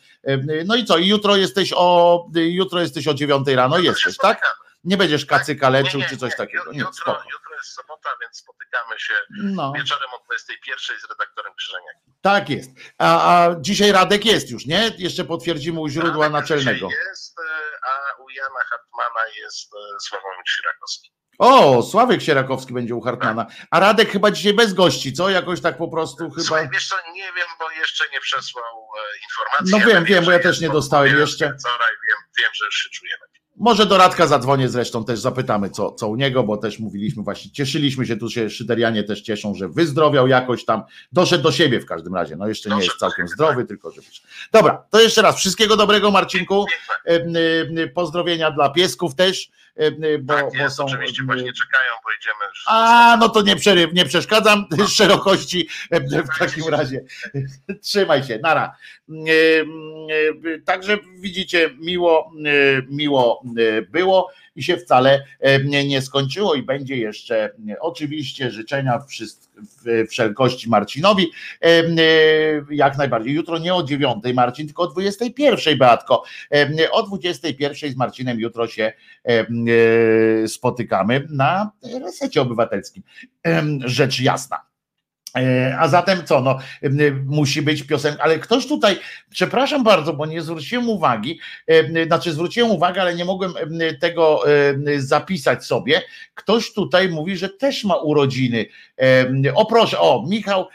No 0.67 0.77
i 0.77 0.85
co, 0.85 0.99
jutro 0.99 1.37
jesteś 1.37 1.73
o 1.77 2.27
jutro 2.35 2.81
jesteś 2.81 3.09
o 3.09 3.15
9 3.15 3.49
rano, 3.49 3.79
jesteś, 3.79 4.17
tak? 4.17 4.43
Nie 4.85 4.97
będziesz 4.97 5.27
kacyka 5.27 5.69
leczył 5.69 6.01
czy 6.09 6.17
coś 6.17 6.37
takiego. 6.37 6.73
Nie, 6.73 6.79
jutro, 6.79 7.13
jutro 7.33 7.55
jest 7.57 7.69
sobota, 7.69 8.11
więc 8.21 8.37
spotykamy 8.37 8.99
się 8.99 9.15
no. 9.31 9.73
wieczorem 9.77 10.09
o 10.15 10.25
21 10.25 11.01
z 11.01 11.11
redaktorem 11.11 11.55
Krzyżeniakiem. 11.55 12.13
Tak 12.23 12.51
jest. 12.51 12.71
A, 12.99 13.47
a 13.47 13.61
dzisiaj 13.61 13.93
Radek 13.93 14.25
jest 14.25 14.51
już, 14.51 14.67
nie? 14.67 14.93
Jeszcze 14.99 15.25
potwierdzimy 15.25 15.81
u 15.81 15.89
źródła 15.89 16.29
Radek 16.29 16.33
naczelnego. 16.33 16.89
jest, 16.91 17.37
a 17.83 18.23
u 18.23 18.31
Jana 18.31 18.61
Hartmana 18.71 19.27
jest 19.39 19.71
Sławomir 20.01 20.49
Sirakowski. 20.49 21.16
O, 21.39 21.83
Sławek 21.83 22.23
Sierakowski 22.23 22.75
będzie 22.75 22.95
u 22.95 23.01
Hartmana. 23.01 23.47
A 23.71 23.81
Radek 23.81 24.11
chyba 24.11 24.31
dzisiaj 24.31 24.55
bez 24.55 24.75
gości, 24.75 25.13
co? 25.13 25.31
Jakoś 25.31 25.61
tak 25.61 25.77
po 25.77 25.89
prostu 25.89 26.31
chyba. 26.31 26.47
Słuchaj, 26.47 26.69
wiesz 26.73 26.89
co, 26.89 26.97
nie 27.15 27.23
wiem, 27.23 27.47
bo 27.59 27.71
jeszcze 27.71 28.05
nie 28.13 28.21
przesłał 28.21 28.65
e, 28.65 29.01
informacji. 29.25 29.89
No 29.89 29.95
wiem, 29.95 30.05
wiem, 30.05 30.25
bo 30.25 30.31
ja 30.31 30.39
też 30.39 30.61
nie 30.61 30.69
dostałem 30.69 31.19
jeszcze. 31.19 31.57
Wczoraj 31.61 31.93
wiem, 32.09 32.19
wiem, 32.39 32.51
że 32.55 32.65
już 32.65 32.75
się 32.75 32.91
czujemy. 32.91 33.27
Może 33.59 33.87
do 33.87 33.99
Radka 33.99 34.27
zadzwonię 34.27 34.69
zresztą, 34.69 35.05
też 35.05 35.21
zapytamy, 35.21 35.71
co, 35.71 35.93
co 35.93 36.09
u 36.09 36.17
niego, 36.17 36.43
bo 36.43 36.57
też 36.57 36.79
mówiliśmy 36.79 37.23
właśnie, 37.23 37.51
cieszyliśmy 37.51 38.07
się, 38.07 38.17
tu 38.17 38.31
się 38.31 38.51
Szyderianie 38.51 39.05
też 39.05 39.23
cieszą, 39.23 39.55
że 39.55 39.69
wyzdrowiał 39.69 40.29
jakoś 40.29 40.65
tam, 40.65 40.83
doszedł 41.13 41.43
do 41.43 41.53
siebie 41.53 41.81
w 41.81 41.87
każdym 41.87 42.15
razie, 42.15 42.37
no 42.37 42.49
jeszcze 42.49 42.71
nie 42.71 42.85
jest 42.85 42.97
całkiem 42.97 43.29
zdrowy, 43.29 43.63
tak. 43.63 43.69
tylko 43.69 43.91
żeby... 43.91 44.07
Dobra, 44.53 44.85
to 44.91 45.01
jeszcze 45.01 45.23
raz, 45.23 45.37
wszystkiego 45.37 45.77
dobrego 45.77 46.11
Marcinku, 46.11 46.67
pozdrowienia 47.95 48.51
dla 48.51 48.71
piesków 48.71 49.15
też, 49.15 49.51
bo, 50.21 50.35
tak 50.35 50.55
jest, 50.55 50.63
bo 50.63 50.71
są... 50.71 50.85
oczywiście 50.85 51.23
właśnie 51.23 51.53
czekają, 51.53 51.93
bo 52.05 52.11
idziemy... 52.21 52.53
A, 52.67 53.17
no 53.21 53.29
to 53.29 53.43
nie, 53.43 53.57
przeryw, 53.57 53.93
nie 53.93 54.05
przeszkadzam, 54.05 54.67
szerokości 54.89 55.69
w 55.91 56.39
takim 56.39 56.69
razie. 56.69 57.05
Trzymaj 57.83 58.25
się, 58.25 58.39
nara. 58.43 58.77
Także 60.65 60.99
widzicie, 61.19 61.71
miło, 61.79 62.33
miło 62.89 63.43
było 63.91 64.31
i 64.57 64.63
się 64.63 64.77
wcale 64.77 65.25
nie 65.87 66.03
skończyło 66.03 66.55
i 66.55 66.63
będzie 66.63 66.97
jeszcze 66.97 67.55
oczywiście 67.81 68.51
życzenia 68.51 69.03
wszelkości 70.11 70.69
Marcinowi 70.69 71.27
jak 72.71 72.99
najbardziej. 72.99 73.35
Jutro 73.35 73.59
nie 73.59 73.75
o 73.75 73.83
dziewiątej 73.83 74.35
Marcin, 74.35 74.67
tylko 74.67 74.83
o 74.83 74.87
21 74.87 75.79
Beatko. 75.79 76.23
O 76.91 77.03
21 77.03 77.93
z 77.93 77.97
Marcinem 77.97 78.41
jutro 78.41 78.67
się 78.69 78.93
spotykamy 80.47 81.27
na 81.31 81.71
resecie 82.03 82.41
obywatelskim. 82.43 83.03
Rzecz 83.85 84.21
jasna. 84.21 84.76
E, 85.37 85.77
a 85.79 85.89
zatem 85.89 86.25
co, 86.25 86.41
no, 86.41 86.59
musi 87.25 87.63
być 87.63 87.83
piosenka, 87.83 88.23
ale 88.23 88.39
ktoś 88.39 88.67
tutaj, 88.67 88.99
przepraszam 89.31 89.85
bardzo, 89.85 90.13
bo 90.13 90.27
nie 90.27 90.43
zwróciłem 90.43 90.89
uwagi, 90.89 91.41
znaczy 92.07 92.33
zwróciłem 92.33 92.71
uwagę, 92.71 93.01
ale 93.01 93.15
nie 93.15 93.25
mogłem 93.25 93.55
tego 94.01 94.43
zapisać 94.99 95.65
sobie. 95.65 96.03
Ktoś 96.35 96.73
tutaj 96.73 97.09
mówi, 97.09 97.37
że 97.37 97.49
też 97.49 97.85
ma 97.85 97.97
urodziny. 97.97 98.67
O 99.55 99.67
proszę, 99.67 100.01
o, 100.01 100.25
Michał, 100.29 100.69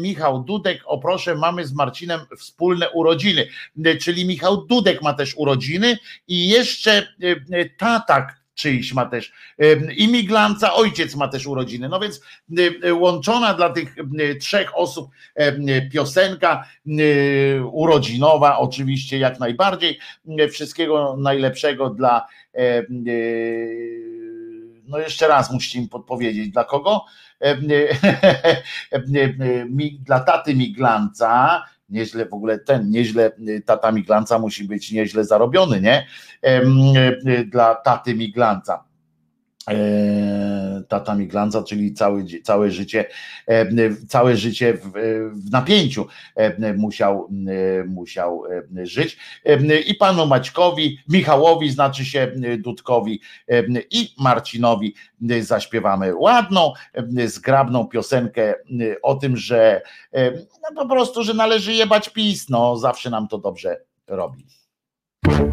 Michał 0.00 0.42
Dudek, 0.42 0.82
o 0.86 0.98
proszę, 0.98 1.34
mamy 1.34 1.66
z 1.66 1.72
Marcinem 1.72 2.20
wspólne 2.38 2.90
urodziny, 2.90 3.48
czyli 4.00 4.26
Michał 4.26 4.66
Dudek 4.66 5.02
ma 5.02 5.14
też 5.14 5.34
urodziny 5.36 5.98
i 6.28 6.48
jeszcze 6.48 7.08
tatak 7.78 8.43
czyjś 8.54 8.92
ma 8.92 9.06
też 9.06 9.32
imiglanca, 9.96 10.74
ojciec 10.74 11.14
ma 11.14 11.28
też 11.28 11.46
urodziny. 11.46 11.88
No 11.88 12.00
więc 12.00 12.20
łączona 12.92 13.54
dla 13.54 13.70
tych 13.70 13.96
trzech 14.40 14.78
osób 14.78 15.10
piosenka 15.92 16.64
urodzinowa, 17.72 18.58
oczywiście 18.58 19.18
jak 19.18 19.40
najbardziej. 19.40 19.98
Wszystkiego 20.50 21.16
najlepszego 21.18 21.90
dla 21.90 22.26
no 24.88 24.98
jeszcze 24.98 25.28
raz 25.28 25.52
musicie 25.52 25.78
im 25.78 25.88
podpowiedzieć, 25.88 26.48
dla 26.48 26.64
kogo? 26.64 27.04
Dla 30.06 30.20
taty 30.20 30.54
Miglanca, 30.54 31.64
nieźle 31.88 32.26
w 32.26 32.34
ogóle 32.34 32.58
ten, 32.58 32.90
nieźle 32.90 33.32
y, 33.48 33.62
tata 33.66 33.92
Miglanca 33.92 34.38
musi 34.38 34.64
być 34.64 34.92
nieźle 34.92 35.24
zarobiony, 35.24 35.80
nie? 35.80 36.06
Y, 37.26 37.44
dla 37.44 37.74
taty 37.74 38.14
Miglanca. 38.14 38.84
E, 39.68 40.82
tata 40.88 41.14
Miglanza, 41.14 41.62
czyli 41.62 41.94
całe, 41.94 42.24
całe 42.42 42.70
życie, 42.70 43.04
e, 43.46 43.66
całe 44.08 44.36
życie 44.36 44.74
w, 44.74 44.92
w 45.46 45.50
napięciu 45.50 46.06
e, 46.36 46.74
musiał, 46.74 47.28
musiał 47.86 48.42
żyć. 48.82 49.16
I 49.86 49.94
panu 49.94 50.26
Maćkowi, 50.26 50.98
Michałowi, 51.08 51.70
znaczy 51.70 52.04
się 52.04 52.32
Dudkowi 52.58 53.20
i 53.90 54.14
Marcinowi 54.18 54.94
zaśpiewamy 55.40 56.14
ładną, 56.16 56.72
zgrabną 57.26 57.86
piosenkę 57.86 58.54
o 59.02 59.14
tym, 59.14 59.36
że 59.36 59.82
no 60.62 60.82
po 60.82 60.88
prostu, 60.88 61.22
że 61.22 61.34
należy 61.34 61.72
jebać 61.72 62.08
PiS, 62.08 62.48
no 62.48 62.76
zawsze 62.76 63.10
nam 63.10 63.28
to 63.28 63.38
dobrze 63.38 63.80
robi 64.06 64.46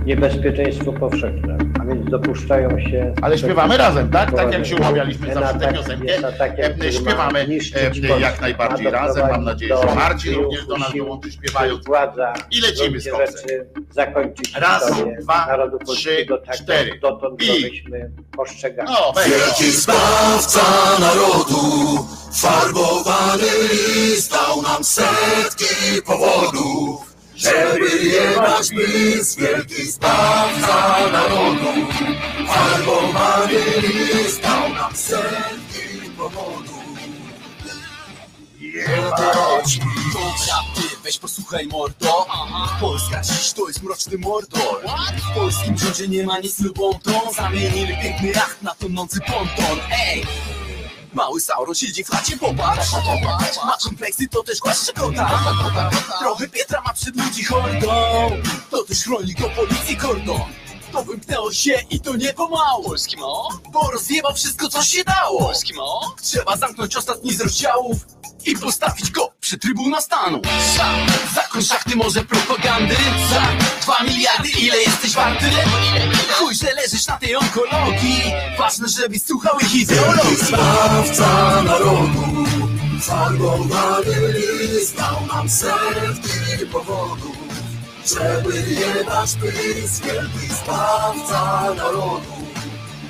niebezpieczeństwo 0.05 0.93
powszechne, 0.93 1.57
a 1.81 1.85
więc 1.85 2.09
dopuszczają 2.09 2.79
się. 2.79 3.13
Ale 3.21 3.37
śpiewamy 3.37 3.77
razem, 3.77 4.09
tak? 4.09 4.35
Tak 4.35 4.53
jak 4.53 4.65
się 4.65 4.75
umawialiśmy 4.75 5.33
zawsze 5.33 5.59
tę 5.59 5.73
piosenkę. 5.73 6.91
Śpiewamy 6.91 7.47
jak 8.19 8.41
najbardziej 8.41 8.91
razem. 8.91 9.27
Mam 9.31 9.43
nadzieję, 9.43 9.75
że 9.89 9.95
Marcin 9.95 10.35
również 10.35 10.65
do 10.65 10.77
nas 10.77 10.93
dołączy 10.97 11.31
śpiewając. 11.31 11.81
I 12.51 12.61
lecimy 12.61 12.99
z. 12.99 13.09
Zakończyć 13.91 14.53
Raz, 14.55 14.91
dwa, 15.21 15.57
trzy, 15.87 16.25
tak, 16.45 16.55
cztery. 16.55 16.99
Dotąd 17.01 17.43
I... 17.43 17.83
No, 18.85 19.13
Wielki 19.27 19.71
zbawca 19.71 20.61
narodu, 20.99 22.07
farbowany 22.33 23.43
list 23.73 24.31
dał 24.31 24.61
nam 24.61 24.83
setki 24.83 26.01
powodów 26.05 27.10
żeby 27.41 28.05
jebać 28.05 28.69
bis, 28.69 29.35
wielki 29.35 29.91
zbawca 29.91 31.11
narodu. 31.11 31.87
Farbowany 32.47 33.59
list 33.81 34.41
dał 34.41 34.69
nam 34.69 34.95
setki 34.95 36.11
powodów. 36.17 36.81
Jebać 38.59 39.79
Dobra, 40.13 40.59
ty 40.75 40.81
weź 41.03 41.19
posłuchaj 41.19 41.67
mordo 41.67 42.25
Polska 42.79 43.21
dziś 43.21 43.51
to 43.51 43.67
jest 43.67 43.83
mroczny 43.83 44.17
mordor 44.17 44.81
W 45.31 45.35
polskim 45.35 45.77
rządzie 45.77 46.07
nie 46.07 46.23
ma 46.23 46.39
nic 46.39 46.59
lubą 46.59 46.99
tą 47.03 47.33
Zamienili 47.33 47.97
piękny 48.01 48.27
jacht 48.27 48.61
na 48.61 48.75
tonący 48.75 49.19
ponton 49.21 49.79
Ej! 49.91 50.25
Mały 51.13 51.41
Sauron 51.41 51.75
siedzi 51.75 52.03
w 52.03 52.09
chacie, 52.09 52.37
popatrz. 52.37 52.91
Ma 53.65 53.77
kompleksy, 53.83 54.27
to 54.27 54.43
też 54.43 54.59
głaszcze 54.59 54.93
kota 54.93 55.39
Trochę 56.19 56.47
Pietra 56.47 56.81
ma 56.81 56.93
przed 56.93 57.15
ludzi 57.15 57.43
hordą. 57.43 58.31
To 58.71 58.83
też 58.83 59.03
chroni 59.03 59.33
go 59.33 59.49
policji 59.49 59.97
kordon 59.97 60.41
to 60.91 61.03
wymknęło 61.03 61.51
się 61.51 61.81
i 61.89 61.99
to 61.99 62.15
nie 62.15 62.33
pomału. 62.33 62.83
Polski 62.83 63.17
mo? 63.17 63.49
Bo 63.71 63.91
rozjebał 63.91 64.33
wszystko 64.33 64.69
co 64.69 64.83
się 64.83 65.03
dało. 65.03 65.39
Polski 65.39 65.73
mo? 65.73 66.15
Trzeba 66.21 66.57
zamknąć 66.57 66.95
ostatni 66.95 67.33
z 67.33 67.41
rozdziałów 67.41 67.97
i 68.45 68.55
postawić 68.57 69.11
go 69.11 69.31
przy 69.51 69.59
trybuna 69.59 70.01
stanu. 70.01 70.41
Za, 70.77 70.85
zakoń 71.35 71.63
szachty 71.63 71.95
może 71.95 72.25
propagandy. 72.25 72.95
Za 73.29 73.41
dwa 73.81 74.03
miliardy 74.03 74.49
ile 74.49 74.77
jesteś 74.77 75.13
warty? 75.13 75.45
Chuj, 76.33 76.55
że 76.55 76.73
leżysz 76.73 77.07
na 77.07 77.17
tej 77.17 77.35
onkologii. 77.35 78.23
Ważne, 78.59 78.87
żebyś 78.89 79.23
słuchał 79.23 79.59
ich 79.59 79.75
ideologii. 79.75 80.35
Zbawca 80.35 81.61
narodu 81.61 82.45
Farbowany 83.01 84.33
list 84.33 84.97
dał 84.97 85.25
nam 85.27 85.49
setki 85.49 86.65
powodów 86.71 87.37
Żeby 88.05 88.63
jebać 88.69 89.31
pys 89.33 89.99
Wielki 89.99 90.47
zbawca 90.63 91.73
narodu 91.77 92.47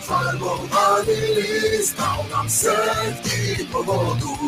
Farbowany 0.01 1.13
list 1.35 1.97
dał 1.97 2.25
nam 2.31 2.49
setki 2.49 3.65
powodów 3.71 4.39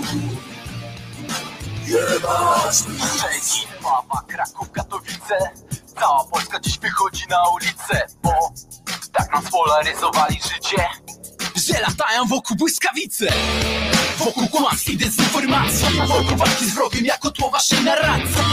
Jebać! 1.87 2.75
Szczecin, 2.75 3.69
Wawa, 3.81 4.23
Kraków, 4.27 4.71
Katowice. 4.71 5.51
Cała 5.99 6.23
Polska 6.23 6.59
dziś 6.59 6.79
wychodzi 6.79 7.23
na 7.29 7.49
ulicę 7.49 8.07
Bo 8.23 8.53
tak 9.11 9.33
nam 9.33 9.45
spolaryzowali 9.45 10.35
życie 10.35 10.87
Że 11.55 11.81
latają 11.81 12.25
wokół 12.25 12.57
błyskawice 12.57 13.25
Wokół 14.25 14.47
kłamstw 14.47 14.89
i 14.89 14.97
dezinformacji. 14.97 15.85
Wokół 16.07 16.37
walki 16.37 16.65
z 16.65 16.73
wrogiem 16.73 17.05
jako 17.05 17.31
tło 17.31 17.49
waszej 17.49 17.83
narracji. 17.83 18.43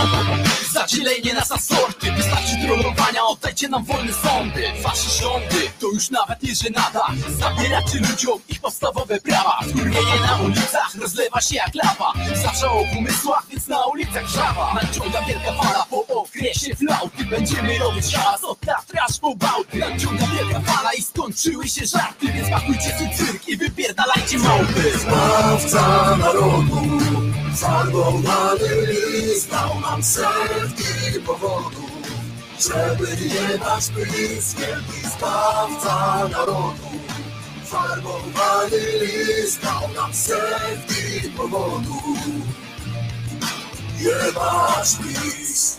Zadzielenie 0.73 1.35
nas 1.35 1.51
na 1.51 1.59
sorty 1.59 2.13
Wystarczy 2.13 2.57
trollowania, 2.65 3.25
oddajcie 3.25 3.69
nam 3.69 3.85
wolne 3.85 4.13
sądy. 4.13 4.65
Wasze 4.83 5.23
rządy 5.23 5.71
to 5.81 5.87
już 5.87 6.11
nawet 6.11 6.43
nie 6.43 6.55
żenada. 6.55 7.07
Zabieracie 7.29 7.99
ludziom 7.99 8.39
ich 8.49 8.61
podstawowe 8.61 9.21
prawa. 9.21 9.61
Skurwienie 9.71 10.21
na 10.27 10.37
ulicach 10.37 10.95
rozlewa 11.01 11.41
się 11.41 11.55
jak 11.55 11.75
lawa. 11.75 12.13
Zawsze 12.43 12.71
o 12.71 12.85
pomysłach, 12.95 13.47
więc 13.51 13.67
na 13.67 13.87
ulicach 13.87 14.29
żawa. 14.29 14.75
Nadciąga 14.75 15.23
wielka 15.23 15.53
fala 15.53 15.87
po 15.91 16.07
okresie 16.07 16.77
flauty. 16.77 17.25
Będziemy 17.25 17.79
robić 17.79 18.15
hałas 18.15 18.45
od 18.45 18.61
Tatry 18.61 19.01
aż 19.09 19.19
po 19.19 19.37
Bałty. 19.37 19.79
Nadciąga 19.79 20.27
wielka 20.27 20.61
fala 20.61 20.93
i 20.99 21.03
skończyły 21.03 21.69
się 21.69 21.87
żarty 21.87 22.27
Więc 22.33 22.51
pakujcie 22.51 22.95
swój 22.95 23.11
cyrk 23.17 23.49
i 23.49 23.57
wypierdalajcie 23.57 24.39
małpy 24.39 24.93
Zbawca 25.61 26.17
narodu. 26.17 26.81
Farbowany 27.57 28.87
list 28.87 29.51
dał 29.51 29.81
nam 29.81 30.03
setki 30.03 31.21
powodów 31.27 31.91
Żeby 32.59 33.07
jebać 33.11 33.89
pys 33.95 34.55
Wielki 34.55 35.09
zbawca 35.17 36.29
narodu. 36.29 36.91
Farbowany 37.65 38.81
list 39.01 39.63
dał 39.63 39.95
nam 39.95 40.15
setki 40.15 41.31
powodów 41.37 42.19
Jebać 43.99 44.97
pis 45.03 45.79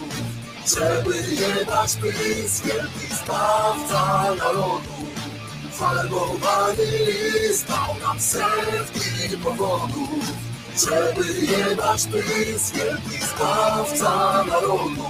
Żeby 0.65 1.17
jebać 1.35 1.95
pys, 1.95 2.61
wielki 2.61 3.15
zbawca 3.15 4.35
narodu. 4.35 4.81
Farbowany 5.71 6.85
list 6.85 7.67
dał 7.67 7.95
nam 7.99 8.19
setki 8.19 9.37
powodów. 9.43 10.25
Żeby 10.77 11.33
jebać 11.33 12.07
pys, 12.07 12.71
wielki 12.71 13.25
zbawca 13.25 14.43
narodu. 14.43 15.07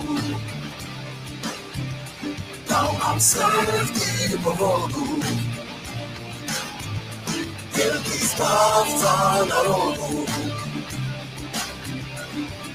Dał 2.70 2.94
nam 3.00 3.22
setki 3.22 4.38
powodów. 4.44 5.26
Wielki 7.76 8.28
zbawca 8.28 9.46
narodu 9.50 10.26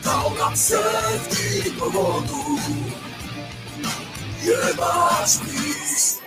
dał 0.06 0.34
nam 0.38 0.56
setki 0.56 1.70
powodów 1.78 2.60
Jebać 4.44 5.38
PiS 5.44 6.22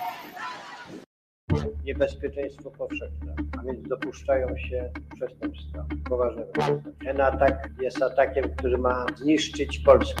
Niebezpieczeństwo 1.84 2.70
powszechne, 2.70 3.34
a 3.58 3.62
więc 3.62 3.88
dopuszczają 3.88 4.48
się 4.56 4.90
przestępstwa, 5.14 5.86
poważne. 6.08 6.46
Ten 7.04 7.20
atak 7.20 7.68
jest 7.80 8.02
atakiem, 8.02 8.44
który 8.56 8.78
ma 8.78 9.06
zniszczyć 9.16 9.78
Polskę. 9.78 10.20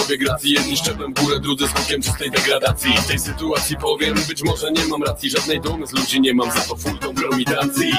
sobie 0.01 0.17
gracji 0.17 0.51
Jedni 0.51 0.77
szczeplem 0.77 1.13
w 1.13 1.19
górę, 1.23 1.39
drudzy 1.39 1.67
skutkiem 1.67 2.01
czystej 2.01 2.31
degradacji. 2.31 2.97
W 2.97 3.07
tej 3.07 3.19
sytuacji 3.19 3.77
powiem, 3.77 4.15
być 4.27 4.43
może 4.43 4.71
nie 4.71 4.85
mam 4.85 5.03
racji. 5.03 5.29
Żadnej 5.29 5.61
dumy 5.61 5.87
z 5.87 5.91
ludzi 5.91 6.21
nie 6.21 6.33
mam, 6.33 6.51
za 6.51 6.61
to 6.61 6.75
full 6.75 6.99
kompromitacji 6.99 7.91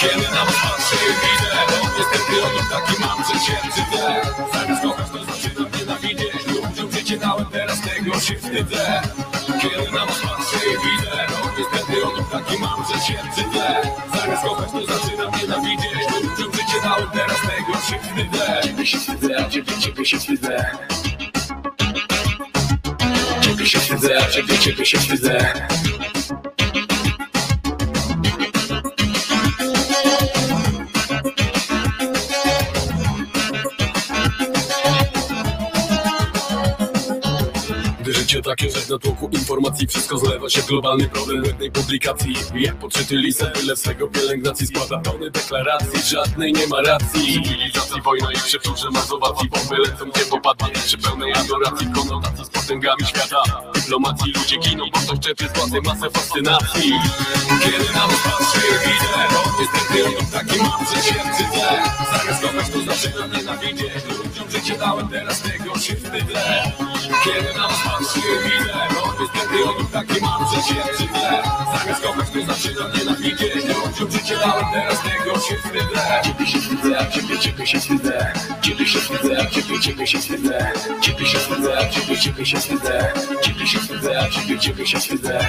Kiedy 0.00 0.28
na 0.30 0.44
was 0.44 0.54
patrzę 0.62 0.96
widzę 1.22 1.50
niestety 1.98 2.44
odruch 2.46 2.70
taki 2.70 3.00
mam, 3.00 3.18
że 3.24 3.46
się 3.46 3.56
brzydzę 3.62 4.22
Zamiast 4.52 4.82
kochać 4.82 5.06
to 5.10 5.24
zaczynam 5.24 5.70
nienawidzieć. 5.80 6.46
Ludziom 6.46 6.92
życie 6.92 7.18
dałem, 7.18 7.46
teraz 7.46 7.80
tego 7.80 8.20
się 8.20 8.34
wstydzę. 8.34 9.02
Kiedy 9.62 9.92
na 9.92 10.06
was 10.06 10.20
patrzę 10.20 10.58
widzę 10.84 11.26
niestety 11.58 12.06
odruch 12.06 12.30
taki 12.32 12.58
mam, 12.58 12.84
że 12.88 13.00
się 13.06 13.14
brzydzę 13.32 13.82
Zamiast 14.14 14.42
kochać 14.42 14.70
to 14.72 14.80
zaczynam 14.92 15.40
nienawidzieć. 15.40 15.92
Ludziom 16.22 16.52
życie 16.52 16.80
dałem, 16.82 17.10
teraz 17.12 17.36
tego 17.40 17.72
się 17.88 17.98
wstydzę. 18.02 18.60
Ciebie 18.62 18.86
się 18.86 18.98
wstydzę, 18.98 19.46
a 19.46 19.48
ciebie, 19.48 19.72
ciebie 19.80 20.04
się 20.04 20.18
wstydzę 20.18 20.78
Ciebie 23.58 23.70
się 23.70 23.78
wstydzę, 23.78 24.18
a 24.18 24.30
ciebie, 24.30 24.58
ciebie 24.58 24.84
życie 38.28 38.42
takie, 38.42 38.70
że 38.70 38.80
w 38.80 38.88
natłoku 38.90 39.28
informacji 39.32 39.86
Wszystko 39.86 40.18
zlewa 40.18 40.48
się 40.48 40.62
w 40.62 40.66
globalny 40.66 41.08
problem 41.08 41.44
jednej 41.44 41.70
publikacji. 41.70 42.34
Jak 42.54 42.76
podczyty 42.76 43.16
lisę, 43.16 43.46
tyle 43.46 43.76
swego 43.76 44.08
pielęgnacji 44.08 44.66
Składa? 44.66 44.98
Tony 44.98 45.30
deklaracji, 45.30 46.02
żadnej 46.02 46.52
nie 46.52 46.66
ma 46.66 46.82
racji. 46.82 47.42
Cywilizacji, 47.42 48.02
wojna 48.02 48.32
i 48.32 48.36
przepróże 48.36 48.90
mazowacji 48.90 49.48
Bomby 49.48 49.78
lecą, 49.78 50.10
gdzie 50.14 50.24
popadnie 50.24 50.72
przy 50.72 50.98
pełnej 50.98 51.32
adoracji. 51.32 51.86
Konotacji 51.94 52.44
z 52.44 52.48
potęgami 52.48 53.06
świata. 53.06 53.42
Dyplomacji 53.74 54.32
ludzie 54.32 54.58
giną, 54.58 54.84
bo 54.92 54.98
ktoś 54.98 55.18
czepie 55.18 55.48
z 55.48 55.58
władzy 55.58 55.80
masę 55.80 56.10
fascynacji. 56.10 56.92
Kiedy 57.62 57.92
na 57.94 58.06
was 58.06 58.22
patrzę 58.24 58.60
widzę 58.86 59.18
niestety 59.60 60.18
on 60.18 60.26
taki 60.26 60.58
mam, 60.58 60.86
że 60.86 61.02
się 61.02 61.14
wstydzę 61.14 61.82
Zamiast 62.12 62.42
kochać 62.42 62.70
to 62.70 62.80
zaczynam 62.82 63.32
nienawidzieć 63.32 63.92
Ludziom 64.18 64.50
życie 64.50 64.78
dałem, 64.78 65.08
teraz 65.08 65.42
tego 65.42 65.78
się 65.78 65.96
wstydzę. 65.96 66.72
Kiedy 67.24 67.58
na 67.58 67.68
was 67.68 67.78
i 68.18 68.50
widzę 68.50 68.72
Bo 68.94 69.22
niestety 69.22 69.70
odruch 69.70 69.90
taki 69.92 70.20
mam, 70.20 70.46
że 70.50 70.62
się 70.62 70.74
wstydzę 70.92 71.42
Zamiast 71.78 72.02
kochać 72.02 72.30
to 72.30 72.52
zaczynam 72.52 72.92
nienawidzieć 72.98 73.54
Ludziom 73.54 74.10
życie 74.10 74.36
dałem, 74.36 74.64
teraz 74.72 74.98
tego 75.02 75.40
się 75.40 75.56
wstydzę 75.56 76.22
Ciebie 76.24 76.46
się 76.46 76.58
wstydzę, 76.60 77.06
ciebie, 77.12 77.38
ciebie 77.38 77.66
się 77.66 77.80
wstydzę 77.80 78.32
Ciebie 78.62 78.86
się 78.86 78.98
wstydzę, 79.00 79.46
ciebie, 79.50 79.80
ciebie 79.80 80.06
się 80.06 80.18
wstydzę 80.18 80.72
Ciebie 81.00 81.26
się 81.26 81.38
wstydzę, 81.38 81.88
ciebie, 81.90 82.18
ciebie 82.18 82.46
się 82.46 82.58
wstydzę 82.58 83.12
Ciebie 83.42 83.66
się 83.66 83.78
wstydzę, 83.78 84.28
ciebie, 84.30 84.58
ciebie 84.58 84.86
się 84.86 84.98
wstydzę 84.98 85.46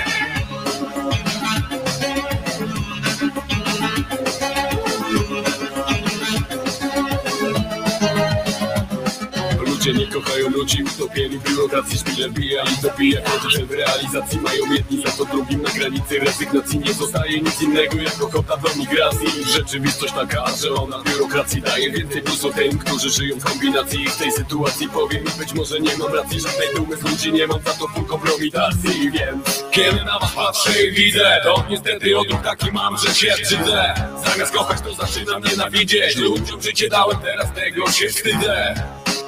ludzi, 10.60 10.84
w 10.84 11.50
biurokracji 11.50 11.98
Szpile 11.98 12.30
bija 12.30 12.64
i 12.64 13.14
koty, 13.16 13.50
że 13.50 13.66
w 13.66 13.72
realizacji 13.72 14.40
mają 14.42 14.74
jedni 14.74 15.02
Za 15.06 15.12
to 15.12 15.26
drugim 15.26 15.62
na 15.62 15.70
granicy 15.70 16.20
rezygnacji 16.20 16.80
Nie 16.80 16.94
zostaje 16.94 17.42
nic 17.42 17.62
innego 17.62 17.98
jak 17.98 18.24
ochota 18.24 18.58
do 18.58 18.70
migracji. 18.80 19.28
Rzeczywistość 19.54 20.14
taka, 20.14 20.46
że 20.62 20.74
ona 20.74 21.04
biurokracji 21.04 21.62
daje. 21.62 21.92
Więcej 21.92 22.22
plusu 22.22 22.54
tym, 22.54 22.78
którzy 22.78 23.10
żyją 23.10 23.40
w 23.40 23.44
kombinacji. 23.44 24.10
W 24.10 24.18
tej 24.18 24.32
sytuacji 24.32 24.90
powiem 24.90 25.24
i 25.24 25.40
być 25.40 25.54
może 25.54 25.80
nie 25.80 25.98
mam 25.98 26.14
racji 26.14 26.40
Żadnej 26.40 26.68
dumy 26.76 26.98
z 26.98 27.02
ludzi 27.02 27.32
nie 27.34 27.48
mam, 27.48 27.62
za 27.62 27.74
to 27.74 27.88
full 27.88 28.06
kompromitacji 28.06 29.12
Więc 29.12 29.64
kiedy 29.72 30.04
na 30.04 30.20
was 30.20 30.32
patrzę 30.32 30.84
i 30.84 30.92
widzę 30.92 31.42
To 31.44 31.64
niestety 31.70 32.20
odruch 32.20 32.42
taki 32.42 32.72
mam, 32.72 32.98
że 32.98 33.14
się 33.16 33.34
brzydzę 33.42 33.94
Zamiast 34.26 34.54
kochać 34.54 34.82
to 34.82 34.94
zaczynam 34.94 35.44
nienawidzieć. 35.44 36.16
Ludziom 36.16 36.62
życie 36.62 36.90
dałem, 36.90 37.18
teraz 37.18 37.54
tego 37.54 37.92
się 37.92 38.10
wstydzę 38.10 38.76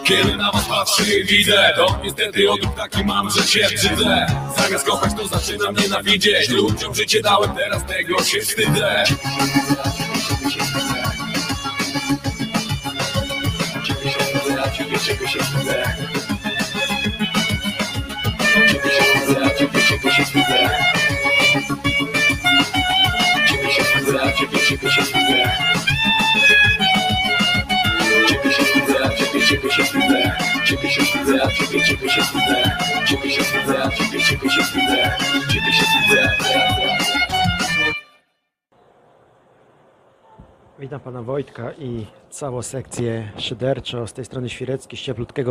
kiedy 0.03 0.38
na 0.38 0.52
was 0.52 0.65
patrzę 0.65 1.03
i 1.03 1.23
widzę 1.23 1.73
To 1.76 1.99
niestety 2.03 2.52
odruch 2.52 2.76
taki 2.76 3.06
mam, 3.06 3.30
że 3.30 3.44
się 3.44 3.68
brzydzę 3.76 4.26
Zamiast 4.57 4.86
kochać 4.86 5.11
to 5.18 5.28
zaczynam 5.28 5.76
nienawidzieć. 5.76 6.49
Ludziom 6.49 6.95
życie 6.95 7.22
dałem, 7.22 7.56
teraz 7.56 7.86
tego 7.86 8.23
się 8.23 8.41
wstydzę 8.41 9.03
Ciebie 13.84 14.11
się 14.11 14.19
wstydzę, 14.19 14.72
ciebie 14.78 15.28
się 15.28 15.40
wstydzę 15.40 16.20
ciebie, 29.61 29.73
się 29.73 29.83
wstydzę 29.83 30.31
Ciebie 30.65 30.89
się 30.89 31.01
wstydzę, 31.03 31.43
a 31.43 31.51
ciebie, 31.51 31.83
ciebie 31.85 32.09
się 32.09 32.21
wstydzę 32.21 32.63
Ciebie 33.05 33.31
się 33.31 33.43
wstydzę, 33.43 33.83
a 33.83 33.89
ciebie, 33.89 34.19
ciebie 34.23 34.49
się 34.49 34.61
wstydzę 34.63 35.11
Ciebie 35.53 35.73
się 35.73 35.83
wstydzę 35.85 36.29
Witam 40.79 40.99
pana 40.99 41.21
Wojtka 41.23 41.71
i 41.73 42.05
całą 42.29 42.61
sekcję 42.61 43.31
szyderczo 43.38 44.07
z 44.07 44.13
tej 44.13 44.25
strony 44.25 44.49
Świrecki, 44.49 44.97
z 44.97 44.99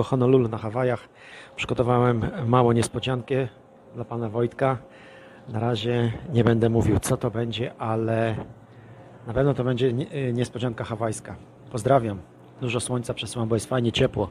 Honolulu 0.02 0.48
na 0.48 0.58
Hawajach. 0.58 1.08
Przygotowałem 1.56 2.30
małą 2.46 2.72
niespodziankę 2.72 3.48
dla 3.94 4.04
pana 4.04 4.28
Wojtka. 4.28 4.78
Na 5.48 5.60
razie 5.60 6.12
nie 6.32 6.44
będę 6.44 6.68
mówił 6.68 6.98
co 6.98 7.16
to 7.16 7.30
będzie, 7.30 7.74
ale 7.78 8.36
na 9.26 9.34
pewno 9.34 9.54
to 9.54 9.64
będzie 9.64 9.92
nie- 9.92 10.32
niespodzianka 10.32 10.84
hawajska. 10.84 11.36
Pozdrawiam. 11.72 12.20
Dużo 12.60 12.80
słońca 12.80 13.14
przesyłam, 13.14 13.48
bo 13.48 13.56
jest 13.56 13.68
fajnie 13.68 13.92
ciepło. 13.92 14.28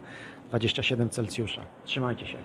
27 0.50 1.10
Celsjusza. 1.10 1.62
Trzymajcie 1.86 2.26
się. 2.28 2.38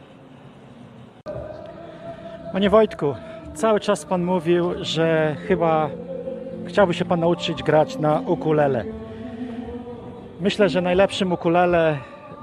Panie 2.52 2.70
Wojtku, 2.70 3.14
cały 3.54 3.80
czas 3.80 4.04
Pan 4.04 4.24
mówił, 4.24 4.70
że 4.80 5.36
chyba 5.48 5.90
chciałby 6.66 6.94
się 6.94 7.04
Pan 7.04 7.20
nauczyć 7.20 7.62
grać 7.62 7.98
na 7.98 8.20
ukulele. 8.20 8.84
Myślę, 10.40 10.68
że 10.68 10.80
najlepszym 10.80 11.32
ukulele 11.32 11.98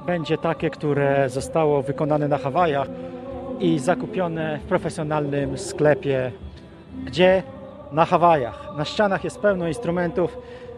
będzie 0.05 0.37
takie, 0.37 0.69
które 0.69 1.29
zostało 1.29 1.81
wykonane 1.81 2.27
na 2.27 2.37
Hawajach 2.37 2.87
i 3.59 3.79
zakupione 3.79 4.57
w 4.57 4.63
profesjonalnym 4.63 5.57
sklepie. 5.57 6.31
Gdzie? 7.05 7.43
Na 7.91 8.05
Hawajach. 8.05 8.69
Na 8.77 8.85
ścianach 8.85 9.23
jest 9.23 9.39
pełno 9.39 9.67
instrumentów. 9.67 10.37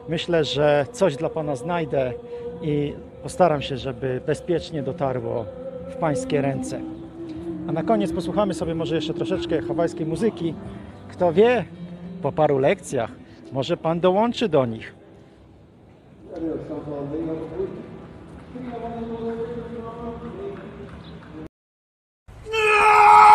Myślę, 0.10 0.44
że 0.44 0.86
coś 0.92 1.16
dla 1.16 1.30
Pana 1.30 1.56
znajdę 1.56 2.14
i 2.62 2.94
postaram 3.24 3.62
się, 3.62 3.78
żeby 3.78 4.22
bezpiecznie 4.26 4.84
dotarło 4.84 5.46
w 5.90 5.96
Pańskie 5.96 6.42
ręce. 6.42 6.82
A 7.68 7.72
na 7.72 7.84
koniec 7.84 8.14
posłuchamy 8.14 8.54
sobie 8.54 8.76
może 8.76 8.96
jeszcze 8.96 9.14
troszeczkę 9.14 9.62
hawajskiej 9.62 10.06
muzyki. 10.06 10.54
Kto 11.10 11.34
wie, 11.34 11.66
po 12.22 12.32
paru 12.32 12.58
lekcjach 12.58 13.12
może 13.52 13.78
Pan 13.78 14.00
dołączy 14.00 14.50
do 14.50 14.66
nich. 14.66 14.94
No! 22.52 23.33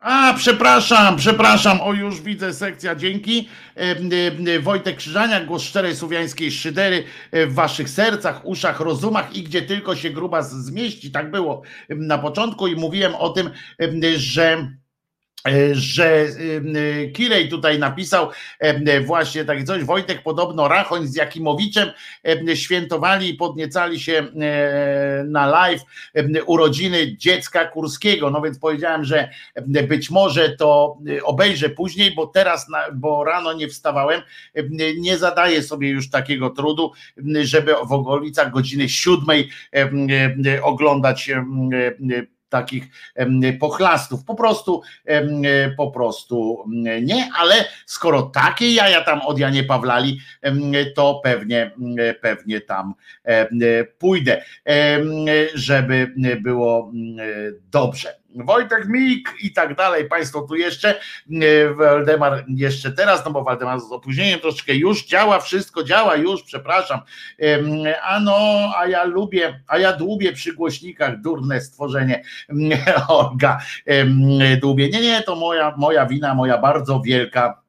A, 0.00 0.34
przepraszam, 0.36 1.16
przepraszam, 1.16 1.80
o 1.80 1.92
już 1.92 2.20
widzę 2.20 2.54
sekcja, 2.54 2.94
dzięki. 2.94 3.48
E, 3.76 3.80
e, 4.56 4.60
Wojtek 4.60 4.96
Krzyżaniak, 4.96 5.46
głos 5.46 5.62
szczerej 5.62 5.96
słowiańskiej 5.96 6.52
szydery 6.52 7.04
e, 7.32 7.46
w 7.46 7.54
waszych 7.54 7.90
sercach, 7.90 8.46
uszach, 8.46 8.80
rozumach 8.80 9.36
i 9.36 9.42
gdzie 9.42 9.62
tylko 9.62 9.96
się 9.96 10.10
gruba 10.10 10.42
zmieści. 10.42 11.10
Tak 11.10 11.30
było 11.30 11.62
na 11.88 12.18
początku 12.18 12.66
i 12.66 12.76
mówiłem 12.76 13.14
o 13.14 13.28
tym, 13.28 13.50
że 14.16 14.58
E, 14.58 14.85
że 15.72 16.06
e, 16.06 17.06
Kirej 17.06 17.48
tutaj 17.48 17.78
napisał 17.78 18.30
e, 18.58 19.00
właśnie 19.00 19.44
takie 19.44 19.64
coś, 19.64 19.84
Wojtek 19.84 20.22
podobno 20.22 20.68
Rachoń 20.68 21.06
z 21.06 21.14
Jakimowiczem 21.14 21.90
świętowali 22.54 23.28
i 23.30 23.34
podniecali 23.34 24.00
się 24.00 24.26
na 25.24 25.46
live 25.46 25.82
urodziny 26.46 27.16
dziecka 27.16 27.64
Kurskiego, 27.64 28.30
no 28.30 28.40
więc 28.40 28.58
powiedziałem, 28.58 29.04
że 29.04 29.28
być 29.88 30.10
może 30.10 30.50
to 30.50 30.98
obejrzę 31.22 31.70
później, 31.70 32.14
bo 32.14 32.26
teraz, 32.26 32.66
bo 32.94 33.24
rano 33.24 33.52
nie 33.52 33.68
wstawałem, 33.68 34.22
nie 34.96 35.18
zadaję 35.18 35.62
sobie 35.62 35.88
już 35.88 36.10
takiego 36.10 36.50
trudu, 36.50 36.92
żeby 37.42 37.74
w 37.88 37.92
okolicach 37.92 38.52
godziny 38.52 38.88
siódmej 38.88 39.48
oglądać 40.62 41.30
takich 42.48 42.84
pochlastów. 43.60 44.24
Po 44.24 44.34
prostu, 44.34 44.82
po 45.76 45.90
prostu 45.90 46.64
nie, 47.02 47.28
ale 47.38 47.54
skoro 47.86 48.22
takie 48.22 48.74
jaja 48.74 49.04
tam 49.04 49.20
od 49.20 49.38
Janie 49.38 49.64
Pawlali, 49.64 50.20
to 50.94 51.20
pewnie, 51.24 51.70
pewnie 52.20 52.60
tam 52.60 52.94
pójdę, 53.98 54.42
żeby 55.54 56.12
było 56.40 56.92
dobrze. 57.70 58.14
Wojtek 58.44 58.88
Mik 58.88 59.34
i 59.40 59.52
tak 59.52 59.74
dalej. 59.74 60.08
Państwo 60.08 60.42
tu 60.42 60.54
jeszcze, 60.54 61.00
e, 61.30 61.74
Waldemar 61.74 62.44
jeszcze 62.48 62.92
teraz, 62.92 63.24
no 63.24 63.30
bo 63.30 63.44
Waldemar 63.44 63.80
z 63.80 63.92
opóźnieniem 63.92 64.40
troszeczkę 64.40 64.74
już 64.74 65.06
działa, 65.06 65.40
wszystko 65.40 65.84
działa 65.84 66.16
już, 66.16 66.42
przepraszam. 66.42 67.00
A 68.02 68.20
no, 68.20 68.72
a 68.76 68.86
ja 68.86 69.04
lubię, 69.04 69.60
a 69.66 69.78
ja 69.78 69.92
dłubię 69.92 70.32
przy 70.32 70.52
głośnikach, 70.52 71.20
durne 71.20 71.60
stworzenie 71.60 72.22
Olga 73.08 73.58
dłubię. 74.60 74.88
Nie, 74.88 75.00
nie, 75.00 75.22
to 75.22 75.36
moja, 75.36 75.74
moja 75.76 76.06
wina, 76.06 76.34
moja 76.34 76.58
bardzo 76.58 77.00
wielka 77.00 77.65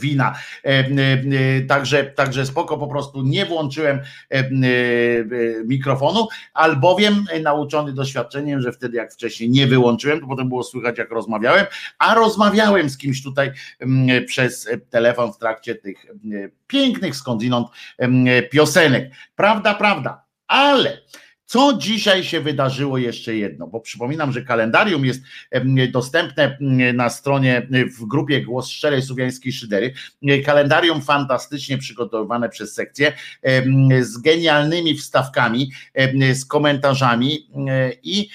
wina. 0.00 0.34
E, 0.64 0.68
e, 0.68 1.60
także, 1.60 2.04
także 2.04 2.46
spoko, 2.46 2.78
po 2.78 2.86
prostu 2.86 3.22
nie 3.22 3.46
włączyłem 3.46 4.00
mikrofonu, 5.64 6.28
albowiem 6.54 7.26
nauczony 7.42 7.92
doświadczeniem, 7.92 8.60
że 8.60 8.72
wtedy 8.72 8.96
jak 8.96 9.12
wcześniej 9.12 9.50
nie 9.50 9.66
wyłączyłem, 9.66 10.20
to 10.20 10.26
potem 10.26 10.48
było 10.48 10.62
słychać 10.62 10.98
jak 10.98 11.10
rozmawiałem, 11.10 11.66
a 11.98 12.14
rozmawiałem 12.14 12.90
z 12.90 12.98
kimś 12.98 13.22
tutaj 13.22 13.52
przez 14.26 14.68
telefon 14.90 15.32
w 15.32 15.38
trakcie 15.38 15.74
tych 15.74 16.06
pięknych 16.66 17.16
skądinąd 17.16 17.68
piosenek. 18.50 19.10
Prawda, 19.36 19.74
prawda, 19.74 20.24
ale 20.46 20.98
co 21.46 21.72
dzisiaj 21.78 22.24
się 22.24 22.40
wydarzyło 22.40 22.98
jeszcze 22.98 23.36
jedno, 23.36 23.66
bo 23.66 23.80
przypominam, 23.80 24.32
że 24.32 24.42
kalendarium 24.42 25.04
jest 25.04 25.22
dostępne 25.92 26.56
na 26.94 27.10
stronie 27.10 27.68
w 27.98 28.06
grupie 28.06 28.42
Głos 28.42 28.68
Szczerej 28.68 29.02
Słowiańskiej 29.02 29.52
Szydery. 29.52 29.94
Kalendarium 30.44 31.02
fantastycznie 31.02 31.78
przygotowane 31.78 32.48
przez 32.48 32.74
sekcję 32.74 33.12
z 34.00 34.18
genialnymi 34.18 34.96
wstawkami, 34.96 35.72
z 36.32 36.44
komentarzami 36.44 37.48
i 38.02 38.28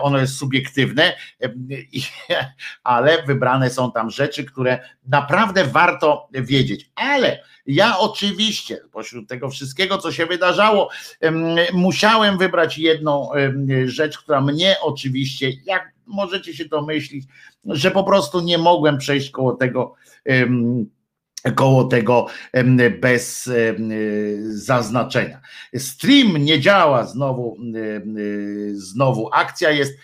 ono 0.00 0.18
jest 0.18 0.36
subiektywne, 0.36 1.12
ale 2.84 3.22
wybrane 3.22 3.70
są 3.70 3.92
tam 3.92 4.10
rzeczy, 4.10 4.44
które 4.44 4.78
naprawdę 5.06 5.64
warto 5.64 6.28
wiedzieć. 6.32 6.90
Ale 6.94 7.42
ja 7.66 7.98
oczywiście, 7.98 8.80
pośród 8.92 9.28
tego 9.28 9.50
wszystkiego, 9.50 9.98
co 9.98 10.12
się 10.12 10.26
wydarzało, 10.26 10.90
musiałem 11.72 12.38
wybrać 12.38 12.78
jedną 12.78 13.30
rzecz, 13.84 14.18
która 14.18 14.40
mnie 14.40 14.76
oczywiście, 14.82 15.52
jak 15.64 15.92
możecie 16.06 16.54
się 16.54 16.64
domyślić, 16.64 17.24
że 17.64 17.90
po 17.90 18.04
prostu 18.04 18.40
nie 18.40 18.58
mogłem 18.58 18.98
przejść 18.98 19.30
koło 19.30 19.52
tego 19.52 19.94
koło 21.54 21.84
tego 21.84 22.26
bez 23.00 23.50
zaznaczenia. 24.40 25.40
Stream 25.76 26.36
nie 26.36 26.60
działa 26.60 27.06
znowu, 27.06 27.56
znowu 28.72 29.30
akcja 29.32 29.70
jest, 29.70 29.98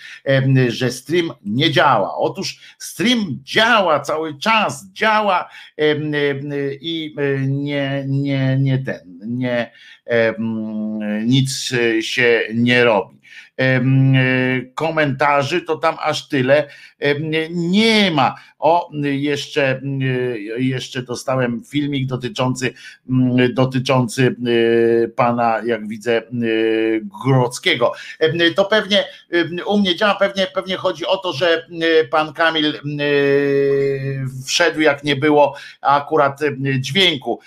że 0.69 0.93
stream 0.93 1.33
nie 1.45 1.71
działa. 1.71 2.17
Otóż 2.17 2.77
stream 2.79 3.39
działa 3.43 4.01
cały 4.01 4.39
czas, 4.39 4.93
działa 4.93 5.49
i 6.81 7.15
nie, 7.49 8.05
nie, 8.09 8.57
nie 8.61 8.79
ten, 8.79 9.19
nie, 9.27 9.71
nic 11.27 11.75
się 12.01 12.43
nie 12.55 12.85
robi. 12.85 13.20
E, 13.61 13.81
komentarzy, 14.75 15.61
to 15.61 15.77
tam 15.77 15.97
aż 16.01 16.29
tyle 16.29 16.69
nie 17.51 18.11
ma. 18.11 18.35
O, 18.59 18.91
jeszcze, 19.03 19.81
jeszcze 20.59 21.03
dostałem 21.03 21.63
filmik 21.65 22.07
dotyczący, 22.07 22.75
dotyczący 23.53 24.37
pana, 25.17 25.61
jak 25.67 25.89
widzę, 25.89 26.23
Grodzkiego. 27.25 27.93
To 28.57 28.65
pewnie 28.65 29.05
u 29.67 29.79
mnie 29.79 29.97
działa, 29.97 30.15
pewnie, 30.15 30.47
pewnie 30.55 30.77
chodzi 30.77 31.07
o 31.07 31.17
to, 31.17 31.33
że 31.33 31.67
pan 32.11 32.33
Kamil 32.33 32.81
wszedł, 34.47 34.81
jak 34.81 35.05
nie 35.05 35.17
było 35.17 35.57
akurat 35.81 36.41
dźwięku, 36.79 37.41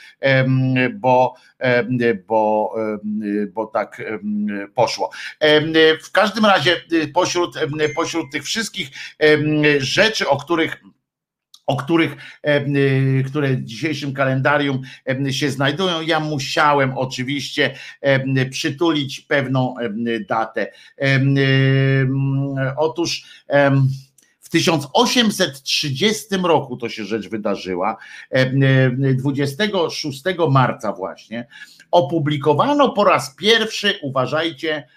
bo 0.94 1.35
bo, 2.27 2.76
bo 3.53 3.65
tak 3.65 4.02
poszło. 4.76 5.10
W 6.03 6.11
każdym 6.11 6.45
razie 6.45 6.81
pośród, 7.14 7.56
pośród 7.95 8.31
tych 8.31 8.44
wszystkich 8.44 8.90
rzeczy, 9.80 10.30
o 10.30 10.38
których 10.38 10.81
o 11.65 11.76
których, 11.76 12.15
które 13.26 13.49
w 13.49 13.64
dzisiejszym 13.64 14.14
kalendarium 14.14 14.81
się 15.31 15.49
znajdują. 15.49 16.02
Ja 16.02 16.19
musiałem 16.19 16.98
oczywiście 16.98 17.76
przytulić 18.52 19.19
pewną 19.22 19.76
datę. 20.30 20.72
Otóż 22.77 23.26
1830 24.53 26.25
roku 26.43 26.77
to 26.77 26.89
się 26.89 27.05
rzecz 27.05 27.30
wydarzyła, 27.30 27.97
26 29.15 30.23
marca 30.49 30.93
właśnie, 30.93 31.47
opublikowano 31.91 32.89
po 32.89 33.03
raz 33.03 33.35
pierwszy, 33.35 33.99
uważajcie, 34.01 34.88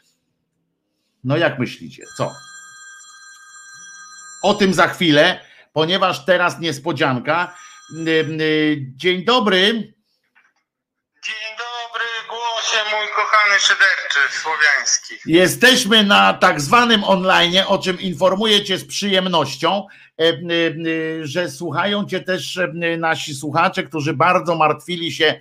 no 1.25 1.37
jak 1.37 1.59
myślicie, 1.59 2.03
co? 2.17 2.33
O 4.43 4.55
tym 4.55 4.75
za 4.75 4.89
chwilę, 4.89 5.41
ponieważ 5.73 6.25
teraz 6.25 6.61
niespodzianka. 6.61 7.57
Dzień 8.97 9.25
dobry. 9.25 9.95
Dzień 11.25 11.51
dobry, 11.59 12.05
głosie 12.29 12.79
kochany 13.37 13.61
szyderczy 13.61 14.41
słowiański. 14.43 15.15
Jesteśmy 15.27 16.05
na 16.05 16.35
tak 16.35 16.61
zwanym 16.61 17.05
online, 17.05 17.55
o 17.67 17.79
czym 17.79 18.01
informuję 18.01 18.65
Cię 18.65 18.79
z 18.79 18.87
przyjemnością, 18.87 19.87
że 21.23 21.51
słuchają 21.51 22.07
Cię 22.07 22.21
też 22.21 22.61
nasi 22.99 23.35
słuchacze, 23.35 23.83
którzy 23.83 24.15
bardzo 24.15 24.57
martwili 24.57 25.13
się 25.13 25.41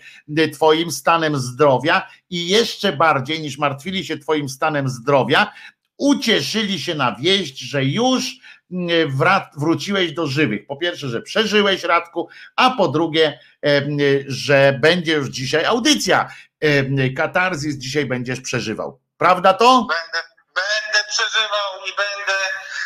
Twoim 0.54 0.92
stanem 0.92 1.38
zdrowia 1.38 2.08
i 2.30 2.48
jeszcze 2.48 2.94
bardziej 2.94 3.40
niż 3.40 3.58
martwili 3.58 4.06
się 4.06 4.18
Twoim 4.18 4.50
stanem 4.50 4.90
zdrowia, 4.90 5.52
ucieszyli 5.98 6.80
się 6.80 6.96
na 6.96 7.16
wieść, 7.16 7.60
że 7.60 7.86
już 7.86 8.36
wróciłeś 9.58 10.12
do 10.12 10.28
żywych. 10.28 10.68
Po 10.68 10.78
pierwsze, 10.78 11.08
że 11.08 11.22
przeżyłeś 11.22 11.84
Radku, 11.84 12.30
a 12.56 12.72
po 12.72 12.88
drugie, 12.88 13.40
że 14.28 14.78
będzie 14.82 15.14
już 15.14 15.28
dzisiaj 15.28 15.66
audycja. 15.66 16.30
Katarzis 17.18 17.76
dzisiaj 17.76 18.06
będziesz 18.06 18.42
przeżywał. 18.42 19.00
Prawda 19.18 19.54
to? 19.54 19.88
Będę, 19.90 20.28
będę 20.56 21.10
przeżywał 21.10 21.86
i 21.88 21.96
będę 21.96 22.36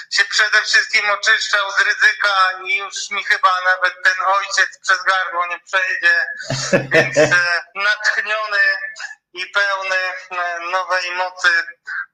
się 0.10 0.24
przede 0.26 0.62
wszystkim 0.62 1.10
oczyszczał 1.10 1.72
z 1.72 1.82
ryzyka 1.82 2.36
i 2.66 2.78
już 2.78 3.10
mi 3.10 3.24
chyba 3.24 3.50
nawet 3.66 3.94
ten 4.04 4.26
ojciec 4.26 4.80
przez 4.82 5.04
gardło 5.04 5.48
nie 5.48 5.60
przejdzie. 5.60 6.26
Więc 6.94 7.18
e, 7.18 7.62
natchniony 7.76 8.64
i 9.34 9.46
pełny 9.46 9.96
e, 9.96 10.60
nowej 10.72 11.12
mocy 11.12 11.50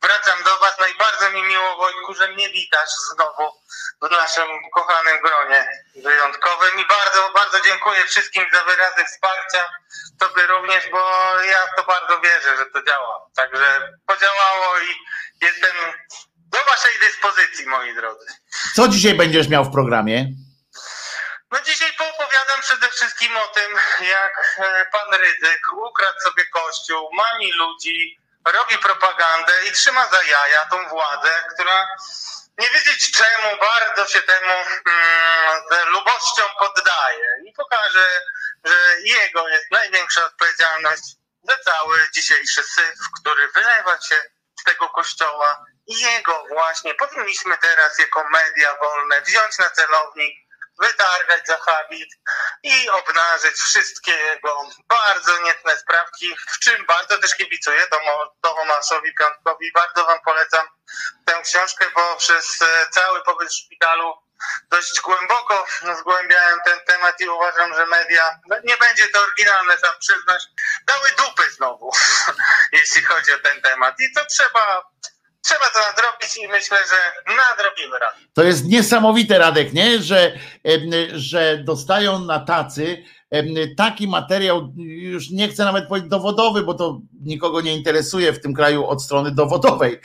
wracam 0.06 0.44
do 0.44 0.58
Was. 0.60 0.76
No 0.80 0.88
i 0.88 0.96
bardzo 1.06 1.32
mi 1.32 1.44
miło, 1.44 1.78
Wojtku, 1.78 2.14
że 2.14 2.28
mnie 2.28 2.50
witasz 2.50 2.94
znowu 3.14 3.46
w 4.02 4.12
naszym 4.12 4.48
kochanym 4.76 5.18
gronie 5.22 5.68
wyjątkowym. 5.96 6.80
I 6.80 6.86
bardzo, 6.86 7.32
bardzo 7.36 7.58
dziękuję 7.68 8.06
wszystkim 8.06 8.46
za 8.54 8.64
wyrazy 8.64 9.06
wsparcia. 9.06 9.70
Tobie 10.20 10.48
również, 10.48 10.84
bo 10.92 11.02
ja 11.42 11.60
w 11.68 11.76
to 11.76 11.84
bardzo 11.84 12.20
wierzę, 12.22 12.58
że 12.58 12.66
to 12.66 12.84
działa. 12.84 13.30
Także 13.36 13.94
podziałało 14.08 14.80
i 14.80 14.90
jestem 15.46 15.76
do 16.38 16.58
waszej 16.64 17.00
dyspozycji, 17.00 17.66
moi 17.66 17.96
drodzy. 17.96 18.26
Co 18.76 18.88
dzisiaj 18.88 19.14
będziesz 19.14 19.48
miał 19.48 19.66
w 19.66 19.72
programie? 19.72 20.26
No 21.52 21.62
dzisiaj 21.62 21.94
poopowiadam 21.98 22.62
przede 22.62 22.90
wszystkim 22.90 23.38
o 23.38 23.48
tym, 23.48 23.72
jak 24.00 24.56
e, 24.58 24.86
pan 24.92 25.20
Rydzyk 25.20 25.62
ukradł 25.90 26.20
sobie 26.20 26.46
kościół, 26.46 27.10
mami 27.14 27.52
ludzi, 27.54 28.20
robi 28.46 28.78
propagandę 28.78 29.66
i 29.66 29.72
trzyma 29.72 30.10
za 30.10 30.24
jaja 30.24 30.66
tą 30.66 30.90
władzę, 30.90 31.44
która 31.54 31.88
nie 32.58 32.70
wiedzieć 32.70 33.12
czemu 33.12 33.58
bardzo 33.60 34.08
się 34.08 34.22
temu 34.22 34.54
mm, 34.54 35.90
lubością 35.90 36.44
poddaje. 36.60 37.28
I 37.46 37.54
pokaże, 37.54 38.22
że 38.66 38.76
jego 39.02 39.48
jest 39.48 39.72
największa 39.72 40.26
odpowiedzialność 40.26 41.04
za 41.44 41.58
cały 41.58 42.08
dzisiejszy 42.14 42.64
syf, 42.64 43.00
który 43.22 43.48
wylewa 43.48 44.02
się 44.02 44.16
z 44.60 44.64
tego 44.64 44.90
kościoła. 44.90 45.66
I 45.88 46.00
jego 46.00 46.44
właśnie 46.48 46.94
powinniśmy 46.94 47.58
teraz 47.58 48.00
jako 48.00 48.30
media 48.30 48.76
wolne 48.82 49.22
wziąć 49.22 49.58
na 49.58 49.70
celownik, 49.70 50.45
wytargać 50.82 51.48
za 51.48 51.58
habit 51.58 52.10
i 52.64 52.90
obnażyć 52.90 53.56
wszystkie 53.56 54.12
jego 54.12 54.70
bardzo 54.90 55.42
niecne 55.42 55.78
sprawki, 55.78 56.36
w 56.50 56.60
czym 56.60 56.86
bardzo 56.86 57.18
też 57.18 57.36
kibicuję 57.36 57.88
Tomaszowi 58.42 59.16
Piątkowi. 59.16 59.72
Bardzo 59.72 60.06
wam 60.06 60.20
polecam 60.26 60.68
tę 61.26 61.42
książkę, 61.44 61.86
bo 61.96 62.16
przez 62.16 62.62
e, 62.62 62.90
cały 62.92 63.24
pobyt 63.24 63.50
w 63.50 63.56
szpitalu 63.56 64.14
dość 64.70 65.02
głęboko 65.02 65.66
zgłębiałem 66.00 66.60
ten 66.66 66.80
temat 66.80 67.22
i 67.22 67.30
uważam, 67.30 67.74
że 67.74 67.86
media, 67.86 68.40
no 68.48 68.56
nie 68.64 68.78
będzie 68.78 69.08
to 69.08 69.20
oryginalne, 69.20 69.78
sam 69.78 69.94
przyznać, 70.00 70.44
dały 70.88 71.10
dupy 71.18 71.50
znowu, 71.52 71.92
jeśli 72.72 73.04
chodzi 73.04 73.34
o 73.34 73.40
ten 73.40 73.62
temat. 73.62 73.96
I 74.00 74.14
to 74.14 74.26
trzeba, 74.26 74.92
trzeba 75.46 75.66
to 75.74 75.80
nadrobić 75.80 76.38
i 76.38 76.48
myślę, 76.48 76.78
że 76.78 77.34
nadrobimy 77.36 78.00
raz. 78.00 78.14
To 78.34 78.44
jest 78.44 78.66
niesamowite, 78.66 79.38
Radek, 79.38 79.74
nie? 79.74 80.00
Że, 80.00 80.32
że 81.14 81.58
dostają 81.58 82.20
na 82.20 82.40
tacy 82.40 83.04
taki 83.78 84.08
materiał, 84.08 84.74
już 84.78 85.30
nie 85.30 85.48
chcę 85.48 85.66
nawet 85.66 85.88
powiedzieć 85.88 86.10
dowodowy, 86.10 86.64
bo 86.64 86.74
to 86.74 87.02
nikogo 87.22 87.62
nie 87.62 87.76
interesuje 87.76 88.34
w 88.34 88.42
tym 88.42 88.54
kraju 88.54 88.86
od 88.86 89.04
strony 89.04 89.32
dowodowej. 89.32 90.00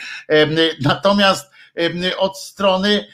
Natomiast 0.80 1.50
od 2.18 2.38
strony 2.38 3.06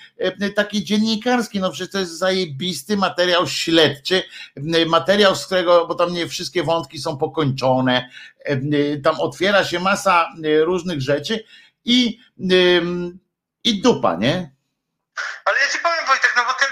takiej 0.56 0.84
dziennikarskiej, 0.84 1.60
no 1.60 1.70
przecież 1.70 1.92
to 1.92 1.98
jest 1.98 2.18
zajebisty 2.18 2.96
materiał 2.96 3.46
śledczy, 3.46 4.22
materiał, 4.86 5.36
z 5.36 5.46
którego, 5.46 5.86
bo 5.86 5.94
tam 5.94 6.12
nie 6.12 6.28
wszystkie 6.28 6.62
wątki 6.62 6.98
są 6.98 7.16
pokończone, 7.16 8.10
tam 9.04 9.20
otwiera 9.20 9.64
się 9.64 9.80
masa 9.80 10.28
różnych 10.64 11.00
rzeczy 11.00 11.44
i, 11.86 12.20
i 13.64 13.82
dupa, 13.82 14.14
nie? 14.14 14.50
Ale 15.44 15.60
ja 15.60 15.68
ci 15.68 15.78
powiem 15.78 16.06
Wojtek, 16.06 16.32
no 16.36 16.44
bo 16.44 16.52
ty, 16.52 16.66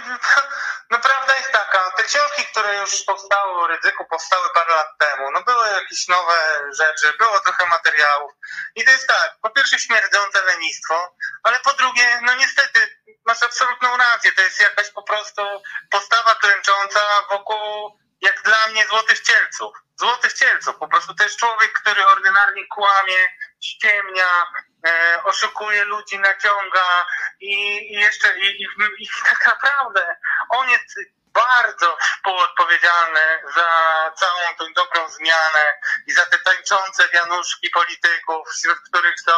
no 0.90 0.98
prawda 0.98 1.36
jest 1.36 1.52
taka, 1.52 1.90
te 1.90 2.04
książki, 2.04 2.44
które 2.44 2.76
już 2.78 3.02
powstały 3.02 3.52
o 3.60 3.66
ryzyku, 3.66 4.04
powstały 4.04 4.48
parę 4.54 4.74
lat 4.74 4.98
temu, 4.98 5.30
no 5.30 5.42
były 5.42 5.68
jakieś 5.68 6.08
nowe 6.08 6.36
rzeczy, 6.78 7.12
było 7.18 7.40
trochę 7.40 7.66
materiałów 7.66 8.32
i 8.74 8.84
to 8.84 8.90
jest 8.90 9.06
tak, 9.06 9.36
po 9.42 9.50
pierwsze 9.50 9.78
śmierdzące 9.78 10.42
lenistwo, 10.44 11.16
ale 11.42 11.60
po 11.60 11.72
drugie, 11.72 12.20
no 12.22 12.34
niestety, 12.34 13.00
masz 13.26 13.42
absolutną 13.42 13.96
rację, 13.96 14.32
to 14.32 14.42
jest 14.42 14.60
jakaś 14.60 14.90
po 14.90 15.02
prostu 15.02 15.42
postawa 15.90 16.34
klęcząca 16.34 17.00
wokół, 17.30 17.98
jak 18.20 18.42
dla 18.42 18.66
mnie, 18.66 18.86
złotych 18.86 19.20
cielców. 19.20 19.76
Złotych 19.96 20.32
cielców, 20.32 20.76
po 20.76 20.88
prostu 20.88 21.14
to 21.14 21.24
jest 21.24 21.36
człowiek, 21.36 21.72
który 21.72 22.06
ordynarnie 22.06 22.66
kłamie, 22.66 23.28
ściemnia, 23.64 24.46
e, 24.86 25.20
oszukuje 25.24 25.84
ludzi, 25.84 26.18
naciąga 26.18 27.06
i, 27.40 27.54
i 27.92 27.94
jeszcze 27.94 28.38
i, 28.38 28.62
i, 28.62 28.66
i 28.98 29.08
tak 29.28 29.46
naprawdę 29.46 30.16
on 30.48 30.70
jest 30.70 30.98
bardzo 31.34 31.96
współodpowiedzialny 32.00 33.20
za 33.56 33.70
całą 34.16 34.56
tą 34.58 34.72
dobrą 34.72 35.08
zmianę 35.08 35.64
i 36.06 36.12
za 36.12 36.26
te 36.26 36.38
tańczące 36.38 37.08
wianuszki 37.08 37.70
polityków, 37.70 38.48
wśród 38.48 38.78
których 38.88 39.20
są 39.20 39.32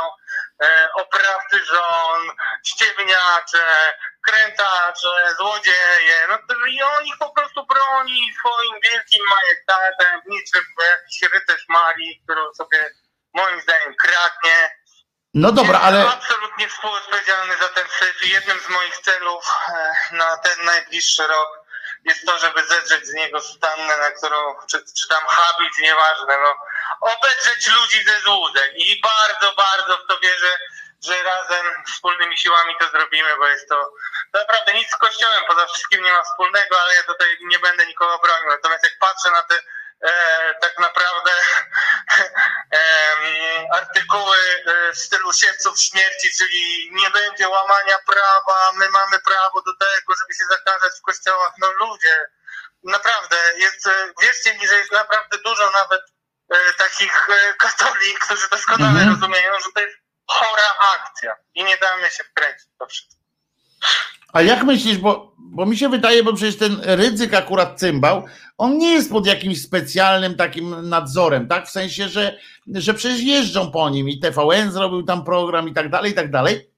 e, 0.63 0.89
oprawcy 0.93 1.65
żon, 1.65 2.21
ściemniacze, 2.65 3.95
krętacze, 4.27 5.35
złodzieje. 5.39 6.27
No, 6.29 6.39
I 6.69 6.83
on 6.83 7.05
ich 7.05 7.19
po 7.19 7.31
prostu 7.31 7.67
broni 7.67 8.35
swoim 8.39 8.81
wielkim 8.81 9.25
majestatem, 9.31 10.21
niczym 10.27 10.65
jakiś 10.79 11.33
rycerz 11.33 11.65
Marii, 11.69 12.21
którą 12.25 12.55
sobie 12.55 12.91
moim 13.37 13.61
zdaniem 13.61 13.95
kradnie. 13.95 14.71
No 15.35 15.53
dobra, 15.53 15.81
ale 15.81 15.99
Jestem 15.99 16.19
absolutnie 16.19 16.69
współodpowiedzialny 16.69 17.57
za 17.57 17.69
ten 17.69 17.87
syf 17.99 18.25
i 18.25 18.29
jednym 18.29 18.61
z 18.61 18.69
moich 18.69 18.97
celów 18.99 19.45
e, 19.69 19.95
na 20.13 20.37
ten 20.37 20.65
najbliższy 20.65 21.27
rok 21.27 21.67
jest 22.05 22.27
to, 22.27 22.39
żeby 22.39 22.67
zedrzeć 22.67 23.07
z 23.07 23.15
niego 23.15 23.41
sutannę, 23.41 23.99
na 23.99 24.11
którą, 24.11 24.55
czy, 24.71 24.85
czy 24.99 25.09
tam 25.09 25.27
habit, 25.27 25.79
nieważne, 25.79 26.39
no, 26.39 26.57
obedrzeć 27.01 27.67
ludzi 27.67 28.05
ze 28.05 28.21
złudzeń 28.21 28.71
i 28.77 29.01
bardzo, 29.01 29.55
bardzo 29.57 29.97
w 29.97 30.07
to 30.07 30.19
wierzę, 30.19 30.59
że 31.05 31.23
razem 31.23 31.85
wspólnymi 31.87 32.39
siłami 32.39 32.75
to 32.81 32.89
zrobimy, 32.89 33.37
bo 33.39 33.47
jest 33.47 33.69
to 33.69 33.93
naprawdę 34.33 34.75
nic 34.75 34.91
z 34.91 34.97
Kościołem 34.97 35.45
poza 35.49 35.67
wszystkim 35.67 36.03
nie 36.05 36.13
ma 36.13 36.23
wspólnego, 36.23 36.81
ale 36.81 36.95
ja 36.95 37.03
tutaj 37.03 37.39
nie 37.41 37.59
będę 37.59 37.87
nikogo 37.87 38.19
bronił. 38.19 38.49
Natomiast 38.49 38.85
jak 38.85 38.99
patrzę 38.99 39.31
na 39.31 39.43
te 39.43 39.55
tak 40.61 40.79
naprawdę 40.79 41.31
artykuły 43.79 44.37
e, 44.67 44.93
w 44.93 44.99
stylu 44.99 45.33
siewców 45.33 45.81
śmierci, 45.81 46.29
czyli 46.39 46.91
nie 46.93 47.11
będzie 47.11 47.49
łamania 47.49 47.99
prawa, 48.07 48.73
my 48.75 48.89
mamy 48.89 49.19
prawo 49.19 49.63
do 49.63 49.73
tego, 49.77 50.15
żeby 50.21 50.35
się 50.35 50.45
zakazać 50.45 50.93
w 50.99 51.03
kościołach. 51.03 51.53
No 51.59 51.73
ludzie, 51.73 52.27
naprawdę, 52.85 53.37
jest, 53.57 53.87
e, 53.87 54.13
wierzcie 54.23 54.55
mi, 54.55 54.69
że 54.69 54.75
jest 54.75 54.93
naprawdę 54.93 55.39
dużo 55.45 55.71
nawet 55.71 56.03
e, 56.51 56.75
takich 56.75 57.29
e, 57.31 57.55
katolik, 57.55 58.19
którzy 58.19 58.49
doskonale 58.49 59.01
Mhm. 59.01 59.15
rozumieją, 59.15 59.61
że 59.61 59.73
to 59.75 59.81
jest 59.81 59.97
chora 60.27 60.79
akcja 60.79 61.37
i 61.55 61.65
nie 61.65 61.77
damy 61.77 62.11
się 62.11 62.25
wkręcić 62.25 62.69
to 62.79 62.87
wszystko. 62.87 63.17
A 64.37 64.43
jak 64.43 64.65
myślisz, 64.65 64.99
bo, 64.99 65.33
bo 65.39 65.67
mi 65.67 65.77
się 65.77 65.89
wydaje, 65.89 66.25
bo 66.25 66.33
przecież 66.33 66.57
ten 66.57 66.81
ryzyk 66.83 67.35
akurat 67.35 67.79
cymbał, 67.79 68.25
on 68.59 68.79
nie 68.79 68.93
jest 68.93 69.11
pod 69.11 69.27
jakimś 69.27 69.63
specjalnym 69.63 70.35
takim 70.35 70.89
nadzorem, 70.89 71.49
tak? 71.49 71.67
W 71.67 71.71
sensie, 71.71 72.09
że, 72.09 72.39
że 72.75 72.95
przecież 72.95 73.21
jeżdżą 73.21 73.71
po 73.71 73.91
nim 73.91 74.09
i 74.09 74.19
TVN 74.19 74.73
zrobił 74.73 75.03
tam 75.03 75.25
program 75.25 75.69
i 75.69 75.73
tak 75.73 75.91
dalej, 75.91 76.13
i 76.13 76.15
tak 76.15 76.31
dalej, 76.31 76.71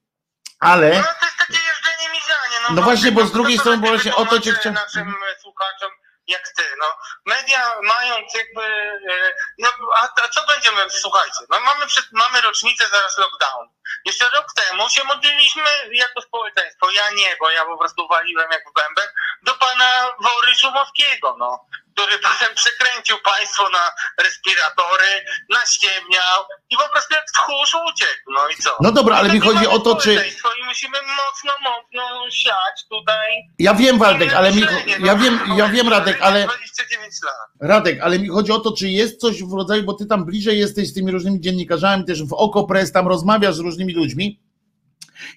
ale... 0.59 0.87
No 0.87 0.93
to 0.93 1.07
jest 1.07 1.37
takie 1.37 1.53
jeżdżenie 1.53 2.09
mizanie. 2.09 2.67
No, 2.69 2.75
No 2.75 2.81
właśnie, 2.81 3.11
bo 3.11 3.25
z 3.25 3.31
drugiej 3.31 3.57
strony 3.57 3.77
lepiej 3.77 3.89
właśnie 3.89 4.15
o 4.15 4.25
to 4.25 4.39
cię 4.39 4.51
chciałem... 4.51 4.73
naszym 4.73 5.13
słuchaczom 5.41 5.89
jak 6.29 6.49
ty, 6.57 6.63
no. 6.79 6.97
Media 7.25 7.81
mając 7.81 8.33
jakby, 8.33 8.63
e, 9.11 9.33
no 9.57 9.69
a, 9.95 10.09
a 10.23 10.27
co 10.27 10.45
będziemy, 10.47 10.89
słuchajcie, 10.89 11.39
no 11.49 11.59
mamy, 11.59 11.87
przed, 11.87 12.05
mamy 12.11 12.41
rocznicę 12.41 12.89
zaraz 12.89 13.17
lockdown. 13.17 13.69
Jeszcze 14.05 14.29
rok 14.29 14.45
temu 14.55 14.89
się 14.89 15.03
modliliśmy 15.03 15.69
jako 15.91 16.21
społeczeństwo, 16.21 16.91
ja 16.91 17.11
nie, 17.11 17.35
bo 17.39 17.51
ja 17.51 17.65
po 17.65 17.77
prostu 17.77 18.07
waliłem 18.07 18.51
jak 18.51 18.63
w 18.69 18.73
bębek, 18.73 19.13
do 19.43 19.53
pana 19.53 20.11
Wory 20.21 20.55
Szumowskiego, 20.55 21.35
no. 21.39 21.65
Który 21.99 22.19
potem 22.19 22.55
przekręcił 22.55 23.17
państwo 23.25 23.69
na 23.69 23.91
respiratory, 24.23 25.25
naściemniał 25.49 26.37
i 26.69 26.75
po 26.77 26.89
prostu 26.91 27.13
jak 27.13 27.25
tchórz 27.35 27.75
uciekł, 27.89 28.31
no 28.33 28.47
i 28.49 28.55
co? 28.55 28.69
No 28.81 28.91
dobra, 28.91 29.15
ale 29.15 29.33
mi 29.33 29.39
chodzi 29.39 29.67
o 29.67 29.79
to, 29.79 29.95
czy- 29.95 30.13
I 30.59 30.65
musimy 30.65 30.97
mocno, 31.01 31.53
mocno 31.63 32.31
siać 32.31 32.85
tutaj. 32.89 33.29
Ja 33.59 33.73
wiem, 33.73 33.97
Waldek, 33.97 34.33
ale 34.33 34.51
mi, 34.51 34.61
no. 34.61 35.05
ja 35.05 35.15
wiem, 35.15 35.39
ja 35.57 35.67
wiem, 35.69 35.89
Radek, 35.89 36.21
ale 36.21 36.45
29 36.45 37.13
lat. 37.23 37.69
Radek, 37.69 38.01
ale 38.01 38.19
mi 38.19 38.29
chodzi 38.29 38.51
o 38.51 38.59
to, 38.59 38.71
czy 38.71 38.87
jest 38.89 39.19
coś 39.19 39.43
w 39.43 39.53
rodzaju, 39.53 39.83
bo 39.83 39.93
ty 39.93 40.05
tam 40.05 40.25
bliżej 40.25 40.59
jesteś 40.59 40.87
z 40.87 40.93
tymi 40.93 41.11
różnymi 41.11 41.41
dziennikarzami, 41.41 42.05
też 42.05 42.23
w 42.23 42.33
Okopres 42.33 42.91
tam 42.91 43.07
rozmawiasz 43.07 43.55
z 43.55 43.59
różnymi 43.59 43.93
ludźmi. 43.93 44.39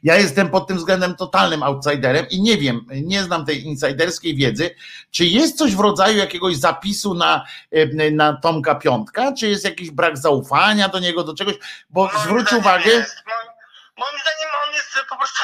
Ja 0.03 0.17
jestem 0.17 0.51
pod 0.51 0.67
tym 0.67 0.77
względem 0.77 1.17
totalnym 1.17 1.63
outsiderem 1.63 2.27
i 2.31 2.43
nie 2.43 2.59
wiem, 2.59 2.87
nie 2.91 3.23
znam 3.23 3.47
tej 3.47 3.65
insiderskiej 3.65 4.37
wiedzy, 4.37 4.75
czy 5.11 5.25
jest 5.25 5.59
coś 5.59 5.77
w 5.77 5.81
rodzaju 5.81 6.19
jakiegoś 6.19 6.57
zapisu 6.57 7.15
na, 7.15 7.45
e, 7.71 8.11
na 8.11 8.37
Tomka 8.43 8.75
Piątka, 8.75 9.33
czy 9.39 9.49
jest 9.49 9.65
jakiś 9.65 9.91
brak 9.91 10.19
zaufania 10.19 10.89
do 10.89 10.99
niego, 10.99 11.25
do 11.25 11.35
czegoś, 11.35 11.55
bo 11.91 12.11
zwróć 12.25 12.53
uwagę, 12.53 13.05
Moim 13.97 14.19
zdaniem 14.21 14.51
on 14.67 14.75
jest 14.75 14.93
po 15.09 15.17
prostu. 15.17 15.41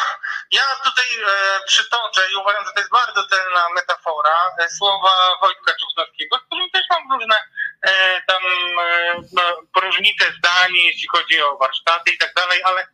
Ja 0.51 0.63
tutaj 0.85 1.05
e, 1.05 1.61
przytoczę 1.67 2.21
i 2.33 2.37
uważam, 2.37 2.65
że 2.65 2.73
to 2.73 2.81
jest 2.81 2.93
bardzo 2.93 3.29
celna 3.29 3.69
metafora 3.75 4.37
e, 4.59 4.71
słowa 4.71 5.11
Wojtka 5.41 5.73
Czuchnowskiego, 5.81 6.39
z 6.39 6.43
którym 6.43 6.71
też 6.71 6.83
mam 6.91 7.13
różne 7.13 7.37
e, 7.83 8.23
tam 8.27 8.43
e, 8.81 9.15
no, 9.33 9.43
różnice 9.83 10.25
zdań, 10.39 10.73
jeśli 10.73 11.09
chodzi 11.09 11.43
o 11.43 11.57
warsztaty 11.59 12.11
i 12.11 12.19
tak 12.19 12.35
dalej, 12.35 12.63
ale 12.65 12.87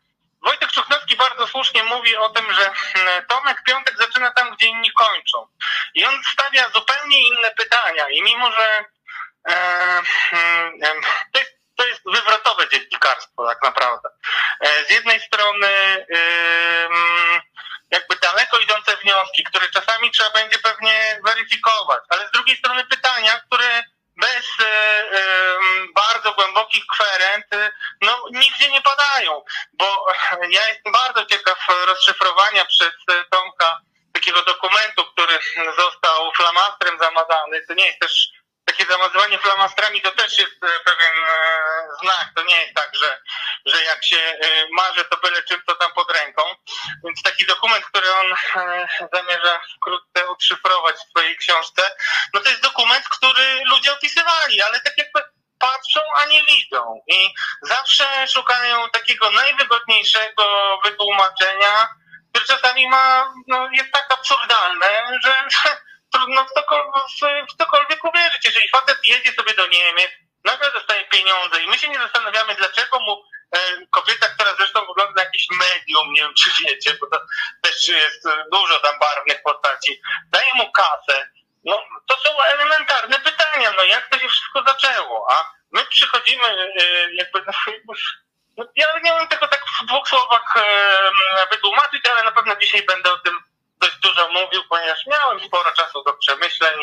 Wojtek 0.44 0.72
Czuchnowski 0.72 1.16
bardzo 1.16 1.46
słusznie 1.46 1.84
mówi 1.84 2.16
o 2.16 2.28
tym, 2.28 2.54
że 2.54 2.70
mm, 2.94 3.26
Tomek 3.26 3.62
Piątek 3.66 3.96
zaczyna 3.98 4.30
tam, 4.30 4.56
gdzie 4.56 4.66
inni 4.66 4.92
kończą. 4.92 5.46
I 5.94 6.04
on 6.04 6.22
stawia 6.32 6.70
zupełnie 6.70 7.28
inne 7.28 7.50
pytania. 7.50 8.08
I 8.08 8.22
mimo, 8.22 8.52
że 8.52 8.84
e, 9.48 9.54
mm, 10.32 10.74
em, 10.82 11.00
to, 11.32 11.38
jest, 11.38 11.52
to 11.76 11.86
jest 11.86 12.00
wywrotowe 12.04 12.68
dziennikarstwo 12.68 13.46
tak 13.46 13.62
naprawdę. 13.62 14.08
E, 14.60 14.84
Z 14.84 14.90
jednej 14.90 15.20
strony 15.20 15.66
e, 15.66 16.24
wnioski, 19.04 19.44
które 19.44 19.68
czasami 19.68 20.10
trzeba 20.10 20.30
będzie 20.30 20.58
pewnie 20.58 21.20
weryfikować, 21.24 22.04
ale 22.08 22.28
z 22.28 22.30
drugiej 22.30 22.56
strony 22.56 22.84
pytania, 22.84 23.40
które 23.46 23.82
bez 24.16 24.46
e, 24.60 24.64
e, 24.64 25.24
bardzo 25.94 26.32
głębokich 26.32 26.84
kwerent 26.86 27.46
e, 27.52 27.72
no, 28.00 28.24
nigdzie 28.32 28.70
nie 28.70 28.82
padają, 28.82 29.44
bo 29.72 30.06
ja 30.50 30.68
jestem 30.68 30.92
bardzo 30.92 31.24
ciekaw 31.24 31.58
rozszyfrowania 31.86 32.64
przez 32.64 32.92
Tomka 33.30 33.80
takiego 34.12 34.42
dokumentu, 34.42 35.04
który 35.04 35.38
został 35.78 36.32
flamastrem 36.32 36.98
zamazany. 36.98 37.66
To 37.68 37.74
nie 37.74 37.86
jest 37.86 38.00
też 38.00 38.28
takie 38.74 38.92
zamazywanie 38.92 39.38
flamastrami, 39.38 40.00
to 40.00 40.10
też 40.10 40.38
jest 40.38 40.64
e, 40.64 40.68
pewien 40.84 41.24
e, 41.24 41.86
znak. 42.02 42.28
To 42.36 42.42
nie 42.42 42.56
jest 42.56 42.74
tak, 42.74 42.90
że, 42.94 43.20
że 43.66 43.84
jak 43.84 44.04
się 44.04 44.16
e, 44.16 44.38
marzy, 44.72 45.04
to 45.04 45.16
byle 45.16 45.42
czym 45.42 45.62
to 45.66 45.74
tam 45.74 45.92
pod 45.92 46.10
ręką. 46.10 46.42
Więc 47.04 47.22
taki 47.22 47.46
dokument, 47.46 47.84
który 47.84 48.12
on 48.12 48.34
zamierza 49.12 49.60
wkrótce 49.76 50.28
odszyfrować 50.28 50.96
w 50.96 51.10
swojej 51.10 51.36
książce, 51.36 51.96
no 52.34 52.40
to 52.40 52.48
jest 52.48 52.62
dokument, 52.62 53.08
który 53.08 53.60
ludzie 53.64 53.92
opisywali, 53.92 54.62
ale 54.62 54.80
tak 54.80 54.98
jakby 54.98 55.20
patrzą, 55.58 56.00
a 56.16 56.26
nie 56.26 56.42
widzą. 56.42 57.00
I 57.08 57.34
zawsze 57.62 58.28
szukają 58.28 58.90
takiego 58.90 59.30
najwygodniejszego 59.30 60.78
wytłumaczenia, 60.84 61.88
które 62.32 62.44
czasami 62.44 62.88
ma, 62.88 63.32
no, 63.48 63.68
jest 63.72 63.92
tak 63.92 64.06
absurdalne, 64.18 65.18
że 65.24 65.34
trudno 66.14 66.44
w 66.44 66.52
cokolwiek, 66.52 67.50
w 67.50 67.56
cokolwiek 67.58 68.04
uwierzyć. 68.04 68.44
Jeżeli 68.44 68.68
facet 68.68 68.98
jedzie 69.06 69.32
sobie 69.32 69.54
do 69.54 69.66
Niemiec, 69.66 70.10
nagle 70.44 70.72
dostaje 70.72 71.04
pieniądze 71.04 71.62
i 71.62 71.66
my 71.66 71.78
się 71.78 71.88
nie 71.88 71.98
zastanawiamy, 71.98 72.54
dlaczego 72.54 73.00
mu 73.00 73.24
e, 73.52 73.58
kobieta, 73.90 74.28
która 74.28 74.54
zresztą 74.54 74.80
wygląda 74.86 75.12
na 75.16 75.22
jakieś 75.22 75.46
medium, 75.50 76.12
nie 76.12 76.22
wiem 76.22 76.34
czy 76.34 76.50
wiecie, 76.64 76.94
bo 77.00 77.06
to 77.06 77.20
też 77.62 77.88
jest 77.88 78.26
e, 78.26 78.44
dużo 78.52 78.80
tam 78.80 78.98
barwnych 78.98 79.42
postaci, 79.42 80.00
daje 80.32 80.54
mu 80.54 80.72
kasę. 80.72 81.28
No, 81.64 81.82
to 82.06 82.16
są 82.16 82.42
elementarne 82.42 83.20
pytania, 83.20 83.72
no 83.76 83.84
jak 83.84 84.08
to 84.08 84.18
się 84.18 84.28
wszystko 84.28 84.62
zaczęło, 84.66 85.26
a 85.32 85.52
my 85.72 85.84
przychodzimy 85.84 86.44
e, 86.44 87.14
jakby, 87.14 87.44
no, 87.46 87.52
no, 88.56 88.64
ja 88.76 88.86
nie 89.04 89.12
wiem 89.18 89.28
tego 89.28 89.48
tak 89.48 89.64
w 89.82 89.86
dwóch 89.86 90.08
słowach 90.08 90.54
wytłumaczyć, 91.50 92.02
ale 92.14 92.24
na 92.24 92.32
pewno 92.32 92.56
dzisiaj 92.56 92.82
będę 92.82 93.12
o 93.12 93.18
tym 93.18 93.53
dość 93.84 93.98
dużo 93.98 94.28
mówił, 94.28 94.62
ponieważ 94.68 95.06
miałem 95.06 95.46
sporo 95.46 95.72
czasu 95.72 96.02
do 96.04 96.12
przemyśleń. 96.12 96.78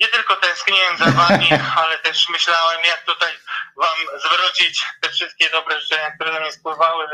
Nie 0.00 0.08
tylko 0.08 0.36
tęskniłem 0.36 0.96
za 0.96 1.04
wami, 1.04 1.48
ale 1.82 1.98
też 1.98 2.28
myślałem, 2.28 2.84
jak 2.84 3.04
tutaj 3.04 3.32
wam 3.76 3.96
zwrócić 4.18 4.82
te 5.00 5.10
wszystkie 5.10 5.50
dobre 5.50 5.80
życzenia, 5.80 6.10
które 6.10 6.32
do 6.32 6.40
mnie 6.40 6.52
spływały, 6.52 7.06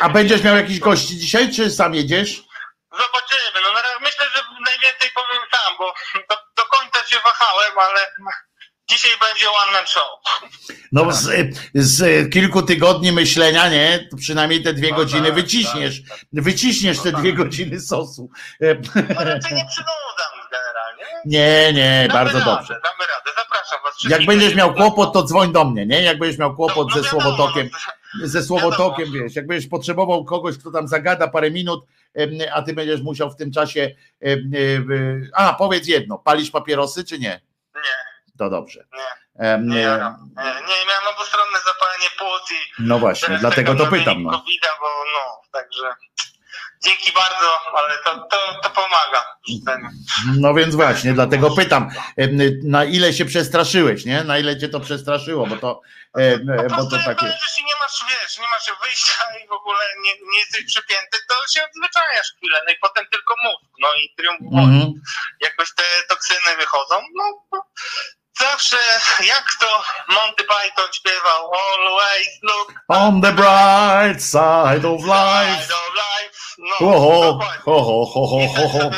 A 0.00 0.08
będziesz 0.08 0.42
miał 0.42 0.56
jakiś 0.56 0.78
gości 0.78 1.16
dzisiaj, 1.16 1.54
czy 1.54 1.70
sam 1.70 1.94
jedziesz? 1.94 2.30
Zobaczymy. 2.92 3.60
No 3.62 3.72
na 3.72 3.82
razie 3.82 4.00
myślę, 4.00 4.26
że 4.34 4.42
najwięcej 4.66 5.10
powiem 5.10 5.42
sam, 5.54 5.76
bo 5.78 5.94
do, 6.30 6.36
do 6.56 6.66
końca 6.66 7.06
się 7.06 7.16
wahałem, 7.20 7.78
ale 7.78 8.12
dzisiaj 8.90 9.10
będzie 9.20 9.46
one 9.64 9.72
man 9.72 9.86
show. 9.86 10.04
No 10.92 11.12
z, 11.12 11.56
z 11.74 12.30
kilku 12.32 12.62
tygodni 12.62 13.12
myślenia, 13.12 13.68
nie? 13.68 14.08
To 14.10 14.16
przynajmniej 14.16 14.62
te 14.62 14.72
No 14.72 14.78
dwie 14.78 14.92
godziny 14.92 15.26
tak, 15.26 15.34
wyciśniesz. 15.34 16.02
Wyciśniesz 16.32 17.00
te 17.00 17.12
dwie 17.12 17.32
godziny 17.32 17.80
sosu. 17.80 18.30
No 18.60 19.24
raczej 19.24 19.56
nie 19.56 19.66
przynudzam 19.66 20.32
generalnie. 20.52 21.04
Nie, 21.24 21.72
nie, 21.72 22.08
Damy 22.08 22.12
bardzo 22.12 22.38
radę, 22.38 22.50
dobrze. 22.50 22.80
Damy 22.84 23.06
radę. 23.10 23.30
Zapraszam 23.36 23.78
was 23.84 24.10
Jak 24.10 24.26
będziesz 24.26 24.54
miał 24.54 24.74
kłopot, 24.74 25.12
to 25.12 25.22
dzwoń 25.22 25.52
do 25.52 25.64
mnie, 25.64 25.86
nie? 25.86 26.02
Jak 26.02 26.18
będziesz 26.18 26.38
miał 26.38 26.50
No, 26.50 26.56
kłopot 26.56 26.92
ze 26.92 27.04
słowotokiem, 27.04 27.70
ze 28.22 28.42
słowotokiem, 28.42 29.12
wiesz, 29.12 29.36
jak 29.36 29.46
będziesz 29.46 29.70
potrzebował 29.70 30.24
kogoś, 30.24 30.58
kto 30.58 30.70
tam 30.70 30.88
zagada 30.88 31.28
parę 31.28 31.50
minut, 31.50 31.86
a 32.52 32.62
ty 32.62 32.72
będziesz 32.72 33.00
musiał 33.00 33.30
w 33.30 33.36
tym 33.36 33.52
czasie. 33.52 33.94
A, 35.34 35.54
powiedz 35.54 35.86
jedno, 35.86 36.18
palisz 36.18 36.50
papierosy, 36.50 37.04
czy 37.04 37.18
nie? 37.18 37.40
To 38.38 38.50
dobrze. 38.50 38.84
Nie. 38.92 38.98
Nie, 39.38 39.52
em, 39.52 39.70
jaram. 39.70 40.30
nie, 40.36 40.44
nie, 40.44 40.86
miałem 40.88 41.14
obustronne 41.16 41.58
zapalenie 41.66 42.08
płód 42.18 42.42
i 42.50 42.82
No 42.82 42.98
właśnie, 42.98 43.38
dlatego 43.38 43.72
tego 43.72 43.84
to 43.84 43.90
no, 43.90 43.98
pytam. 43.98 44.22
No. 44.22 44.30
COVID-a, 44.30 44.68
bo 44.80 45.04
no, 45.14 45.40
także 45.52 45.94
dzięki 46.84 47.12
bardzo, 47.12 47.60
ale 47.78 47.98
to, 47.98 48.28
to, 48.30 48.60
to 48.62 48.70
pomaga. 48.70 49.24
no 50.38 50.54
więc 50.54 50.74
właśnie, 50.74 51.12
dlatego 51.12 51.50
pytam, 51.56 51.90
na 52.64 52.84
ile 52.84 53.12
się 53.12 53.24
przestraszyłeś, 53.24 54.04
nie? 54.04 54.24
Na 54.24 54.38
ile 54.38 54.58
cię 54.58 54.68
to 54.68 54.80
przestraszyło, 54.80 55.46
bo 55.46 55.56
to, 55.56 55.80
em, 56.14 56.46
bo 56.76 56.90
to 56.90 56.96
tak 57.04 57.22
jest. 57.22 57.36
Jeśli 57.42 57.64
nie 57.64 57.76
masz, 57.82 58.04
wiesz, 58.08 58.38
nie 58.38 58.48
masz 58.48 58.70
wyjścia 58.82 59.24
i 59.44 59.48
w 59.48 59.52
ogóle 59.52 59.78
nie, 60.04 60.12
nie 60.32 60.38
jesteś 60.38 60.64
przypięty, 60.66 61.18
to 61.28 61.34
się 61.54 61.60
odzwyczajasz 61.68 62.32
chwilę, 62.36 62.60
no 62.66 62.72
i 62.72 62.76
potem 62.82 63.04
tylko 63.12 63.34
mózg, 63.44 63.64
no 63.80 63.88
i 64.00 64.14
triumf 64.16 64.40
Mhm. 64.52 64.92
jakoś 65.40 65.74
te 65.74 65.82
toksyny 66.08 66.56
wychodzą, 66.58 66.94
no 67.16 67.24
zawsze, 68.40 68.76
jak 69.26 69.44
to 69.60 69.66
Monty 70.14 70.44
Python 70.44 70.92
śpiewał, 70.92 71.50
always 71.54 72.28
look 72.42 72.74
On 72.88 73.20
the 73.20 73.32
bright 73.32 74.22
side 74.22 74.88
of 74.88 75.00
life. 75.04 75.68
no, 76.58 76.74
Ho, 76.78 77.00
ho, 77.00 77.38
ho, 77.64 77.82
ho, 77.82 78.04
ho, 78.04 78.26
ho, 78.26 78.48
ho, 78.48 78.68
ho. 78.68 78.90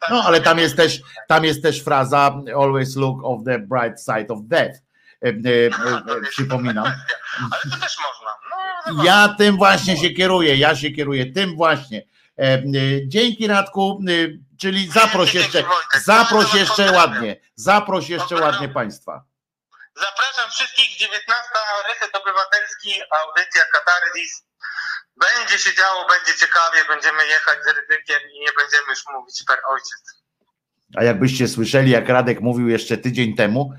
Tak 0.00 0.10
No, 0.10 0.22
ale 0.26 0.40
tam 0.40 0.58
jest 0.58 0.76
też, 0.76 1.00
tam 1.28 1.44
jest 1.44 1.62
też 1.62 1.82
fraza 1.84 2.34
always 2.56 2.96
look 2.96 3.24
of 3.24 3.44
the 3.44 3.58
bright 3.58 4.00
side 4.00 4.26
of 4.28 4.38
death. 4.42 4.84
E, 5.22 5.28
e, 5.28 5.30
e, 5.30 6.16
e, 6.16 6.20
przypominam. 6.30 6.84
ale 6.84 7.62
to 7.70 7.76
też 7.80 7.96
można, 7.98 8.30
no, 8.96 9.04
Ja 9.04 9.34
tym 9.38 9.56
właśnie 9.56 9.96
się 9.96 10.10
kieruję, 10.10 10.56
ja 10.56 10.76
się 10.76 10.90
kieruję 10.90 11.32
tym 11.32 11.56
właśnie. 11.56 12.02
E, 12.38 12.42
e, 12.42 12.62
Dzięki 13.06 13.46
Radku, 13.46 14.00
e, 14.08 14.12
czyli 14.60 14.90
zaproś 14.90 15.34
jeszcze, 15.34 15.64
zaproś 16.04 16.54
jeszcze 16.54 16.92
ładnie, 16.92 17.36
zaproś 17.54 18.08
jeszcze 18.08 18.34
ładnie 18.34 18.68
Państwa. 18.68 19.24
Zapraszam 19.96 20.50
wszystkich, 20.50 20.96
19 20.98 21.42
Reset 21.88 22.16
Obywatelski, 22.16 22.90
audycja 23.10 23.62
Katarzys. 23.72 24.44
Będzie 25.16 25.58
się 25.58 25.74
działo, 25.74 26.06
będzie 26.08 26.40
ciekawie, 26.40 26.84
będziemy 26.88 27.26
jechać 27.26 27.58
z 27.64 27.66
ryzykiem 27.66 28.30
i 28.32 28.40
nie 28.40 28.52
będziemy 28.58 28.90
już 28.90 29.02
mówić 29.12 29.42
per 29.46 29.58
ojciec. 29.68 30.24
A 30.96 31.04
jakbyście 31.04 31.48
słyszeli, 31.48 31.90
jak 31.90 32.08
Radek 32.08 32.40
mówił 32.40 32.68
jeszcze 32.68 32.96
tydzień 32.96 33.36
temu, 33.36 33.72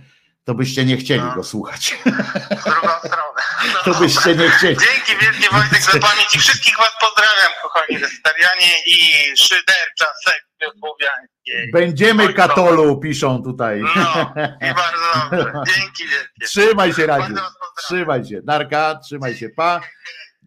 to 0.46 0.54
byście 0.54 0.86
nie 0.86 0.98
chcieli 0.98 1.24
go 1.36 1.44
słuchać. 1.44 1.96
W 2.06 2.64
drugą 2.64 2.90
stronę. 3.00 3.42
To 3.86 3.94
byście 4.00 4.36
nie 4.36 4.50
chcieli. 4.50 4.78
Dzięki 4.78 5.26
wielkie 5.26 5.50
Wojtek 5.52 5.82
za 5.82 5.92
pamięć 5.92 6.36
i 6.36 6.40
wszystkich 6.40 6.78
Was 6.78 6.92
pozdrawiam, 7.02 7.52
kochani 7.62 7.98
wegetarianie 8.00 8.72
i 8.86 8.98
szydercza 9.38 10.06
sekcja 10.26 10.80
słowiańskiej. 10.80 11.72
Będziemy 11.74 12.34
katolu, 12.34 13.00
piszą 13.00 13.44
tutaj. 13.44 13.82
No, 13.82 14.34
i 14.62 14.74
bardzo 14.74 15.30
dobrze. 15.32 15.54
Dzięki 15.76 16.04
wielkie. 16.08 16.46
Trzymaj 16.46 16.94
się, 16.94 17.08
Radziu. 17.08 17.34
Trzymaj 17.78 18.26
się. 18.26 18.42
Narka, 18.46 19.00
trzymaj 19.06 19.36
się. 19.36 19.50
Pa. 19.50 19.82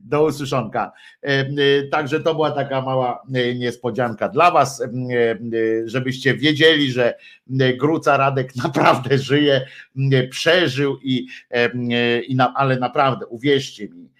Do 0.09 0.25
usłyszonka. 0.25 0.93
E, 1.23 1.29
e, 1.29 1.47
Także 1.91 2.21
to 2.21 2.35
była 2.35 2.51
taka 2.51 2.83
mała 2.83 3.23
e, 3.35 3.55
niespodzianka 3.55 4.29
dla 4.29 4.51
Was, 4.51 4.83
żebyście 5.85 6.35
wiedzieli, 6.35 6.93
że 6.93 7.15
Gruca 7.77 8.17
Radek 8.17 8.57
naprawdę 8.65 9.19
żyje, 9.19 9.67
przeżył 10.31 10.99
i, 11.03 11.27
i 12.29 12.37
na, 12.37 12.55
ale 12.55 12.77
naprawdę 12.77 13.27
uwierzcie 13.27 13.89
mi, 13.89 14.11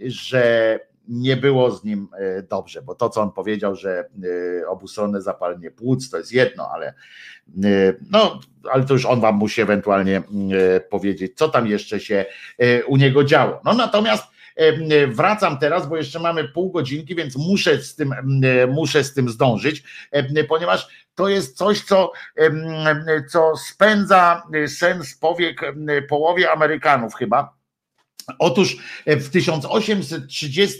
że 0.00 0.80
nie 1.08 1.36
było 1.36 1.70
z 1.70 1.84
nim 1.84 2.08
dobrze, 2.50 2.82
bo 2.82 2.94
to, 2.94 3.08
co 3.08 3.20
on 3.20 3.32
powiedział, 3.32 3.76
że 3.76 4.08
obustronne 4.68 5.22
zapalenie 5.22 5.70
płuc 5.70 6.10
to 6.10 6.18
jest 6.18 6.32
jedno, 6.32 6.68
ale 6.74 6.94
no, 8.10 8.40
ale 8.72 8.84
to 8.84 8.94
już 8.94 9.06
on 9.06 9.20
wam 9.20 9.34
musi 9.34 9.60
ewentualnie 9.60 10.22
powiedzieć, 10.90 11.32
co 11.36 11.48
tam 11.48 11.66
jeszcze 11.66 12.00
się 12.00 12.24
u 12.86 12.96
niego 12.96 13.24
działo. 13.24 13.60
No 13.64 13.74
natomiast 13.74 14.31
wracam 15.08 15.58
teraz, 15.58 15.88
bo 15.88 15.96
jeszcze 15.96 16.18
mamy 16.18 16.48
pół 16.48 16.70
godzinki, 16.70 17.14
więc 17.14 17.36
muszę 17.36 17.78
z 17.82 17.94
tym, 17.94 18.12
e, 18.12 18.66
muszę 18.66 19.04
z 19.04 19.14
tym 19.14 19.28
zdążyć, 19.28 19.82
e, 20.10 20.44
ponieważ 20.44 20.88
to 21.14 21.28
jest 21.28 21.56
coś, 21.56 21.80
co, 21.84 22.12
co 23.28 23.56
spędza 23.56 24.42
sens 24.66 25.14
powiek 25.14 25.60
połowie 26.08 26.50
Amerykanów 26.50 27.14
chyba. 27.14 27.61
Otóż 28.38 28.76
w 29.06 29.28
1830 29.28 30.78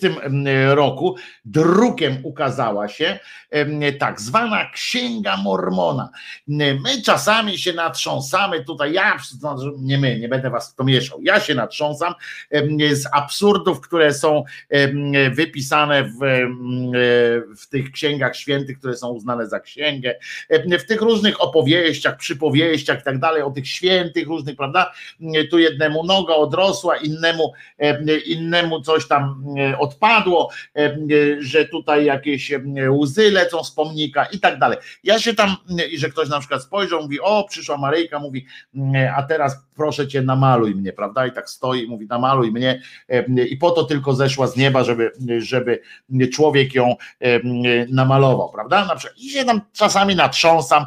roku 0.75 1.17
drukiem 1.45 2.17
ukazała 2.23 2.89
się 2.89 3.19
tak 3.99 4.21
zwana 4.21 4.71
Księga 4.71 5.37
Mormona. 5.37 6.09
My 6.49 7.03
czasami 7.05 7.59
się 7.59 7.73
natrząsamy 7.73 8.65
tutaj, 8.65 8.93
ja, 8.93 9.19
no, 9.43 9.57
nie 9.79 9.99
my, 9.99 10.19
nie 10.19 10.29
będę 10.29 10.51
was 10.51 10.75
to 10.75 10.85
mieszał, 10.85 11.23
ja 11.23 11.41
się 11.41 11.55
natrząsam 11.55 12.15
z 12.93 13.05
absurdów, 13.13 13.81
które 13.81 14.15
są 14.15 14.45
wypisane 15.31 16.05
w, 16.05 16.23
em, 16.23 16.93
w 17.57 17.69
tych 17.69 17.93
księgach 17.93 18.37
świętych, 18.37 18.79
które 18.79 18.97
są 18.97 19.09
uznane 19.09 19.47
za 19.47 19.61
księgę, 19.61 20.15
w 20.51 20.85
tych 20.85 21.01
różnych 21.01 21.41
opowieściach, 21.41 22.17
przypowieściach 22.17 23.01
i 23.01 23.05
tak 23.05 23.19
dalej, 23.19 23.43
o 23.43 23.51
tych 23.51 23.69
świętych 23.69 24.27
różnych, 24.27 24.57
prawda? 24.57 24.93
Tu 25.51 25.59
jednemu 25.59 26.05
noga 26.05 26.35
odrosła, 26.35 26.97
innemu 26.97 27.32
innemu, 27.33 27.53
innemu 28.27 28.81
coś 28.81 29.09
tam 29.09 29.45
odpadło, 29.79 30.51
że 31.39 31.65
tutaj 31.65 32.05
jakieś 32.05 32.53
łzy 32.91 33.31
lecą 33.31 33.65
z 33.65 33.71
pomnika 33.71 34.25
i 34.25 34.41
tak 34.41 34.59
dalej. 34.59 34.79
Ja 35.05 35.19
się 35.19 35.35
tam, 35.35 35.57
i 35.91 35.99
że 35.99 36.09
ktoś 36.09 36.29
na 36.29 36.39
przykład 36.39 36.63
spojrzał, 36.63 37.03
mówi, 37.03 37.21
o, 37.21 37.47
przyszła 37.49 37.77
Maryjka, 37.77 38.19
mówi, 38.19 38.47
a 39.17 39.23
teraz 39.23 39.57
proszę 39.77 40.09
cię, 40.09 40.23
namaluj 40.23 40.75
mnie, 40.75 40.93
prawda? 40.93 41.27
I 41.27 41.33
tak 41.33 41.51
stoi, 41.51 41.87
mówi, 41.87 42.07
namaluj 42.07 42.53
mnie 42.53 42.83
i 43.49 43.57
po 43.57 43.71
to 43.71 43.85
tylko 43.85 44.15
zeszła 44.15 44.47
z 44.47 44.57
nieba, 44.57 44.85
żeby, 44.85 45.13
żeby 45.39 45.81
człowiek 46.33 46.75
ją 46.75 46.97
namalował, 47.89 48.51
prawda? 48.51 48.85
Na 48.85 48.97
przykład, 48.97 49.19
I 49.19 49.31
się 49.31 49.45
tam 49.45 49.61
czasami 49.73 50.17
natrząsam, 50.17 50.87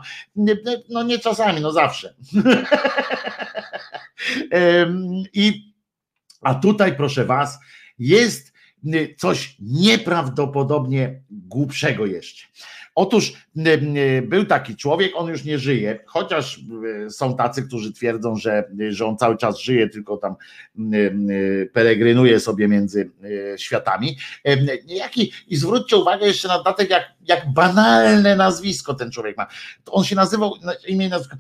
no 0.90 1.04
nie 1.04 1.20
czasami, 1.20 1.62
no 1.62 1.72
zawsze. 1.72 2.14
I, 5.34 5.75
a 6.46 6.56
tutaj, 6.56 6.96
proszę 6.98 7.26
was, 7.26 7.60
jest 8.00 8.54
coś 9.18 9.58
nieprawdopodobnie 9.60 11.22
głupszego 11.30 12.06
jeszcze. 12.06 12.46
Otóż 12.96 13.34
był 14.24 14.46
taki 14.46 14.76
człowiek, 14.76 15.12
on 15.16 15.28
już 15.28 15.44
nie 15.44 15.60
żyje, 15.60 16.00
chociaż 16.06 16.60
są 17.10 17.36
tacy, 17.36 17.64
którzy 17.64 17.94
twierdzą, 17.94 18.36
że, 18.36 18.64
że 18.90 19.06
on 19.06 19.18
cały 19.18 19.38
czas 19.38 19.60
żyje, 19.60 19.90
tylko 19.90 20.18
tam 20.18 20.36
peregrynuje 21.74 22.40
sobie 22.40 22.68
między 22.68 23.12
światami. 23.58 24.18
Jaki, 24.86 25.32
I 25.48 25.56
zwróćcie 25.56 25.98
uwagę 25.98 26.28
jeszcze 26.28 26.48
na 26.48 26.58
dodatek, 26.58 26.90
jak, 26.90 27.04
jak 27.28 27.54
banalne 27.54 28.36
nazwisko 28.36 28.94
ten 28.94 29.12
człowiek 29.12 29.38
ma. 29.38 29.48
On 29.92 30.04
się 30.04 30.16
nazywał, 30.16 30.54
imię 30.88 31.10
nazwisko 31.10 31.38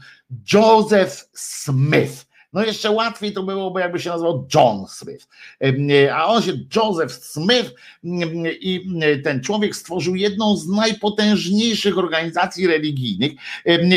Joseph 0.53 1.29
Smith. 1.33 2.34
No 2.55 2.63
jeszcze 2.63 2.91
łatwiej 2.91 3.33
to 3.33 3.43
byłoby, 3.43 3.79
jakby 3.79 3.99
się 3.99 4.09
nazywał 4.09 4.47
John 4.55 4.85
Smith. 4.87 5.27
A 6.13 6.25
on 6.27 6.41
się 6.41 6.51
Joseph 6.75 7.13
Smith 7.13 7.71
i 8.59 8.89
ten 9.23 9.41
człowiek 9.41 9.75
stworzył 9.75 10.15
jedną 10.15 10.57
z 10.57 10.67
najpotężniejszych 10.67 11.97
organizacji 11.97 12.67
religijnych 12.67 13.31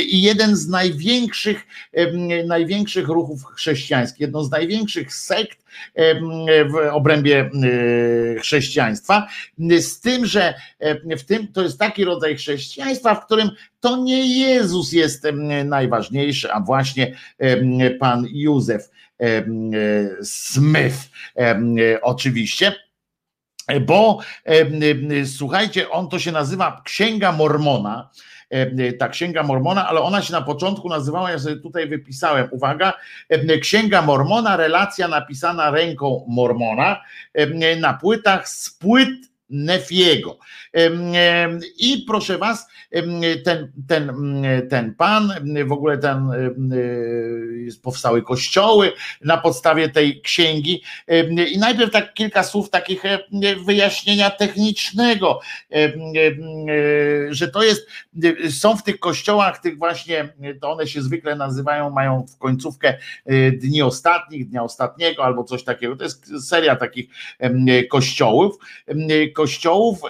i 0.08 0.22
jeden 0.22 0.56
z 0.56 0.68
największych, 0.68 1.66
największych 2.46 3.08
ruchów 3.08 3.44
chrześcijańskich, 3.44 4.20
jedną 4.20 4.44
z 4.44 4.50
największych 4.50 5.14
sekt 5.14 5.58
w 6.70 6.74
obrębie 6.92 7.50
chrześcijaństwa, 8.40 9.28
z 9.80 10.00
tym, 10.00 10.26
że 10.26 10.54
w 11.04 11.24
tym 11.24 11.48
to 11.52 11.62
jest 11.62 11.78
taki 11.78 12.04
rodzaj 12.04 12.36
chrześcijaństwa, 12.36 13.14
w 13.14 13.26
którym 13.26 13.50
to 13.80 13.96
nie 13.96 14.40
Jezus 14.40 14.92
jest 14.92 15.26
najważniejszy, 15.64 16.52
a 16.52 16.60
właśnie 16.60 17.14
pan 18.00 18.26
Józef 18.30 18.90
Smith 20.22 21.10
oczywiście. 22.02 22.74
Bo 23.86 24.18
słuchajcie, 25.24 25.90
on 25.90 26.08
to 26.08 26.18
się 26.18 26.32
nazywa 26.32 26.82
Księga 26.84 27.32
Mormona 27.32 28.10
ta 28.98 29.08
księga 29.08 29.42
Mormona, 29.42 29.88
ale 29.88 30.00
ona 30.00 30.22
się 30.22 30.32
na 30.32 30.42
początku 30.42 30.88
nazywała, 30.88 31.30
ja 31.30 31.38
sobie 31.38 31.56
tutaj 31.56 31.88
wypisałem, 31.88 32.48
uwaga, 32.50 32.92
Księga 33.60 34.02
Mormona, 34.02 34.56
relacja 34.56 35.08
napisana 35.08 35.70
ręką 35.70 36.24
Mormona 36.28 37.02
na 37.80 37.94
płytach 37.94 38.48
z 38.48 38.70
płyt 38.70 39.08
Nefiego. 39.50 40.38
I 41.78 42.04
proszę 42.06 42.38
was, 42.38 42.66
ten, 43.44 43.72
ten, 43.88 44.12
ten 44.70 44.94
pan, 44.94 45.32
w 45.66 45.72
ogóle 45.72 45.98
ten 45.98 46.30
powstały 47.82 48.22
kościoły 48.22 48.92
na 49.24 49.36
podstawie 49.36 49.88
tej 49.88 50.20
księgi. 50.20 50.82
I 51.52 51.58
najpierw 51.58 51.90
tak 51.90 52.14
kilka 52.14 52.42
słów 52.42 52.70
takich 52.70 53.02
wyjaśnienia 53.66 54.30
technicznego, 54.30 55.40
że 57.30 57.48
to 57.48 57.62
jest, 57.62 57.86
są 58.50 58.76
w 58.76 58.82
tych 58.82 58.98
kościołach, 58.98 59.58
tych 59.58 59.78
właśnie, 59.78 60.28
to 60.60 60.70
one 60.70 60.86
się 60.86 61.02
zwykle 61.02 61.36
nazywają, 61.36 61.90
mają 61.90 62.26
w 62.34 62.38
końcówkę 62.38 62.98
dni 63.52 63.82
ostatnich, 63.82 64.48
dnia 64.48 64.62
ostatniego 64.62 65.24
albo 65.24 65.44
coś 65.44 65.64
takiego. 65.64 65.96
To 65.96 66.04
jest 66.04 66.48
seria 66.48 66.76
takich 66.76 67.08
kościołów 67.90 68.56
kościołów 69.38 70.00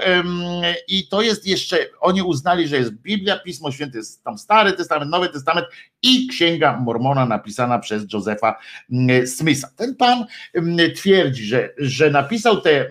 i 0.89 1.08
to 1.08 1.23
jest 1.23 1.47
jeszcze, 1.47 1.76
oni 2.00 2.23
uznali, 2.23 2.68
że 2.68 2.76
jest 2.76 2.92
Biblia, 2.92 3.39
Pismo 3.39 3.73
Święte, 3.73 3.98
jest 3.98 4.24
tam 4.24 4.39
Stary 4.39 4.73
Testament, 4.73 5.10
Nowy 5.10 5.28
Testament 5.28 5.66
i 6.02 6.28
Księga 6.28 6.81
Mormona 6.81 7.26
napisana 7.26 7.78
przez 7.78 8.12
Josefa 8.12 8.58
mm, 8.92 9.26
Smitha. 9.26 9.68
Ten 9.76 9.97
pan 9.97 10.26
mm, 10.55 10.94
twierdzi, 10.94 11.44
że, 11.44 11.70
że 11.78 12.10
napisał 12.10 12.60
tę 12.60 12.90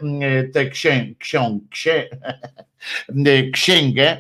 te 0.53 0.69
księg, 0.69 1.17
ksiąg, 1.17 1.63
księ, 1.69 2.09
księgę, 3.53 4.17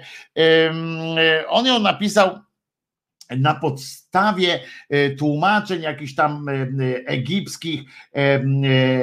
on 1.47 1.65
ją 1.65 1.79
napisał 1.79 2.39
na 3.29 3.55
podstawie 3.55 4.59
e, 4.89 5.09
tłumaczeń 5.09 5.81
jakichś 5.81 6.15
tam 6.15 6.49
e, 6.49 6.53
egipskich, 7.05 7.81
e, 8.15 8.41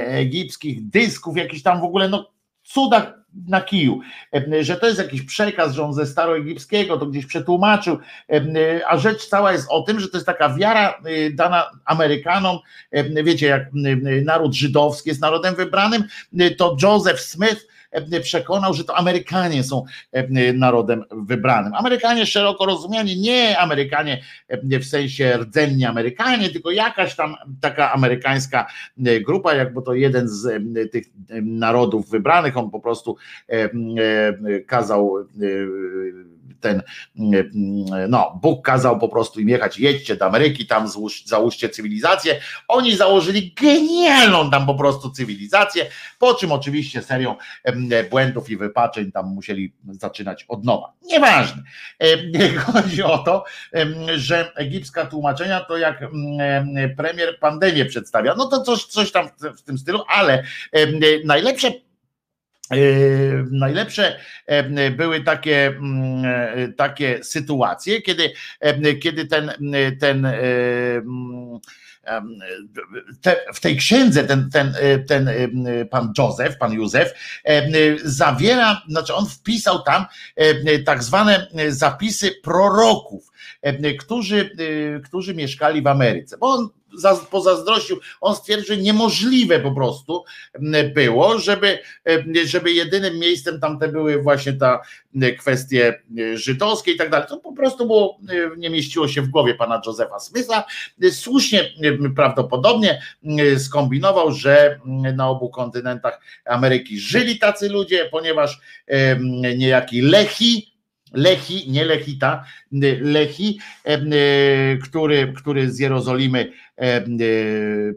egipskich 0.06 0.88
dysków, 0.88 1.36
jakichś 1.36 1.62
tam 1.62 1.80
w 1.80 1.84
ogóle 1.84 2.08
no 2.08 2.33
cudach 2.74 3.12
na 3.48 3.60
kiju, 3.60 4.00
że 4.60 4.76
to 4.76 4.86
jest 4.86 4.98
jakiś 4.98 5.22
przekaz, 5.22 5.74
że 5.74 5.84
on 5.84 5.94
ze 5.94 6.06
staroegipskiego 6.06 6.98
to 6.98 7.06
gdzieś 7.06 7.26
przetłumaczył, 7.26 7.98
a 8.86 8.96
rzecz 8.96 9.26
cała 9.26 9.52
jest 9.52 9.66
o 9.70 9.82
tym, 9.82 10.00
że 10.00 10.08
to 10.08 10.16
jest 10.16 10.26
taka 10.26 10.54
wiara 10.54 11.00
y, 11.06 11.32
dana 11.34 11.70
Amerykanom, 11.84 12.58
wiecie, 13.24 13.46
jak 13.46 13.62
naród 14.24 14.54
żydowski 14.54 15.08
jest 15.08 15.20
narodem 15.20 15.54
wybranym, 15.54 16.04
to 16.58 16.76
Joseph 16.82 17.20
Smith 17.20 17.66
E, 17.66 17.73
przekonał, 18.22 18.74
że 18.74 18.84
to 18.84 18.96
Amerykanie 18.96 19.64
są 19.64 19.84
e, 20.12 20.52
narodem 20.52 21.04
wybranym. 21.10 21.74
Amerykanie 21.74 22.26
szeroko 22.26 22.66
rozumiani, 22.66 23.20
nie 23.20 23.58
Amerykanie 23.58 24.22
e, 24.48 24.78
w 24.78 24.84
sensie 24.84 25.38
rdzenni 25.38 25.84
Amerykanie, 25.84 26.50
tylko 26.50 26.70
jakaś 26.70 27.16
tam 27.16 27.36
taka 27.60 27.92
amerykańska 27.92 28.66
grupa, 29.26 29.54
jakby 29.54 29.82
to 29.82 29.94
jeden 29.94 30.28
z 30.28 30.62
tych 30.92 31.04
narodów 31.42 32.10
wybranych, 32.10 32.56
on 32.56 32.70
po 32.70 32.80
prostu 32.80 33.16
kazał 34.66 35.16
ten, 36.64 36.82
no, 38.08 38.38
Bóg 38.42 38.64
kazał 38.64 38.98
po 38.98 39.08
prostu 39.08 39.40
im 39.40 39.48
jechać, 39.48 39.78
jedźcie 39.78 40.16
do 40.16 40.26
Ameryki, 40.26 40.66
tam 40.66 40.88
złóż, 40.88 41.24
załóżcie 41.24 41.68
cywilizację. 41.68 42.40
Oni 42.68 42.96
założyli 42.96 43.54
genialną 43.62 44.50
tam 44.50 44.66
po 44.66 44.74
prostu 44.74 45.10
cywilizację, 45.10 45.86
po 46.18 46.34
czym 46.34 46.52
oczywiście 46.52 47.02
serią 47.02 47.36
błędów 48.10 48.50
i 48.50 48.56
wypaczeń 48.56 49.12
tam 49.12 49.26
musieli 49.26 49.72
zaczynać 49.90 50.44
od 50.48 50.64
nowa. 50.64 50.92
Nieważne. 51.02 51.62
Chodzi 52.72 53.02
o 53.02 53.18
to, 53.18 53.44
że 54.16 54.52
egipska 54.56 55.06
tłumaczenia 55.06 55.60
to 55.60 55.76
jak 55.76 56.00
premier 56.96 57.38
pandemię 57.40 57.84
przedstawia, 57.84 58.34
no 58.38 58.46
to 58.46 58.60
coś, 58.60 58.84
coś 58.84 59.12
tam 59.12 59.28
w 59.56 59.62
tym 59.62 59.78
stylu, 59.78 60.04
ale 60.08 60.44
najlepsze 61.24 61.70
najlepsze 63.50 64.16
e, 64.46 64.90
były 64.90 65.20
takie, 65.20 65.66
mm, 65.66 66.24
e, 66.24 66.68
takie 66.68 67.24
sytuacje, 67.24 68.02
kiedy, 68.02 68.32
kiedy 69.02 69.26
ten, 69.26 69.52
ten 70.00 70.26
mm, 70.26 71.58
te, 73.20 73.36
w 73.54 73.60
tej 73.60 73.76
księdze 73.76 74.24
ten, 74.24 74.50
ten, 74.50 74.74
ten 75.08 75.30
pan 75.90 76.12
Józef, 76.18 76.58
pan 76.58 76.72
Józef 76.72 77.14
zawiera, 78.04 78.82
znaczy 78.88 79.14
on 79.14 79.26
wpisał 79.26 79.82
tam 79.82 80.06
tak 80.84 81.02
zwane 81.02 81.48
zapisy 81.68 82.30
proroków, 82.42 83.32
którzy, 84.00 84.50
którzy 85.04 85.34
mieszkali 85.34 85.82
w 85.82 85.86
Ameryce, 85.86 86.38
bo 86.38 86.46
on 86.46 86.68
pozazdrościł. 87.30 88.00
On 88.20 88.36
stwierdził, 88.36 88.76
że 88.76 88.82
niemożliwe 88.82 89.60
po 89.60 89.72
prostu 89.72 90.24
było, 90.94 91.38
żeby, 91.38 91.78
żeby 92.44 92.72
jedynym 92.72 93.18
miejscem 93.18 93.60
tamte 93.60 93.88
były 93.88 94.22
właśnie 94.22 94.52
ta 94.52 94.80
kwestie 95.38 96.02
żydowskie 96.34 96.92
i 96.92 96.96
tak 96.96 97.10
dalej. 97.10 97.28
To 97.28 97.36
po 97.36 97.52
prostu 97.52 97.86
było, 97.86 98.18
nie 98.56 98.70
mieściło 98.70 99.08
się 99.08 99.22
w 99.22 99.28
głowie 99.28 99.54
pana 99.54 99.82
Josefa 99.86 100.18
Smitha. 100.18 100.64
Słusznie 101.10 101.70
prawdopodobnie 102.16 103.02
skombinował, 103.58 104.32
że 104.32 104.80
na 105.14 105.28
obu 105.28 105.48
kontynentach 105.48 106.20
Ameryki 106.44 106.98
żyli 106.98 107.38
tacy 107.38 107.68
ludzie, 107.68 108.08
ponieważ 108.10 108.60
niejaki 109.56 110.00
Lechi, 110.00 110.73
Lechi, 111.14 111.70
nie 111.70 111.84
Lechita, 111.84 112.44
Lechi, 113.00 113.58
który, 114.82 115.32
który 115.36 115.72
z 115.72 115.78
Jerozolimy 115.78 116.52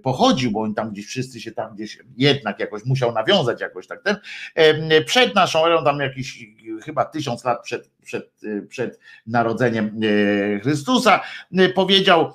pochodził, 0.03 0.51
bo 0.51 0.61
oni 0.61 0.73
tam 0.73 0.91
gdzieś 0.91 1.05
wszyscy 1.05 1.41
się 1.41 1.51
tam 1.51 1.75
gdzieś 1.75 1.99
jednak 2.17 2.59
jakoś 2.59 2.85
musiał 2.85 3.13
nawiązać 3.13 3.61
jakoś 3.61 3.87
tak 3.87 4.03
ten, 4.03 4.15
przed 5.05 5.35
naszą 5.35 5.65
erą, 5.65 5.83
tam 5.83 5.99
jakiś 5.99 6.45
chyba 6.83 7.05
tysiąc 7.05 7.45
lat 7.45 7.63
przed, 7.63 7.89
przed, 8.03 8.31
przed 8.69 8.99
narodzeniem 9.27 9.99
Chrystusa, 10.61 11.21
powiedział, 11.75 12.33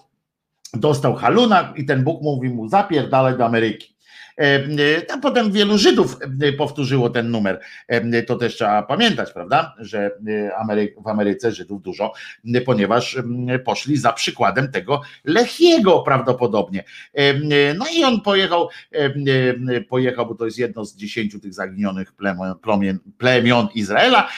dostał 0.74 1.14
haluna 1.14 1.72
i 1.76 1.84
ten 1.84 2.04
Bóg 2.04 2.22
mówi 2.22 2.48
mu 2.48 2.68
zapierdalaj 2.68 3.38
do 3.38 3.46
Ameryki. 3.46 3.92
A 5.14 5.18
potem 5.18 5.52
wielu 5.52 5.78
Żydów 5.78 6.16
powtórzyło 6.58 7.10
ten 7.10 7.30
numer. 7.30 7.60
To 8.26 8.36
też 8.36 8.54
trzeba 8.54 8.82
pamiętać, 8.82 9.32
prawda, 9.32 9.74
że 9.78 10.10
w 11.04 11.08
Ameryce 11.08 11.52
Żydów 11.52 11.82
dużo, 11.82 12.12
ponieważ 12.64 13.18
poszli 13.64 13.96
za 13.96 14.12
przykładem 14.12 14.72
tego 14.72 15.00
Lechiego 15.24 16.00
prawdopodobnie. 16.00 16.84
No 17.78 17.84
i 17.96 18.04
on 18.04 18.20
pojechał, 18.20 18.68
pojechał, 19.88 20.26
bo 20.26 20.34
to 20.34 20.44
jest 20.44 20.58
jedno 20.58 20.84
z 20.84 20.96
dziesięciu 20.96 21.40
tych 21.40 21.54
zaginionych 21.54 22.12
plemion, 22.62 22.98
plemion 23.18 23.68
Izraela, 23.74 24.28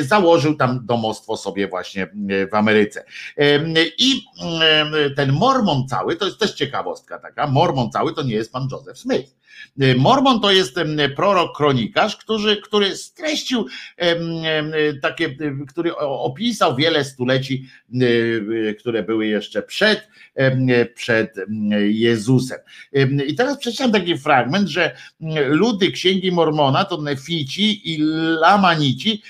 założył 0.00 0.54
tam 0.54 0.80
domostwo 0.86 1.36
sobie 1.36 1.68
właśnie 1.68 2.08
w 2.50 2.54
Ameryce. 2.54 3.04
I 3.98 4.24
ten 5.16 5.32
mormon 5.32 5.88
cały, 5.88 6.16
to 6.16 6.26
jest 6.26 6.38
też 6.38 6.54
ciekawostka 6.54 7.18
taka, 7.18 7.46
mormon 7.46 7.90
cały 7.90 8.14
to 8.14 8.22
nie 8.22 8.34
jest 8.34 8.52
pan 8.52 8.68
Joseph 8.72 8.98
Smith. 8.98 9.43
Mormon 9.96 10.40
to 10.40 10.52
jest 10.52 10.76
prorok 11.16 11.56
kronikarz, 11.56 12.16
który, 12.16 12.56
który 12.56 12.96
streścił 12.96 13.66
takie, 15.02 15.36
który 15.68 15.96
opisał 15.96 16.76
wiele 16.76 17.04
stuleci, 17.04 17.68
które 18.78 19.02
były 19.02 19.26
jeszcze 19.26 19.62
przed, 19.62 20.08
przed 20.94 21.34
Jezusem. 21.88 22.58
I 23.26 23.34
teraz 23.34 23.58
przeczytam 23.58 23.92
taki 23.92 24.18
fragment, 24.18 24.68
że 24.68 24.96
ludy 25.46 25.92
Księgi 25.92 26.32
Mormona 26.32 26.84
to 26.84 27.02
Nefici 27.02 27.94
i 27.94 27.98
Lamanici 28.40 29.22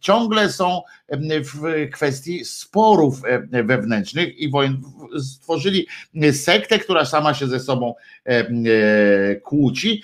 ciągle 0.00 0.52
są 0.52 0.82
w 1.10 1.90
kwestii 1.92 2.44
sporów 2.44 3.22
wewnętrznych 3.50 4.38
i 4.38 4.50
wojen. 4.50 4.82
Stworzyli 5.20 5.86
sektę, 6.32 6.78
która 6.78 7.04
sama 7.04 7.34
się 7.34 7.46
ze 7.46 7.60
sobą 7.60 7.94
kłóci, 9.42 10.02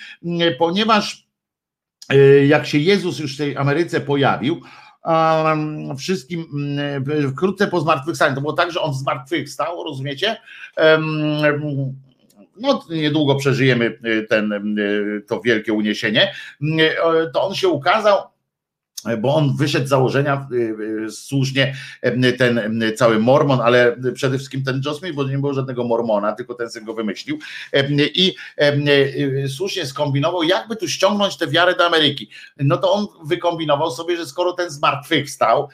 ponieważ 0.59 1.27
jak 2.47 2.67
się 2.67 2.79
Jezus 2.79 3.19
już 3.19 3.35
w 3.35 3.39
tej 3.39 3.57
Ameryce 3.57 4.01
pojawił, 4.01 4.61
wszystkim 5.99 6.47
wkrótce 7.33 7.67
po 7.67 7.81
zmartwychwstaniu. 7.81 8.35
To 8.35 8.41
było 8.41 8.53
tak, 8.53 8.73
że 8.73 8.81
on 8.81 8.95
zmartwychwstał, 8.95 9.85
rozumiecie? 9.85 10.37
No, 12.61 12.85
niedługo 12.91 13.35
przeżyjemy 13.35 13.99
ten, 14.29 14.77
to 15.27 15.41
wielkie 15.41 15.73
uniesienie. 15.73 16.35
To 17.35 17.43
on 17.43 17.55
się 17.55 17.69
ukazał 17.69 18.19
bo 19.19 19.35
on 19.35 19.57
wyszedł 19.57 19.87
z 19.87 19.89
założenia 19.89 20.49
y, 20.53 20.57
y, 21.07 21.11
słusznie 21.11 21.75
ten 22.39 22.83
cały 22.97 23.19
mormon, 23.19 23.61
ale 23.61 23.97
przede 24.15 24.39
wszystkim 24.39 24.65
ten 24.65 24.83
John 24.85 24.95
Smith, 24.95 25.15
bo 25.15 25.25
nie 25.25 25.39
było 25.39 25.55
żadnego 25.55 25.85
mormona, 25.85 26.33
tylko 26.33 26.55
ten 26.55 26.71
sobie 26.71 26.87
go 26.87 26.95
wymyślił 26.95 27.39
i 28.15 28.35
słusznie 29.49 29.87
skombinował, 29.87 30.43
jakby 30.43 30.77
tu 30.77 30.89
ściągnąć 30.89 31.37
tę 31.37 31.47
wiarę 31.47 31.75
do 31.75 31.87
Ameryki. 31.87 32.31
No 32.59 32.77
to 32.77 32.93
on 32.93 33.07
wykombinował 33.25 33.91
sobie, 33.91 34.17
że 34.17 34.27
skoro 34.27 34.53
ten 34.53 34.71
zmartwychwstał, 34.71 35.69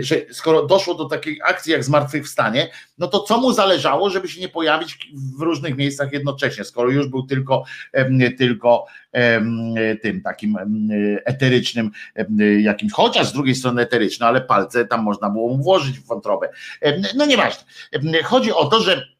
że 0.00 0.16
skoro 0.30 0.66
doszło 0.66 0.94
do 0.94 1.04
takiej 1.04 1.40
akcji 1.44 1.72
jak 1.72 1.84
zmartwychwstanie, 1.84 2.70
no 2.98 3.06
to 3.08 3.20
co 3.20 3.38
mu 3.38 3.52
zależało, 3.52 4.10
żeby 4.10 4.28
się 4.28 4.40
nie 4.40 4.48
pojawić 4.48 5.10
w 5.38 5.42
różnych 5.42 5.76
miejscach 5.76 6.12
jednocześnie, 6.12 6.64
skoro 6.64 6.90
już 6.90 7.08
był 7.08 7.22
tylko, 7.22 7.64
tylko 8.38 8.86
tym 10.02 10.20
takim 10.24 10.58
eterycznym 11.24 11.90
jakimś, 12.60 12.92
chociaż 12.92 13.26
z 13.26 13.32
drugiej 13.32 13.54
strony 13.54 13.82
eteryczny, 13.82 14.26
ale 14.26 14.40
palce 14.40 14.84
tam 14.84 15.02
można 15.02 15.30
było 15.30 15.48
mu 15.48 15.62
włożyć 15.62 15.98
w 15.98 16.06
wątrobę. 16.06 16.48
No 17.16 17.26
nieważne. 17.26 17.64
Chodzi 18.24 18.52
o 18.52 18.64
to, 18.64 18.80
że 18.80 19.11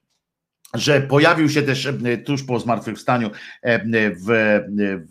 że 0.74 1.00
pojawił 1.00 1.48
się 1.48 1.62
też 1.62 1.88
tuż 2.26 2.42
po 2.42 2.58
zmartwychwstaniu 2.58 3.30
w, 3.94 4.60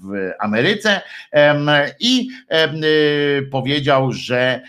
w 0.01 0.31
Ameryce 0.39 1.01
i 1.99 2.29
powiedział, 3.51 4.11
że 4.13 4.61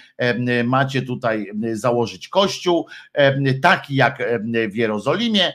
macie 0.64 1.02
tutaj 1.02 1.50
założyć 1.72 2.28
kościół, 2.28 2.86
taki 3.62 3.94
jak 3.94 4.22
w 4.70 4.76
Jerozolimie 4.76 5.52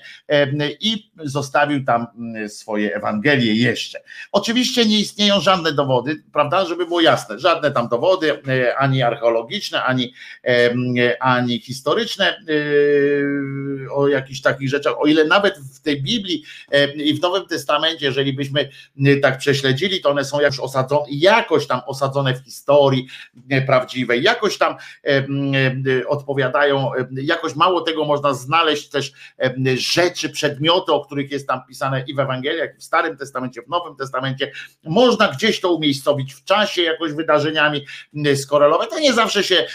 i 0.80 1.12
zostawił 1.24 1.84
tam 1.84 2.08
swoje 2.48 2.96
Ewangelie 2.96 3.54
jeszcze. 3.54 4.00
Oczywiście 4.32 4.86
nie 4.86 5.00
istnieją 5.00 5.40
żadne 5.40 5.74
dowody, 5.74 6.24
prawda, 6.34 6.66
żeby 6.66 6.86
było 6.86 7.02
jasne, 7.02 7.40
żadne 7.40 7.72
tam 7.72 7.88
dowody, 7.88 8.42
ani 8.78 9.04
archeologiczne, 9.04 9.84
ani, 9.84 10.14
ani 11.20 11.60
historyczne 11.60 12.38
o 13.92 14.08
jakichś 14.08 14.42
takich 14.42 14.70
rzeczach, 14.70 14.94
o 15.00 15.06
ile 15.06 15.27
nawet 15.28 15.58
w 15.58 15.82
tej 15.82 16.02
Biblii 16.02 16.44
i 16.96 17.14
w 17.14 17.22
Nowym 17.22 17.46
Testamencie, 17.46 18.06
jeżeli 18.06 18.34
byśmy 18.34 18.70
tak 19.22 19.38
prześledzili, 19.38 20.02
to 20.02 20.10
one 20.10 20.26
są 20.26 20.40
jakoś 20.40 20.60
osadzone, 20.60 21.06
jakoś 21.10 21.68
tam 21.68 21.82
osadzone 21.88 22.34
w 22.34 22.44
historii 22.44 23.08
prawdziwej, 23.66 24.24
jakoś 24.24 24.58
tam 24.58 24.76
odpowiadają, 26.08 26.92
jakoś 27.12 27.56
mało 27.56 27.82
tego 27.82 28.06
można 28.06 28.34
znaleźć 28.34 28.90
też 28.90 29.12
rzeczy, 29.76 30.30
przedmioty, 30.30 30.94
o 30.94 31.06
których 31.06 31.32
jest 31.32 31.48
tam 31.48 31.62
pisane 31.68 32.04
i 32.08 32.14
w 32.14 32.20
Ewangeliach, 32.20 32.78
w 32.78 32.84
Starym 32.84 33.18
Testamencie, 33.18 33.62
w 33.62 33.68
Nowym 33.68 33.96
Testamencie. 33.96 34.52
Można 34.84 35.28
gdzieś 35.28 35.60
to 35.60 35.74
umiejscowić 35.74 36.34
w 36.34 36.44
czasie, 36.44 36.82
jakoś 36.82 37.14
wydarzeniami 37.14 37.86
skorelować. 38.36 38.90
To 38.90 39.00
nie 39.00 39.14
zawsze 39.14 39.44
się 39.44 39.68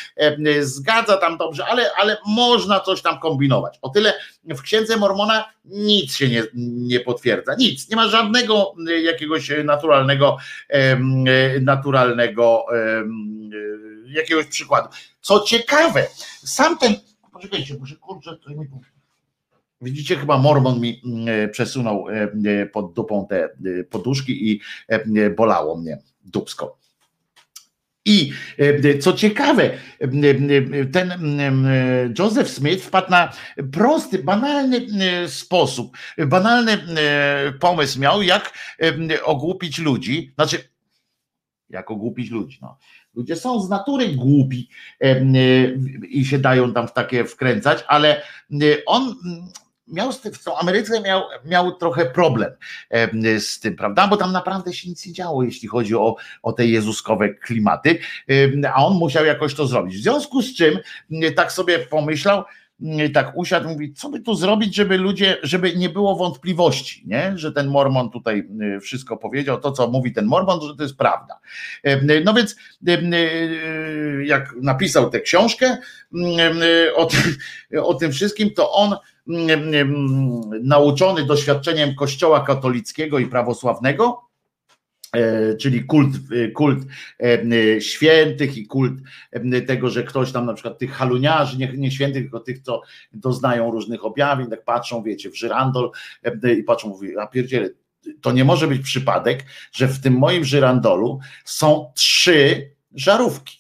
zgadza 0.60 1.16
tam 1.16 1.36
dobrze, 1.38 1.66
ale, 1.66 1.92
ale 1.94 2.16
można 2.26 2.80
coś 2.80 3.02
tam 3.02 3.20
kombinować. 3.20 3.78
O 3.82 3.88
tyle 3.88 4.14
w 4.44 4.62
Księdze 4.62 4.96
Mormona 4.96 5.41
nic 5.64 6.14
się 6.14 6.28
nie, 6.28 6.42
nie 6.76 7.00
potwierdza, 7.00 7.54
nic. 7.54 7.90
Nie 7.90 7.96
ma 7.96 8.08
żadnego 8.08 8.74
jakiegoś 9.02 9.50
naturalnego, 9.64 10.36
naturalnego 11.60 12.64
jakiegoś 14.06 14.46
przykładu. 14.46 14.88
Co 15.20 15.40
ciekawe, 15.40 16.06
sam 16.44 16.78
ten, 16.78 16.94
poczekajcie, 17.32 17.74
muszę 17.78 17.96
kurczę, 17.96 18.36
to 18.36 18.50
mi 18.50 18.68
Widzicie, 19.80 20.16
chyba 20.16 20.38
Mormon 20.38 20.80
mi 20.80 21.02
przesunął 21.52 22.06
pod 22.72 22.92
dupą 22.92 23.26
te 23.30 23.48
poduszki 23.90 24.50
i 24.50 24.60
bolało 25.36 25.76
mnie 25.76 25.98
dupsko. 26.24 26.81
I 28.04 28.32
co 29.00 29.12
ciekawe, 29.12 29.70
ten 30.92 31.38
Joseph 32.18 32.50
Smith 32.50 32.84
wpadł 32.84 33.10
na 33.10 33.32
prosty, 33.72 34.18
banalny 34.18 34.86
sposób, 35.28 35.96
banalny 36.26 36.78
pomysł 37.60 38.00
miał, 38.00 38.22
jak 38.22 38.58
ogłupić 39.24 39.78
ludzi, 39.78 40.32
znaczy 40.34 40.58
jak 41.70 41.90
ogłupić 41.90 42.30
ludzi. 42.30 42.58
No. 42.62 42.78
Ludzie 43.14 43.36
są 43.36 43.60
z 43.60 43.70
natury 43.70 44.08
głupi 44.08 44.68
i 46.08 46.24
się 46.24 46.38
dają 46.38 46.72
tam 46.72 46.88
w 46.88 46.92
takie 46.92 47.24
wkręcać, 47.24 47.84
ale 47.88 48.22
on 48.86 49.14
miał 49.88 50.12
w 50.12 50.44
tą 50.44 50.58
Ameryce 50.58 51.00
miał, 51.00 51.22
miał 51.44 51.72
trochę 51.72 52.06
problem 52.06 52.50
z 53.38 53.60
tym, 53.60 53.76
prawda? 53.76 54.08
Bo 54.08 54.16
tam 54.16 54.32
naprawdę 54.32 54.72
się 54.72 54.88
nic 54.88 55.06
nie 55.06 55.12
działo, 55.12 55.42
jeśli 55.42 55.68
chodzi 55.68 55.94
o, 55.94 56.16
o 56.42 56.52
te 56.52 56.66
jezuskowe 56.66 57.34
klimaty, 57.34 57.98
a 58.74 58.86
on 58.86 58.96
musiał 58.96 59.24
jakoś 59.24 59.54
to 59.54 59.66
zrobić. 59.66 59.96
W 59.96 60.02
związku 60.02 60.42
z 60.42 60.56
czym 60.56 60.78
tak 61.36 61.52
sobie 61.52 61.78
pomyślał, 61.78 62.44
tak 63.14 63.32
usiadł, 63.34 63.68
mówi, 63.68 63.92
co 63.92 64.08
by 64.08 64.20
tu 64.20 64.34
zrobić, 64.34 64.74
żeby 64.74 64.98
ludzie, 64.98 65.36
żeby 65.42 65.76
nie 65.76 65.88
było 65.88 66.16
wątpliwości, 66.16 67.02
nie? 67.06 67.32
że 67.36 67.52
ten 67.52 67.68
Mormon 67.68 68.10
tutaj 68.10 68.48
wszystko 68.80 69.16
powiedział, 69.16 69.60
to 69.60 69.72
co 69.72 69.88
mówi 69.88 70.12
ten 70.12 70.26
Mormon, 70.26 70.60
że 70.68 70.76
to 70.76 70.82
jest 70.82 70.96
prawda. 70.96 71.38
No 72.24 72.34
więc 72.34 72.56
jak 74.24 74.54
napisał 74.62 75.10
tę 75.10 75.20
książkę 75.20 75.76
o 76.94 77.06
tym, 77.06 77.20
o 77.82 77.94
tym 77.94 78.12
wszystkim, 78.12 78.50
to 78.50 78.72
on 78.72 78.96
nauczony 80.62 81.26
doświadczeniem 81.26 81.94
Kościoła 81.94 82.40
katolickiego 82.40 83.18
i 83.18 83.26
prawosławnego, 83.26 84.31
czyli 85.60 85.84
kult, 85.84 86.10
kult 86.54 86.78
e, 87.20 87.80
świętych 87.80 88.56
i 88.56 88.66
kult 88.66 88.94
tego, 89.66 89.90
że 89.90 90.02
ktoś 90.02 90.32
tam 90.32 90.46
na 90.46 90.54
przykład 90.54 90.78
tych 90.78 90.92
haluniarzy, 90.92 91.58
nie, 91.58 91.72
nie 91.72 91.90
świętych, 91.90 92.22
tylko 92.22 92.40
tych, 92.40 92.60
co 92.60 92.82
doznają 93.12 93.70
różnych 93.70 94.04
objawień, 94.04 94.50
tak 94.50 94.64
patrzą, 94.64 95.02
wiecie, 95.02 95.30
w 95.30 95.36
żyrandol 95.36 95.90
i 96.58 96.62
patrzą, 96.62 96.88
mówi, 96.88 97.18
a 97.18 97.26
pierdziele, 97.26 97.70
to 98.20 98.32
nie 98.32 98.44
może 98.44 98.68
być 98.68 98.82
przypadek, 98.82 99.44
że 99.72 99.88
w 99.88 100.00
tym 100.00 100.14
moim 100.14 100.44
żyrandolu 100.44 101.20
są 101.44 101.92
trzy 101.94 102.70
żarówki. 102.94 103.58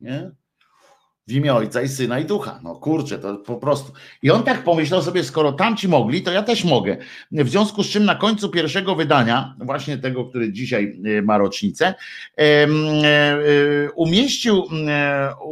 Nie? 0.00 0.30
W 1.28 1.32
imię 1.32 1.54
Ojca 1.54 1.82
i 1.82 1.88
Syna 1.88 2.18
i 2.18 2.24
Ducha. 2.24 2.60
No 2.62 2.74
kurczę, 2.74 3.18
to 3.18 3.36
po 3.36 3.56
prostu. 3.56 3.92
I 4.22 4.30
on 4.30 4.42
tak 4.42 4.64
pomyślał 4.64 5.02
sobie, 5.02 5.24
skoro 5.24 5.52
tamci 5.52 5.88
mogli, 5.88 6.22
to 6.22 6.32
ja 6.32 6.42
też 6.42 6.64
mogę. 6.64 6.96
W 7.32 7.48
związku 7.48 7.82
z 7.82 7.88
czym 7.88 8.04
na 8.04 8.14
końcu 8.14 8.48
pierwszego 8.48 8.94
wydania, 8.94 9.54
właśnie 9.58 9.98
tego, 9.98 10.24
który 10.24 10.52
dzisiaj 10.52 11.00
e, 11.18 11.22
ma 11.22 11.38
rocznicę, 11.38 11.94
e, 12.38 12.42
e, 12.42 12.68
umieścił, 13.94 14.64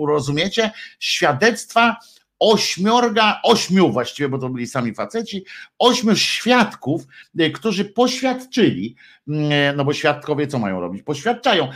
rozumiecie, 0.06 0.70
świadectwa 0.98 1.96
ośmiorga, 2.38 3.40
ośmiu 3.44 3.92
właściwie, 3.92 4.28
bo 4.28 4.38
to 4.38 4.48
byli 4.48 4.66
sami 4.66 4.94
faceci, 4.94 5.44
ośmiu 5.78 6.16
świadków, 6.16 7.06
którzy 7.54 7.84
poświadczyli, 7.84 8.96
no 9.76 9.84
bo 9.84 9.92
świadkowie 9.92 10.46
co 10.46 10.58
mają 10.58 10.80
robić? 10.80 11.02
Poświadczają, 11.02 11.68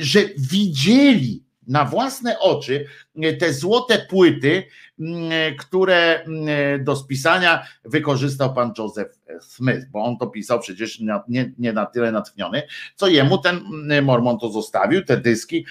że 0.00 0.20
widzieli 0.36 1.47
na 1.68 1.84
własne 1.84 2.38
oczy 2.38 2.86
e, 3.22 3.32
te 3.32 3.52
złote 3.52 3.98
płyty, 3.98 4.64
mm, 5.00 5.56
które 5.56 6.22
mm, 6.22 6.84
do 6.84 6.96
spisania 6.96 7.66
wykorzystał 7.84 8.54
pan 8.54 8.72
Joseph 8.78 9.18
Smith, 9.40 9.86
bo 9.90 10.04
on 10.04 10.18
to 10.18 10.26
pisał 10.26 10.60
przecież 10.60 11.00
nie, 11.28 11.52
nie 11.58 11.72
na 11.72 11.86
tyle 11.86 12.12
natchniony, 12.12 12.62
co 12.96 13.08
jemu 13.08 13.38
ten 13.38 13.60
Mormon 14.02 14.38
to 14.38 14.50
zostawił, 14.50 15.04
te 15.04 15.16
dyski 15.16 15.66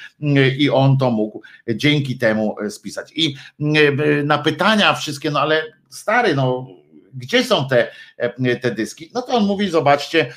i 0.57 0.69
on 0.69 0.97
to 0.97 1.11
mógł 1.11 1.41
dzięki 1.75 2.17
temu 2.17 2.55
e, 2.59 2.69
spisać. 2.69 3.11
I 3.15 3.35
na 4.23 4.37
pytania 4.37 4.93
wszystkie, 4.93 5.31
no 5.31 5.39
ale 5.39 5.63
stary, 5.89 6.35
no 6.35 6.67
gdzie 7.13 7.43
są 7.43 7.67
te, 7.67 7.91
e, 8.17 8.55
te 8.55 8.71
dyski? 8.71 9.11
No 9.13 9.21
to 9.21 9.33
on 9.33 9.45
mówi, 9.45 9.69
zobaczcie, 9.69 10.33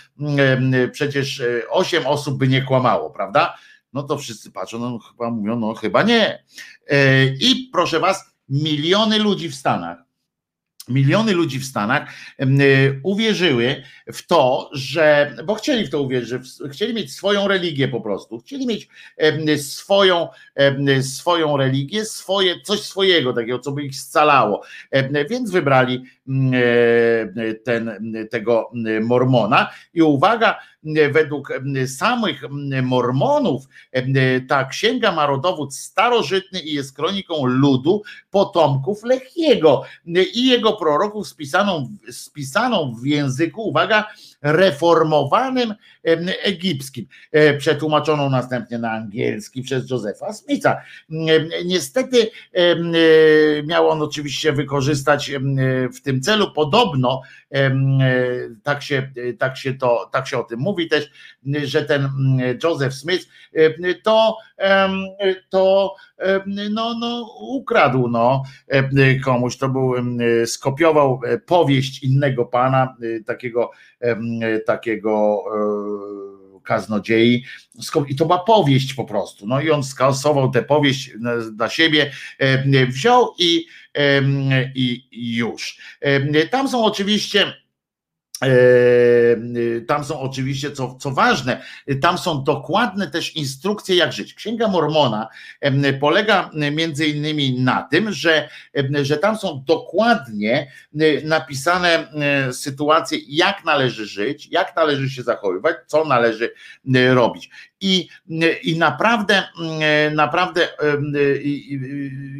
przecież 0.92 1.42
osiem 1.70 2.06
osób 2.06 2.38
by 2.38 2.48
nie 2.48 2.62
kłamało, 2.62 3.10
prawda? 3.10 3.56
No 3.92 4.02
to 4.02 4.18
wszyscy 4.18 4.50
patrzą, 4.50 4.78
no 4.78 4.98
chyba 4.98 5.30
mówią, 5.30 5.56
no 5.56 5.74
chyba 5.74 6.02
nie. 6.02 6.44
E, 6.88 7.26
I 7.26 7.68
proszę 7.72 8.00
was, 8.00 8.34
miliony 8.48 9.18
ludzi 9.18 9.48
w 9.48 9.54
Stanach 9.54 10.10
miliony 10.90 11.32
ludzi 11.32 11.58
w 11.58 11.66
Stanach 11.66 12.14
y, 12.40 13.00
uwierzyły 13.02 13.82
w 14.12 14.26
to, 14.26 14.70
że, 14.72 15.36
bo 15.46 15.54
chcieli 15.54 15.86
w 15.86 15.90
to 15.90 16.02
uwierzyć, 16.02 16.42
chcieli 16.70 16.94
mieć 16.94 17.12
swoją 17.12 17.48
religię 17.48 17.88
po 17.88 18.00
prostu, 18.00 18.38
chcieli 18.38 18.66
mieć 18.66 18.88
swoją, 19.62 20.28
swoją 21.02 21.56
religię, 21.56 22.04
swoje, 22.04 22.60
coś 22.60 22.80
swojego 22.80 23.32
takiego, 23.32 23.58
co 23.58 23.72
by 23.72 23.82
ich 23.82 23.96
scalało, 23.96 24.62
więc 25.30 25.50
wybrali 25.50 26.04
mm, 26.28 26.52
e, 27.36 27.54
ten, 27.54 28.12
tego 28.30 28.70
Mormona 29.02 29.70
i 29.94 30.02
uwaga, 30.02 30.58
według 31.12 31.52
samych 31.86 32.42
Mormonów 32.82 33.64
ta 34.48 34.64
księga 34.64 35.12
ma 35.12 35.26
rodowód 35.26 35.74
starożytny 35.74 36.60
i 36.60 36.74
jest 36.74 36.96
kroniką 36.96 37.46
ludu 37.46 38.02
potomków 38.30 39.04
Lechiego 39.04 39.82
i 40.34 40.46
jego 40.48 40.72
proroków 40.72 41.28
spisaną, 41.28 41.88
spisaną 42.10 42.94
w 43.02 43.06
języku, 43.06 43.68
uwaga, 43.68 44.04
reformowanym 44.42 45.74
egipskim, 46.42 47.06
e, 47.32 47.54
przetłumaczoną 47.54 48.30
następnie 48.30 48.78
na 48.78 48.90
angielski 48.90 49.62
przez 49.62 49.90
Józefa 49.90 50.32
Smitha. 50.32 50.82
Niestety 51.64 52.30
e, 52.52 52.76
miał 53.62 53.88
on 53.88 54.02
oczywiście 54.02 54.52
wykorzystać 54.52 55.32
w 55.94 56.00
tym 56.00 56.20
celu, 56.20 56.52
podobno 56.52 57.22
tak 58.62 58.82
się, 58.82 59.10
tak 59.38 59.56
się, 59.56 59.74
to, 59.74 60.10
tak 60.12 60.28
się 60.28 60.38
o 60.38 60.44
tym 60.44 60.60
mówi 60.60 60.88
też, 60.88 61.10
że 61.64 61.84
ten 61.84 62.08
Joseph 62.64 62.94
Smith 62.94 63.28
to, 64.02 64.36
to 65.48 65.94
no, 66.70 66.94
no, 66.98 67.36
ukradł 67.40 68.08
no, 68.08 68.42
komuś, 69.24 69.56
to 69.56 69.68
był, 69.68 69.94
skopiował 70.46 71.20
powieść 71.46 72.02
innego 72.02 72.44
pana, 72.44 72.96
takiego 73.26 73.70
takiego 74.66 75.44
e, 75.54 76.60
kaznodziei 76.62 77.44
i 78.08 78.16
to 78.16 78.26
była 78.26 78.38
powieść 78.38 78.94
po 78.94 79.04
prostu. 79.04 79.46
No 79.46 79.60
i 79.60 79.70
on 79.70 79.84
skasował 79.84 80.50
tę 80.50 80.62
powieść 80.62 81.10
dla 81.52 81.68
siebie, 81.68 82.10
e, 82.38 82.86
wziął 82.86 83.34
i, 83.38 83.66
i 84.74 85.36
już. 85.36 85.78
Tam 86.50 86.68
są 86.68 86.84
oczywiście 86.84 87.52
tam 89.86 90.04
są 90.04 90.20
oczywiście, 90.20 90.70
co, 90.70 90.94
co 90.94 91.10
ważne, 91.10 91.62
tam 92.02 92.18
są 92.18 92.44
dokładne 92.44 93.10
też 93.10 93.36
instrukcje, 93.36 93.96
jak 93.96 94.12
żyć. 94.12 94.34
Księga 94.34 94.68
Mormona 94.68 95.28
polega 96.00 96.50
między 96.72 97.06
innymi 97.06 97.60
na 97.60 97.82
tym, 97.82 98.12
że, 98.12 98.48
że 99.02 99.16
tam 99.16 99.36
są 99.36 99.64
dokładnie 99.66 100.72
yy, 100.92 101.22
napisane 101.24 102.08
yy, 102.46 102.52
sytuacje, 102.52 103.18
jak 103.28 103.64
należy 103.64 104.06
żyć, 104.06 104.48
jak 104.50 104.76
należy 104.76 105.10
się 105.10 105.22
zachowywać, 105.22 105.76
co 105.86 106.04
należy 106.04 106.52
robić. 107.14 107.50
I, 107.80 108.08
i 108.62 108.78
naprawdę, 108.78 109.42
naprawdę 110.14 110.68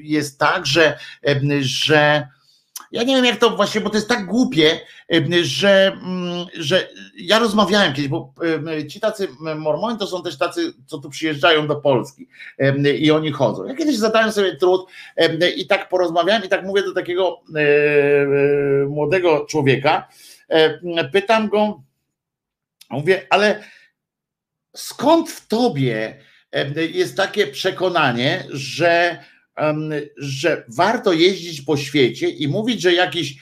jest 0.03 0.39
tak, 0.39 0.67
że, 0.67 0.99
że 1.61 2.29
ja 2.91 3.03
nie 3.03 3.17
wiem 3.17 3.25
jak 3.25 3.37
to 3.37 3.51
właśnie, 3.51 3.81
bo 3.81 3.91
to 3.91 3.97
jest 3.97 4.09
tak 4.09 4.27
głupie, 4.27 4.81
że, 5.43 5.93
mm, 5.93 6.47
że 6.55 6.89
ja 7.17 7.39
rozmawiałem 7.39 7.93
kiedyś, 7.93 8.09
bo 8.09 8.35
ci 8.89 9.01
tacy 9.01 9.29
mormoni 9.57 9.99
to 9.99 10.07
są 10.07 10.23
też 10.23 10.39
tacy, 10.39 10.73
co 10.87 10.99
tu 10.99 11.11
przyjeżdżają 11.11 11.67
do 11.67 11.77
Polski 11.77 12.29
i 12.99 13.11
oni 13.11 13.33
chodzą. 13.33 13.65
Ja 13.65 13.75
kiedyś 13.75 13.97
zadałem 13.97 14.33
sobie 14.33 14.57
trud 14.57 14.87
i 15.57 15.67
tak 15.67 15.89
porozmawiałem 15.89 16.45
i 16.45 16.49
tak 16.49 16.65
mówię 16.65 16.83
do 16.83 16.95
takiego 16.95 17.41
e, 17.57 17.61
e, 17.61 18.87
młodego 18.87 19.47
człowieka, 19.47 20.09
pytam 21.13 21.49
go, 21.49 21.83
mówię, 22.91 23.27
ale 23.31 23.63
skąd 24.77 25.31
w 25.31 25.49
tobie 25.49 26.17
jest 26.93 27.17
takie 27.17 27.47
przekonanie, 27.47 28.45
że 28.51 29.19
że 30.17 30.65
warto 30.69 31.13
jeździć 31.13 31.61
po 31.61 31.77
świecie 31.77 32.29
i 32.29 32.49
mówić, 32.49 32.81
że 32.81 32.95
jakiś, 32.95 33.37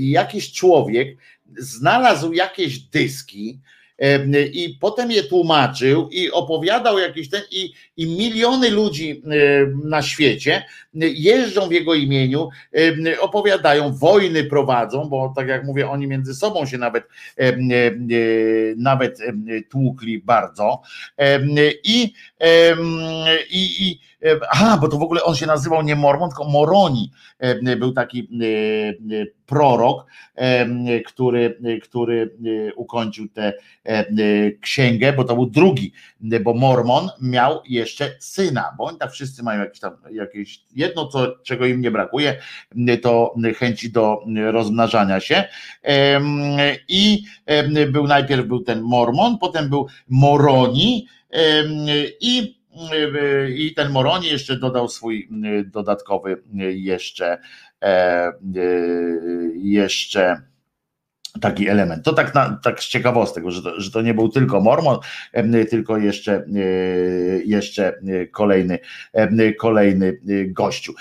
jakiś 0.00 0.52
człowiek 0.52 1.16
znalazł 1.58 2.32
jakieś 2.32 2.78
dyski, 2.78 3.58
i 4.52 4.76
potem 4.80 5.10
je 5.10 5.24
tłumaczył 5.24 6.08
i 6.08 6.30
opowiadał 6.30 6.98
jakiś 6.98 7.30
ten 7.30 7.42
i, 7.50 7.72
i 7.98 8.06
miliony 8.06 8.70
ludzi 8.70 9.22
na 9.84 10.02
świecie 10.02 10.64
jeżdżą 10.94 11.68
w 11.68 11.72
jego 11.72 11.94
imieniu, 11.94 12.48
opowiadają, 13.20 13.92
wojny 13.92 14.44
prowadzą, 14.44 15.08
bo 15.08 15.32
tak 15.36 15.48
jak 15.48 15.64
mówię, 15.64 15.90
oni 15.90 16.06
między 16.06 16.34
sobą 16.34 16.66
się 16.66 16.78
nawet 16.78 17.04
nawet 18.76 19.18
tłukli 19.70 20.18
bardzo. 20.18 20.82
I, 21.84 22.12
i, 23.50 23.88
i 23.88 24.00
aha, 24.50 24.78
bo 24.80 24.88
to 24.88 24.98
w 24.98 25.02
ogóle 25.02 25.22
on 25.22 25.34
się 25.34 25.46
nazywał 25.46 25.82
nie 25.82 25.96
Mormon, 25.96 26.28
tylko 26.28 26.44
Moroni, 26.44 27.12
był 27.76 27.92
taki 27.92 28.28
prorok, 29.46 30.06
który, 31.06 31.58
który 31.82 32.36
ukończył 32.76 33.28
tę 33.28 33.52
księgę, 34.60 35.12
bo 35.12 35.24
to 35.24 35.34
był 35.34 35.46
drugi, 35.46 35.92
bo 36.20 36.54
Mormon 36.54 37.08
miał 37.22 37.60
jeszcze 37.68 37.87
syna, 38.18 38.74
bo 38.78 38.84
oni 38.84 38.98
tak 38.98 39.12
wszyscy 39.12 39.42
mają 39.42 39.60
jakieś 39.60 39.80
tam 39.80 39.96
jakieś 40.10 40.60
jedno, 40.74 41.06
co, 41.06 41.38
czego 41.38 41.66
im 41.66 41.80
nie 41.80 41.90
brakuje, 41.90 42.36
to 43.02 43.34
chęci 43.58 43.92
do 43.92 44.20
rozmnażania 44.50 45.20
się. 45.20 45.44
I 46.88 47.22
był 47.92 48.06
najpierw 48.06 48.46
był 48.46 48.60
ten 48.60 48.80
Mormon, 48.80 49.38
potem 49.38 49.68
był 49.68 49.86
Moroni 50.08 51.08
i 52.20 52.58
i 53.56 53.74
ten 53.74 53.90
Moroni 53.90 54.28
jeszcze 54.28 54.56
dodał 54.56 54.88
swój 54.88 55.28
dodatkowy 55.66 56.42
jeszcze 56.74 57.38
jeszcze 59.54 60.42
taki 61.40 61.68
element. 61.68 62.04
To 62.04 62.12
tak, 62.12 62.34
na, 62.34 62.60
tak 62.64 62.80
z 62.80 62.88
ciekawostek, 62.88 63.44
że 63.48 63.62
to, 63.62 63.80
że 63.80 63.90
to 63.90 64.02
nie 64.02 64.14
był 64.14 64.28
tylko 64.28 64.60
Mormon, 64.60 64.98
tylko 65.70 65.96
jeszcze, 65.96 66.44
jeszcze 67.44 68.00
kolejny, 68.32 68.78
kolejny 69.58 70.18
gościu. 70.46 70.94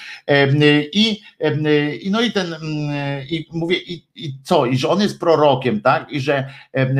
I, 0.94 1.22
i 2.02 2.12
no 2.12 2.22
i 2.22 2.32
ten, 2.32 2.56
i 3.30 3.46
mówię, 3.52 3.78
i, 3.78 4.04
i 4.16 4.34
co, 4.44 4.66
i 4.66 4.78
że 4.78 4.90
on 4.90 5.02
jest 5.02 5.20
prorokiem, 5.20 5.82
tak? 5.82 6.12
I 6.12 6.20
że, 6.20 6.48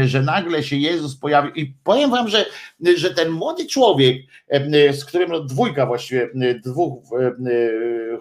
że 0.06 0.22
nagle 0.22 0.64
się 0.64 0.76
Jezus 0.76 1.18
pojawił. 1.18 1.52
I 1.54 1.74
powiem 1.84 2.12
wam, 2.12 2.28
że, 2.28 2.46
że 2.96 3.14
ten 3.14 3.30
młody 3.30 3.66
człowiek, 3.66 4.18
z 4.92 5.06
którym 5.06 5.32
no, 5.32 5.40
dwójka 5.40 5.86
właściwie, 5.86 6.30
dwóch 6.66 7.04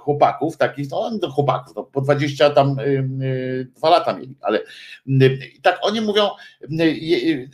chłopaków, 0.01 0.57
takich, 0.57 0.91
no 0.91 1.31
chłopaków, 1.31 1.77
no, 1.77 1.85
po 1.85 2.01
20 2.01 2.51
tam 2.51 2.77
dwa 3.77 3.91
lata 3.91 4.13
mieli, 4.13 4.35
ale 4.41 4.61
i 5.57 5.61
tak 5.63 5.79
oni 5.83 6.01
mówią 6.01 6.29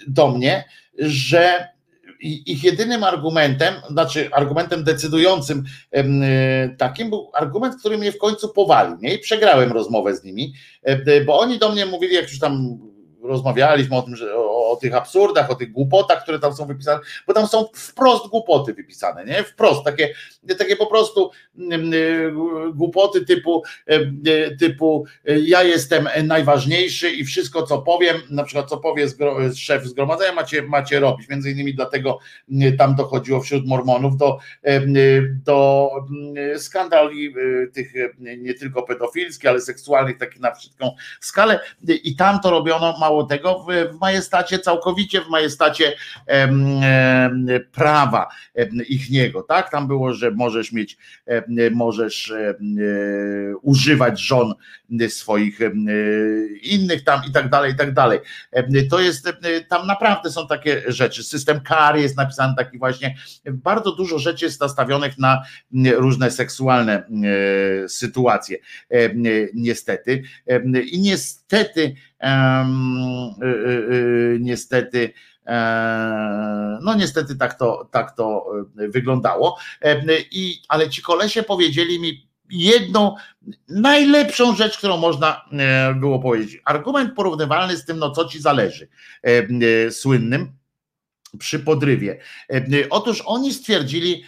do 0.07 0.29
mnie, 0.29 0.65
że 0.99 1.69
ich 2.21 2.65
jedynym 2.65 3.05
argumentem, 3.05 3.75
znaczy 3.91 4.29
argumentem 4.33 4.85
decydującym 4.85 5.65
takim 6.79 7.11
był 7.11 7.31
argument, 7.35 7.77
który 7.81 7.99
mnie 7.99 8.13
w 8.13 8.19
końcu 8.19 8.49
powalił. 8.49 8.97
Nie? 9.01 9.15
I 9.15 9.19
przegrałem 9.19 9.73
rozmowę 9.73 10.17
z 10.17 10.25
nimi, 10.25 10.53
bo 11.27 11.39
oni 11.39 11.59
do 11.59 11.73
mnie 11.73 11.87
mówili, 11.87 12.15
jak 12.15 12.31
już 12.31 12.39
tam 12.39 12.79
rozmawialiśmy 13.23 13.97
o 13.97 14.03
tym, 14.03 14.17
że 14.17 14.37
o, 14.37 14.52
o 14.73 14.77
tych 14.77 14.95
absurdach, 14.95 15.51
o 15.51 15.55
tych 15.55 15.73
głupotach, 15.73 16.23
które 16.23 16.39
tam 16.39 16.53
są 16.53 16.67
wypisane, 16.67 17.01
bo 17.27 17.35
tam 17.35 17.47
są 17.47 17.69
wprost 17.75 18.29
głupoty 18.29 18.75
wypisane, 18.75 19.25
nie? 19.25 19.45
Wprost, 19.45 19.85
takie, 19.85 20.15
takie 20.59 20.77
po 20.77 20.87
prostu 20.87 21.31
mm, 21.59 21.95
y, 21.95 22.33
głupoty 22.75 23.27
typu, 23.27 23.63
y, 24.27 24.57
typu 24.61 25.05
ja 25.25 25.63
jestem 25.63 26.09
najważniejszy 26.25 27.11
i 27.11 27.25
wszystko 27.25 27.63
co 27.63 27.83
powiem, 27.83 28.17
na 28.31 28.45
przykład 28.45 28.69
co 28.69 28.77
powie 28.77 29.07
szef 29.55 29.85
zgromadzenia 29.85 30.33
macie, 30.33 30.63
macie 30.63 31.01
robić, 31.01 31.29
między 31.29 31.51
innymi 31.51 31.75
dlatego 31.75 32.19
tam 32.79 32.95
dochodziło 32.95 33.41
wśród 33.41 33.67
mormonów 33.67 34.17
do, 34.17 34.39
do 35.45 35.91
skandali 36.57 37.35
tych 37.75 37.93
nie 38.19 38.55
tylko 38.55 38.83
pedofilskich, 38.83 39.51
ale 39.51 39.61
seksualnych, 39.61 40.19
takich 40.19 40.41
na 40.41 40.55
wszystką 40.55 40.91
skalę 41.21 41.61
i 42.05 42.17
tam 42.17 42.41
to 42.41 42.51
robiono 42.51 42.99
mało 43.01 43.25
tego 43.25 43.67
w 43.69 43.99
majestacie, 44.01 44.59
całkowicie 44.63 45.21
w 45.21 45.29
majestacie 45.29 45.93
prawa 47.73 48.29
ich 48.89 49.11
niego, 49.11 49.43
tak? 49.43 49.71
Tam 49.71 49.87
było, 49.89 50.15
że 50.15 50.31
możesz 50.31 50.73
mieć, 50.73 50.97
możesz 51.71 52.31
e, 52.31 52.55
używać 53.63 54.21
żon 54.21 54.55
swoich 55.09 55.59
innych 56.63 57.05
tam 57.05 57.21
i 57.29 57.33
tak 57.33 57.49
dalej, 57.49 57.73
i 57.73 57.77
tak 57.77 57.95
dalej. 57.95 58.19
To 58.91 59.01
jest, 59.01 59.33
tam 59.69 59.87
naprawdę 59.87 60.31
są 60.31 60.47
takie 60.47 60.83
rzeczy. 60.87 61.25
System 61.25 61.61
kar 61.61 61.97
jest 61.97 62.17
napisany 62.17 62.55
taki 62.57 62.79
właśnie, 62.79 63.17
bardzo 63.53 63.93
dużo 63.93 64.19
rzeczy 64.19 64.45
jest 64.45 64.61
nastawionych 64.61 65.19
na 65.19 65.43
różne 65.97 66.31
seksualne 66.31 67.03
sytuacje, 67.89 68.59
niestety. 69.55 70.23
I 70.91 71.01
niestety, 71.01 71.95
niestety, 74.41 75.13
no 76.83 76.95
niestety 76.95 77.37
tak 77.37 77.55
to, 77.55 77.89
tak 77.91 78.17
to 78.17 78.47
wyglądało. 78.75 79.59
I, 80.31 80.63
ale 80.69 80.91
ci 80.91 81.03
kolesie 81.03 81.43
powiedzieli 81.43 82.01
mi 82.01 82.33
jedną 82.53 83.17
najlepszą 83.69 84.57
rzecz, 84.57 84.79
którą 84.79 84.97
można 84.97 85.45
e, 85.53 85.95
było 85.95 86.19
powiedzieć. 86.19 86.63
Argument 86.65 87.15
porównywalny 87.15 87.77
z 87.77 87.85
tym, 87.85 87.99
no 87.99 88.11
co 88.11 88.25
ci 88.25 88.41
zależy, 88.41 88.89
e, 89.25 89.29
e, 89.29 89.91
słynnym 89.91 90.53
przy 91.39 91.59
podrywie. 91.59 92.21
Otóż 92.91 93.23
oni 93.27 93.53
stwierdzili, 93.53 94.25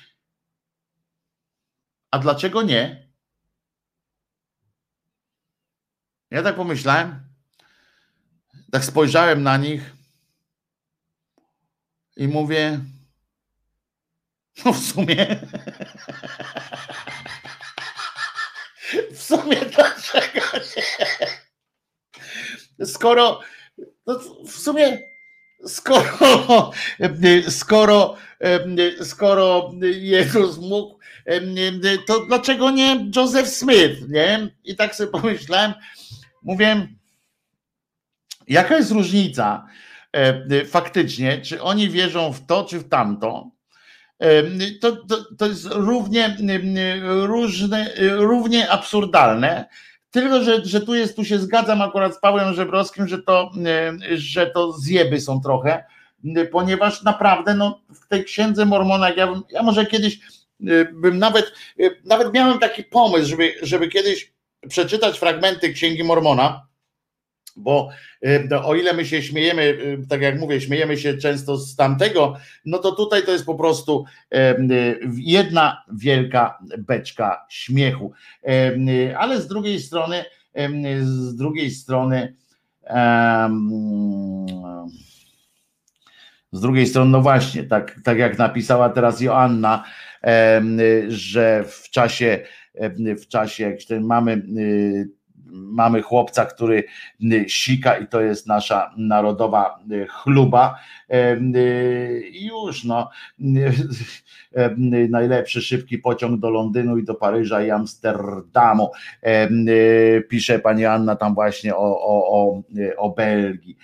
a 2.11 2.19
dlaczego 2.19 2.63
nie? 2.63 3.09
Ja 6.31 6.43
tak 6.43 6.57
pomyślałem, 6.57 7.24
tak 8.75 8.85
spojrzałem 8.85 9.43
na 9.43 9.57
nich 9.57 9.93
i 12.17 12.29
mówię, 12.29 12.81
no 14.65 14.73
w 14.73 14.79
sumie 14.79 15.27
W 19.13 19.23
sumie 19.23 19.57
dlaczego 19.57 20.41
nie? 20.77 20.85
Skoro 22.87 23.41
no 24.07 24.19
w 24.47 24.59
sumie 24.59 24.99
skoro 25.67 26.71
skoro 27.49 28.17
skoro 29.03 29.73
Jezus 29.83 30.59
mógł, 30.59 30.99
to 32.07 32.27
dlaczego 32.27 32.71
nie 32.71 33.11
Joseph 33.17 33.49
Smith, 33.49 34.09
nie? 34.09 34.51
I 34.65 34.77
tak 34.77 34.95
sobie 34.95 35.11
pomyślałem, 35.11 35.75
mówię, 36.43 36.89
jaka 38.49 38.77
jest 38.77 38.91
różnica 38.91 39.67
faktycznie, 40.67 41.41
czy 41.41 41.63
oni 41.63 41.91
wierzą 41.91 42.33
w 42.33 42.47
to, 42.47 42.65
czy 42.65 42.79
w 42.79 42.89
tamto, 42.89 43.51
to, 44.81 44.97
to, 44.97 45.25
to 45.39 45.47
jest 45.47 45.67
równie, 45.71 46.37
różne, 47.23 47.91
równie 48.11 48.71
absurdalne. 48.71 49.69
Tylko, 50.11 50.43
że, 50.43 50.65
że 50.65 50.81
tu 50.81 50.95
jest, 50.95 51.17
tu 51.17 51.25
się 51.25 51.39
zgadzam 51.39 51.83
akurat 51.83 52.15
z 52.15 52.21
Pawłem 52.21 52.55
Żebrowskim, 52.55 53.09
że 53.09 53.23
to, 53.23 53.51
że 54.15 54.47
to 54.47 54.73
zjeby 54.73 55.21
są 55.21 55.41
trochę, 55.41 55.85
ponieważ 56.53 57.03
naprawdę 57.03 57.55
no, 57.55 57.81
w 58.05 58.09
tej 58.09 58.25
księdze 58.25 58.67
Mormona, 58.67 59.11
ja, 59.11 59.35
ja 59.51 59.63
może 59.63 59.87
kiedyś 59.87 60.19
bym 60.93 61.19
nawet, 61.19 61.53
nawet 62.05 62.33
miałem 62.33 62.59
taki 62.59 62.85
pomysł, 62.85 63.29
żeby, 63.29 63.55
żeby 63.63 63.89
kiedyś 63.89 64.33
przeczytać 64.69 65.19
fragmenty 65.19 65.73
księgi 65.73 66.05
Mormona 66.05 66.67
bo 67.57 67.89
e, 68.51 68.63
o 68.63 68.75
ile 68.75 68.93
my 68.93 69.05
się 69.05 69.23
śmiejemy, 69.23 69.63
e, 70.03 70.07
tak 70.07 70.21
jak 70.21 70.41
mówię, 70.41 70.61
śmiejemy 70.61 70.97
się 70.97 71.15
często 71.15 71.57
z 71.57 71.77
tamtego, 71.77 72.37
no 72.65 72.79
to 72.79 72.93
tutaj 72.93 73.23
to 73.23 73.33
jest 73.33 73.47
po 73.47 73.55
prostu 73.55 74.05
e, 74.33 74.57
jedna 75.17 75.85
wielka 75.93 76.59
beczka 76.79 77.47
śmiechu. 77.49 78.13
Ale 79.19 79.41
z 79.41 79.49
drugiej 79.49 79.81
strony, 79.81 80.25
z 81.01 81.37
drugiej 81.37 81.71
strony, 81.71 82.35
z 86.53 86.61
drugiej 86.61 86.87
strony, 86.87 87.11
no 87.11 87.21
właśnie, 87.21 87.65
tak, 87.65 88.01
tak 88.05 88.19
jak 88.19 88.39
napisała 88.39 88.89
teraz 88.89 89.21
Joanna, 89.21 89.85
że 91.09 91.65
w 91.69 91.91
czasie, 91.91 92.41
w 93.23 93.27
czasie, 93.29 93.65
jak 93.65 94.01
mamy 94.01 94.43
mamy 95.55 96.03
chłopca, 96.03 96.47
który 96.47 96.85
y, 97.23 97.45
sika 97.49 97.97
i 97.99 98.07
to 98.07 98.21
jest 98.21 98.47
nasza 98.47 98.95
narodowa 98.97 99.79
y, 99.93 100.07
chluba. 100.11 100.79
Y, 101.13 102.29
I 102.31 102.47
już 102.47 102.85
no, 102.85 103.11
najlepszy 105.09 105.63
szybki 105.63 105.99
pociąg 105.99 106.41
do 106.41 106.51
Londynu 106.51 106.99
i 106.99 107.05
do 107.05 107.15
Paryża 107.15 107.63
i 107.63 107.71
Amsterdamu. 107.71 108.91
Pisze 110.29 110.59
pani 110.59 110.85
Anna 110.85 111.17
tam 111.17 111.35
właśnie 111.35 111.77
o, 111.77 112.01
o, 112.01 112.29
o, 112.29 112.63
o 112.97 113.11
Belgii 113.11 113.77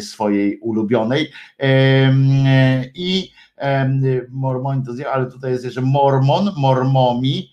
swojej 0.00 0.58
ulubionej. 0.58 1.30
I 2.94 3.32
Mormoni 4.28 4.82
to 4.84 5.12
ale 5.12 5.30
tutaj 5.30 5.52
jest 5.52 5.64
jeszcze 5.64 5.80
Mormon, 5.80 6.50
Mormomi, 6.56 7.52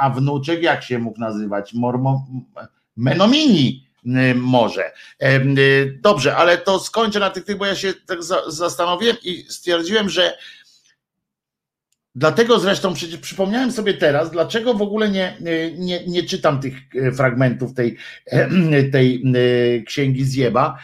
a 0.00 0.10
wnuczek 0.10 0.62
jak 0.62 0.82
się 0.82 0.98
mógł 0.98 1.20
nazywać? 1.20 1.74
Mormo, 1.74 2.26
Menomini 2.96 3.88
może. 4.34 4.92
Dobrze, 6.00 6.36
ale 6.36 6.58
to 6.58 6.78
skończę 6.78 7.20
na 7.20 7.30
tych, 7.30 7.58
bo 7.58 7.66
ja 7.66 7.74
się 7.74 7.94
tak 8.06 8.18
zastanowiłem 8.48 9.16
i 9.24 9.44
stwierdziłem, 9.48 10.08
że 10.08 10.38
Dlatego 12.18 12.58
zresztą 12.58 12.94
przecież 12.94 13.16
przypomniałem 13.16 13.72
sobie 13.72 13.94
teraz, 13.94 14.30
dlaczego 14.30 14.74
w 14.74 14.82
ogóle 14.82 15.10
nie, 15.10 15.36
nie, 15.78 16.06
nie 16.06 16.22
czytam 16.22 16.60
tych 16.60 16.74
e, 16.94 17.12
fragmentów 17.12 17.74
tej, 17.74 17.96
tej 18.92 19.24
księgi 19.86 20.24
Zjeba. 20.24 20.78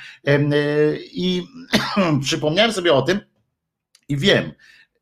I 1.12 1.42
przypomniałem 2.24 2.72
sobie 2.72 2.92
o 2.92 3.02
tym 3.02 3.20
i 4.08 4.16
wiem, 4.16 4.52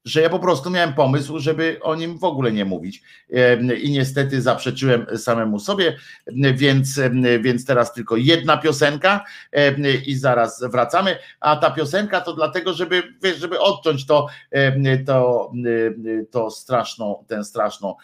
że 0.04 0.20
ja 0.20 0.28
po 0.28 0.38
prostu 0.38 0.70
miałem 0.70 0.94
pomysł, 0.94 1.38
żeby 1.38 1.78
o 1.82 1.94
nim 1.94 2.18
w 2.18 2.24
ogóle 2.24 2.52
nie 2.52 2.64
mówić. 2.64 3.02
I 3.82 3.90
niestety 3.90 4.42
zaprzeczyłem 4.42 5.06
samemu 5.18 5.58
sobie, 5.58 5.96
więc, 6.54 7.00
więc 7.40 7.66
teraz 7.66 7.94
tylko 7.94 8.16
jedna 8.16 8.56
piosenka 8.56 9.24
i 10.06 10.14
zaraz 10.14 10.64
wracamy. 10.72 11.16
A 11.40 11.56
ta 11.56 11.70
piosenka 11.70 12.20
to 12.20 12.32
dlatego, 12.32 12.72
żeby, 12.72 13.02
wiesz, 13.22 13.38
żeby 13.38 13.60
odciąć 13.60 14.06
to, 14.06 14.26
to, 15.06 15.52
to 16.30 16.50
straszną, 16.50 17.24
tę 17.28 17.44
straszną 17.44 17.94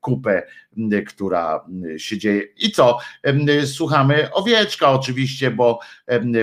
kupę 0.00 0.42
która 1.06 1.64
się 1.96 2.18
dzieje. 2.18 2.42
I 2.56 2.70
co? 2.70 2.98
Słuchamy 3.66 4.32
owieczka 4.32 4.90
oczywiście, 4.90 5.50
bo, 5.50 5.78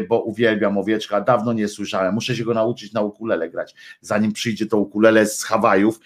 bo 0.07 0.19
uwielbiam 0.19 0.77
owieczka. 0.77 1.21
Dawno 1.21 1.53
nie 1.53 1.67
słyszałem. 1.67 2.13
Muszę 2.13 2.35
się 2.35 2.43
go 2.43 2.53
nauczyć 2.53 2.93
na 2.93 3.01
ukulele 3.01 3.49
grać, 3.49 3.75
zanim 4.01 4.33
przyjdzie 4.33 4.65
to 4.65 4.77
ukulele 4.77 5.25
z 5.25 5.43
Hawajów, 5.43 5.99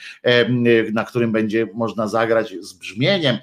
na 0.93 1.03
którym 1.03 1.31
będzie 1.31 1.67
można 1.73 2.07
zagrać 2.07 2.56
z 2.59 2.73
brzmieniem, 2.73 3.38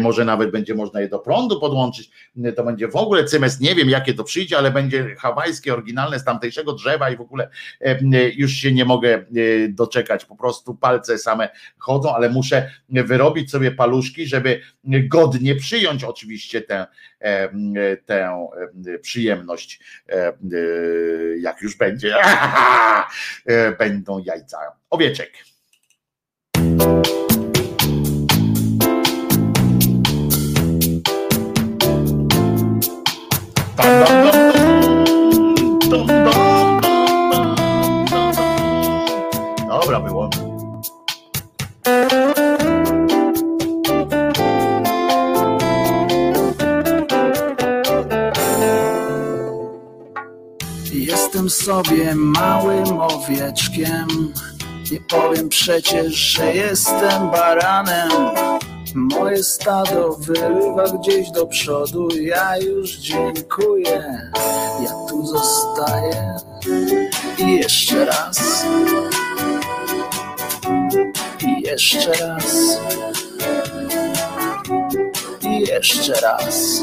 może 0.00 0.24
nawet 0.24 0.50
będzie 0.50 0.74
można 0.74 1.00
je 1.00 1.08
do 1.08 1.18
prądu 1.18 1.60
podłączyć. 1.60 2.10
To 2.56 2.64
będzie 2.64 2.88
w 2.88 2.96
ogóle 2.96 3.24
cymes, 3.24 3.60
nie 3.60 3.74
wiem 3.74 3.90
jakie 3.90 4.14
to 4.14 4.24
przyjdzie, 4.24 4.58
ale 4.58 4.70
będzie 4.70 5.14
hawajskie, 5.18 5.74
oryginalne 5.74 6.18
z 6.18 6.24
tamtejszego 6.24 6.72
drzewa 6.72 7.10
i 7.10 7.16
w 7.16 7.20
ogóle 7.20 7.48
już 8.36 8.52
się 8.52 8.72
nie 8.72 8.84
mogę 8.84 9.24
doczekać. 9.68 10.24
Po 10.24 10.36
prostu 10.36 10.74
palce 10.74 11.18
same 11.18 11.48
chodzą, 11.78 12.14
ale 12.14 12.28
muszę 12.28 12.70
wyrobić 12.88 13.50
sobie 13.50 13.70
paluszki, 13.70 14.25
żeby 14.26 14.60
godnie 15.08 15.54
przyjąć 15.54 16.04
oczywiście 16.04 16.60
tę, 16.60 16.86
e, 17.20 17.48
tę 17.96 18.48
e, 18.86 18.98
przyjemność, 18.98 19.80
e, 20.08 20.32
jak 21.40 21.62
już 21.62 21.76
będzie, 21.76 22.14
będą 23.78 24.18
jajca. 24.18 24.58
Owieczek. 24.90 25.32
Dobra 39.68 40.00
było. 40.00 40.30
Jestem 51.36 51.50
sobie 51.50 52.14
małym 52.14 53.00
owieczkiem. 53.00 54.32
Nie 54.92 55.00
powiem 55.00 55.48
przecież, 55.48 56.14
że 56.14 56.54
jestem 56.54 57.30
baranem. 57.30 58.10
Moje 58.94 59.44
stado 59.44 60.16
wyrywa 60.18 60.84
gdzieś 60.98 61.30
do 61.30 61.46
przodu. 61.46 62.08
Ja 62.20 62.58
już 62.58 62.90
dziękuję, 62.90 64.30
ja 64.82 64.92
tu 65.08 65.26
zostaję. 65.26 66.36
I 67.38 67.56
jeszcze 67.56 68.04
raz. 68.04 68.64
I 71.46 71.62
jeszcze 71.62 72.12
raz. 72.12 72.78
I 75.42 75.60
jeszcze 75.60 76.20
raz. 76.20 76.82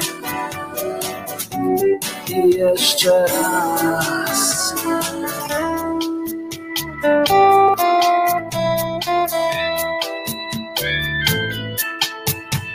jeszcze 2.31 3.25
raz. 3.83 4.73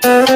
thank 0.03 0.36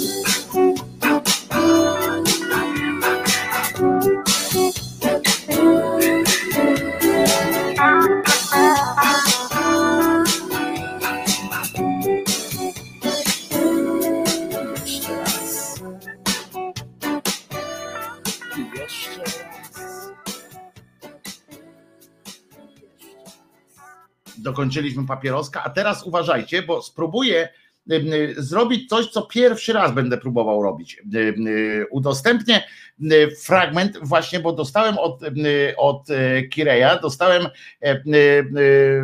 Dokończyliśmy 24.61 25.07
papieroska, 25.07 25.63
a 25.63 25.69
teraz 25.69 26.03
uważajcie, 26.03 26.61
bo 26.61 26.81
spróbuję 26.81 27.49
ym, 27.91 28.13
y, 28.13 28.35
zrobić 28.37 28.89
coś, 28.89 29.07
co 29.07 29.21
pierwszy 29.21 29.73
raz 29.73 29.93
będę 29.93 30.17
próbował 30.17 30.63
robić. 30.63 31.01
Y, 31.15 31.85
Udostępnię 31.91 32.63
y, 33.01 33.35
fragment 33.43 33.97
właśnie, 34.01 34.39
bo 34.39 34.53
dostałem 34.53 34.97
od, 34.97 35.23
y, 35.23 35.73
od 35.77 36.09
y, 36.09 36.47
Kireja, 36.51 36.99
dostałem 36.99 37.47
e, 37.81 37.95
y, 37.95 38.01
y, 38.57 39.03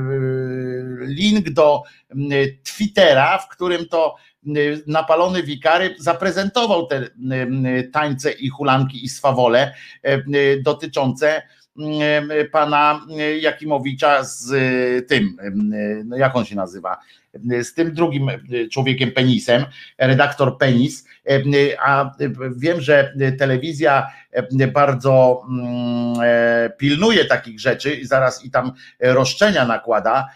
link 1.02 1.50
do 1.50 1.84
y, 2.12 2.60
Twittera, 2.64 3.38
w 3.38 3.50
którym 3.50 3.88
to 3.88 4.16
y, 4.48 4.84
napalony 4.88 5.44
wikary 5.44 5.96
zaprezentował 6.00 6.88
te 6.88 7.04
y, 7.04 7.90
tańce 7.94 8.32
i 8.32 8.50
hulanki 8.50 9.06
i 9.06 9.10
swawole 9.10 9.74
y, 10.06 10.24
y, 10.36 10.62
dotyczące 10.64 11.38
y, 11.38 11.57
pana 12.52 13.06
Jakimowicza 13.40 14.24
z 14.24 14.52
y, 14.52 15.02
tym, 15.08 15.38
no 16.06 16.18
jak 16.18 16.36
on 16.36 16.46
się 16.46 16.56
nazywa, 16.56 16.98
z 17.64 17.74
tym 17.74 17.94
drugim 17.94 18.30
y, 18.30 18.70
człowiekiem 18.72 19.12
penisem, 19.12 19.66
redaktor 19.98 20.58
penis, 20.58 21.06
a 21.80 22.12
y, 22.22 22.34
wiem, 22.58 22.82
że 22.82 23.14
y, 23.22 23.32
telewizja 23.32 24.08
y, 24.62 24.68
bardzo 24.68 25.42
mm, 25.50 26.16
e, 26.24 26.70
pilnuje 26.78 27.26
takich 27.26 27.60
rzeczy 27.60 27.96
i 27.96 28.06
zaraz 28.06 28.46
i 28.46 28.52
tam 28.52 28.72
roszczenia 29.00 29.66
nakłada, 29.66 30.28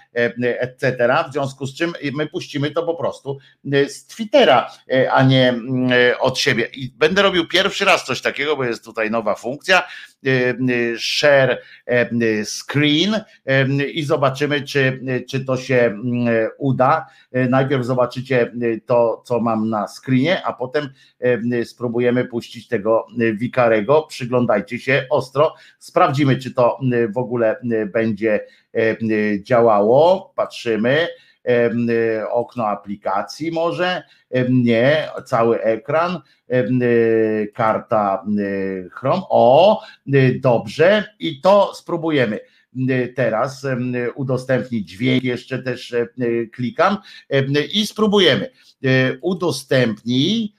etc. 0.60 1.08
W 1.30 1.34
związku 1.34 1.68
z 1.68 1.76
czym 1.76 1.94
my 2.14 2.28
puścimy 2.28 2.72
to 2.72 2.84
po 2.84 2.96
prostu 2.96 3.38
y, 3.74 3.90
z 3.90 4.06
Twittera, 4.06 4.72
a 5.12 5.24
nie 5.24 5.50
mm, 5.50 5.92
e, 5.92 6.20
od 6.20 6.40
siebie. 6.40 6.70
I 6.74 6.90
będę 6.98 7.22
robił 7.22 7.48
pierwszy 7.48 7.86
raz 7.86 8.06
coś 8.06 8.22
takiego, 8.22 8.56
bo 8.56 8.64
jest 8.64 8.86
tutaj 8.86 9.12
nowa 9.12 9.36
funkcja. 9.36 9.84
y, 10.28 10.58
y, 10.70 11.00
Share 11.00 11.62
y, 12.22 12.46
screen 12.46 13.22
i 13.94 14.04
zobaczymy, 14.04 14.62
czy, 14.62 15.02
czy 15.30 15.46
to 15.46 15.58
się 15.58 15.76
mm, 15.76 16.50
uda. 16.58 17.06
Najpierw 17.50 17.86
zobaczycie 17.86 18.52
y, 18.64 18.82
to, 18.86 19.22
co 19.26 19.40
mam 19.40 19.70
na 19.70 19.88
screenie, 19.88 20.46
a 20.46 20.54
potem 20.54 20.81
e, 21.20 21.42
y, 21.54 21.66
spróbujemy 21.66 22.26
puścić 22.26 22.68
tego 22.68 23.08
y, 23.22 23.34
wikarego. 23.34 24.02
Przyglądajcie 24.02 24.80
się 24.80 25.06
ostro. 25.10 25.56
Sprawdzimy, 25.80 26.38
czy 26.38 26.54
to 26.54 26.80
y, 26.94 27.08
w 27.08 27.18
ogóle 27.18 27.56
będzie 27.94 28.40
e, 28.74 28.98
y, 29.02 29.42
działało. 29.44 30.34
Patrzymy. 30.36 31.08
Okno 32.30 32.68
aplikacji 32.68 33.52
może, 33.52 34.04
nie, 34.50 35.10
cały 35.26 35.62
ekran, 35.62 36.20
karta 37.54 38.26
Chrome. 38.92 39.22
O, 39.30 39.82
dobrze, 40.42 41.04
i 41.20 41.42
to 41.42 41.76
spróbujemy 41.76 42.40
teraz 43.16 43.68
udostępnić 44.16 44.90
dźwięk, 44.90 45.24
jeszcze 45.24 45.60
też 45.60 45.94
e, 45.94 46.08
klikam 46.52 46.98
i 47.74 47.88
spróbujemy. 47.88 48.52
Udostępnij 49.22 50.54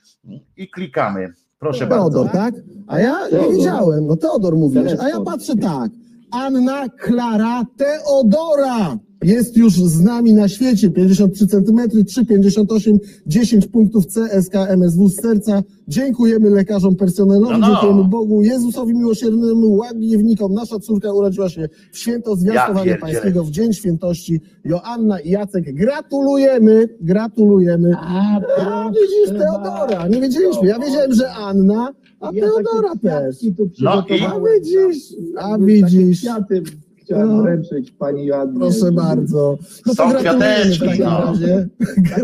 i 0.57 0.71
klikamy. 0.71 1.33
Proszę 1.59 1.87
Teodor, 1.87 2.25
bardzo. 2.25 2.39
tak? 2.39 2.55
A 2.87 3.01
ja 3.01 3.29
nie 3.33 3.53
wiedziałem, 3.57 4.07
no 4.07 4.17
Teodor 4.17 4.57
mówisz, 4.57 4.93
a 5.01 5.09
ja 5.09 5.21
patrzę 5.21 5.57
tak. 5.57 5.91
Anna 6.33 6.89
Klara 6.89 7.67
Teodora 7.77 8.99
jest 9.25 9.57
już 9.57 9.73
z 9.73 10.01
nami 10.01 10.35
na 10.35 10.49
świecie. 10.49 10.91
53 10.91 11.47
cm, 11.47 11.77
3,58, 11.77 12.99
10 13.27 13.67
punktów 13.67 14.07
CSK 14.07 14.55
MSW 14.69 15.09
z 15.09 15.17
serca. 15.17 15.63
Dziękujemy 15.89 16.51
lekarzom, 16.51 16.97
personelowi, 16.97 17.53
No, 17.53 17.59
no. 17.59 17.67
dziękujemy 17.67 18.05
Bogu, 18.09 18.43
Jezusowi 18.43 18.95
miłosiernemu, 18.95 19.73
łagiewnikom. 19.77 20.55
Nasza 20.55 20.79
córka 20.79 21.13
urodziła 21.13 21.49
się 21.49 21.69
w 21.93 21.99
święto 21.99 22.37
Zwiastowania 22.37 22.85
pierdzielę. 22.85 22.99
Pańskiego, 22.99 23.45
w 23.45 23.51
Dzień 23.51 23.73
Świętości. 23.73 24.41
Joanna 24.65 25.21
i 25.21 25.31
Jacek, 25.31 25.75
gratulujemy, 25.75 26.89
gratulujemy. 27.01 27.93
A, 27.99 28.41
widzisz 28.91 29.39
Teodora, 29.39 30.09
nie 30.09 30.21
wiedzieliśmy. 30.21 30.69
Ja 30.69 30.79
wiedziałem, 30.79 31.13
że 31.13 31.33
Anna, 31.33 31.89
A 32.23 32.33
Teodora 32.33 32.93
też. 33.03 33.37
No 33.81 34.05
i 34.09 34.21
A 34.25 34.41
widzisz, 34.41 35.15
a 35.39 35.59
widzisz. 35.59 36.21
Chciałem 37.03 37.37
No. 37.37 37.43
wręczyć 37.43 37.91
pani 37.91 38.27
Joannie. 38.27 38.61
Proszę 38.61 38.93
bardzo. 38.93 39.59
No 39.87 39.95
Są 39.95 40.11
gratulujemy 40.11 40.65
kwiateczki, 40.77 41.03
no. 41.03 41.33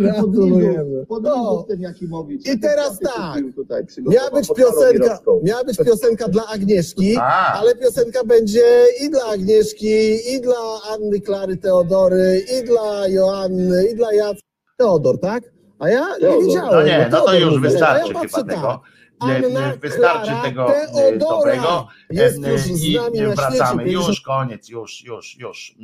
Gratulujemy. 0.00 1.06
Podobno 1.08 1.42
No. 1.44 1.62
ten 1.68 1.80
Jakimowicz. 1.80 2.46
I 2.48 2.58
teraz 2.60 2.98
kwiaty 2.98 3.52
tak. 3.68 3.84
Miała 4.12 4.30
być 4.30 4.48
piosenka, 4.56 5.18
miała 5.42 5.64
być 5.64 5.76
piosenka 5.78 6.28
dla 6.28 6.46
Agnieszki, 6.46 7.16
A. 7.16 7.52
ale 7.52 7.74
piosenka 7.76 8.24
będzie 8.24 8.64
i 9.06 9.10
dla 9.10 9.24
Agnieszki, 9.24 10.32
i 10.34 10.40
dla 10.40 10.54
Anny 10.94 11.20
Klary 11.20 11.56
Teodory, 11.56 12.42
i 12.60 12.66
dla 12.66 13.08
Joanny, 13.08 13.88
i 13.92 13.96
dla 13.96 14.12
Jacka. 14.12 14.42
Teodor, 14.76 15.20
tak? 15.20 15.42
A 15.78 15.88
ja 15.88 16.06
nie 16.14 16.20
Teodor. 16.20 16.44
wiedziałem. 16.46 16.70
No 16.72 16.82
nie, 16.82 17.08
no 17.12 17.20
to 17.20 17.34
już 17.34 17.60
wystarczy 17.60 18.12
ja 18.14 18.20
chyba 18.20 18.42
tego. 18.54 18.80
Anna 19.20 19.72
Wystarczy 19.80 20.26
Klara 20.26 20.42
tego 20.42 20.66
Teodora 20.66 21.18
dobrego. 21.18 21.88
jest 22.10 22.44
E, 22.44 22.50
już 22.50 22.60
z 22.60 22.84
I 22.84 22.94
nami 22.96 23.20
na 23.20 23.34
wracamy. 23.34 23.82
świecie. 23.82 23.92
Już 24.08 24.20
koniec, 24.20 24.68
już, 24.68 25.04
już, 25.04 25.36
już 25.38 25.74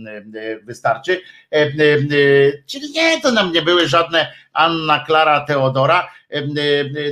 wystarczy. 0.63 1.21
Czyli 2.67 2.91
nie, 2.93 3.21
to 3.21 3.33
nam 3.33 3.53
nie 3.53 3.63
były 3.63 3.89
żadne 3.89 4.33
Anna 4.53 5.05
Klara 5.07 5.41
Teodora. 5.41 6.09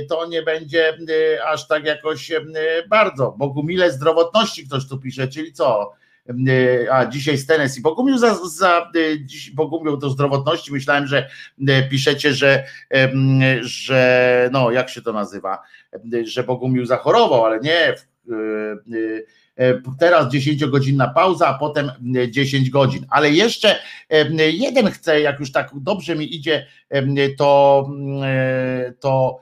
To 0.09 0.25
nie 0.27 0.41
będzie 0.41 0.93
aż 1.47 1.67
tak 1.67 1.85
jakoś 1.85 2.31
bardzo. 2.89 3.31
Bogumile 3.37 3.91
zdrowotności 3.91 4.67
ktoś 4.67 4.87
tu 4.89 4.99
pisze, 4.99 5.27
czyli 5.27 5.53
co? 5.53 5.93
E, 6.29 6.93
A 6.93 7.05
dzisiaj 7.05 7.37
z 7.37 7.45
Tennessee. 7.45 7.81
Bogumił 7.81 8.17
za, 8.17 8.35
za 8.47 8.91
e, 8.95 9.25
dziś 9.25 9.51
Bogumił 9.51 9.97
do 9.97 10.09
zdrowotności. 10.09 10.71
Myślałem, 10.71 11.07
że 11.07 11.29
e, 11.67 11.89
piszecie, 11.89 12.33
że, 12.33 12.63
że 13.61 14.49
no 14.53 14.71
jak 14.71 14.89
się 14.89 15.01
to 15.01 15.13
nazywa, 15.13 15.61
że 16.23 16.43
Bogumił 16.43 16.85
zachorował, 16.85 17.45
ale 17.45 17.59
nie. 17.59 17.95
Teraz 19.99 20.33
10-godzinna 20.33 21.13
pauza, 21.13 21.47
a 21.47 21.53
potem 21.53 21.91
e, 22.15 22.31
10 22.31 22.69
godzin. 22.69 23.05
Ale 23.09 23.31
jeszcze 23.31 23.79
jeden 24.53 24.91
chcę, 24.91 25.21
jak 25.21 25.39
już 25.39 25.51
tak 25.51 25.71
dobrze 25.73 26.15
mi 26.15 26.35
idzie, 26.35 26.67
to, 27.37 27.89
to 28.99 29.39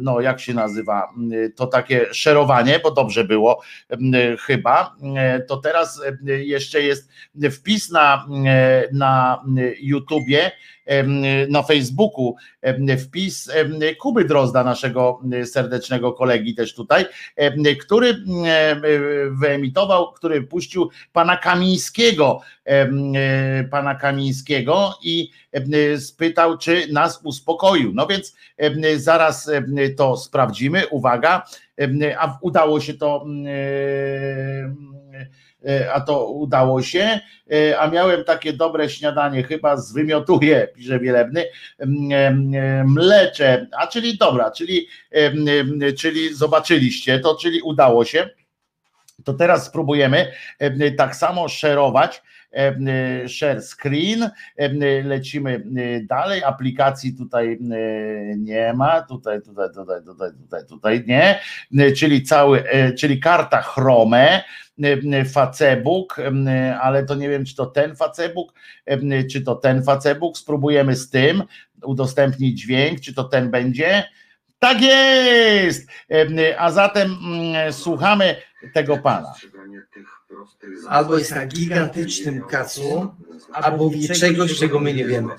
no 0.00 0.20
jak 0.20 0.40
się 0.40 0.54
nazywa, 0.54 1.12
e, 1.32 1.50
to 1.50 1.66
takie 1.66 2.06
szerowanie, 2.14 2.80
bo 2.82 2.90
dobrze 2.90 3.24
było 3.24 3.62
chyba, 4.46 4.96
E, 5.16 5.40
to 5.40 5.56
teraz 5.56 6.00
jeszcze 6.24 6.82
jest 6.82 7.10
wpis 7.50 7.90
na, 7.90 8.26
e, 8.46 8.88
na 8.92 9.44
YouTubie, 9.80 10.50
na 11.48 11.62
Facebooku 11.62 12.34
wpis 12.98 13.50
Kuby 14.00 14.24
Drozda, 14.24 14.64
naszego 14.64 15.20
serdecznego 15.44 16.12
kolegi 16.12 16.54
też 16.54 16.74
tutaj, 16.74 17.04
który 17.80 18.08
em, 18.08 18.82
wyemitował, 19.40 20.12
który 20.12 20.42
puścił 20.42 20.90
pana 21.12 21.36
Kamińskiego, 21.36 22.40
pana 23.70 23.94
Kamińskiego 23.94 24.94
i 25.02 25.30
spytał, 25.98 26.58
czy 26.58 26.92
nas 26.92 27.20
uspokoił. 27.24 27.92
No 27.94 28.06
więc 28.06 28.34
zaraz 28.96 29.50
to 29.96 30.16
sprawdzimy. 30.16 30.88
Uwaga, 30.88 31.46
a 32.18 32.38
udało 32.42 32.80
się 32.80 32.94
to. 32.94 33.26
E, 35.68 35.92
A 35.92 36.00
to 36.00 36.26
udało 36.26 36.82
się, 36.82 37.20
e, 37.52 37.80
a 37.80 37.90
miałem 37.90 38.24
takie 38.24 38.52
dobre 38.52 38.90
śniadanie, 38.90 39.42
chyba 39.42 39.76
zwymiotuję, 39.76 40.68
pisze 40.74 40.98
Wielebny, 40.98 41.44
mlecze, 42.84 43.66
a 43.78 43.86
czyli 43.86 44.18
dobra, 44.18 44.50
czyli, 44.50 44.88
czyli 45.98 46.34
zobaczyliście 46.34 47.18
to, 47.18 47.34
czyli 47.34 47.62
udało 47.62 48.04
się. 48.04 48.30
To 49.24 49.34
teraz 49.34 49.66
spróbujemy 49.66 50.32
em, 50.58 50.96
tak 50.96 51.16
samo 51.16 51.48
szerować, 51.48 52.22
share 53.26 53.62
screen, 53.62 54.30
em, 54.56 54.78
lecimy 55.04 55.54
em, 55.54 56.06
dalej, 56.06 56.44
aplikacji 56.44 57.14
tutaj 57.14 57.58
nie 58.36 58.72
ma, 58.72 59.02
tutaj, 59.02 59.42
tutaj, 59.42 59.68
tutaj, 59.74 60.04
tutaj, 60.04 60.30
tutaj, 60.32 60.66
tutaj 60.66 61.04
nie, 61.06 61.40
czyli 61.92 62.22
cały, 62.22 62.64
czyli 62.98 63.20
karta 63.20 63.62
Chrome, 63.62 64.44
Facebook, 65.32 66.16
ale 66.80 67.04
to 67.04 67.14
nie 67.14 67.28
wiem, 67.28 67.44
czy 67.44 67.56
to 67.56 67.66
ten 67.66 67.96
Facebook, 67.96 68.52
czy 69.32 69.42
to 69.42 69.54
ten 69.54 69.82
Facebook, 69.84 70.38
spróbujemy 70.38 70.96
z 70.96 71.10
tym, 71.10 71.42
udostępnić 71.82 72.60
dźwięk, 72.60 73.00
czy 73.00 73.14
to 73.14 73.24
ten 73.24 73.50
będzie. 73.50 74.04
Tak 74.58 74.82
jest! 74.82 75.90
A 76.58 76.70
zatem 76.70 77.16
mm, 77.24 77.72
słuchamy 77.72 78.36
tego 78.74 78.98
pana. 78.98 79.34
Albo 80.88 81.18
jest 81.18 81.34
na 81.34 81.46
gigantycznym 81.46 82.42
kacu, 82.42 83.14
albo 83.52 83.90
wie 83.90 84.08
czegoś, 84.08 84.58
czego 84.58 84.80
my 84.80 84.94
nie 84.94 85.04
wiemy. 85.04 85.34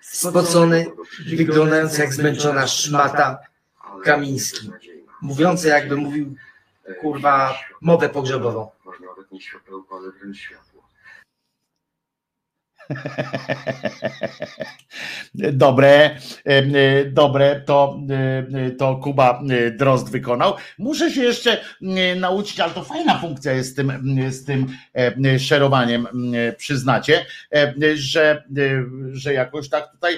Spocony, 0.00 0.86
wyglądający 1.36 2.00
jak 2.00 2.14
zmęczona 2.14 2.66
szmata 2.66 3.38
Kamiński. 4.04 4.70
Mówiący 5.22 5.68
jakby 5.68 5.96
mówił, 5.96 6.34
kurwa, 7.00 7.58
mowę 7.80 8.08
pogrzebową. 8.08 8.70
Dobre, 8.84 9.08
em, 10.22 10.32
e, 10.32 10.67
dobre, 17.12 17.60
to, 17.66 18.00
e, 18.54 18.70
to 18.70 18.96
Kuba 18.96 19.42
e, 19.50 19.70
Drozd 19.70 20.10
wykonał. 20.10 20.54
Muszę 20.78 21.10
się 21.10 21.22
jeszcze 21.22 21.60
e, 21.82 22.14
nauczyć, 22.14 22.60
ale 22.60 22.72
to 22.72 22.84
fajna 22.84 23.18
funkcja 23.18 23.52
jest 23.52 23.70
z 23.70 23.74
tym, 23.74 23.92
z 24.30 24.44
tym 24.44 24.66
e, 25.24 25.38
szerowaniem, 25.38 26.08
przyznacie, 26.56 27.26
e, 27.54 27.74
że, 27.94 28.44
e, 28.56 28.84
że 29.12 29.34
jakoś 29.34 29.68
tak 29.68 29.92
tutaj 29.92 30.14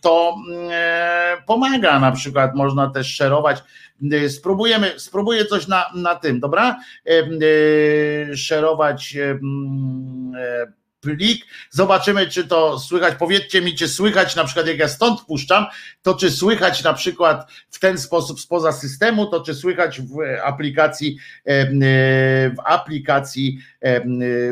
to 0.00 0.36
e, 0.70 1.36
pomaga. 1.46 2.00
Na 2.00 2.12
przykład 2.12 2.54
można 2.54 2.90
też 2.90 3.14
szerować. 3.14 3.62
E, 4.12 4.28
Spróbujemy, 4.28 4.92
spróbuję 4.96 5.44
coś 5.44 5.66
na, 5.66 5.90
na 5.94 6.14
tym, 6.14 6.40
dobra? 6.40 6.80
E, 7.06 7.10
e, 7.10 8.36
Szerować 8.36 9.16
e, 9.16 9.38
plik. 11.00 11.46
Zobaczymy, 11.70 12.26
czy 12.26 12.44
to 12.44 12.78
słychać. 12.78 13.14
Powiedzcie 13.18 13.62
mi, 13.62 13.74
czy 13.74 13.88
słychać 13.88 14.36
na 14.36 14.44
przykład, 14.44 14.66
jak 14.66 14.78
ja 14.78 14.88
stąd 14.88 15.20
puszczam, 15.20 15.66
to 16.02 16.14
czy 16.14 16.30
słychać 16.30 16.84
na 16.84 16.94
przykład 16.94 17.50
w 17.70 17.78
ten 17.78 17.98
sposób 17.98 18.40
spoza 18.40 18.72
systemu, 18.72 19.26
to 19.26 19.40
czy 19.40 19.54
słychać 19.54 20.00
w 20.00 20.18
aplikacji, 20.44 21.18
em, 21.44 21.82
e, 21.82 21.86
w 22.50 22.60
aplikacji, 22.64 23.58
e, 23.80 24.02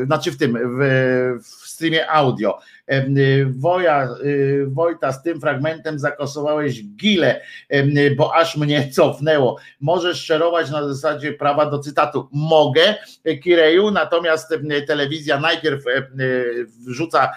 znaczy 0.05 0.31
w 0.31 0.37
tym, 0.37 0.53
w, 0.53 1.43
w 1.43 1.67
streamie 1.69 2.11
audio. 2.11 2.59
E, 2.87 3.05
Woja, 3.45 4.03
e, 4.03 4.07
Wojta, 4.67 5.11
z 5.11 5.23
tym 5.23 5.41
fragmentem 5.41 5.99
zakosowałeś 5.99 6.83
gilę, 6.83 7.41
em, 7.69 7.89
bo 8.17 8.35
aż 8.35 8.57
mnie 8.57 8.89
cofnęło. 8.91 9.57
Możesz 9.81 10.25
szerować 10.25 10.71
na 10.71 10.87
zasadzie 10.87 11.33
prawa 11.33 11.65
do 11.65 11.79
cytatu. 11.79 12.29
Mogę, 12.31 12.95
e, 13.25 13.37
Kireju, 13.37 13.91
natomiast 13.91 14.53
telewizja 14.87 15.39
najpierw 15.39 15.83
wrzuca, 16.87 17.31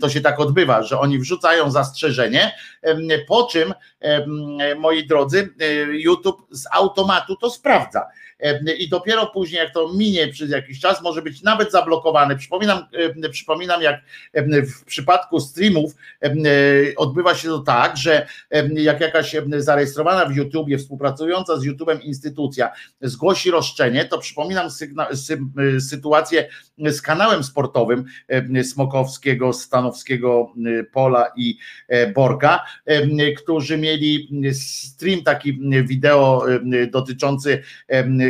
to 0.00 0.08
się 0.08 0.20
tak 0.20 0.40
odbywa, 0.40 0.82
że 0.82 0.98
oni 0.98 1.18
wrzucają 1.18 1.70
zastrzeżenie, 1.70 2.52
po 3.28 3.46
czym, 3.46 3.74
moi 4.78 5.06
drodzy, 5.06 5.54
YouTube 5.90 6.46
z 6.50 6.66
automatu 6.72 7.36
to 7.36 7.50
sprawdza. 7.50 8.06
I 8.78 8.88
dopiero 8.88 9.26
później, 9.26 9.58
jak 9.58 9.74
to 9.74 9.92
minie 9.92 10.28
przez 10.28 10.50
jakiś 10.50 10.80
czas, 10.80 11.02
może 11.02 11.22
być 11.22 11.42
nawet 11.42 11.72
zablokowany. 11.72 12.36
Przypominam, 12.36 12.86
przypominam 13.30 13.82
jak 13.82 14.00
w 14.80 14.84
przypadku 14.84 15.40
streamów 15.40 15.92
e, 16.22 16.30
odbywa 16.96 17.34
się 17.34 17.48
to 17.48 17.58
tak, 17.58 17.96
że 17.96 18.26
jak 18.74 19.00
jakaś 19.00 19.36
zarejestrowana 19.56 20.26
w 20.26 20.36
YouTubie, 20.36 20.78
współpracująca 20.78 21.56
z 21.56 21.64
YouTube'em 21.66 22.00
instytucja 22.02 22.70
zgłosi 23.00 23.50
roszczenie, 23.50 24.04
to 24.04 24.18
przypominam 24.18 24.68
sygna- 24.68 25.08
sy- 25.14 25.60
y, 25.76 25.80
sytuację 25.80 26.48
z 26.78 27.02
kanałem 27.02 27.44
sportowym 27.44 28.04
Smokowskiego, 28.62 29.52
Stanowskiego 29.52 30.52
y, 30.66 30.84
Pola 30.92 31.32
i 31.36 31.58
e, 31.88 32.06
Borka, 32.06 32.64
którzy 33.36 33.78
mieli 33.78 34.28
stream 34.54 35.22
taki 35.22 35.58
wideo 35.84 36.46
dotyczący 36.90 37.62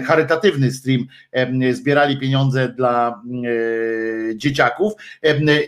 charytatywny 0.02 0.70
stream, 0.70 1.06
zbierali 1.72 2.18
pieniądze 2.18 2.68
dla 2.68 3.08
e, 3.08 4.36
dzieciaków 4.36 4.92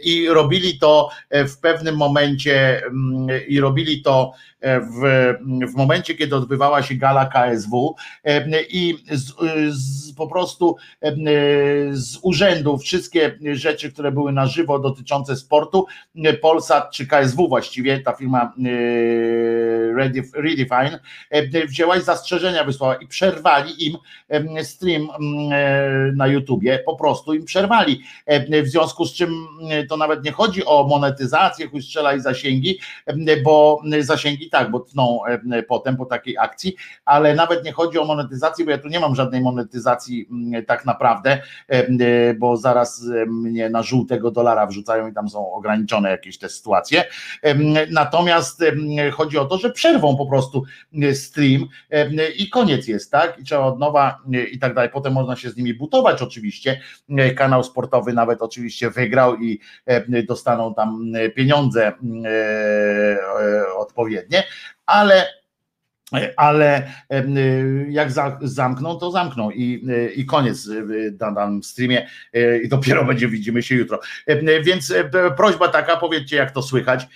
i 0.02 0.28
robili 0.28 0.78
to 0.78 1.08
e, 1.30 1.44
w 1.44 1.58
pewnym 1.58 1.96
momencie 1.96 2.82
i 3.48 3.60
robili 3.60 4.02
to 4.02 4.32
e, 4.60 4.80
w, 4.80 5.34
w 5.72 5.74
momencie, 5.76 6.14
kiedy 6.14 6.36
odbywała 6.36 6.82
się 6.82 6.94
gala 6.94 7.26
KSW 7.26 7.96
i 8.68 9.04
z, 9.10 9.32
z, 9.70 10.12
po 10.12 10.26
prostu 10.26 10.76
em, 11.00 11.16
z 11.92 12.18
urzędu 12.22 12.78
wszystkie 12.78 13.38
rzeczy, 13.52 13.92
które 13.92 14.12
były 14.12 14.32
na 14.32 14.46
żywo 14.46 14.78
dotyczące 14.78 15.36
sportu, 15.36 15.86
Polsat 16.40 16.90
czy 16.90 17.06
KSW 17.06 17.48
właściwie, 17.48 18.00
ta 18.00 18.12
firma 18.12 18.52
Redefine, 20.34 21.00
wzięła 21.68 21.96
i 21.96 22.02
zastrzeżenia 22.02 22.64
wysłała 22.64 22.94
i 22.94 23.06
przerwali 23.06 23.86
im 23.86 23.96
stream 24.62 25.08
na 26.16 26.26
YouTubie, 26.26 26.78
po 26.78 26.96
prostu 26.96 27.34
im 27.34 27.44
przerwali. 27.44 28.02
W 28.62 28.68
związku 28.68 29.04
z 29.04 29.12
czym 29.12 29.46
to 29.88 29.96
nawet 29.96 30.24
nie 30.24 30.32
chodzi 30.32 30.64
o 30.64 30.84
monetyzację, 30.84 31.68
chuj 31.68 31.82
strzela 31.82 32.14
i 32.14 32.20
zasięgi, 32.20 32.78
bo 33.44 33.80
zasięgi 34.00 34.50
tak, 34.50 34.70
bo 34.70 34.80
tną 34.80 35.20
potem 35.68 35.96
po 35.96 36.06
takiej 36.06 36.38
akcji, 36.38 36.76
ale 37.04 37.34
nawet 37.34 37.64
nie 37.64 37.72
chodzi 37.72 37.98
o 37.98 38.04
monetyzację, 38.04 38.64
bo 38.64 38.70
ja 38.70 38.78
tu 38.78 38.88
nie 38.88 39.00
mam 39.00 39.14
żadnej 39.14 39.40
monetyzacji 39.40 40.28
tak 40.66 40.84
naprawdę, 40.84 41.42
bo 42.38 42.56
zaraz 42.56 43.04
mnie 43.26 43.70
na 43.70 43.82
żółtego 43.82 44.30
dolara 44.30 44.66
wrzucają 44.66 45.08
i 45.08 45.14
tam 45.14 45.28
są 45.28 45.52
ograniczone 45.52 46.10
jakieś 46.10 46.38
te 46.38 46.48
sytuacje. 46.48 47.04
Natomiast 47.90 48.64
chodzi 49.12 49.38
o 49.38 49.44
to, 49.44 49.58
że 49.58 49.70
przerwą 49.70 50.16
po 50.16 50.26
prostu 50.26 50.62
stream 51.12 51.68
i 52.38 52.48
koniec 52.48 52.88
jest, 52.88 53.10
tak? 53.10 53.38
I 53.38 53.44
trzeba 53.44 53.64
od 53.64 53.78
nowa 53.78 54.13
i 54.52 54.58
tak 54.58 54.74
dalej. 54.74 54.90
Potem 54.90 55.12
można 55.12 55.36
się 55.36 55.50
z 55.50 55.56
nimi 55.56 55.74
butować 55.74 56.22
oczywiście. 56.22 56.80
Kanał 57.36 57.64
sportowy 57.64 58.12
nawet 58.12 58.42
oczywiście 58.42 58.90
wygrał 58.90 59.36
i 59.36 59.60
dostaną 60.28 60.74
tam 60.74 61.12
pieniądze 61.36 61.92
odpowiednie, 63.76 64.42
ale 64.86 65.26
ale 66.36 66.92
jak 67.88 68.12
zamkną, 68.42 68.98
to 68.98 69.10
zamkną 69.10 69.50
i, 69.50 69.88
i 70.16 70.26
koniec 70.26 70.68
na 71.20 71.32
danym 71.32 71.62
streamie 71.62 72.08
i 72.62 72.68
dopiero 72.68 73.04
będzie 73.14 73.28
widzimy 73.28 73.62
się 73.62 73.74
jutro. 73.74 74.00
Więc 74.62 74.94
prośba 75.36 75.68
taka, 75.68 75.96
powiedzcie 75.96 76.36
jak 76.36 76.50
to 76.50 76.62
słychać 76.62 77.08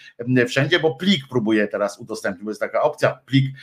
wszędzie, 0.49 0.81
bo 0.81 0.95
plik 0.95 1.25
próbuję 1.31 1.69
teraz 1.69 1.99
udostępnić, 1.99 2.45
bo 2.45 2.51
jest 2.51 2.61
taka 2.61 2.83
opcja, 2.83 3.19
plik 3.27 3.57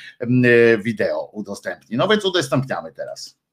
wideo 0.84 1.30
udostępni. 1.34 1.98
No 1.98 2.08
więc 2.08 2.26
udostępniamy 2.26 2.92
teraz. 2.92 3.45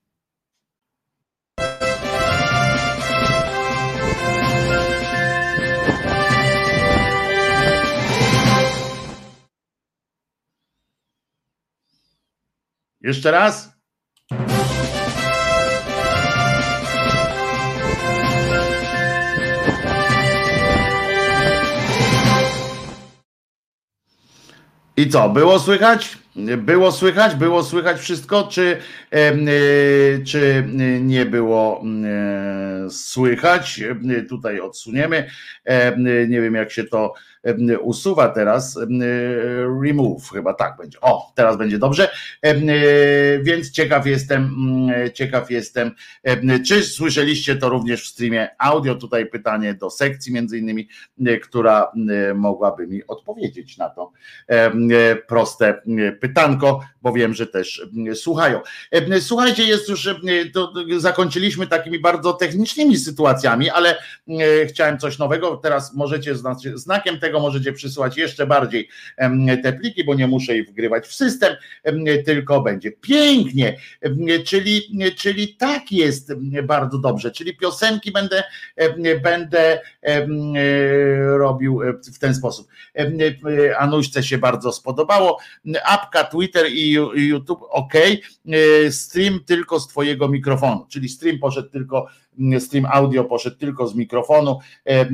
Jeszcze 13.03 13.31
raz. 13.31 13.73
I 24.97 25.09
co, 25.09 25.29
było 25.29 25.59
słychać? 25.59 26.19
Było 26.57 26.93
słychać? 26.93 27.35
Było 27.35 27.63
słychać 27.65 28.01
wszystko? 28.01 28.49
Czy, 28.51 28.77
czy 30.27 30.65
nie 31.01 31.27
było 31.27 31.85
słychać? 32.91 33.81
Tutaj 34.29 34.61
odsuniemy. 34.61 35.31
Nie 36.29 36.41
wiem, 36.41 36.55
jak 36.55 36.73
się 36.73 36.85
to 36.85 37.15
usuwa 37.81 38.29
teraz. 38.29 38.79
Remove, 39.85 40.31
chyba 40.33 40.55
tak 40.55 40.77
będzie. 40.77 41.01
O, 41.01 41.33
teraz 41.35 41.57
będzie 41.57 41.79
dobrze. 41.79 42.09
Więc 43.43 43.71
ciekaw 43.71 44.07
jestem, 44.07 44.57
ciekaw 45.15 45.51
jestem, 45.51 45.91
czy 46.67 46.83
słyszeliście 46.83 47.57
to 47.57 47.69
również 47.69 48.05
w 48.05 48.12
streamie 48.12 48.49
audio? 48.59 48.95
Tutaj 48.95 49.27
pytanie 49.27 49.75
do 49.75 49.91
sekcji, 49.91 50.33
między 50.33 50.59
innymi, 50.59 50.89
która 51.43 51.93
mogłaby 52.35 52.87
mi 52.87 53.07
odpowiedzieć 53.07 53.79
na 53.79 53.91
to 53.91 54.12
proste 55.29 55.83
pytanko, 56.21 56.81
bo 57.03 57.12
wiem, 57.12 57.35
że 57.35 57.47
też 57.47 57.87
słuchają. 58.15 58.61
Słuchajcie, 59.21 59.65
jest 59.65 59.89
już, 59.89 60.09
to 60.55 60.73
zakończyliśmy 60.99 61.67
takimi 61.67 61.99
bardzo 61.99 62.33
technicznymi 62.33 62.97
sytuacjami, 62.97 63.71
ale 63.71 63.97
chciałem 64.67 64.99
coś 64.99 65.19
nowego. 65.19 65.57
Teraz 65.57 65.95
możecie 65.95 66.35
znakiem 66.75 67.19
tego 67.19 67.32
możecie 67.41 67.73
przysłać 67.73 68.17
jeszcze 68.17 68.47
bardziej 68.47 68.89
te 69.62 69.73
pliki, 69.73 70.05
bo 70.05 70.15
nie 70.15 70.27
muszę 70.27 70.57
ich 70.57 70.69
wgrywać 70.69 71.07
w 71.07 71.15
system, 71.15 71.55
tylko 72.25 72.61
będzie 72.61 72.93
pięknie. 72.93 73.77
Czyli, 74.44 74.99
czyli 75.17 75.55
tak 75.57 75.93
jest 75.93 76.33
bardzo 76.62 76.99
dobrze. 76.99 77.31
Czyli 77.31 77.57
piosenki 77.57 78.12
będę, 78.12 78.43
będę 79.23 79.81
robił 81.39 81.81
w 82.15 82.19
ten 82.19 82.35
sposób. 82.35 82.69
Anuśce 83.78 84.23
się 84.23 84.39
bardzo 84.39 84.73
spodobało. 84.73 85.39
Apka, 85.85 86.25
Twitter 86.25 86.67
i 86.73 86.91
YouTube, 87.15 87.62
ok. 87.70 87.93
Stream 88.91 89.41
tylko 89.47 89.81
z 89.81 89.89
Twojego 89.89 90.28
mikrofonu, 90.28 90.86
czyli 90.91 91.09
stream 91.09 91.39
poszedł 91.39 91.69
tylko 91.69 92.07
stream 92.61 92.86
audio 92.93 93.25
poszedł 93.25 93.57
tylko 93.57 93.89
z 93.89 93.94
mikrofonu, 93.94 94.59
e, 94.86 95.07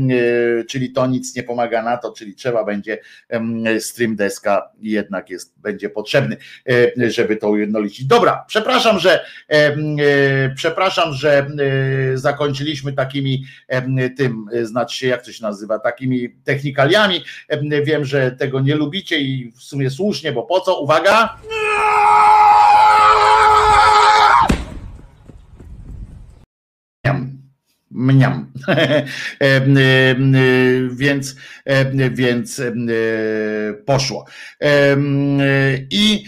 czyli 0.64 0.92
to 0.92 1.06
nic 1.06 1.36
nie 1.36 1.42
pomaga 1.42 1.82
na 1.82 1.96
to, 1.96 2.12
czyli 2.12 2.34
trzeba 2.34 2.64
będzie 2.64 2.98
stream 3.80 4.16
deska 4.16 4.70
jednak 4.80 5.30
jest, 5.30 5.60
będzie 5.60 5.90
potrzebny, 5.90 6.36
e, 6.68 7.10
żeby 7.10 7.36
to 7.36 7.50
ujednolicić. 7.50 8.06
Dobra, 8.06 8.44
przepraszam, 8.48 8.98
że 8.98 9.24
e, 9.48 10.54
przepraszam, 10.54 11.12
że 11.12 11.46
zakończyliśmy 12.14 12.92
takimi 12.92 13.44
tym, 14.16 14.46
znaczy 14.62 14.98
się 14.98 15.06
jak 15.06 15.24
to 15.24 15.32
się 15.32 15.42
nazywa, 15.42 15.78
takimi 15.78 16.30
technikaliami. 16.44 17.24
Wiem, 17.84 18.04
że 18.04 18.30
tego 18.30 18.60
nie 18.60 18.74
lubicie 18.74 19.20
i 19.20 19.52
w 19.56 19.62
sumie 19.62 19.90
słusznie, 19.90 20.32
bo 20.32 20.42
po 20.42 20.60
co? 20.60 20.80
Uwaga! 20.80 21.38
Mniam. 27.90 28.52
więc, 30.90 31.36
więc 32.10 32.62
poszło. 33.86 34.26
I 35.90 36.24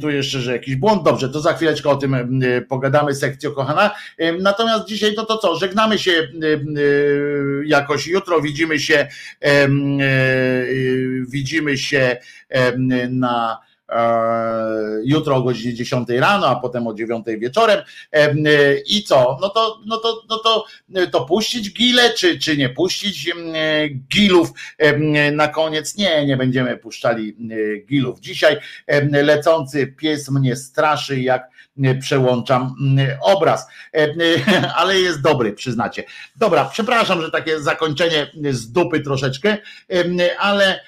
tu 0.00 0.10
jeszcze, 0.10 0.40
że 0.40 0.52
jakiś 0.52 0.76
błąd. 0.76 1.04
Dobrze, 1.04 1.28
to 1.28 1.40
za 1.40 1.52
chwileczkę 1.52 1.90
o 1.90 1.96
tym 1.96 2.40
pogadamy, 2.68 3.14
sekcjo 3.14 3.52
kochana. 3.52 3.90
Natomiast 4.40 4.88
dzisiaj 4.88 5.14
to 5.14 5.24
to 5.24 5.38
co? 5.38 5.56
Żegnamy 5.56 5.98
się 5.98 6.28
jakoś 7.64 8.06
jutro, 8.06 8.40
widzimy 8.40 8.78
się 8.78 9.08
widzimy 11.28 11.78
się 11.78 12.16
na 13.10 13.58
E, 13.58 13.69
jutro 15.04 15.36
o 15.36 15.42
godzinie 15.42 15.74
10 15.74 16.08
rano, 16.08 16.46
a 16.46 16.56
potem 16.56 16.86
o 16.86 16.94
9 16.94 17.26
wieczorem. 17.38 17.82
E, 18.12 18.34
I 18.86 19.02
co? 19.02 19.38
No 19.40 19.48
to, 19.48 19.80
no 19.86 19.96
to, 19.96 20.22
no 20.28 20.38
to, 20.38 20.64
to 21.12 21.24
puścić 21.24 21.72
gile, 21.72 22.10
czy, 22.10 22.38
czy 22.38 22.56
nie 22.56 22.68
puścić 22.68 23.28
e, 23.28 23.32
gilów 23.88 24.52
na 25.32 25.48
koniec? 25.48 25.96
Nie, 25.96 26.26
nie 26.26 26.36
będziemy 26.36 26.76
puszczali 26.76 27.36
gilów. 27.88 28.20
Dzisiaj 28.20 28.56
lecący 29.12 29.86
pies 29.86 30.30
mnie 30.30 30.56
straszy, 30.56 31.20
jak 31.20 31.50
przełączam 32.00 32.74
obraz, 33.22 33.66
ale 34.76 35.00
jest 35.00 35.20
dobry, 35.20 35.52
przyznacie. 35.52 36.04
Dobra, 36.36 36.64
przepraszam, 36.64 37.22
że 37.22 37.30
takie 37.30 37.60
zakończenie 37.60 38.30
z 38.50 38.72
dupy 38.72 39.00
troszeczkę, 39.00 39.58
ale 40.38 40.80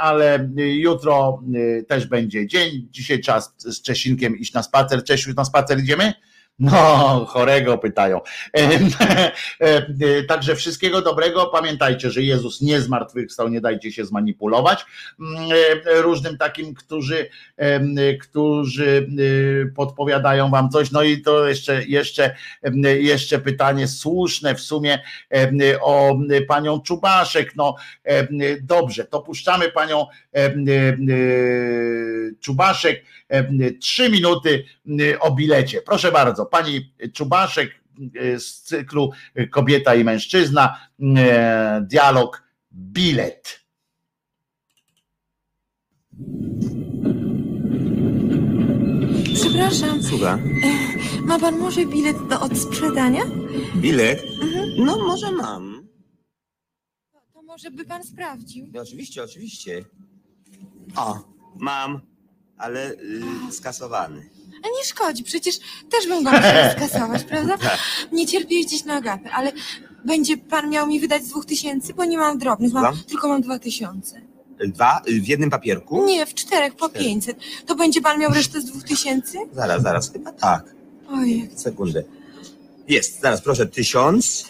ale 0.00 0.48
jutro 0.56 1.42
też 1.88 2.06
będzie 2.06 2.46
dzień. 2.46 2.88
Dzisiaj 2.90 3.20
czas 3.20 3.54
z 3.58 3.82
Czesinkiem 3.82 4.38
iść 4.38 4.52
na 4.52 4.62
spacer. 4.62 5.04
Cześć, 5.04 5.26
na 5.36 5.44
spacer 5.44 5.78
idziemy? 5.80 6.12
No, 6.58 7.26
chorego 7.28 7.78
pytają. 7.78 8.20
Także 10.28 10.56
wszystkiego 10.56 11.02
dobrego. 11.02 11.46
Pamiętajcie, 11.46 12.10
że 12.10 12.22
Jezus 12.22 12.60
nie 12.60 12.80
zmartwychwstał, 12.80 13.48
nie 13.48 13.60
dajcie 13.60 13.92
się 13.92 14.04
zmanipulować 14.04 14.86
różnym 16.00 16.38
takim, 16.38 16.74
którzy, 16.74 17.28
którzy 18.20 19.08
podpowiadają 19.76 20.50
wam 20.50 20.70
coś. 20.70 20.90
No 20.90 21.02
i 21.02 21.22
to 21.22 21.48
jeszcze, 21.48 21.84
jeszcze, 21.84 22.36
jeszcze 23.00 23.38
pytanie 23.38 23.88
słuszne 23.88 24.54
w 24.54 24.60
sumie 24.60 24.98
o 25.80 26.18
panią 26.48 26.80
Czubaszek. 26.80 27.56
No 27.56 27.76
dobrze, 28.62 29.04
to 29.04 29.20
puszczamy 29.20 29.68
panią 29.68 30.06
Czubaszek. 32.40 33.04
Trzy 33.80 34.08
minuty 34.08 34.64
o 35.20 35.30
bilecie. 35.30 35.82
Proszę 35.82 36.12
bardzo 36.12 36.41
pani 36.46 36.94
Czubaszek 37.12 37.70
e, 38.14 38.38
z 38.40 38.62
cyklu 38.62 39.10
Kobieta 39.50 39.94
i 39.94 40.04
Mężczyzna, 40.04 40.78
e, 41.16 41.86
dialog, 41.90 42.42
bilet. 42.72 43.62
Przepraszam, 49.34 50.02
Słucham. 50.02 50.40
ma 51.24 51.38
pan 51.38 51.58
może 51.58 51.86
bilet 51.86 52.28
do 52.28 52.40
odsprzedania? 52.40 53.22
Bilet? 53.76 54.22
No 54.78 54.98
może 54.98 55.32
mam. 55.32 55.88
To 57.32 57.42
może 57.42 57.70
by 57.70 57.84
pan 57.84 58.04
sprawdził. 58.04 58.66
No, 58.72 58.82
oczywiście, 58.82 59.22
oczywiście. 59.22 59.84
O, 60.96 61.18
mam, 61.56 62.00
ale 62.56 62.92
y, 62.92 63.52
skasowany. 63.52 64.30
A 64.56 64.68
nie 64.68 64.84
szkodzi, 64.84 65.24
przecież 65.24 65.58
też 65.90 66.06
bym 66.08 66.24
go 66.24 66.30
musiała 66.30 66.70
skasować, 66.76 67.24
prawda? 67.24 67.58
Tak. 67.58 67.78
Nie 68.12 68.26
cierpię 68.26 68.54
jeździć 68.54 68.84
na 68.84 68.94
agapy, 68.94 69.28
ale 69.32 69.52
będzie 70.04 70.36
pan 70.36 70.70
miał 70.70 70.86
mi 70.86 71.00
wydać 71.00 71.24
z 71.24 71.28
dwóch 71.28 71.46
tysięcy, 71.46 71.94
bo 71.94 72.04
nie 72.04 72.18
mam 72.18 72.38
drobnych, 72.38 72.72
mam, 72.72 72.96
tylko 73.08 73.28
mam 73.28 73.42
dwa 73.42 73.58
tysiące. 73.58 74.20
Dwa 74.66 75.02
y, 75.08 75.20
w 75.20 75.28
jednym 75.28 75.50
papierku? 75.50 76.06
Nie, 76.06 76.26
w 76.26 76.34
czterech 76.34 76.74
po 76.74 76.88
pięćset. 76.88 77.36
To 77.66 77.74
będzie 77.74 78.00
pan 78.00 78.20
miał 78.20 78.32
resztę 78.32 78.60
z 78.60 78.64
dwóch 78.64 78.84
tysięcy? 78.84 79.38
Zaraz, 79.52 79.82
zaraz, 79.82 80.12
chyba 80.12 80.32
tak. 80.32 80.74
Ojej. 81.08 81.50
Sekundę. 81.56 82.02
Jest, 82.88 83.20
zaraz 83.20 83.42
proszę, 83.42 83.66
tysiąc. 83.66 84.44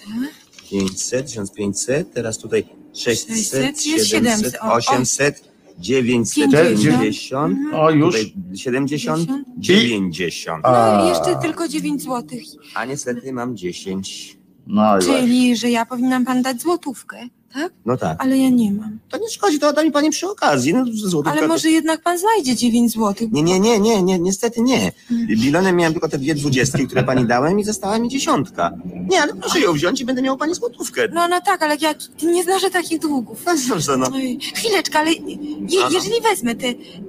500, 0.71 1.27
1500, 1.27 2.13
teraz 2.13 2.39
tutaj 2.39 2.67
600, 2.95 3.37
600, 3.37 3.87
jest 3.87 4.07
700, 4.07 4.41
700, 4.41 4.55
o, 4.63 4.65
o. 4.65 4.73
800, 4.73 5.52
950, 5.83 6.53
50. 7.01 7.59
O, 7.75 7.91
już. 7.91 8.15
tutaj 8.15 8.57
70, 8.57 9.29
90. 9.59 10.65
No 10.65 11.05
i 11.05 11.09
jeszcze 11.09 11.37
tylko 11.43 11.69
dziewięć 11.69 12.03
złotych. 12.03 12.43
A 12.75 12.85
niestety 12.85 13.33
mam 13.33 13.57
10. 13.57 14.39
No 14.67 14.99
Czyli, 14.99 15.57
że 15.57 15.71
ja 15.71 15.87
powinnam 15.87 16.25
pan 16.25 16.43
dać 16.43 16.61
złotówkę, 16.61 17.29
tak? 17.55 17.73
No 17.87 17.97
tak. 17.97 18.17
Ale 18.23 18.39
ja 18.39 18.51
nie 18.51 18.73
mam. 18.73 18.99
To 19.11 19.19
nie 19.19 19.31
szkodzi, 19.31 19.59
to 19.59 19.73
da 19.73 19.83
mi 19.83 19.93
pani 19.93 20.11
przy 20.11 20.29
okazji. 20.31 20.75
No, 20.75 20.85
złotówka 20.95 21.31
Ale 21.33 21.41
to- 21.41 21.49
może 21.49 21.71
jednak 21.71 22.03
pan 22.03 22.19
znajdzie 22.19 22.57
dziewięć 22.57 22.93
złotych. 22.93 23.33
Nie, 23.33 23.43
nie, 23.43 23.61
nie, 23.61 23.81
nie, 23.81 24.03
nie, 24.03 24.19
niestety 24.19 24.61
nie. 24.61 24.93
Bilonem 25.11 25.77
miałem 25.77 25.93
tylko 25.93 26.09
te 26.09 26.19
dwie 26.19 26.35
dwudziestki, 26.35 26.87
które 26.87 27.05
pani 27.05 27.27
dałem 27.27 27.61
i 27.61 27.65
została 27.65 27.99
mi 27.99 28.09
dziesiątka. 28.09 28.71
Nie, 29.11 29.23
ale 29.23 29.35
proszę 29.35 29.61
ją 29.61 29.73
wziąć 29.73 30.01
i 30.01 30.05
będę 30.05 30.23
miał 30.23 30.37
pani 30.37 30.55
złotówkę. 30.55 31.09
No, 31.13 31.29
no 31.29 31.41
tak, 31.41 31.63
ale 31.63 31.77
ja 31.81 31.95
nie 32.23 32.45
znoszę 32.45 32.71
takich 32.71 32.99
długów. 32.99 33.43
No 33.47 33.53
dobrze, 33.69 33.97
no. 33.97 34.07
Oj, 34.15 34.39
Chwileczkę, 34.55 34.99
ale 34.99 35.13
je, 35.13 35.21
No, 35.61 35.81
no. 35.81 35.91
jeżeli 35.91 36.21
wezmę 36.23 36.55
te 36.55 36.67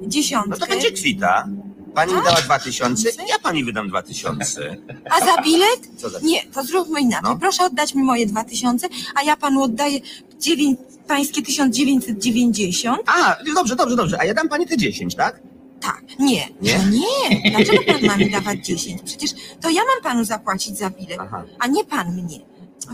dziesiątkę, 0.08 0.50
No 0.50 0.58
to 0.58 0.68
będzie 0.68 0.92
kwita. 0.92 1.48
Pani 1.96 2.14
mi 2.14 2.22
dała 2.24 2.42
dwa 2.42 2.60
tysiące, 2.60 3.10
ja 3.30 3.40
pani 3.40 3.64
wydam 3.64 3.90
dwa 3.90 4.02
tysiące. 4.02 4.78
a 5.10 5.20
za 5.26 5.42
bilet? 5.42 5.90
Co 6.02 6.10
za- 6.10 6.20
Nie, 6.20 6.44
to 6.46 6.64
zróbmy 6.64 7.02
inaczej. 7.02 7.30
No. 7.30 7.38
Proszę 7.40 7.64
oddać 7.66 7.96
mi 7.96 8.04
moje 8.04 8.26
dwa 8.26 8.44
tysiące, 8.44 8.88
a 9.16 9.24
ja 9.24 9.38
panu 9.38 9.64
oddaję 9.64 10.00
dziewięć, 10.40 10.80
pańskie 11.08 11.42
1990. 11.42 13.02
A, 13.06 13.36
dobrze, 13.56 13.76
dobrze, 13.76 13.96
dobrze. 13.96 14.18
A 14.20 14.26
ja 14.26 14.34
dam 14.34 14.50
pani 14.50 14.68
te 14.68 14.78
dziesięć, 14.78 15.16
tak? 15.16 15.40
Tak, 15.82 16.02
nie. 16.20 16.48
Nie? 16.62 16.78
No 16.78 16.84
nie, 16.92 17.52
dlaczego 17.52 17.84
pan 17.88 18.02
ma 18.06 18.18
mi 18.18 18.32
dawać 18.32 18.66
10? 18.66 19.02
Przecież 19.06 19.32
to 19.62 19.70
ja 19.70 19.82
mam 19.94 20.04
panu 20.04 20.24
zapłacić 20.26 20.78
za 20.78 20.90
bilet, 20.90 21.18
Aha. 21.22 21.44
a 21.60 21.68
nie 21.68 21.84
pan 21.86 22.12
mnie. 22.16 22.40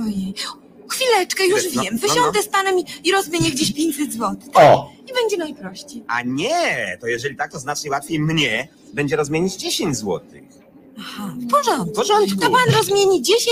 Ojej. 0.06 0.34
Chwileczkę, 0.90 1.48
już 1.48 1.64
No, 1.76 1.82
wiem. 1.84 1.94
no, 1.94 2.08
no. 2.08 2.08
Wysiądę 2.14 2.44
z 2.44 2.48
panem 2.48 2.80
i, 2.80 2.86
i 3.04 3.12
rozmienię 3.12 3.52
gdzieś 3.52 3.74
500 3.74 4.14
zł. 4.14 4.36
O! 4.54 4.92
I 5.10 5.14
będzie 5.14 5.38
najprościej. 5.38 6.04
A 6.08 6.22
nie, 6.22 6.98
to 7.02 7.08
jeżeli 7.08 7.36
tak, 7.36 7.52
to 7.52 7.60
znacznie 7.60 7.92
łatwiej 7.92 8.20
mnie 8.20 8.68
będzie 8.94 9.16
rozmienić 9.16 9.56
10 9.56 9.98
złotych. 9.98 10.44
Aha, 11.00 11.34
w 11.40 11.48
porządku. 11.52 11.94
W 11.94 11.96
porządku. 11.96 12.40
To 12.42 12.50
pan 12.52 12.70
rozmieni 12.76 13.22
10 13.22 13.50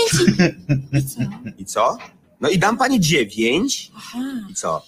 i... 0.92 0.96
I 0.98 1.04
co? 1.04 1.20
I 1.58 1.64
co? 1.64 1.96
No 2.40 2.48
i 2.48 2.58
dam 2.58 2.78
pani 2.78 3.00
9. 3.00 3.90
Aha. 3.96 4.18
I 4.50 4.54
co? 4.54 4.82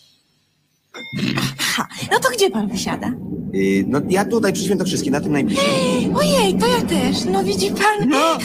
Aha. 1.58 1.88
No 2.12 2.18
to 2.20 2.28
gdzie 2.36 2.50
pan 2.50 2.68
wysiada? 2.68 3.12
Yy, 3.52 3.84
no 3.86 4.00
ja 4.08 4.24
tutaj 4.24 4.52
przy 4.52 4.64
Świętokrzyskim, 4.64 5.12
na 5.12 5.20
tym 5.20 5.32
najbliższym. 5.32 6.16
Ojej, 6.16 6.54
to 6.58 6.66
ja 6.66 6.82
też. 6.82 7.24
No 7.24 7.44
widzi 7.44 7.70
pan. 7.70 8.08
No. 8.08 8.18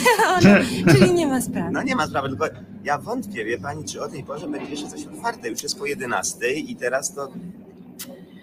no, 0.86 0.94
czyli 0.94 1.14
nie 1.14 1.28
ma 1.28 1.42
sprawy. 1.42 1.72
No 1.72 1.84
nie 1.84 1.96
ma 1.96 2.08
sprawy, 2.08 2.30
tylko 2.30 2.46
ja 2.84 2.98
wątpię, 2.98 3.46
wie 3.46 3.58
pani, 3.58 3.86
czy 3.86 4.02
o 4.04 4.08
tej 4.08 4.24
porze 4.24 4.48
będzie 4.48 4.72
jeszcze 4.72 4.88
coś 4.88 5.04
otwarte. 5.06 5.50
Już 5.50 5.64
jest 5.64 5.80
po 5.80 5.86
11 5.86 6.52
i 6.54 6.76
teraz 6.76 7.14
to... 7.14 7.32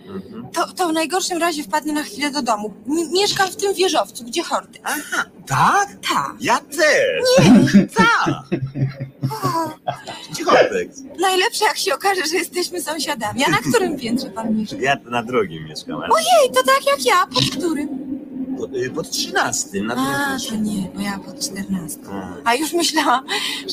Mhm. 0.09 0.47
To, 0.53 0.73
to 0.73 0.89
w 0.89 0.93
najgorszym 0.93 1.39
razie 1.39 1.63
wpadnę 1.63 1.93
na 1.93 2.03
chwilę 2.03 2.31
do 2.31 2.43
domu. 2.43 2.75
M- 2.89 3.13
mieszkam 3.13 3.49
w 3.49 3.57
tym 3.57 3.75
wieżowcu, 3.75 4.25
gdzie 4.25 4.43
hordy. 4.43 4.79
Aha, 4.85 5.25
tak? 5.47 5.89
Tak. 6.09 6.35
Ja 6.41 6.59
też! 6.59 7.45
Nie. 7.75 7.87
Tak! 7.97 8.29
Cichotek. 10.37 10.89
najlepsze 11.21 11.65
jak 11.65 11.77
się 11.77 11.95
okaże, 11.95 12.27
że 12.27 12.37
jesteśmy 12.37 12.83
sąsiadami. 12.83 13.45
A 13.45 13.51
na 13.51 13.59
którym 13.59 13.97
piętrze 13.99 14.31
pan 14.31 14.57
mieszka? 14.57 14.77
Ja 14.81 14.97
na 15.05 15.23
drugim 15.23 15.65
mieszkam, 15.65 15.97
ale 15.97 16.09
Ojej, 16.15 16.55
to 16.55 16.63
tak 16.63 16.87
jak 16.87 17.07
ja. 17.07 17.27
Pod 17.27 17.57
którym? 17.57 18.12
Pod, 18.59 18.75
y, 18.77 18.91
pod 18.91 19.11
13, 19.11 19.83
na 19.83 19.95
A, 19.95 20.39
drugim. 20.39 20.51
to 20.51 20.65
nie, 20.73 20.89
bo 20.95 21.01
ja 21.01 21.19
pod 21.19 21.41
14. 21.47 21.99
A, 22.13 22.51
A 22.51 22.55
już 22.55 22.73
myślałam, 22.73 23.25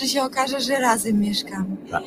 że 0.01 0.07
się 0.07 0.23
okaże, 0.23 0.61
że 0.61 0.79
razem 0.79 1.19
mieszkamy. 1.19 1.75
tak, 1.91 2.03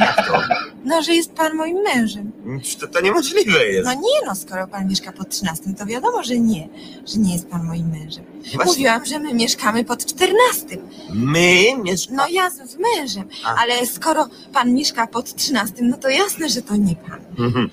jak 0.00 0.26
to? 0.26 0.40
No, 0.84 1.02
że 1.02 1.14
jest 1.14 1.32
pan 1.32 1.54
moim 1.56 1.76
mężem. 1.94 2.32
To, 2.80 2.86
to 2.88 3.00
niemożliwe 3.00 3.66
jest. 3.66 3.86
No 3.86 3.94
nie 3.94 4.26
no, 4.26 4.34
skoro 4.34 4.66
pan 4.66 4.88
mieszka 4.88 5.12
pod 5.12 5.28
13, 5.28 5.74
to 5.78 5.86
wiadomo, 5.86 6.22
że 6.22 6.38
nie, 6.38 6.68
że 7.06 7.18
nie 7.18 7.32
jest 7.32 7.46
pan 7.48 7.64
moim 7.64 7.88
mężem. 7.90 8.24
Właśnie. 8.42 8.64
Mówiłam, 8.64 9.04
że 9.04 9.18
my 9.18 9.34
mieszkamy 9.34 9.84
pod 9.84 10.04
14. 10.06 10.66
My 11.14 11.62
mieszkamy... 11.84 12.16
No 12.16 12.28
ja 12.28 12.50
z 12.50 12.70
z 12.70 12.76
mężem, 12.78 13.24
A. 13.44 13.54
ale 13.54 13.86
skoro 13.86 14.28
pan 14.52 14.74
mieszka 14.74 15.06
pod 15.06 15.34
13, 15.34 15.74
no 15.82 15.96
to 15.96 16.08
jasne, 16.08 16.48
że 16.48 16.62
to 16.62 16.76
nie 16.76 16.96
pan. 16.96 17.20
Mhm. 17.38 17.70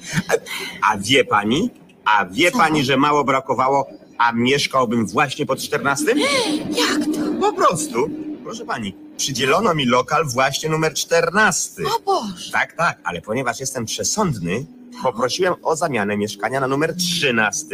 A 0.92 0.98
wie 0.98 1.26
pani? 1.26 1.70
A 2.06 2.26
wie 2.26 2.52
pani, 2.52 2.84
że 2.84 2.98
mało 2.98 3.24
brakowało, 3.24 3.88
a 4.18 4.32
mieszkałbym 4.32 5.08
właśnie 5.08 5.46
pod 5.46 5.60
14? 5.60 6.06
Jak 6.70 7.06
to? 7.16 7.40
Po 7.42 7.54
prostu. 7.54 8.10
Proszę 8.44 8.66
pani, 8.66 8.96
przydzielono 9.18 9.74
mi 9.76 9.86
lokal 9.86 10.26
właśnie 10.26 10.70
numer 10.70 10.94
14. 10.94 11.72
O 11.86 12.00
Boże. 12.06 12.52
Tak, 12.52 12.74
tak, 12.74 13.00
ale 13.04 13.22
ponieważ 13.22 13.60
jestem 13.60 13.86
przesądny, 13.86 14.66
poprosiłem 15.04 15.54
o 15.64 15.76
zamianę 15.76 16.18
mieszkania 16.18 16.60
na 16.60 16.68
numer 16.68 16.96
13. 16.96 17.66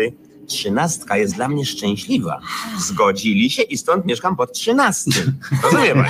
Trzynastka 0.48 1.18
jest 1.18 1.36
dla 1.36 1.48
mnie 1.48 1.66
szczęśliwa. 1.66 2.40
Zgodzili 2.80 3.50
się 3.50 3.62
i 3.62 3.78
stąd 3.78 4.06
mieszkam 4.06 4.36
pod 4.36 4.54
13. 4.54 5.12
Rozumie 5.64 5.94
pani? 5.96 6.10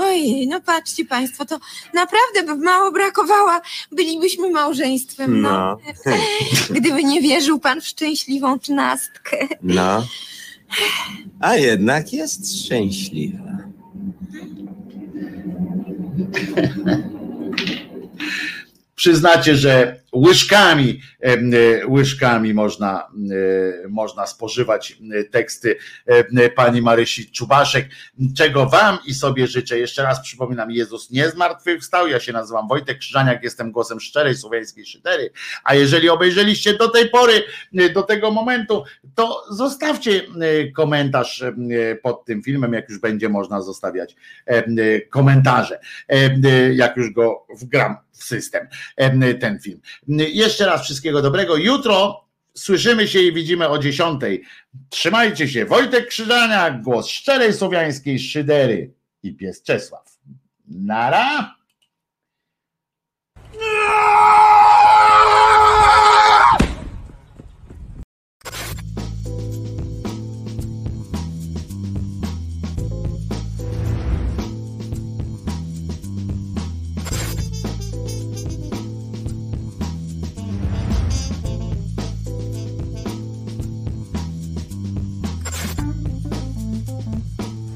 Ojej, 0.00 0.48
no 0.48 0.60
patrzcie 0.60 1.04
państwo, 1.04 1.44
to 1.44 1.58
naprawdę 1.94 2.42
by 2.42 2.54
mało 2.64 2.92
brakowało, 2.92 3.50
bylibyśmy 3.92 4.50
małżeństwem, 4.50 5.40
no. 5.40 5.50
No. 6.06 6.12
Gdyby 6.80 7.04
nie 7.04 7.20
wierzył 7.20 7.58
pan 7.58 7.80
w 7.80 7.86
szczęśliwą 7.86 8.58
trzynastkę. 8.58 9.36
No. 9.62 10.06
A 11.40 11.56
jednak 11.56 12.12
jest 12.12 12.64
szczęśliwa. 12.64 13.58
Przyznacie, 19.00 19.54
że 19.56 20.00
łyżkami, 20.14 21.00
e, 21.20 21.86
łyżkami 21.86 22.54
można, 22.54 23.08
e, 23.84 23.88
można 23.88 24.26
spożywać 24.26 24.98
e, 25.12 25.24
teksty 25.24 25.76
pani 26.56 26.82
Marysi 26.82 27.30
Czubaszek, 27.30 27.88
czego 28.36 28.66
wam 28.66 28.98
i 29.06 29.14
sobie 29.14 29.46
życzę. 29.46 29.78
Jeszcze 29.78 30.02
raz 30.02 30.22
przypominam, 30.22 30.70
Jezus 30.70 31.10
nie 31.10 31.30
zmartwychwstał, 31.30 32.08
ja 32.08 32.20
się 32.20 32.32
nazywam 32.32 32.68
Wojtek 32.68 32.98
Krzyżaniak, 32.98 33.44
jestem 33.44 33.72
głosem 33.72 34.00
szczerej 34.00 34.36
słowiańskiej 34.36 34.86
szydery, 34.86 35.30
a 35.64 35.74
jeżeli 35.74 36.08
obejrzeliście 36.08 36.74
do 36.74 36.88
tej 36.88 37.08
pory, 37.08 37.42
do 37.94 38.02
tego 38.02 38.30
momentu, 38.30 38.84
to 39.14 39.42
zostawcie 39.50 40.22
komentarz 40.76 41.44
pod 42.02 42.24
tym 42.24 42.42
filmem, 42.42 42.72
jak 42.72 42.88
już 42.88 42.98
będzie 42.98 43.28
można 43.28 43.62
zostawiać 43.62 44.16
komentarze, 45.10 45.80
jak 46.74 46.96
już 46.96 47.10
go 47.10 47.46
wgram 47.60 47.96
w 48.20 48.24
system 48.24 48.68
em, 48.96 49.38
ten 49.40 49.60
film. 49.60 49.80
Jeszcze 50.08 50.66
raz 50.66 50.84
wszystkiego 50.84 51.22
dobrego. 51.22 51.56
Jutro 51.56 52.24
słyszymy 52.54 53.08
się 53.08 53.20
i 53.20 53.32
widzimy 53.32 53.68
o 53.68 53.78
10. 53.78 54.20
Trzymajcie 54.88 55.48
się. 55.48 55.64
Wojtek 55.66 56.08
Krzyżania, 56.08 56.70
głos 56.70 57.08
szczerej 57.08 57.52
słowiańskiej 57.52 58.18
szydery 58.18 58.94
i 59.22 59.34
pies 59.34 59.62
Czesław. 59.62 60.18
Nara! 60.68 61.54